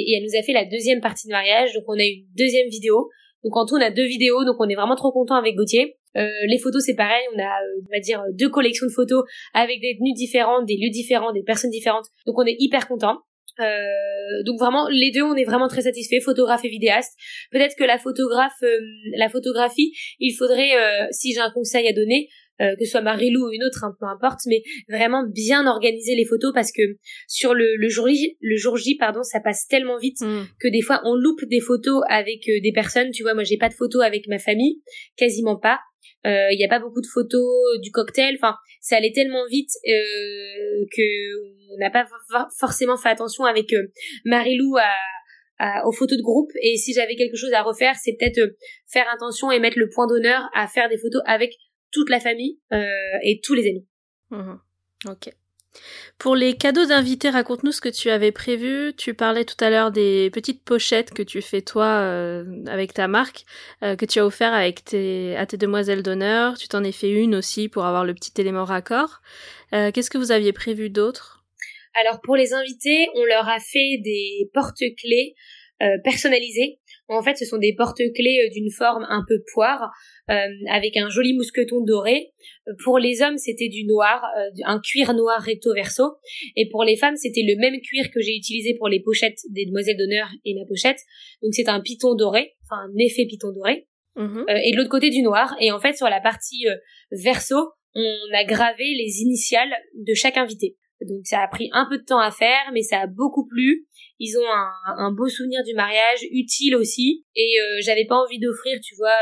et 0.08 0.16
elle 0.18 0.24
nous 0.24 0.40
a 0.40 0.44
fait 0.44 0.54
la 0.54 0.66
deuxième 0.66 1.02
partie 1.02 1.28
de 1.28 1.32
mariage, 1.32 1.74
donc 1.74 1.84
on 1.88 2.00
a 2.00 2.04
une 2.04 2.26
deuxième 2.36 2.70
vidéo. 2.70 3.10
Donc 3.44 3.58
en 3.58 3.66
tout, 3.66 3.76
on 3.76 3.82
a 3.82 3.92
deux 3.92 4.06
vidéos, 4.06 4.46
donc 4.46 4.56
on 4.60 4.70
est 4.70 4.76
vraiment 4.76 4.96
trop 4.96 5.12
content 5.12 5.36
avec 5.36 5.56
Gauthier. 5.56 5.98
Euh, 6.18 6.28
les 6.48 6.58
photos, 6.58 6.84
c'est 6.86 6.96
pareil, 6.96 7.24
on 7.36 7.40
a, 7.40 7.44
euh, 7.44 7.82
on 7.88 7.92
va 7.92 8.00
dire, 8.00 8.24
deux 8.34 8.50
collections 8.50 8.86
de 8.86 8.92
photos 8.92 9.24
avec 9.54 9.80
des 9.82 9.96
tenues 9.98 10.14
différentes, 10.14 10.66
des 10.66 10.78
lieux 10.78 10.90
différents, 10.90 11.32
des 11.32 11.44
personnes 11.44 11.72
différentes. 11.72 12.08
Donc 12.26 12.38
on 12.38 12.46
est 12.46 12.56
hyper 12.60 12.88
content. 12.88 13.20
Euh, 13.60 14.44
donc 14.46 14.60
vraiment, 14.60 14.88
les 14.90 15.12
deux, 15.12 15.24
on 15.24 15.36
est 15.36 15.44
vraiment 15.44 15.68
très 15.68 15.84
satisfaits, 15.84 16.22
photographe 16.24 16.66
et 16.66 16.70
vidéaste. 16.70 17.14
Peut-être 17.52 17.76
que 17.78 17.84
la 17.84 17.98
photographe, 17.98 18.64
la 19.16 19.30
photographie, 19.30 19.94
il 20.20 20.34
faudrait, 20.34 20.72
si 21.12 21.34
j'ai 21.34 21.40
un 21.40 21.52
conseil 21.52 21.88
à 21.88 21.94
donner, 21.94 22.30
que 22.60 22.86
ce 22.86 22.92
soit 22.92 23.02
Marilou 23.02 23.48
ou 23.48 23.52
une 23.52 23.64
autre, 23.64 23.84
hein, 23.84 23.96
peu 24.00 24.06
importe, 24.06 24.42
mais 24.46 24.62
vraiment 24.88 25.26
bien 25.28 25.68
organiser 25.68 26.16
les 26.16 26.26
photos 26.26 26.54
parce 26.54 26.72
que 26.72 26.82
sur 27.28 27.54
le, 27.54 27.76
le 27.76 27.90
jour 27.90 28.08
J, 28.08 28.38
le 28.40 28.56
jour 28.56 28.78
J, 28.78 28.96
pardon, 28.96 29.24
ça 29.24 29.40
passe 29.40 29.68
tellement 29.68 29.98
vite 29.98 30.22
mm. 30.22 30.44
que 30.60 30.68
des 30.68 30.82
fois 30.82 31.02
on 31.04 31.16
loupe 31.16 31.44
des 31.50 31.60
photos 31.60 32.04
avec 32.08 32.46
des 32.46 32.72
personnes. 32.72 33.12
Tu 33.12 33.24
vois, 33.24 33.34
moi 33.34 33.44
j'ai 33.44 33.58
pas 33.58 33.70
de 33.70 33.74
photos 33.74 34.04
avec 34.04 34.28
ma 34.28 34.40
famille, 34.40 34.82
quasiment 35.18 35.58
pas. 35.58 35.80
Il 36.24 36.30
euh, 36.30 36.56
n'y 36.56 36.66
a 36.66 36.68
pas 36.68 36.80
beaucoup 36.80 37.02
de 37.02 37.08
photos 37.08 37.80
du 37.82 37.92
cocktail. 37.92 38.36
Enfin, 38.36 38.56
ça 38.82 38.98
allait 38.98 39.12
tellement 39.14 39.46
vite 39.48 39.70
euh, 39.88 40.86
que 40.96 41.74
on 41.74 41.78
n'a 41.78 41.90
pas 41.90 42.06
forcément 42.60 42.98
fait 42.98 43.10
attention 43.10 43.46
avec 43.46 43.72
euh, 43.74 43.92
Marilou 44.26 44.76
à, 45.60 45.86
aux 45.86 45.92
photos 45.92 46.18
de 46.18 46.24
groupe. 46.24 46.52
Et 46.62 46.78
si 46.78 46.94
j'avais 46.94 47.16
quelque 47.16 47.38
chose 47.38 47.54
à 47.54 47.62
refaire, 47.62 47.96
c'est 48.02 48.16
peut-être 48.20 48.40
euh, 48.40 48.58
faire 48.88 49.06
attention 49.14 49.52
et 49.52 49.60
mettre 49.60 49.80
le 49.80 49.90
point 49.90 50.08
d'honneur 50.08 50.50
à 50.54 50.68
faire 50.68 50.90
des 50.90 50.98
photos 50.98 51.22
avec 51.26 51.56
toute 51.92 52.10
la 52.10 52.22
famille 52.22 52.58
et 53.22 53.42
tous 53.44 53.54
les 53.54 53.68
amis. 53.68 53.86
Mmh 54.30 54.54
ok. 55.10 55.41
Pour 56.18 56.36
les 56.36 56.56
cadeaux 56.56 56.86
d'invités, 56.86 57.30
raconte-nous 57.30 57.72
ce 57.72 57.82
que 57.82 57.90
tu 57.90 58.10
avais 58.10 58.32
prévu. 58.32 58.94
Tu 58.96 59.14
parlais 59.14 59.46
tout 59.46 59.56
à 59.64 59.70
l'heure 59.70 59.92
des 59.92 60.30
petites 60.32 60.64
pochettes 60.64 61.14
que 61.14 61.24
tu 61.24 61.42
fais 61.42 61.62
toi 61.62 61.86
euh, 61.86 62.46
avec 62.68 62.94
ta 62.94 63.08
marque, 63.08 63.46
euh, 63.84 63.96
que 63.96 64.06
tu 64.06 64.20
as 64.20 64.26
offert 64.26 64.54
avec 64.54 64.84
tes, 64.84 65.36
à 65.38 65.46
tes 65.46 65.58
demoiselles 65.58 66.04
d'honneur. 66.04 66.58
Tu 66.58 66.68
t'en 66.68 66.84
es 66.84 66.92
fait 66.92 67.10
une 67.10 67.36
aussi 67.36 67.70
pour 67.70 67.86
avoir 67.86 68.06
le 68.06 68.14
petit 68.14 68.40
élément 68.40 68.66
raccord. 68.66 69.22
Euh, 69.74 69.92
qu'est-ce 69.92 70.10
que 70.10 70.18
vous 70.18 70.32
aviez 70.32 70.54
prévu 70.54 70.90
d'autre? 70.90 71.44
Alors 71.96 72.22
pour 72.22 72.36
les 72.36 72.54
invités, 72.54 73.08
on 73.16 73.24
leur 73.24 73.50
a 73.50 73.60
fait 73.60 73.98
des 74.04 74.50
porte-clés 74.54 75.36
personnalisés. 76.04 76.80
En 77.12 77.24
fait, 77.24 77.36
ce 77.36 77.46
sont 77.46 77.58
des 77.58 77.76
porte-clés 77.76 78.50
d'une 78.54 78.72
forme 78.72 79.06
un 79.10 79.24
peu 79.28 79.44
poire, 79.54 79.92
avec 80.70 80.98
un 80.98 81.10
joli 81.10 81.34
mousqueton 81.34 81.84
doré. 81.84 82.32
Pour 82.84 83.00
les 83.00 83.22
hommes, 83.22 83.38
c'était 83.38 83.70
du 83.70 83.86
noir, 83.86 84.24
euh, 84.38 84.50
un 84.66 84.80
cuir 84.80 85.14
noir 85.14 85.42
recto 85.42 85.74
verso. 85.74 86.04
Et 86.56 86.70
pour 86.70 86.84
les 86.84 86.96
femmes, 86.96 87.16
c'était 87.16 87.44
le 87.44 87.60
même 87.60 87.80
cuir 87.82 88.10
que 88.14 88.22
j'ai 88.22 88.36
utilisé 88.36 88.76
pour 88.76 88.88
les 88.88 89.00
pochettes 89.00 89.40
des 89.50 89.66
demoiselles 89.66 89.98
d'honneur 89.98 90.30
et 90.46 90.54
ma 90.54 90.66
pochette. 90.66 91.00
Donc 91.42 91.54
c'est 91.54 91.70
un 91.70 91.82
piton 91.82 92.16
doré, 92.16 92.56
enfin 92.66 92.84
un 92.84 92.98
effet 92.98 93.26
piton 93.26 93.52
doré. 93.52 93.88
Mhm. 94.16 94.46
Euh, 94.50 94.60
et 94.64 94.72
de 94.72 94.78
l'autre 94.78 94.90
côté 94.90 95.10
du 95.10 95.22
noir. 95.22 95.56
Et 95.60 95.72
en 95.72 95.80
fait, 95.80 95.96
sur 95.96 96.08
la 96.08 96.22
partie 96.22 96.68
euh, 96.68 96.76
verso, 97.12 97.56
on 97.96 98.34
a 98.34 98.44
gravé 98.46 98.94
les 98.94 99.22
initiales 99.22 99.74
de 99.96 100.14
chaque 100.14 100.38
invité. 100.38 100.78
Donc 101.08 101.26
ça 101.26 101.42
a 101.42 101.48
pris 101.48 101.70
un 101.74 101.88
peu 101.90 101.98
de 101.98 102.04
temps 102.04 102.20
à 102.20 102.32
faire, 102.32 102.72
mais 102.74 102.84
ça 102.84 103.02
a 103.02 103.08
beaucoup 103.08 103.48
plu. 103.48 103.88
Ils 104.20 104.38
ont 104.38 104.46
un, 104.98 105.12
beau 105.12 105.28
souvenir 105.28 105.64
du 105.64 105.74
mariage, 105.74 106.20
utile 106.32 106.76
aussi. 106.76 107.26
Et 107.36 107.56
j'avais 107.82 108.06
pas 108.06 108.16
envie 108.16 108.40
d'offrir, 108.40 108.80
tu 108.84 108.96
vois, 108.96 109.16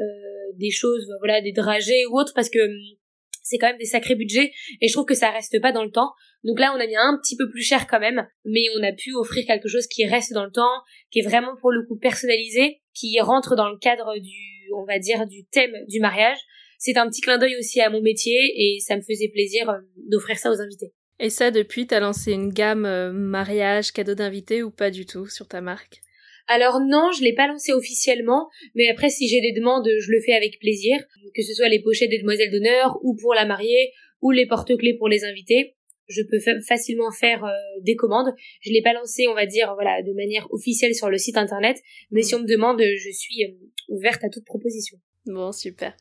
euh, 0.00 0.52
des 0.54 0.70
choses, 0.70 1.06
voilà, 1.18 1.42
des 1.42 1.52
dragées 1.52 2.06
ou 2.06 2.18
autres, 2.18 2.32
parce 2.34 2.48
que 2.48 2.58
hum, 2.58 2.96
c'est 3.42 3.58
quand 3.58 3.66
même 3.66 3.78
des 3.78 3.84
sacrés 3.84 4.14
budgets 4.14 4.50
et 4.80 4.88
je 4.88 4.92
trouve 4.92 5.04
que 5.04 5.14
ça 5.14 5.30
reste 5.30 5.60
pas 5.60 5.72
dans 5.72 5.84
le 5.84 5.90
temps. 5.90 6.12
Donc 6.42 6.58
là, 6.58 6.72
on 6.74 6.80
a 6.80 6.86
mis 6.86 6.96
un 6.96 7.18
petit 7.22 7.36
peu 7.36 7.50
plus 7.50 7.62
cher 7.62 7.86
quand 7.86 8.00
même, 8.00 8.26
mais 8.46 8.64
on 8.78 8.82
a 8.82 8.92
pu 8.92 9.12
offrir 9.14 9.44
quelque 9.46 9.68
chose 9.68 9.86
qui 9.86 10.06
reste 10.06 10.32
dans 10.32 10.44
le 10.44 10.50
temps, 10.50 10.80
qui 11.10 11.18
est 11.18 11.22
vraiment 11.22 11.54
pour 11.60 11.70
le 11.70 11.84
coup 11.86 11.98
personnalisé, 11.98 12.80
qui 12.94 13.20
rentre 13.20 13.56
dans 13.56 13.68
le 13.68 13.76
cadre 13.76 14.18
du, 14.18 14.72
on 14.74 14.84
va 14.84 14.98
dire, 14.98 15.26
du 15.26 15.44
thème 15.46 15.74
du 15.88 16.00
mariage. 16.00 16.38
C'est 16.78 16.96
un 16.96 17.06
petit 17.10 17.20
clin 17.20 17.36
d'œil 17.36 17.56
aussi 17.58 17.80
à 17.82 17.90
mon 17.90 18.00
métier 18.00 18.38
et 18.56 18.78
ça 18.80 18.96
me 18.96 19.02
faisait 19.02 19.28
plaisir 19.28 19.68
hum, 19.68 19.84
d'offrir 20.08 20.38
ça 20.38 20.50
aux 20.50 20.60
invités. 20.60 20.94
Et 21.22 21.28
ça, 21.28 21.50
depuis, 21.50 21.86
t'as 21.86 22.00
lancé 22.00 22.32
une 22.32 22.48
gamme 22.48 22.86
euh, 22.86 23.12
mariage, 23.12 23.92
cadeau 23.92 24.14
d'invités 24.14 24.62
ou 24.62 24.70
pas 24.70 24.90
du 24.90 25.04
tout 25.04 25.26
sur 25.26 25.46
ta 25.46 25.60
marque? 25.60 26.00
Alors 26.48 26.80
non, 26.80 27.12
je 27.12 27.22
l'ai 27.22 27.34
pas 27.34 27.46
lancé 27.46 27.72
officiellement, 27.72 28.48
mais 28.74 28.88
après 28.88 29.10
si 29.10 29.28
j'ai 29.28 29.40
des 29.40 29.52
demandes, 29.52 29.86
je 29.86 30.10
le 30.10 30.20
fais 30.24 30.32
avec 30.32 30.58
plaisir, 30.58 30.98
que 31.36 31.42
ce 31.42 31.54
soit 31.54 31.68
les 31.68 31.80
pochettes 31.80 32.10
des 32.10 32.18
demoiselles 32.18 32.50
d'honneur 32.50 32.98
ou 33.02 33.14
pour 33.14 33.34
la 33.34 33.44
mariée 33.44 33.92
ou 34.22 34.30
les 34.30 34.46
porte-clés 34.46 34.96
pour 34.96 35.08
les 35.08 35.24
invités. 35.24 35.76
Je 36.08 36.22
peux 36.22 36.40
facilement 36.66 37.12
faire 37.12 37.44
euh, 37.44 37.52
des 37.82 37.94
commandes. 37.94 38.34
Je 38.62 38.72
l'ai 38.72 38.82
pas 38.82 38.94
lancé, 38.94 39.28
on 39.28 39.34
va 39.34 39.46
dire, 39.46 39.74
voilà, 39.74 40.02
de 40.02 40.12
manière 40.12 40.50
officielle 40.50 40.94
sur 40.94 41.08
le 41.08 41.18
site 41.18 41.36
internet, 41.36 41.76
mais 42.10 42.22
si 42.22 42.34
mm. 42.34 42.38
on 42.38 42.42
me 42.42 42.48
demande, 42.48 42.80
je 42.80 43.10
suis 43.12 43.44
euh, 43.44 43.54
ouverte 43.88 44.24
à 44.24 44.28
toute 44.28 44.44
proposition. 44.44 44.98
Bon, 45.26 45.52
super. 45.52 45.94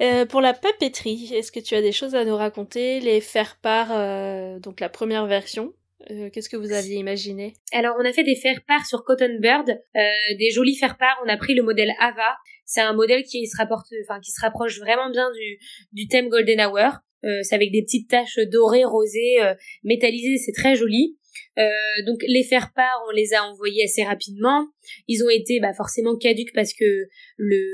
Euh, 0.00 0.26
pour 0.26 0.40
la 0.40 0.54
papeterie, 0.54 1.32
est-ce 1.34 1.52
que 1.52 1.60
tu 1.60 1.74
as 1.74 1.82
des 1.82 1.92
choses 1.92 2.14
à 2.14 2.24
nous 2.24 2.36
raconter 2.36 3.00
Les 3.00 3.20
faire 3.20 3.56
part, 3.60 4.60
donc 4.60 4.80
la 4.80 4.88
première 4.88 5.26
version, 5.26 5.74
euh, 6.10 6.28
qu'est-ce 6.30 6.48
que 6.48 6.56
vous 6.56 6.72
aviez 6.72 6.96
imaginé? 6.96 7.54
Alors, 7.72 7.96
on 7.98 8.04
a 8.04 8.12
fait 8.12 8.24
des 8.24 8.36
faire-part 8.36 8.84
sur 8.86 9.04
Cotton 9.04 9.38
Bird, 9.40 9.68
euh, 9.70 10.00
des 10.38 10.50
jolis 10.50 10.76
faire-part. 10.76 11.16
On 11.24 11.28
a 11.28 11.36
pris 11.36 11.54
le 11.54 11.62
modèle 11.62 11.92
Ava. 11.98 12.36
C'est 12.66 12.80
un 12.80 12.92
modèle 12.92 13.24
qui 13.24 13.46
se 13.46 13.56
rapporte, 13.56 13.86
enfin 14.02 14.20
qui 14.20 14.30
se 14.30 14.40
rapproche 14.40 14.78
vraiment 14.80 15.10
bien 15.10 15.30
du, 15.32 15.58
du 15.92 16.08
thème 16.08 16.28
Golden 16.28 16.60
Hour. 16.60 16.98
Euh, 17.24 17.40
c'est 17.42 17.54
avec 17.54 17.72
des 17.72 17.82
petites 17.82 18.08
taches 18.08 18.38
dorées, 18.52 18.84
rosées, 18.84 19.40
euh, 19.40 19.54
métallisées. 19.82 20.36
C'est 20.36 20.52
très 20.52 20.76
joli. 20.76 21.16
Euh, 21.58 21.70
donc 22.06 22.18
les 22.26 22.42
faire-part, 22.42 23.02
on 23.08 23.12
les 23.12 23.32
a 23.32 23.44
envoyés 23.44 23.84
assez 23.84 24.02
rapidement. 24.02 24.66
Ils 25.08 25.24
ont 25.24 25.30
été 25.30 25.60
bah, 25.60 25.72
forcément 25.72 26.16
caduques 26.16 26.52
parce 26.54 26.74
que 26.74 27.06
le, 27.38 27.64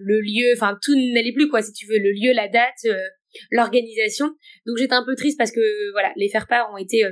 le 0.00 0.20
lieu, 0.20 0.52
enfin 0.56 0.78
tout 0.82 0.94
n'allait 1.14 1.32
plus 1.32 1.48
quoi, 1.48 1.62
si 1.62 1.72
tu 1.72 1.86
veux, 1.86 1.98
le 1.98 2.12
lieu, 2.12 2.32
la 2.32 2.48
date, 2.48 2.86
l'organisation. 3.50 4.26
Donc 4.66 4.76
j'étais 4.78 4.94
un 4.94 5.04
peu 5.04 5.14
triste 5.14 5.38
parce 5.38 5.52
que 5.52 5.90
voilà, 5.92 6.12
les 6.16 6.28
faire-part 6.28 6.70
ont 6.72 6.78
été 6.78 7.02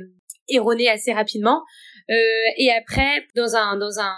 erroné 0.48 0.88
assez 0.88 1.12
rapidement. 1.12 1.62
et 2.08 2.70
après, 2.70 3.26
dans 3.34 3.56
un 3.56 3.76
dans 3.78 3.98
un, 3.98 4.14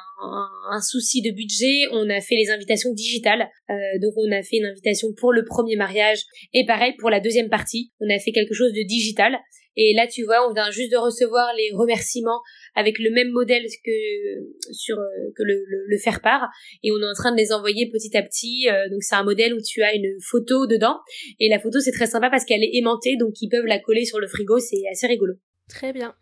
un, 0.70 0.80
souci 0.80 1.22
de 1.22 1.30
budget, 1.30 1.88
on 1.92 2.08
a 2.10 2.20
fait 2.20 2.36
les 2.36 2.50
invitations 2.50 2.92
digitales. 2.92 3.48
donc 4.00 4.12
on 4.16 4.30
a 4.30 4.42
fait 4.42 4.58
une 4.58 4.66
invitation 4.66 5.08
pour 5.16 5.32
le 5.32 5.44
premier 5.44 5.76
mariage 5.76 6.22
et 6.52 6.66
pareil 6.66 6.94
pour 6.98 7.10
la 7.10 7.20
deuxième 7.20 7.48
partie, 7.48 7.92
on 8.00 8.14
a 8.14 8.18
fait 8.18 8.32
quelque 8.32 8.54
chose 8.54 8.72
de 8.72 8.86
digital. 8.86 9.38
Et 9.80 9.94
là, 9.94 10.08
tu 10.08 10.24
vois, 10.24 10.44
on 10.48 10.52
vient 10.52 10.72
juste 10.72 10.90
de 10.90 10.96
recevoir 10.96 11.54
les 11.56 11.70
remerciements 11.72 12.42
avec 12.74 12.98
le 12.98 13.10
même 13.10 13.30
modèle 13.30 13.64
que 13.84 14.72
sur 14.72 14.96
que 15.36 15.42
le, 15.44 15.64
le, 15.86 15.98
faire 15.98 16.20
part, 16.20 16.48
et 16.82 16.90
on 16.90 16.98
est 16.98 17.06
en 17.06 17.14
train 17.14 17.30
de 17.30 17.36
les 17.36 17.52
envoyer 17.52 17.88
petit 17.88 18.16
à 18.16 18.22
petit. 18.22 18.68
Euh, 18.68 18.88
donc 18.90 19.04
c'est 19.04 19.14
un 19.14 19.22
modèle 19.22 19.54
où 19.54 19.60
tu 19.64 19.82
as 19.82 19.94
une 19.94 20.18
photo 20.20 20.66
dedans, 20.66 20.98
et 21.38 21.48
la 21.48 21.60
photo 21.60 21.78
c'est 21.78 21.92
très 21.92 22.08
sympa 22.08 22.28
parce 22.28 22.44
qu'elle 22.44 22.64
est 22.64 22.74
aimantée, 22.74 23.16
donc 23.16 23.34
ils 23.40 23.48
peuvent 23.48 23.66
la 23.66 23.78
coller 23.78 24.04
sur 24.04 24.18
le 24.18 24.26
frigo, 24.26 24.58
c'est 24.58 24.82
assez 24.90 25.06
rigolo. 25.06 25.34
Très 25.68 25.92
bien. 25.92 26.14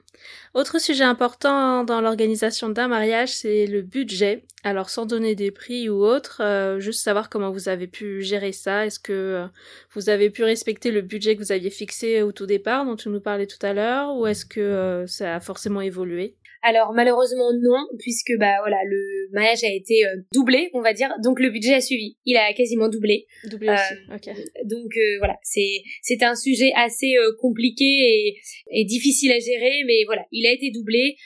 Autre 0.55 0.81
sujet 0.81 1.05
important 1.05 1.85
dans 1.85 2.01
l'organisation 2.01 2.69
d'un 2.69 2.89
mariage, 2.89 3.33
c'est 3.33 3.67
le 3.67 3.81
budget. 3.83 4.45
Alors 4.65 4.91
sans 4.91 5.07
donner 5.07 5.37
des 5.37 5.53
prix 5.53 5.89
ou 5.89 6.05
autre, 6.05 6.43
euh, 6.43 6.81
juste 6.81 7.03
savoir 7.05 7.31
comment 7.31 7.53
vous 7.53 7.69
avez 7.69 7.87
pu 7.87 8.23
gérer 8.23 8.51
ça. 8.53 8.87
Est-ce 8.87 8.99
que 8.99 9.13
euh, 9.13 9.47
vous 9.93 10.09
avez 10.09 10.31
pu 10.31 10.43
respecter 10.43 10.91
le 10.91 11.01
budget 11.03 11.37
que 11.37 11.43
vous 11.43 11.53
aviez 11.53 11.71
fixé 11.71 12.23
au 12.23 12.33
tout 12.33 12.47
départ, 12.47 12.85
dont 12.85 12.97
tu 12.97 13.09
nous 13.09 13.21
parlais 13.21 13.47
tout 13.47 13.65
à 13.65 13.73
l'heure, 13.73 14.17
ou 14.17 14.27
est-ce 14.27 14.47
que 14.47 14.61
euh, 14.61 15.07
ça 15.07 15.37
a 15.37 15.41
forcément 15.41 15.81
évolué? 15.81 16.35
Alors 16.63 16.93
malheureusement 16.93 17.51
non, 17.53 17.87
puisque 17.99 18.33
bah 18.39 18.57
voilà 18.61 18.79
le 18.87 19.29
mariage 19.33 19.65
a 19.65 19.73
été 19.73 20.07
euh, 20.07 20.17
doublé, 20.33 20.71
on 20.75 20.81
va 20.81 20.93
dire, 20.93 21.11
donc 21.23 21.41
le 21.41 21.51
budget 21.51 21.75
a 21.75 21.81
suivi. 21.81 22.17
Il 22.25 22.37
a 22.37 22.53
quasiment 22.53 22.89
doublé. 22.89 23.27
Doublé 23.45 23.71
aussi. 23.71 24.31
Euh. 24.31 24.65
Donc 24.65 24.97
euh, 24.97 25.19
voilà, 25.19 25.37
c'est 25.43 25.83
c'est 26.03 26.23
un 26.23 26.35
sujet 26.35 26.73
assez 26.77 27.15
compliqué 27.41 27.85
et, 27.85 28.41
et 28.71 28.85
difficile 28.85 29.33
à 29.33 29.39
gérer, 29.39 29.83
mais 29.87 30.05
voilà, 30.07 30.25
il 30.33 30.47
a 30.47 30.53
été 30.53 30.71
doublé. 30.71 31.17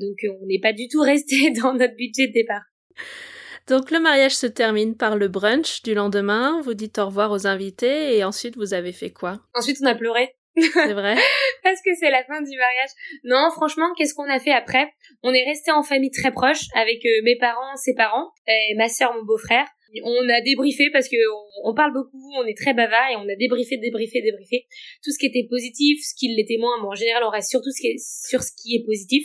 donc 0.00 0.16
on 0.40 0.46
n'est 0.46 0.60
pas 0.60 0.72
du 0.72 0.88
tout 0.88 1.00
resté 1.02 1.50
dans 1.50 1.74
notre 1.74 1.96
budget 1.96 2.28
de 2.28 2.32
départ. 2.32 2.62
Donc 3.68 3.90
le 3.90 3.98
mariage 3.98 4.36
se 4.36 4.46
termine 4.46 4.96
par 4.96 5.16
le 5.16 5.26
brunch 5.26 5.82
du 5.82 5.94
lendemain, 5.94 6.60
vous 6.62 6.74
dites 6.74 6.98
au 6.98 7.06
revoir 7.06 7.32
aux 7.32 7.48
invités 7.48 8.16
et 8.16 8.22
ensuite 8.22 8.56
vous 8.56 8.74
avez 8.74 8.92
fait 8.92 9.10
quoi? 9.10 9.40
Ensuite 9.54 9.78
on 9.82 9.86
a 9.86 9.94
pleuré. 9.96 10.36
C'est 10.56 10.92
vrai. 10.92 11.16
Parce 11.62 11.80
que 11.82 11.90
c'est 11.98 12.10
la 12.10 12.24
fin 12.24 12.40
du 12.40 12.56
mariage. 12.56 12.90
Non, 13.24 13.50
franchement, 13.50 13.88
qu'est-ce 13.96 14.14
qu'on 14.14 14.28
a 14.28 14.38
fait 14.38 14.52
après? 14.52 14.88
On 15.22 15.32
est 15.32 15.44
resté 15.44 15.70
en 15.70 15.82
famille 15.82 16.10
très 16.10 16.30
proche 16.30 16.64
avec 16.74 17.04
euh, 17.04 17.22
mes 17.24 17.36
parents, 17.36 17.76
ses 17.76 17.94
parents, 17.94 18.30
et 18.48 18.74
ma 18.76 18.88
sœur, 18.88 19.14
mon 19.14 19.24
beau-frère. 19.24 19.66
On 20.04 20.28
a 20.28 20.40
débriefé 20.40 20.90
parce 20.92 21.08
que 21.08 21.16
on, 21.64 21.74
parle 21.74 21.92
beaucoup, 21.92 22.32
on 22.36 22.44
est 22.44 22.56
très 22.56 22.74
bavard 22.74 23.08
et 23.10 23.16
on 23.16 23.28
a 23.28 23.36
débriefé, 23.36 23.78
débriefé, 23.78 24.20
débriefé 24.20 24.66
tout 25.02 25.10
ce 25.10 25.18
qui 25.18 25.26
était 25.26 25.46
positif, 25.48 26.00
ce 26.02 26.14
qui 26.18 26.28
l'était 26.34 26.58
moins. 26.58 26.76
Mais 26.80 26.88
en 26.88 26.94
général, 26.94 27.22
on 27.24 27.30
reste 27.30 27.50
surtout 27.50 27.70
sur 27.70 28.42
ce 28.42 28.50
qui 28.60 28.76
est 28.76 28.84
positif. 28.84 29.24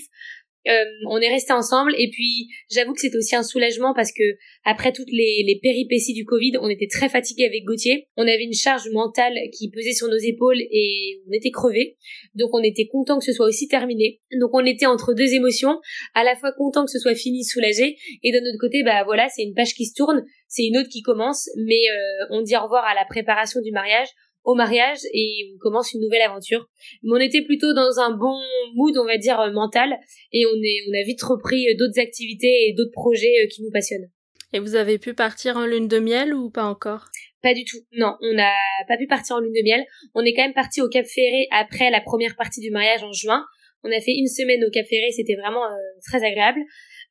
Euh, 0.67 0.83
on 1.09 1.17
est 1.19 1.29
resté 1.29 1.53
ensemble 1.53 1.93
et 1.97 2.09
puis 2.11 2.47
j'avoue 2.69 2.93
que 2.93 3.01
c'était 3.01 3.17
aussi 3.17 3.35
un 3.35 3.41
soulagement 3.41 3.93
parce 3.95 4.11
que 4.11 4.23
après 4.63 4.91
toutes 4.91 5.11
les, 5.11 5.59
péripéties 5.61 6.13
du 6.13 6.23
Covid, 6.23 6.53
on 6.61 6.69
était 6.69 6.87
très 6.87 7.09
fatigué 7.09 7.45
avec 7.45 7.63
Gauthier. 7.63 8.07
On 8.15 8.23
avait 8.23 8.43
une 8.43 8.53
charge 8.53 8.89
mentale 8.91 9.33
qui 9.57 9.71
pesait 9.71 9.93
sur 9.93 10.07
nos 10.07 10.17
épaules 10.17 10.59
et 10.59 11.19
on 11.27 11.31
était 11.31 11.49
crevés. 11.49 11.97
Donc 12.35 12.51
on 12.53 12.61
était 12.61 12.87
content 12.87 13.17
que 13.17 13.25
ce 13.25 13.33
soit 13.33 13.47
aussi 13.47 13.67
terminé. 13.67 14.21
Donc 14.39 14.51
on 14.53 14.65
était 14.65 14.85
entre 14.85 15.13
deux 15.13 15.33
émotions, 15.33 15.79
à 16.13 16.23
la 16.23 16.35
fois 16.35 16.51
content 16.51 16.85
que 16.85 16.91
ce 16.91 16.99
soit 16.99 17.15
fini, 17.15 17.43
soulagé, 17.43 17.97
et 18.23 18.31
d'un 18.31 18.39
autre 18.39 18.59
côté, 18.59 18.83
bah 18.83 19.03
voilà, 19.03 19.27
c'est 19.29 19.43
une 19.43 19.53
page 19.53 19.73
qui 19.73 19.85
se 19.85 19.93
tourne, 19.95 20.23
c'est 20.47 20.63
une 20.63 20.77
autre 20.77 20.89
qui 20.89 21.01
commence, 21.01 21.49
mais 21.57 21.81
euh, 21.91 22.25
on 22.29 22.41
dit 22.41 22.55
au 22.55 22.63
revoir 22.63 22.85
à 22.85 22.93
la 22.93 23.05
préparation 23.05 23.61
du 23.61 23.71
mariage 23.71 24.07
au 24.43 24.55
mariage 24.55 24.99
et 25.13 25.51
on 25.53 25.57
commence 25.59 25.93
une 25.93 26.01
nouvelle 26.01 26.21
aventure. 26.21 26.67
Mais 27.03 27.11
on 27.13 27.19
était 27.19 27.43
plutôt 27.43 27.73
dans 27.73 27.99
un 27.99 28.11
bon 28.11 28.39
mood, 28.75 28.97
on 28.97 29.05
va 29.05 29.17
dire, 29.17 29.39
euh, 29.39 29.51
mental 29.51 29.97
et 30.31 30.45
on, 30.45 30.55
est, 30.55 30.77
on 30.89 30.99
a 30.99 31.03
vite 31.05 31.21
repris 31.21 31.67
euh, 31.69 31.75
d'autres 31.77 31.99
activités 31.99 32.67
et 32.67 32.73
d'autres 32.73 32.91
projets 32.91 33.43
euh, 33.43 33.47
qui 33.47 33.63
nous 33.63 33.71
passionnent. 33.71 34.09
Et 34.53 34.59
vous 34.59 34.75
avez 34.75 34.97
pu 34.97 35.13
partir 35.13 35.57
en 35.57 35.65
lune 35.65 35.87
de 35.87 35.99
miel 35.99 36.33
ou 36.33 36.49
pas 36.49 36.65
encore? 36.65 37.05
Pas 37.41 37.53
du 37.53 37.63
tout. 37.63 37.77
Non, 37.93 38.15
on 38.21 38.33
n'a 38.33 38.51
pas 38.87 38.97
pu 38.97 39.07
partir 39.07 39.37
en 39.37 39.39
lune 39.39 39.53
de 39.53 39.63
miel. 39.63 39.85
On 40.13 40.23
est 40.23 40.33
quand 40.33 40.43
même 40.43 40.53
parti 40.53 40.81
au 40.81 40.89
Cap 40.89 41.05
Ferré 41.05 41.47
après 41.51 41.89
la 41.89 42.01
première 42.01 42.35
partie 42.35 42.59
du 42.59 42.69
mariage 42.71 43.03
en 43.03 43.13
juin. 43.13 43.43
On 43.83 43.89
a 43.89 43.99
fait 44.01 44.13
une 44.13 44.27
semaine 44.27 44.63
au 44.63 44.69
Cap 44.69 44.85
Ferré, 44.85 45.11
c'était 45.11 45.35
vraiment 45.35 45.63
très 46.05 46.23
agréable. 46.23 46.59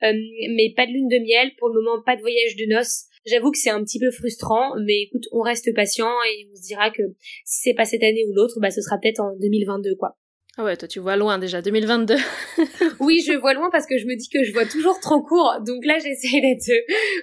mais 0.02 0.72
pas 0.76 0.86
de 0.86 0.92
lune 0.92 1.08
de 1.08 1.18
miel, 1.18 1.50
pour 1.58 1.68
le 1.70 1.82
moment 1.82 2.00
pas 2.06 2.14
de 2.14 2.20
voyage 2.20 2.54
de 2.54 2.66
noces. 2.66 3.06
J'avoue 3.26 3.50
que 3.50 3.58
c'est 3.58 3.70
un 3.70 3.82
petit 3.84 3.98
peu 3.98 4.10
frustrant, 4.10 4.74
mais 4.84 5.02
écoute, 5.02 5.26
on 5.32 5.42
reste 5.42 5.74
patient 5.74 6.10
et 6.26 6.48
on 6.50 6.56
se 6.56 6.62
dira 6.62 6.90
que 6.90 7.02
si 7.44 7.60
c'est 7.62 7.74
pas 7.74 7.84
cette 7.84 8.02
année 8.02 8.24
ou 8.28 8.34
l'autre, 8.34 8.58
bah 8.60 8.70
ce 8.70 8.80
sera 8.80 8.96
peut-être 8.98 9.20
en 9.20 9.36
2022 9.36 9.94
quoi. 9.96 10.16
Ah 10.56 10.64
ouais, 10.64 10.76
toi 10.76 10.88
tu 10.88 10.98
vois 10.98 11.16
loin 11.16 11.38
déjà, 11.38 11.62
2022. 11.62 12.16
oui, 13.00 13.22
je 13.26 13.32
vois 13.32 13.54
loin 13.54 13.70
parce 13.70 13.86
que 13.86 13.98
je 13.98 14.06
me 14.06 14.16
dis 14.16 14.28
que 14.28 14.42
je 14.42 14.52
vois 14.52 14.66
toujours 14.66 14.98
trop 15.00 15.22
court. 15.22 15.58
Donc 15.66 15.84
là, 15.84 15.98
j'essaie 15.98 16.40
d'être 16.40 16.70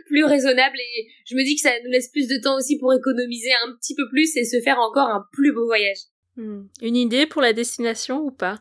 plus 0.08 0.24
raisonnable 0.24 0.78
et 0.78 1.08
je 1.26 1.36
me 1.36 1.44
dis 1.44 1.56
que 1.56 1.62
ça 1.62 1.74
nous 1.84 1.92
laisse 1.92 2.10
plus 2.10 2.28
de 2.28 2.42
temps 2.42 2.56
aussi 2.58 2.78
pour 2.78 2.94
économiser 2.94 3.52
un 3.66 3.76
petit 3.80 3.96
peu 3.96 4.08
plus 4.10 4.36
et 4.38 4.46
se 4.46 4.62
faire 4.62 4.80
encore 4.80 5.10
un 5.10 5.24
plus 5.34 5.52
beau 5.52 5.66
voyage. 5.66 5.98
Hmm. 6.36 6.68
Une 6.82 6.96
idée 6.96 7.26
pour 7.26 7.42
la 7.42 7.54
destination 7.54 8.20
ou 8.20 8.32
pas? 8.32 8.60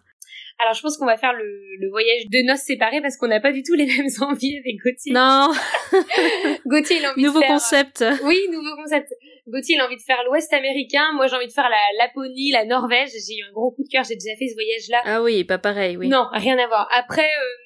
Alors 0.58 0.74
je 0.74 0.80
pense 0.80 0.96
qu'on 0.96 1.06
va 1.06 1.16
faire 1.16 1.32
le, 1.32 1.44
le, 1.44 1.90
voyage 1.90 2.24
de 2.26 2.46
noces 2.46 2.62
séparées 2.62 3.00
parce 3.02 3.16
qu'on 3.16 3.28
n'a 3.28 3.40
pas 3.40 3.52
du 3.52 3.62
tout 3.62 3.74
les 3.74 3.86
mêmes 3.96 4.08
envies 4.20 4.58
avec 4.58 4.76
Gauthier. 4.82 5.12
Non. 5.12 5.52
Gauthier 6.66 6.96
il 6.96 7.04
a 7.04 7.12
envie 7.12 7.22
nouveau 7.22 7.40
de 7.40 7.44
faire... 7.44 7.54
concept. 7.54 8.04
Oui, 8.24 8.38
nouveau 8.50 8.74
concept. 8.76 9.12
Gauthier 9.46 9.76
il 9.76 9.80
a 9.80 9.86
envie 9.86 9.96
de 9.96 10.02
faire 10.02 10.22
l'Ouest 10.24 10.52
américain. 10.52 11.12
Moi 11.14 11.26
j'ai 11.26 11.36
envie 11.36 11.46
de 11.46 11.52
faire 11.52 11.68
la 11.68 12.04
Laponie, 12.04 12.50
la 12.52 12.64
Norvège. 12.64 13.10
J'ai 13.10 13.36
eu 13.36 13.44
un 13.48 13.52
gros 13.52 13.70
coup 13.70 13.82
de 13.82 13.88
cœur. 13.88 14.04
J'ai 14.04 14.14
déjà 14.14 14.34
fait 14.38 14.48
ce 14.48 14.54
voyage-là. 14.54 15.02
Ah 15.04 15.22
oui, 15.22 15.44
pas 15.44 15.58
pareil, 15.58 15.96
oui. 15.96 16.08
Non, 16.08 16.26
rien 16.32 16.58
à 16.58 16.66
voir. 16.66 16.88
Après. 16.92 17.22
Euh, 17.22 17.62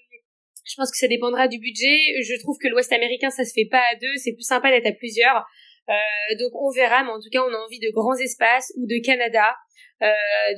je 0.63 0.77
pense 0.77 0.91
que 0.93 0.99
ça 0.99 1.09
dépendra 1.09 1.49
du 1.49 1.59
budget. 1.59 1.99
Je 2.23 2.39
trouve 2.39 2.57
que 2.63 2.69
l'Ouest 2.69 2.93
américain, 2.93 3.31
ça 3.31 3.45
se 3.45 3.53
fait 3.53 3.67
pas 3.69 3.83
à 3.91 3.97
deux. 3.97 4.15
C'est 4.19 4.35
plus 4.35 4.47
sympa 4.47 4.71
d'être 4.71 4.87
à 4.87 4.93
plusieurs. 4.93 5.45
Euh, 5.89 6.37
donc 6.39 6.53
on 6.55 6.71
verra, 6.71 7.03
mais 7.03 7.11
en 7.11 7.19
tout 7.19 7.31
cas, 7.33 7.41
on 7.43 7.53
a 7.53 7.59
envie 7.59 7.81
de 7.81 7.91
grands 7.91 8.17
espaces 8.17 8.73
ou 8.77 8.87
de 8.87 9.05
Canada. 9.05 9.57
Euh, 10.03 10.07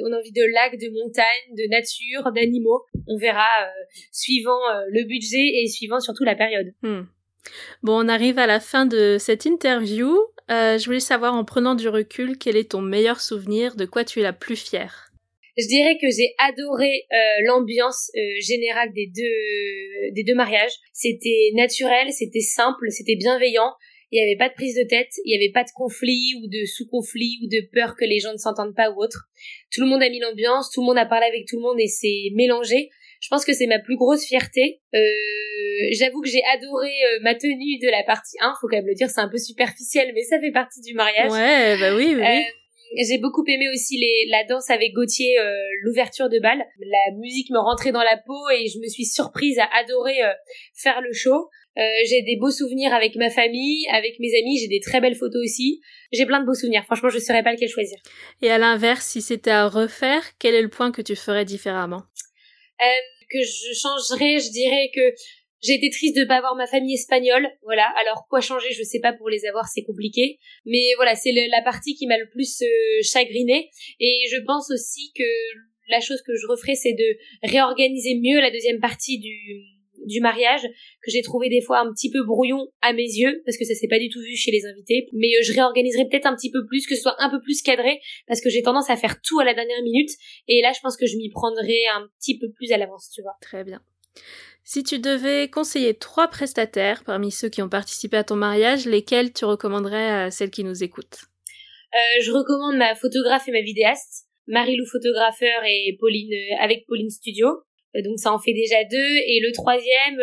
on 0.05 0.13
a 0.13 0.19
envie 0.19 0.33
de 0.33 0.43
lacs, 0.55 0.79
de 0.79 0.89
montagnes, 0.91 1.57
de 1.57 1.69
nature, 1.69 2.33
d'animaux. 2.33 2.83
On 3.09 3.17
verra 3.17 3.49
euh, 3.63 3.71
suivant 4.13 4.61
euh, 4.71 4.85
le 4.89 5.05
budget 5.05 5.63
et 5.63 5.69
suivant 5.69 6.01
surtout 6.01 6.25
la 6.25 6.37
période. 6.37 6.73
Hmm. 6.83 7.03
Bon, 7.83 8.05
on 8.05 8.09
arrive 8.09 8.39
à 8.39 8.47
la 8.47 8.61
fin 8.61 8.87
de 8.87 9.17
cette 9.19 9.45
interview. 9.47 10.17
je 10.49 10.85
voulais 10.85 11.01
savoir, 11.01 11.35
en 11.35 11.45
prenant 11.45 11.75
du 11.75 11.89
recul, 11.89 12.39
quel 12.39 12.57
est 12.57 12.71
ton 12.71 12.83
meilleur 12.83 13.21
souvenir, 13.21 13.75
de 13.75 13.85
quoi 13.85 14.05
tu 14.05 14.21
es 14.21 14.23
la 14.23 14.33
plus 14.33 14.57
fière? 14.57 15.09
Je 15.59 15.67
dirais 15.67 15.99
que 16.01 16.07
j'ai 16.09 16.35
adoré 16.39 17.05
l'ambiance 17.45 18.11
générale 18.41 18.93
des 18.95 19.09
deux 19.09 20.13
des 20.13 20.23
deux 20.23 20.37
mariages. 20.37 20.73
C'était 20.93 21.51
naturel, 21.55 22.13
c'était 22.13 22.41
simple, 22.41 22.91
c'était 22.91 23.17
bienveillant 23.17 23.75
il 24.13 24.17
n'y 24.17 24.23
avait 24.23 24.37
pas 24.37 24.51
de 24.51 24.55
prise 24.55 24.77
de 24.77 24.87
tête, 24.87 25.11
il 25.25 25.31
n'y 25.31 25.43
avait 25.43 25.53
pas 25.53 25.65
de 25.65 25.71
conflit 25.75 26.35
ou 26.43 26.47
de 26.47 26.67
sous-conflit 26.67 27.41
ou 27.43 27.49
de 27.49 27.67
peur 27.73 27.97
que 27.99 28.05
les 28.05 28.21
gens 28.21 28.33
ne 28.33 28.39
s'entendent 28.39 28.77
pas 28.77 28.91
ou 28.91 29.03
autre. 29.03 29.31
Tout 29.73 29.81
le 29.81 29.87
monde 29.87 30.03
a 30.03 30.11
mis 30.11 30.21
l'ambiance, 30.21 30.71
tout 30.71 30.83
le 30.83 30.87
monde 30.87 30.99
a 30.99 31.07
parlé 31.07 31.27
avec 31.27 31.47
tout 31.49 31.57
le 31.57 31.63
monde 31.63 31.81
et 31.81 31.89
c'est 31.89 32.31
mélangé. 32.35 32.91
Je 33.23 33.29
pense 33.29 33.45
que 33.45 33.55
c'est 33.55 33.67
ma 33.67 33.79
plus 33.79 33.97
grosse 33.97 34.27
fierté. 34.27 34.81
Euh, 34.95 34.99
J'avoue 35.93 36.21
que 36.21 36.29
j'ai 36.29 36.43
adoré 36.53 36.89
euh, 36.89 37.19
ma 37.23 37.35
tenue 37.35 37.79
de 37.79 37.91
la 37.91 38.03
partie 38.03 38.37
1, 38.41 38.53
faut 38.61 38.69
quand 38.69 38.77
même 38.77 38.87
le 38.87 38.95
dire, 38.95 39.09
c'est 39.09 39.21
un 39.21 39.29
peu 39.29 39.39
superficiel, 39.39 40.13
mais 40.15 40.23
ça 40.23 40.39
fait 40.41 40.53
partie 40.53 40.81
du 40.83 40.93
mariage. 40.95 41.33
Ouais, 41.33 41.79
bah 41.79 41.97
oui, 41.97 42.15
oui. 42.15 42.23
Euh, 42.23 42.41
j'ai 43.01 43.17
beaucoup 43.17 43.43
aimé 43.47 43.67
aussi 43.73 43.97
les, 43.97 44.27
la 44.29 44.45
danse 44.45 44.69
avec 44.69 44.93
Gauthier, 44.93 45.39
euh, 45.39 45.55
l'ouverture 45.83 46.29
de 46.29 46.39
bal. 46.39 46.59
La 46.79 47.17
musique 47.17 47.49
me 47.51 47.59
rentrait 47.59 47.93
dans 47.93 48.03
la 48.03 48.19
peau 48.19 48.51
et 48.51 48.67
je 48.69 48.79
me 48.79 48.87
suis 48.89 49.07
surprise 49.07 49.59
à 49.59 49.69
adorer 49.79 50.19
faire 50.75 51.01
le 51.01 51.13
show. 51.15 51.49
Euh, 51.79 51.81
j'ai 52.07 52.23
des 52.23 52.37
beaux 52.37 52.51
souvenirs 52.51 52.93
avec 52.93 53.17
ma 53.17 53.31
famille, 53.31 53.87
avec 53.91 54.19
mes 54.21 54.29
amis, 54.39 54.59
j'ai 54.59 54.69
des 54.69 54.81
très 54.81 55.01
belles 55.01 55.15
photos 55.15 55.43
aussi. 55.43 55.81
J'ai 56.13 56.27
plein 56.27 56.41
de 56.41 56.47
beaux 56.47 56.55
souvenirs. 56.55 56.85
Franchement, 56.85 57.09
je 57.09 57.17
ne 57.17 57.21
saurais 57.23 57.43
pas 57.43 57.53
lequel 57.53 57.69
choisir. 57.69 57.99
Et 58.43 58.51
à 58.51 58.59
l'inverse, 58.59 59.07
si 59.07 59.23
c'était 59.23 59.51
à 59.51 59.69
refaire, 59.69 60.23
quel 60.39 60.55
est 60.55 60.63
le 60.63 60.69
point 60.69 60.93
que 60.93 61.03
tu 61.03 61.17
ferais 61.17 61.45
différemment? 61.45 62.03
Euh, 62.81 62.85
Que 63.31 63.43
je 63.43 63.73
changerais, 63.73 64.39
je 64.39 64.51
dirais 64.51 64.91
que 64.95 65.15
j'ai 65.63 65.75
été 65.75 65.91
triste 65.91 66.17
de 66.17 66.25
pas 66.25 66.37
avoir 66.37 66.57
ma 66.57 66.67
famille 66.67 66.95
espagnole, 66.95 67.49
voilà. 67.63 67.87
Alors 68.01 68.27
quoi 68.29 68.41
changer, 68.41 68.73
je 68.73 68.83
sais 68.83 69.01
pas 69.01 69.13
pour 69.13 69.31
les 69.31 69.47
avoir, 69.47 69.69
c'est 69.69 69.85
compliqué. 69.85 70.39
Mais 70.67 70.93
voilà, 70.97 71.15
c'est 71.15 71.33
la 71.33 71.63
partie 71.63 71.95
qui 71.95 72.07
m'a 72.07 72.19
le 72.19 72.29
plus 72.29 72.63
euh, 72.63 72.67
chagrinée. 73.03 73.71
Et 74.01 74.25
je 74.31 74.39
pense 74.45 74.71
aussi 74.71 75.13
que 75.17 75.23
la 75.89 76.01
chose 76.01 76.21
que 76.27 76.35
je 76.35 76.47
referais, 76.49 76.75
c'est 76.75 76.95
de 76.95 77.17
réorganiser 77.45 78.17
mieux 78.17 78.41
la 78.41 78.51
deuxième 78.51 78.81
partie 78.81 79.19
du 79.19 79.37
du 80.07 80.21
mariage 80.21 80.63
que 80.63 81.11
j'ai 81.11 81.23
trouvé 81.23 81.49
des 81.49 81.61
fois 81.61 81.81
un 81.81 81.93
petit 81.93 82.11
peu 82.11 82.25
brouillon 82.25 82.69
à 82.81 82.93
mes 82.93 83.03
yeux 83.03 83.43
parce 83.45 83.57
que 83.57 83.65
ça 83.65 83.75
s'est 83.75 83.89
pas 83.89 83.99
du 83.99 84.09
tout 84.09 84.21
vu 84.21 84.37
chez 84.37 84.51
les 84.51 84.65
invités. 84.67 85.09
Mais 85.13 85.29
euh, 85.29 85.43
je 85.43 85.53
réorganiserai 85.53 86.09
peut-être 86.09 86.27
un 86.27 86.35
petit 86.35 86.51
peu 86.51 86.65
plus 86.67 86.87
que 86.87 86.95
ce 86.95 87.03
soit 87.03 87.17
un 87.19 87.31
peu 87.31 87.41
plus 87.41 87.63
cadré 87.63 88.01
parce 88.27 88.41
que 88.41 88.51
j'ai 88.51 88.63
tendance 88.63 88.91
à 88.91 88.97
faire 88.97 89.21
tout 89.21 89.41
à 89.41 89.45
la 89.45 89.55
dernière 89.55 89.83
minute. 89.83 90.11
Et 90.49 90.63
là 90.63 90.73
je 90.75 90.81
pense 90.81 90.97
que 90.97 91.07
je 91.07 91.17
m'y 91.17 91.31
prendrai 91.31 91.79
un 91.95 92.09
petit 92.19 92.39
peu 92.39 92.51
plus 92.53 92.73
à 92.73 92.79
l'avance 92.79 93.11
tu 93.15 93.23
vois. 93.23 93.35
Très 93.41 93.65
bien. 93.65 93.81
Si 94.65 94.85
tu 94.85 94.99
devais 94.99 95.49
conseiller 95.49 95.95
trois 95.95 96.29
prestataires 96.29 97.03
parmi 97.05 97.33
ceux 97.33 97.49
qui 97.49 97.63
ont 97.63 97.69
participé 97.69 98.17
à 98.17 98.25
ton 98.25 98.37
mariage 98.37 98.87
lesquels 98.87 99.33
tu 99.33 99.45
recommanderais 99.45 100.11
à 100.11 100.31
celles 100.31 100.51
qui 100.51 100.63
nous 100.63 100.85
écoutent? 100.85 101.23
Euh, 101.95 102.23
je 102.23 102.31
recommande 102.31 102.77
ma 102.77 102.95
photographe 102.95 103.49
et 103.49 103.53
ma 103.53 103.61
vidéaste 103.61 104.29
Marie-Lou 104.47 104.87
photographeur 104.87 105.65
et 105.65 105.97
Pauline 106.01 106.33
euh, 106.33 106.63
avec 106.63 106.87
Pauline 106.87 107.11
Studio 107.11 107.49
donc 108.01 108.19
ça 108.19 108.33
en 108.33 108.39
fait 108.39 108.55
déjà 108.55 108.85
deux. 108.85 109.17
Et 109.27 109.41
le 109.41 109.53
troisième, 109.53 110.21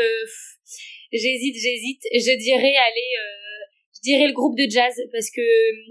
j'hésite, 1.12 1.56
j'hésite. 1.56 2.02
Je 2.14 2.38
dirais 2.38 2.76
aller, 2.76 3.12
je 3.96 4.02
dirais 4.02 4.28
le 4.28 4.34
groupe 4.34 4.58
de 4.58 4.70
jazz 4.70 4.94
parce 5.12 5.30
que 5.30 5.42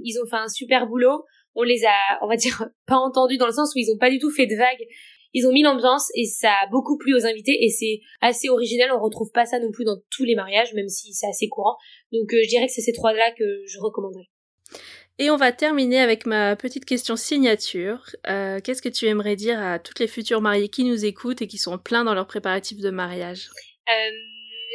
ils 0.02 0.18
ont 0.22 0.26
fait 0.28 0.36
un 0.36 0.48
super 0.48 0.86
boulot. 0.86 1.24
On 1.54 1.62
les 1.62 1.84
a, 1.84 2.18
on 2.22 2.28
va 2.28 2.36
dire, 2.36 2.68
pas 2.86 2.96
entendus 2.96 3.36
dans 3.36 3.46
le 3.46 3.52
sens 3.52 3.74
où 3.74 3.78
ils 3.78 3.90
ont 3.90 3.98
pas 3.98 4.10
du 4.10 4.18
tout 4.18 4.30
fait 4.30 4.46
de 4.46 4.56
vagues 4.56 4.86
ils 5.34 5.46
ont 5.46 5.52
mis 5.52 5.62
l'ambiance 5.62 6.08
et 6.14 6.24
ça 6.24 6.50
a 6.50 6.66
beaucoup 6.70 6.96
plu 6.96 7.14
aux 7.14 7.26
invités 7.26 7.64
et 7.64 7.68
c'est 7.68 8.00
assez 8.20 8.48
original. 8.48 8.90
On 8.92 9.02
retrouve 9.02 9.30
pas 9.32 9.44
ça 9.44 9.58
non 9.58 9.70
plus 9.70 9.84
dans 9.84 9.98
tous 10.10 10.24
les 10.24 10.34
mariages, 10.34 10.72
même 10.74 10.88
si 10.88 11.12
c'est 11.12 11.26
assez 11.26 11.48
courant. 11.48 11.76
Donc 12.12 12.32
euh, 12.32 12.40
je 12.42 12.48
dirais 12.48 12.66
que 12.66 12.72
c'est 12.72 12.82
ces 12.82 12.92
trois-là 12.92 13.32
que 13.32 13.44
je 13.66 13.78
recommanderais. 13.78 14.28
Et 15.18 15.30
on 15.30 15.36
va 15.36 15.52
terminer 15.52 15.98
avec 15.98 16.26
ma 16.26 16.54
petite 16.54 16.84
question 16.84 17.16
signature. 17.16 18.04
Euh, 18.28 18.60
qu'est-ce 18.60 18.82
que 18.82 18.88
tu 18.88 19.06
aimerais 19.06 19.36
dire 19.36 19.60
à 19.60 19.78
toutes 19.78 19.98
les 19.98 20.06
futures 20.06 20.40
mariées 20.40 20.68
qui 20.68 20.84
nous 20.84 21.04
écoutent 21.04 21.42
et 21.42 21.48
qui 21.48 21.58
sont 21.58 21.76
pleins 21.78 22.04
dans 22.04 22.14
leurs 22.14 22.26
préparatifs 22.26 22.78
de 22.78 22.90
mariage? 22.90 23.48
Euh, 23.88 24.10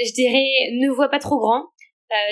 Je 0.06 0.14
dirais 0.14 0.46
ne 0.74 0.90
vois 0.94 1.10
pas 1.10 1.20
trop 1.20 1.40
grand, 1.40 1.66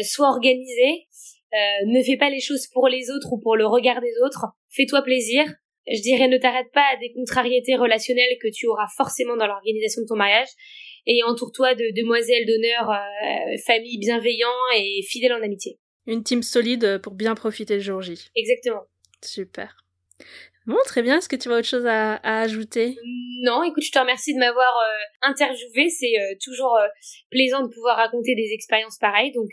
sois 0.03 0.29
organisé, 0.29 1.07
ne 1.53 2.03
fais 2.03 2.17
pas 2.17 2.29
les 2.29 2.41
choses 2.41 2.67
pour 2.73 2.87
les 2.87 3.09
autres 3.11 3.31
ou 3.31 3.39
pour 3.39 3.55
le 3.55 3.65
regard 3.65 4.01
des 4.01 4.13
autres, 4.25 4.45
fais-toi 4.69 5.03
plaisir, 5.03 5.45
je 5.87 6.01
dirais 6.01 6.27
ne 6.27 6.37
t'arrête 6.37 6.71
pas 6.73 6.85
à 6.93 6.97
des 6.97 7.11
contrariétés 7.13 7.75
relationnelles 7.75 8.37
que 8.41 8.47
tu 8.53 8.67
auras 8.67 8.87
forcément 8.95 9.35
dans 9.35 9.47
l'organisation 9.47 10.01
de 10.03 10.07
ton 10.07 10.15
mariage. 10.15 10.49
Et 11.07 11.23
entoure-toi 11.23 11.73
de 11.73 11.99
demoiselles 11.99 12.45
d'honneur, 12.45 12.91
euh, 12.91 13.57
famille 13.65 13.97
bienveillant 13.97 14.53
et 14.75 15.01
fidèle 15.01 15.33
en 15.33 15.41
amitié. 15.41 15.79
Une 16.07 16.23
team 16.23 16.43
solide 16.43 16.99
pour 16.99 17.13
bien 17.13 17.35
profiter 17.35 17.75
le 17.75 17.81
jour 17.81 18.01
J. 18.01 18.31
Exactement. 18.35 18.83
Super. 19.23 19.85
Bon, 20.67 20.77
très 20.85 21.01
bien. 21.01 21.17
Est-ce 21.17 21.29
que 21.29 21.35
tu 21.35 21.51
as 21.51 21.57
autre 21.57 21.67
chose 21.67 21.85
à, 21.87 22.15
ajouter? 22.23 22.95
Non, 23.43 23.63
écoute, 23.63 23.83
je 23.83 23.91
te 23.91 23.97
remercie 23.97 24.33
de 24.33 24.39
m'avoir 24.39 24.71
euh, 24.77 25.29
interviewé. 25.29 25.89
C'est 25.89 26.19
euh, 26.19 26.35
toujours 26.43 26.77
euh, 26.77 26.87
plaisant 27.31 27.63
de 27.63 27.67
pouvoir 27.67 27.97
raconter 27.97 28.35
des 28.35 28.51
expériences 28.53 28.97
pareilles. 28.97 29.31
Donc, 29.31 29.49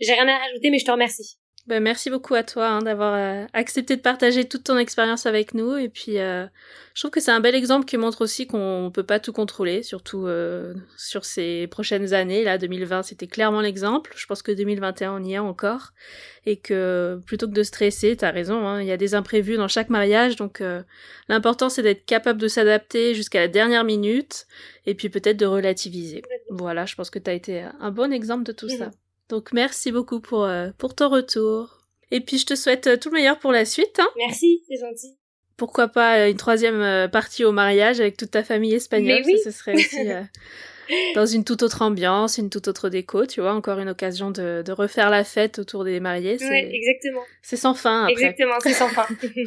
j'ai 0.00 0.12
rien 0.12 0.28
à 0.28 0.38
rajouter, 0.38 0.70
mais 0.70 0.78
je 0.78 0.84
te 0.84 0.90
remercie. 0.90 1.36
Ben, 1.68 1.80
merci 1.80 2.10
beaucoup 2.10 2.34
à 2.34 2.42
toi 2.42 2.66
hein, 2.66 2.82
d'avoir 2.82 3.14
euh, 3.14 3.46
accepté 3.52 3.94
de 3.94 4.00
partager 4.00 4.48
toute 4.48 4.64
ton 4.64 4.76
expérience 4.78 5.26
avec 5.26 5.54
nous. 5.54 5.76
Et 5.76 5.88
puis, 5.88 6.18
euh, 6.18 6.44
je 6.92 7.00
trouve 7.00 7.12
que 7.12 7.20
c'est 7.20 7.30
un 7.30 7.38
bel 7.38 7.54
exemple 7.54 7.84
qui 7.84 7.96
montre 7.96 8.22
aussi 8.22 8.48
qu'on 8.48 8.90
peut 8.92 9.04
pas 9.04 9.20
tout 9.20 9.32
contrôler, 9.32 9.84
surtout 9.84 10.26
euh, 10.26 10.74
sur 10.96 11.24
ces 11.24 11.68
prochaines 11.68 12.14
années. 12.14 12.42
Là, 12.42 12.58
2020, 12.58 13.04
c'était 13.04 13.28
clairement 13.28 13.60
l'exemple. 13.60 14.12
Je 14.16 14.26
pense 14.26 14.42
que 14.42 14.50
2021, 14.50 15.14
on 15.14 15.22
y 15.22 15.34
est 15.34 15.38
encore. 15.38 15.92
Et 16.46 16.56
que 16.56 17.20
plutôt 17.26 17.46
que 17.46 17.52
de 17.52 17.62
stresser, 17.62 18.16
t'as 18.16 18.32
raison, 18.32 18.66
hein, 18.66 18.80
il 18.80 18.88
y 18.88 18.92
a 18.92 18.96
des 18.96 19.14
imprévus 19.14 19.56
dans 19.56 19.68
chaque 19.68 19.88
mariage. 19.88 20.34
Donc, 20.34 20.60
l'important, 21.28 21.68
c'est 21.68 21.82
d'être 21.82 22.04
capable 22.06 22.40
de 22.40 22.48
s'adapter 22.48 23.14
jusqu'à 23.14 23.38
la 23.38 23.48
dernière 23.48 23.84
minute. 23.84 24.48
Et 24.84 24.96
puis 24.96 25.10
peut-être 25.10 25.36
de 25.36 25.46
relativiser. 25.46 26.22
Voilà, 26.50 26.86
je 26.86 26.96
pense 26.96 27.08
que 27.08 27.20
t'as 27.20 27.34
été 27.34 27.64
un 27.78 27.92
bon 27.92 28.12
exemple 28.12 28.42
de 28.42 28.50
tout 28.50 28.68
ça. 28.68 28.90
Donc 29.32 29.54
merci 29.54 29.92
beaucoup 29.92 30.20
pour, 30.20 30.44
euh, 30.44 30.68
pour 30.76 30.94
ton 30.94 31.08
retour. 31.08 31.80
Et 32.10 32.20
puis 32.20 32.36
je 32.36 32.44
te 32.44 32.54
souhaite 32.54 32.86
euh, 32.86 32.98
tout 32.98 33.08
le 33.08 33.14
meilleur 33.14 33.38
pour 33.38 33.50
la 33.50 33.64
suite. 33.64 33.98
Hein. 33.98 34.08
Merci, 34.18 34.62
c'est 34.68 34.76
gentil. 34.76 35.16
Pourquoi 35.56 35.88
pas 35.88 36.18
euh, 36.18 36.30
une 36.30 36.36
troisième 36.36 37.08
partie 37.10 37.42
au 37.42 37.50
mariage 37.50 37.98
avec 37.98 38.18
toute 38.18 38.32
ta 38.32 38.44
famille 38.44 38.74
espagnole. 38.74 39.22
oui. 39.24 39.38
Ça, 39.38 39.50
ce 39.50 39.58
serait 39.58 39.72
aussi 39.72 39.96
dans 41.14 41.24
une 41.24 41.44
toute 41.44 41.62
autre 41.62 41.80
ambiance, 41.80 42.36
une 42.36 42.50
toute 42.50 42.68
autre 42.68 42.90
déco, 42.90 43.24
tu 43.24 43.40
vois, 43.40 43.54
encore 43.54 43.78
une 43.78 43.88
occasion 43.88 44.30
de, 44.30 44.60
de 44.60 44.72
refaire 44.72 45.08
la 45.08 45.24
fête 45.24 45.58
autour 45.58 45.84
des 45.84 45.98
mariés. 45.98 46.36
Oui, 46.38 46.68
exactement. 46.70 47.22
C'est 47.40 47.56
sans 47.56 47.72
fin 47.72 48.02
après. 48.02 48.12
Exactement, 48.12 48.56
c'est 48.60 48.74
sans 48.74 48.88
fin. 48.88 49.06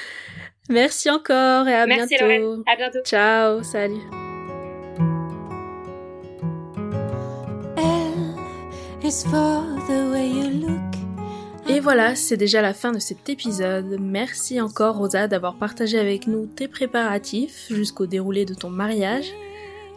Merci 0.70 1.10
encore 1.10 1.68
et 1.68 1.74
à 1.74 1.86
Merci 1.86 2.16
bientôt. 2.18 2.64
À 2.66 2.76
bientôt. 2.76 3.00
Ciao, 3.04 3.62
salut. 3.62 4.00
Et 11.68 11.78
voilà, 11.78 12.16
c'est 12.16 12.36
déjà 12.36 12.60
la 12.60 12.74
fin 12.74 12.90
de 12.90 12.98
cet 12.98 13.28
épisode. 13.28 13.98
Merci 14.00 14.60
encore 14.60 14.96
Rosa 14.96 15.28
d'avoir 15.28 15.54
partagé 15.54 15.96
avec 15.96 16.26
nous 16.26 16.46
tes 16.46 16.66
préparatifs 16.66 17.66
jusqu'au 17.70 18.06
déroulé 18.06 18.44
de 18.44 18.54
ton 18.54 18.68
mariage. 18.68 19.32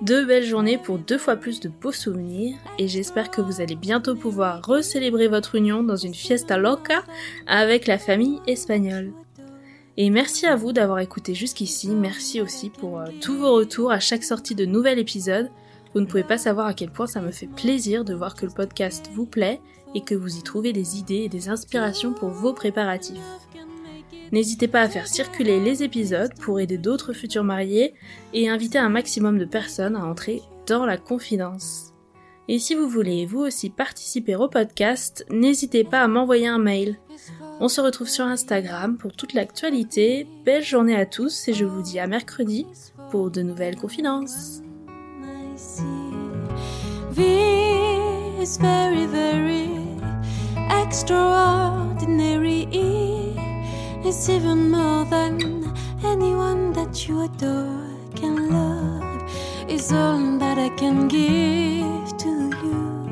Deux 0.02 0.28
belles 0.28 0.46
journées 0.46 0.78
pour 0.78 1.00
deux 1.00 1.18
fois 1.18 1.38
plus 1.38 1.60
de 1.60 1.70
beaux 1.70 1.92
souvenirs 1.92 2.56
et 2.78 2.88
j'espère 2.88 3.32
que 3.32 3.42
vous 3.42 3.62
allez 3.62 3.76
bientôt 3.76 4.16
pouvoir 4.16 4.64
recélébrer 4.64 5.28
votre 5.28 5.56
union 5.56 5.82
dans 5.82 5.98
une 5.98 6.14
fiesta 6.14 6.58
loca 6.58 7.04
avec 7.48 7.88
la 7.88 7.98
famille 7.98 8.40
espagnole. 8.46 9.12
Et 9.98 10.12
merci 10.12 10.46
à 10.46 10.56
vous 10.56 10.72
d'avoir 10.72 11.00
écouté 11.00 11.34
jusqu'ici, 11.34 11.90
merci 11.90 12.42
aussi 12.42 12.70
pour 12.70 13.00
euh, 13.00 13.06
tous 13.22 13.38
vos 13.38 13.56
retours 13.56 13.92
à 13.92 14.00
chaque 14.00 14.24
sortie 14.24 14.54
de 14.54 14.66
nouvel 14.66 15.00
épisode. 15.00 15.50
Vous 15.94 16.02
ne 16.02 16.06
pouvez 16.06 16.24
pas 16.24 16.38
savoir 16.38 16.68
à 16.68 16.74
quel 16.74 16.92
point 16.92 17.08
ça 17.08 17.22
me 17.22 17.32
fait 17.32 17.48
plaisir 17.48 18.06
de 18.06 18.14
voir 18.14 18.36
que 18.36 18.46
le 18.46 18.52
podcast 18.52 19.10
vous 19.14 19.26
plaît 19.26 19.60
et 19.96 20.02
que 20.02 20.16
vous 20.16 20.38
y 20.38 20.44
trouvez 20.44 20.74
des 20.74 20.98
idées 20.98 21.24
et 21.24 21.30
des 21.30 21.50
inspirations 21.50 22.14
pour 22.14 22.30
vos 22.30 22.54
préparatifs. 22.54 23.18
N'hésitez 24.32 24.68
pas 24.68 24.82
à 24.82 24.90
faire 24.90 25.08
circuler 25.08 25.60
les 25.60 25.82
épisodes 25.82 26.34
pour 26.40 26.60
aider 26.60 26.78
d'autres 26.78 27.14
futurs 27.14 27.44
mariés 27.44 27.96
et 28.34 28.50
inviter 28.50 28.78
un 28.78 28.90
maximum 28.90 29.40
de 29.40 29.46
personnes 29.46 29.96
à 29.96 30.06
entrer 30.06 30.42
dans 30.68 30.86
la 30.86 30.98
confidence. 30.98 31.94
Et 32.48 32.60
si 32.60 32.76
vous 32.76 32.88
voulez 32.88 33.26
vous 33.26 33.40
aussi 33.40 33.70
participer 33.70 34.36
au 34.36 34.48
podcast, 34.48 35.26
n'hésitez 35.30 35.84
pas 35.84 36.02
à 36.02 36.08
m'envoyer 36.08 36.48
un 36.48 36.60
mail. 36.60 37.00
On 37.60 37.68
se 37.68 37.82
retrouve 37.82 38.08
sur 38.08 38.26
Instagram 38.26 38.98
pour 38.98 39.14
toute 39.14 39.34
l'actualité. 39.34 40.28
Belle 40.46 40.64
journée 40.64 40.96
à 40.96 41.06
tous 41.06 41.48
et 41.48 41.54
je 41.54 41.66
vous 41.66 41.82
dis 41.82 42.00
à 42.00 42.08
mercredi 42.08 42.66
pour 43.12 43.32
de 43.32 43.42
nouvelles 43.42 43.76
confidences. 43.76 44.62
V 47.12 47.22
is 48.40 48.58
very, 48.58 49.06
very 49.06 49.70
extraordinary. 50.70 52.68
It's 54.06 54.30
even 54.30 54.72
more 54.72 55.06
than 55.06 55.74
anyone 56.04 56.74
that 56.74 57.08
you 57.08 57.22
adore 57.24 57.86
can 58.16 58.50
love. 58.52 59.30
Is 59.70 59.92
all 59.92 60.38
that 60.40 60.58
I 60.58 60.70
can 60.70 61.08
give 61.08 62.18
to 62.18 62.30
you. 62.64 63.10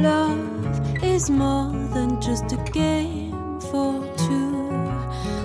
Love 0.00 1.02
is 1.02 1.28
more 1.28 1.72
than 1.92 2.20
just 2.20 2.52
a 2.52 2.56
game 2.72 3.60
for 3.60 4.04
two. 4.16 4.70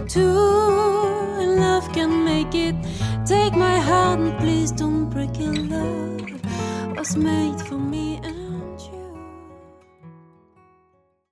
Two, 0.08 1.27
and 1.40 1.56
love 1.56 1.92
can 1.94 2.26
make 2.26 2.54
it. 2.54 2.76
Take 3.26 3.54
my 3.54 3.80
heart 3.80 4.20
and 4.20 4.38
please 4.40 4.72
don't 4.72 5.10
break 5.10 5.40
it. 5.40 5.58
Love 5.70 6.98
was 6.98 7.16
made 7.16 7.60
for 7.62 7.78
me 7.78 8.20